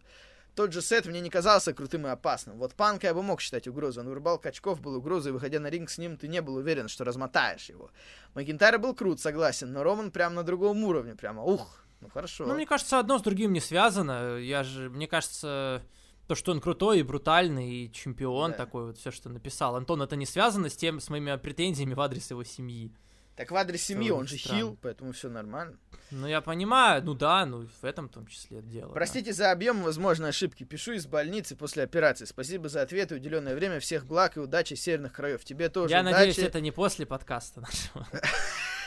[0.54, 2.60] Тот же Сет мне не казался крутым и опасным.
[2.60, 4.04] Вот Панка я бы мог считать угрозой.
[4.04, 7.04] Он вырубал качков, был угрозой, выходя на ринг с ним, ты не был уверен, что
[7.04, 7.90] размотаешь его.
[8.36, 12.46] Макинтайр был крут, согласен, но Роман прям на другом уровне, прямо, ух, ну хорошо.
[12.46, 14.38] Ну, мне кажется, одно с другим не связано.
[14.38, 15.82] Я же, мне кажется,
[16.28, 18.58] то, что он крутой и брутальный, и чемпион Да.
[18.58, 19.76] такой, вот все, что написал.
[19.76, 22.92] Антон, это не связано с тем, с моими претензиями в адрес его семьи.
[23.36, 24.58] Так в адрес семьи он же странно.
[24.60, 25.78] хил, поэтому все нормально.
[26.10, 28.88] Ну, я понимаю, ну да, ну, в этом в том числе дело.
[28.88, 28.94] да.
[28.94, 30.64] Простите за объем и возможные ошибки.
[30.64, 32.24] Пишу из больницы после операции.
[32.24, 33.82] Спасибо за ответы, уделенное время.
[33.82, 35.44] Всех благ и удачи северных краев.
[35.44, 36.14] Тебе тоже Я удачи.
[36.14, 38.08] надеюсь, это не после подкаста нашего.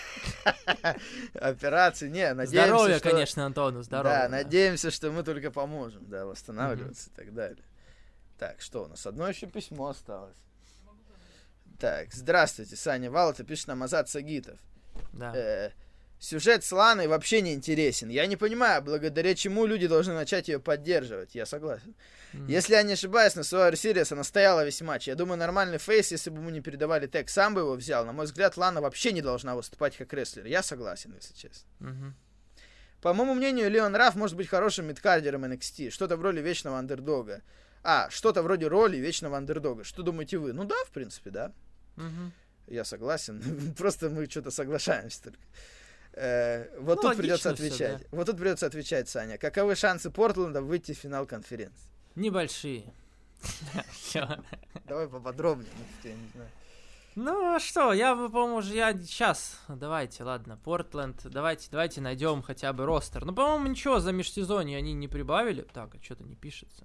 [1.35, 4.23] Операции, не, надеемся, Здоровья, что- конечно, Антону, здоровья.
[4.23, 7.63] Да, надеемся, что мы только поможем, да, восстанавливаться и так далее.
[8.39, 9.05] Так, что у нас?
[9.07, 10.37] Одно еще письмо осталось.
[11.79, 14.59] Так, здравствуйте, Саня Валата пишет нам Азат Сагитов.
[15.13, 15.71] Да.
[16.21, 18.09] Сюжет с Ланой вообще не интересен.
[18.09, 21.37] Я не понимаю, благодаря чему люди должны начать ее поддерживать.
[21.37, 21.95] Я согласен.
[22.33, 22.47] М.
[22.49, 25.07] Если я не ошибаюсь, на Survivor Series она стояла весь матч.
[25.07, 28.05] Я думаю, нормальный фейс, если бы ему не передавали тег, сам бы его взял.
[28.05, 30.47] На мой взгляд, Лана вообще не должна выступать как рестлер.
[30.47, 31.69] Я согласен, если честно.
[31.79, 32.17] Мгм.
[33.01, 35.91] По моему мнению, Леон Раф может быть хорошим мидкардером NXT.
[35.91, 37.43] Что-то в роли вечного андердога.
[37.85, 39.85] А, что-то вроде роли вечного андердога.
[39.85, 40.53] Что думаете вы?
[40.53, 41.53] Ну да, в принципе, да.
[41.95, 42.33] Мгм.
[42.67, 43.75] Я согласен.
[43.79, 45.39] Просто мы что-то соглашаемся только.
[46.21, 48.09] Э, вот Ну, тут придется логично всё, отвечать.
[48.11, 49.39] Вот тут придется отвечать, Саня.
[49.39, 51.89] Каковы шансы Портленда выйти в финал конференции?
[52.17, 52.93] Небольшие.
[54.89, 55.71] Давай поподробнее.
[55.77, 56.51] ну, я не знаю.
[57.15, 59.61] Ну а что, я, по-моему, уже я сейчас.
[59.69, 63.25] Давайте, ладно, Портленд, давайте, давайте найдем хотя бы ростер.
[63.25, 65.63] Ну, по-моему, ничего за межсезонье они не прибавили.
[65.63, 66.85] Так, а что-то не пишется.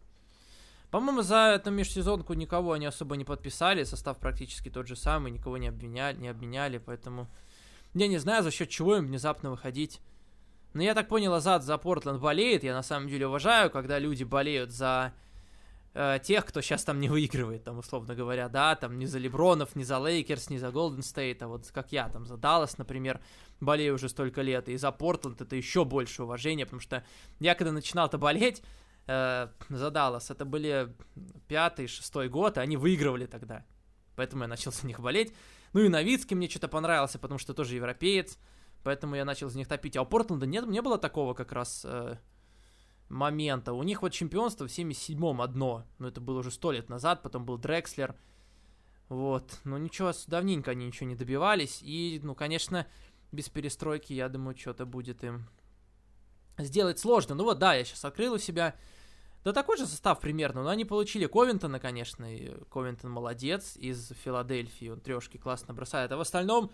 [0.92, 5.58] По-моему, за эту межсезонку никого они особо не подписали, состав практически тот же самый, никого
[5.58, 7.28] не обменяли, не обменяли, поэтому
[7.94, 10.02] я не знаю, за счет чего им внезапно выходить.
[10.74, 12.64] Но я так понял, Азат за Портленд болеет.
[12.64, 15.14] Я на самом деле уважаю, когда люди болеют за
[15.94, 19.76] э, тех, кто сейчас там не выигрывает, там, условно говоря, да, там не за Лебронов,
[19.76, 23.22] не за Лейкерс, не за Голден Стейт, а вот как я, там, за Даллас, например,
[23.60, 27.04] болею уже столько лет, и за Портленд это еще больше уважения, потому что
[27.40, 28.64] я когда начинал-то болеть
[29.08, 30.94] э, за Даллас, это были
[31.48, 33.64] пятый, шестой год, и они выигрывали тогда,
[34.16, 35.34] поэтому я начал за них болеть.
[35.74, 38.38] Ну и Новицкий мне что-то понравился, потому что тоже европеец,
[38.84, 39.98] поэтому я начал за них топить.
[39.98, 42.18] А у Портленда нет, не было такого как раз э,
[43.10, 43.74] момента.
[43.74, 47.46] У них вот чемпионство в 77-м одно, но это было уже сто лет назад, потом
[47.46, 48.16] был Дрекслер.
[49.10, 52.88] Вот, ну ничего, давненько они ничего не добивались, и, ну, конечно,
[53.32, 55.48] без перестройки, я думаю, что-то будет им
[56.58, 57.36] сделать сложно.
[57.36, 58.76] Ну вот, да, я сейчас открыл у себя
[59.44, 64.90] да такой же состав примерно, но они получили Ковентона, конечно, и Ковентон молодец из Филадельфии,
[64.90, 66.72] он трешки классно бросает, а в остальном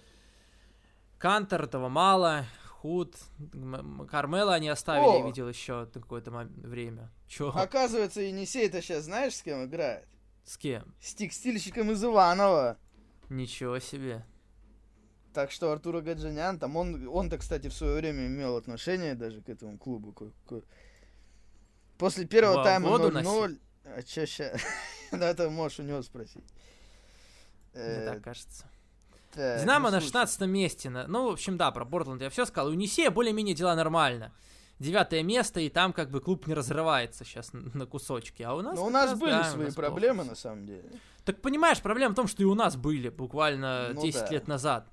[1.17, 3.15] Кантер этого мало, Худ,
[4.09, 5.17] Кармела они оставили, О!
[5.17, 7.11] я видел еще какое-то время.
[7.27, 7.49] Чё?
[7.49, 10.07] Оказывается, Енисей-то сейчас знаешь, с кем играет?
[10.45, 10.95] С кем?
[11.01, 12.77] С текстильщиком из Иванова.
[13.29, 14.25] Ничего себе.
[15.33, 19.49] Так что Артур Гаджанян, там он, он-то, кстати, в свое время имел отношение даже к
[19.49, 20.13] этому клубу.
[20.13, 20.63] К, к,
[21.99, 23.59] После первого Во, тайма 0-0.
[23.83, 24.53] А чё ща?
[25.11, 26.45] ну, это можешь у него спросить.
[27.73, 28.65] Мне э, так кажется.
[29.31, 30.89] Так, Динамо ну, на 16 месте.
[30.89, 32.71] Ну, в общем, да, про Портленд я все сказал.
[32.71, 34.31] У Нисея более-менее дела нормально.
[34.79, 38.43] Девятое место, и там как бы клуб не разрывается сейчас на кусочки.
[38.43, 38.77] А у нас...
[38.77, 40.29] Ну, у нас были да, свои проблемы, плохо.
[40.29, 40.85] на самом деле.
[41.25, 44.27] Так понимаешь, проблема в том, что и у нас были буквально ну, 10 да.
[44.29, 44.87] лет назад.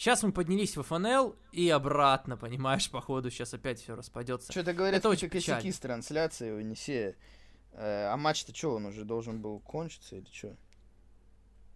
[0.00, 4.50] Сейчас мы поднялись в ФНЛ и обратно, понимаешь, походу сейчас опять все распадется.
[4.50, 7.16] Что-то говорят, это очень косяки с трансляцией у Енисея.
[7.74, 10.56] Э, а матч-то что, он уже должен был кончиться или что?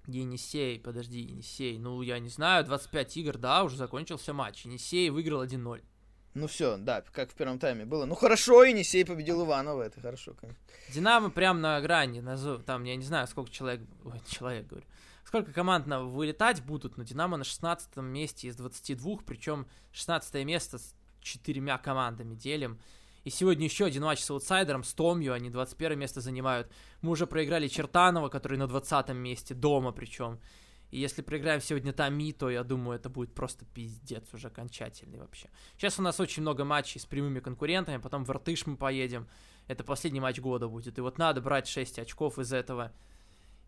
[0.06, 1.76] Енисей, подожди, Енисей.
[1.76, 4.64] Ну, я не знаю, 25 игр, да, уже закончился матч.
[4.64, 5.82] Енисей выиграл 1-0.
[6.32, 8.06] Ну все, да, как в первом тайме было.
[8.06, 10.62] Ну хорошо, Енисей победил Иванова, это хорошо, конечно.
[10.88, 14.86] Динамо прям на грани, на, там, я не знаю, сколько человек, ой, человек, говорю,
[15.34, 20.78] сколько команд на вылетать будут, но Динамо на 16 месте из 22, причем 16 место
[20.78, 22.78] с четырьмя командами делим.
[23.24, 26.70] И сегодня еще один матч с аутсайдером, с Томью, они 21 место занимают.
[27.02, 30.38] Мы уже проиграли Чертанова, который на 20 месте, дома причем.
[30.92, 35.50] И если проиграем сегодня Томи, то я думаю, это будет просто пиздец уже окончательный вообще.
[35.76, 39.26] Сейчас у нас очень много матчей с прямыми конкурентами, потом в Иртыш мы поедем.
[39.66, 40.96] Это последний матч года будет.
[40.98, 42.92] И вот надо брать 6 очков из этого.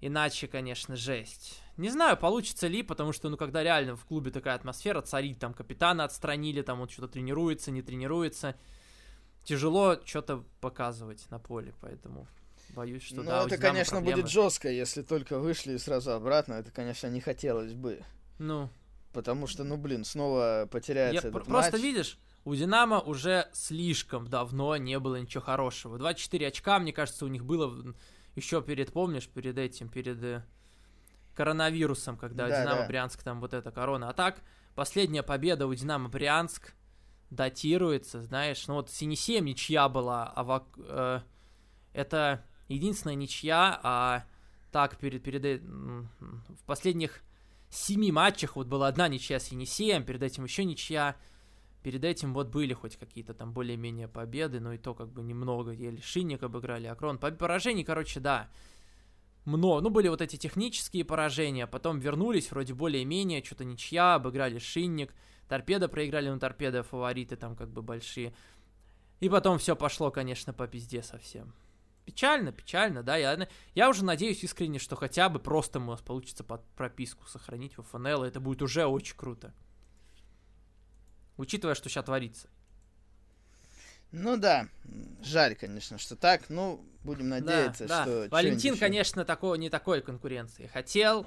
[0.01, 1.61] Иначе, конечно, жесть.
[1.77, 5.55] Не знаю, получится ли, потому что, ну, когда реально в клубе такая атмосфера царит, там,
[5.55, 8.57] капитана отстранили, там, он что-то тренируется, не тренируется.
[9.45, 12.27] Тяжело что-то показывать на поле, поэтому
[12.71, 14.23] боюсь, что, ну, да, это, конечно, проблемы.
[14.23, 16.55] будет жестко, если только вышли и сразу обратно.
[16.55, 18.03] Это, конечно, не хотелось бы.
[18.39, 18.69] Ну.
[19.13, 21.83] Потому что, ну, блин, снова потеряется Я этот Просто матч.
[21.83, 25.97] видишь, у Динамо уже слишком давно не было ничего хорошего.
[25.99, 27.95] 24 очка, мне кажется, у них было
[28.37, 30.45] еще перед, помнишь, перед этим, перед э,
[31.35, 32.87] коронавирусом, когда да, Динамо да.
[32.87, 34.11] Брянск там вот эта корона.
[34.11, 34.41] А так,
[34.75, 36.75] последняя победа у Динамо Брянск
[37.31, 41.21] датируется, знаешь, ну вот с Енисеем ничья была, а в, э,
[41.93, 44.25] это единственная ничья, а
[44.71, 47.23] так перед, перед э, в последних
[47.71, 51.17] семи матчах вот была одна ничья с Енисеем, перед этим еще ничья,
[51.87, 55.71] Перед этим вот были хоть какие-то там более-менее победы, но и то как бы немного.
[55.71, 57.17] Еле Шинник обыграли, Акрон.
[57.17, 58.51] Поражений, короче, да,
[59.45, 59.83] много.
[59.83, 65.15] Ну, были вот эти технические поражения, потом вернулись, вроде более-менее, что-то ничья, обыграли Шинник.
[65.49, 68.35] Торпеда проиграли, но торпеда фавориты там как бы большие.
[69.21, 71.55] И потом все пошло, конечно, по пизде совсем.
[72.05, 73.17] Печально, печально, да.
[73.17, 77.79] Я, я уже надеюсь искренне, что хотя бы просто у нас получится под прописку сохранить
[77.79, 79.55] в ФНЛ, это будет уже очень круто
[81.37, 82.49] учитывая, что сейчас творится.
[84.13, 84.69] Ну да,
[85.23, 86.49] жаль, конечно, что так.
[86.49, 88.25] Ну, будем надеяться, да, что...
[88.25, 88.29] Да.
[88.37, 91.27] Валентин, конечно, такого, не такой конкуренции хотел.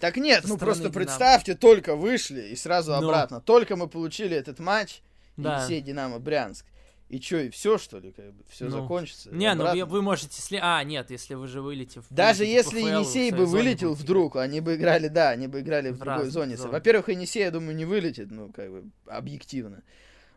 [0.00, 0.94] Так нет, ну просто Динамо.
[0.94, 2.98] представьте, только вышли и сразу ну.
[2.98, 3.40] обратно.
[3.40, 5.00] Только мы получили этот матч,
[5.36, 5.58] да.
[5.58, 6.64] Енисей Динамо Брянск.
[7.08, 8.82] И что, и все, что ли, как бы, все ну.
[8.82, 9.30] закончится?
[9.30, 10.58] Не, ну вы, вы можете, если...
[10.60, 12.02] А, нет, если вы же вылетите...
[12.10, 15.94] Даже если ФЛ, Енисей бы вылетел вдруг, они бы играли, да, они бы играли в,
[15.94, 16.58] в другой зоне.
[16.58, 16.70] зоне.
[16.70, 19.82] Во-первых, Енисей, я думаю, не вылетит, ну, как бы, объективно.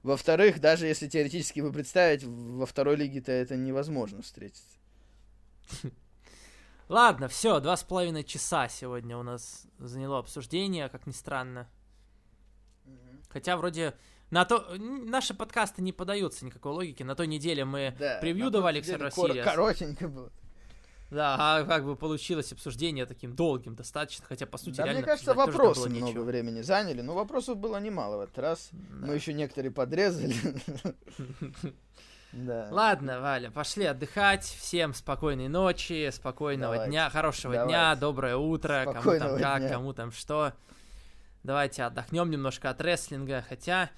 [0.02, 4.78] Во-вторых, даже если теоретически бы представить, во второй лиге-то это невозможно встретиться.
[6.88, 11.70] Ладно, все, два с половиной часа сегодня у нас заняло обсуждение, как ни странно.
[13.30, 13.94] Хотя вроде
[14.32, 17.04] на то наши подкасты не подаются никакой логике.
[17.04, 19.44] На той неделе мы Да, превью давали кор- Series.
[19.44, 20.32] Коротенько было.
[21.10, 25.08] Да, а как бы получилось обсуждение таким долгим достаточно, хотя по сути Да, мне реально
[25.08, 26.24] кажется, обсуждать тоже вопросы много нечего.
[26.24, 28.70] времени заняли, но вопросов было немало в этот раз.
[28.72, 29.08] Да.
[29.08, 30.34] Мы еще некоторые подрезали.
[32.34, 32.70] Да.
[32.72, 34.46] Ладно, Валя, пошли отдыхать.
[34.46, 36.92] Всем спокойной ночи, спокойного Давайте.
[36.92, 37.74] дня, хорошего Давайте.
[37.74, 39.70] дня, доброе утро, кому там как, дня.
[39.70, 40.54] кому там что.
[41.44, 43.90] Давайте отдохнем немножко от рестлинга, хотя...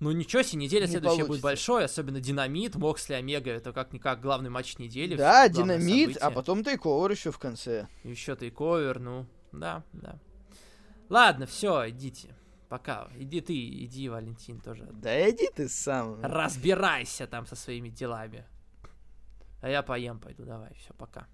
[0.00, 1.42] Ну ничего себе, неделя Не следующая будет получится.
[1.42, 5.16] большой, особенно Динамит, Моксли, Омега, это как-никак главный матч недели.
[5.16, 6.30] Да, динамит, а событие.
[6.30, 7.88] потом тейковер еще в конце.
[8.04, 10.20] Еще тейковер, ну, да, да.
[11.08, 12.34] Ладно, все, идите.
[12.68, 13.08] Пока.
[13.16, 14.86] Иди ты, иди, Валентин, тоже.
[14.92, 16.20] Да иди ты сам.
[16.22, 18.44] Разбирайся там со своими делами.
[19.62, 21.26] А я поем пойду, давай, все, пока.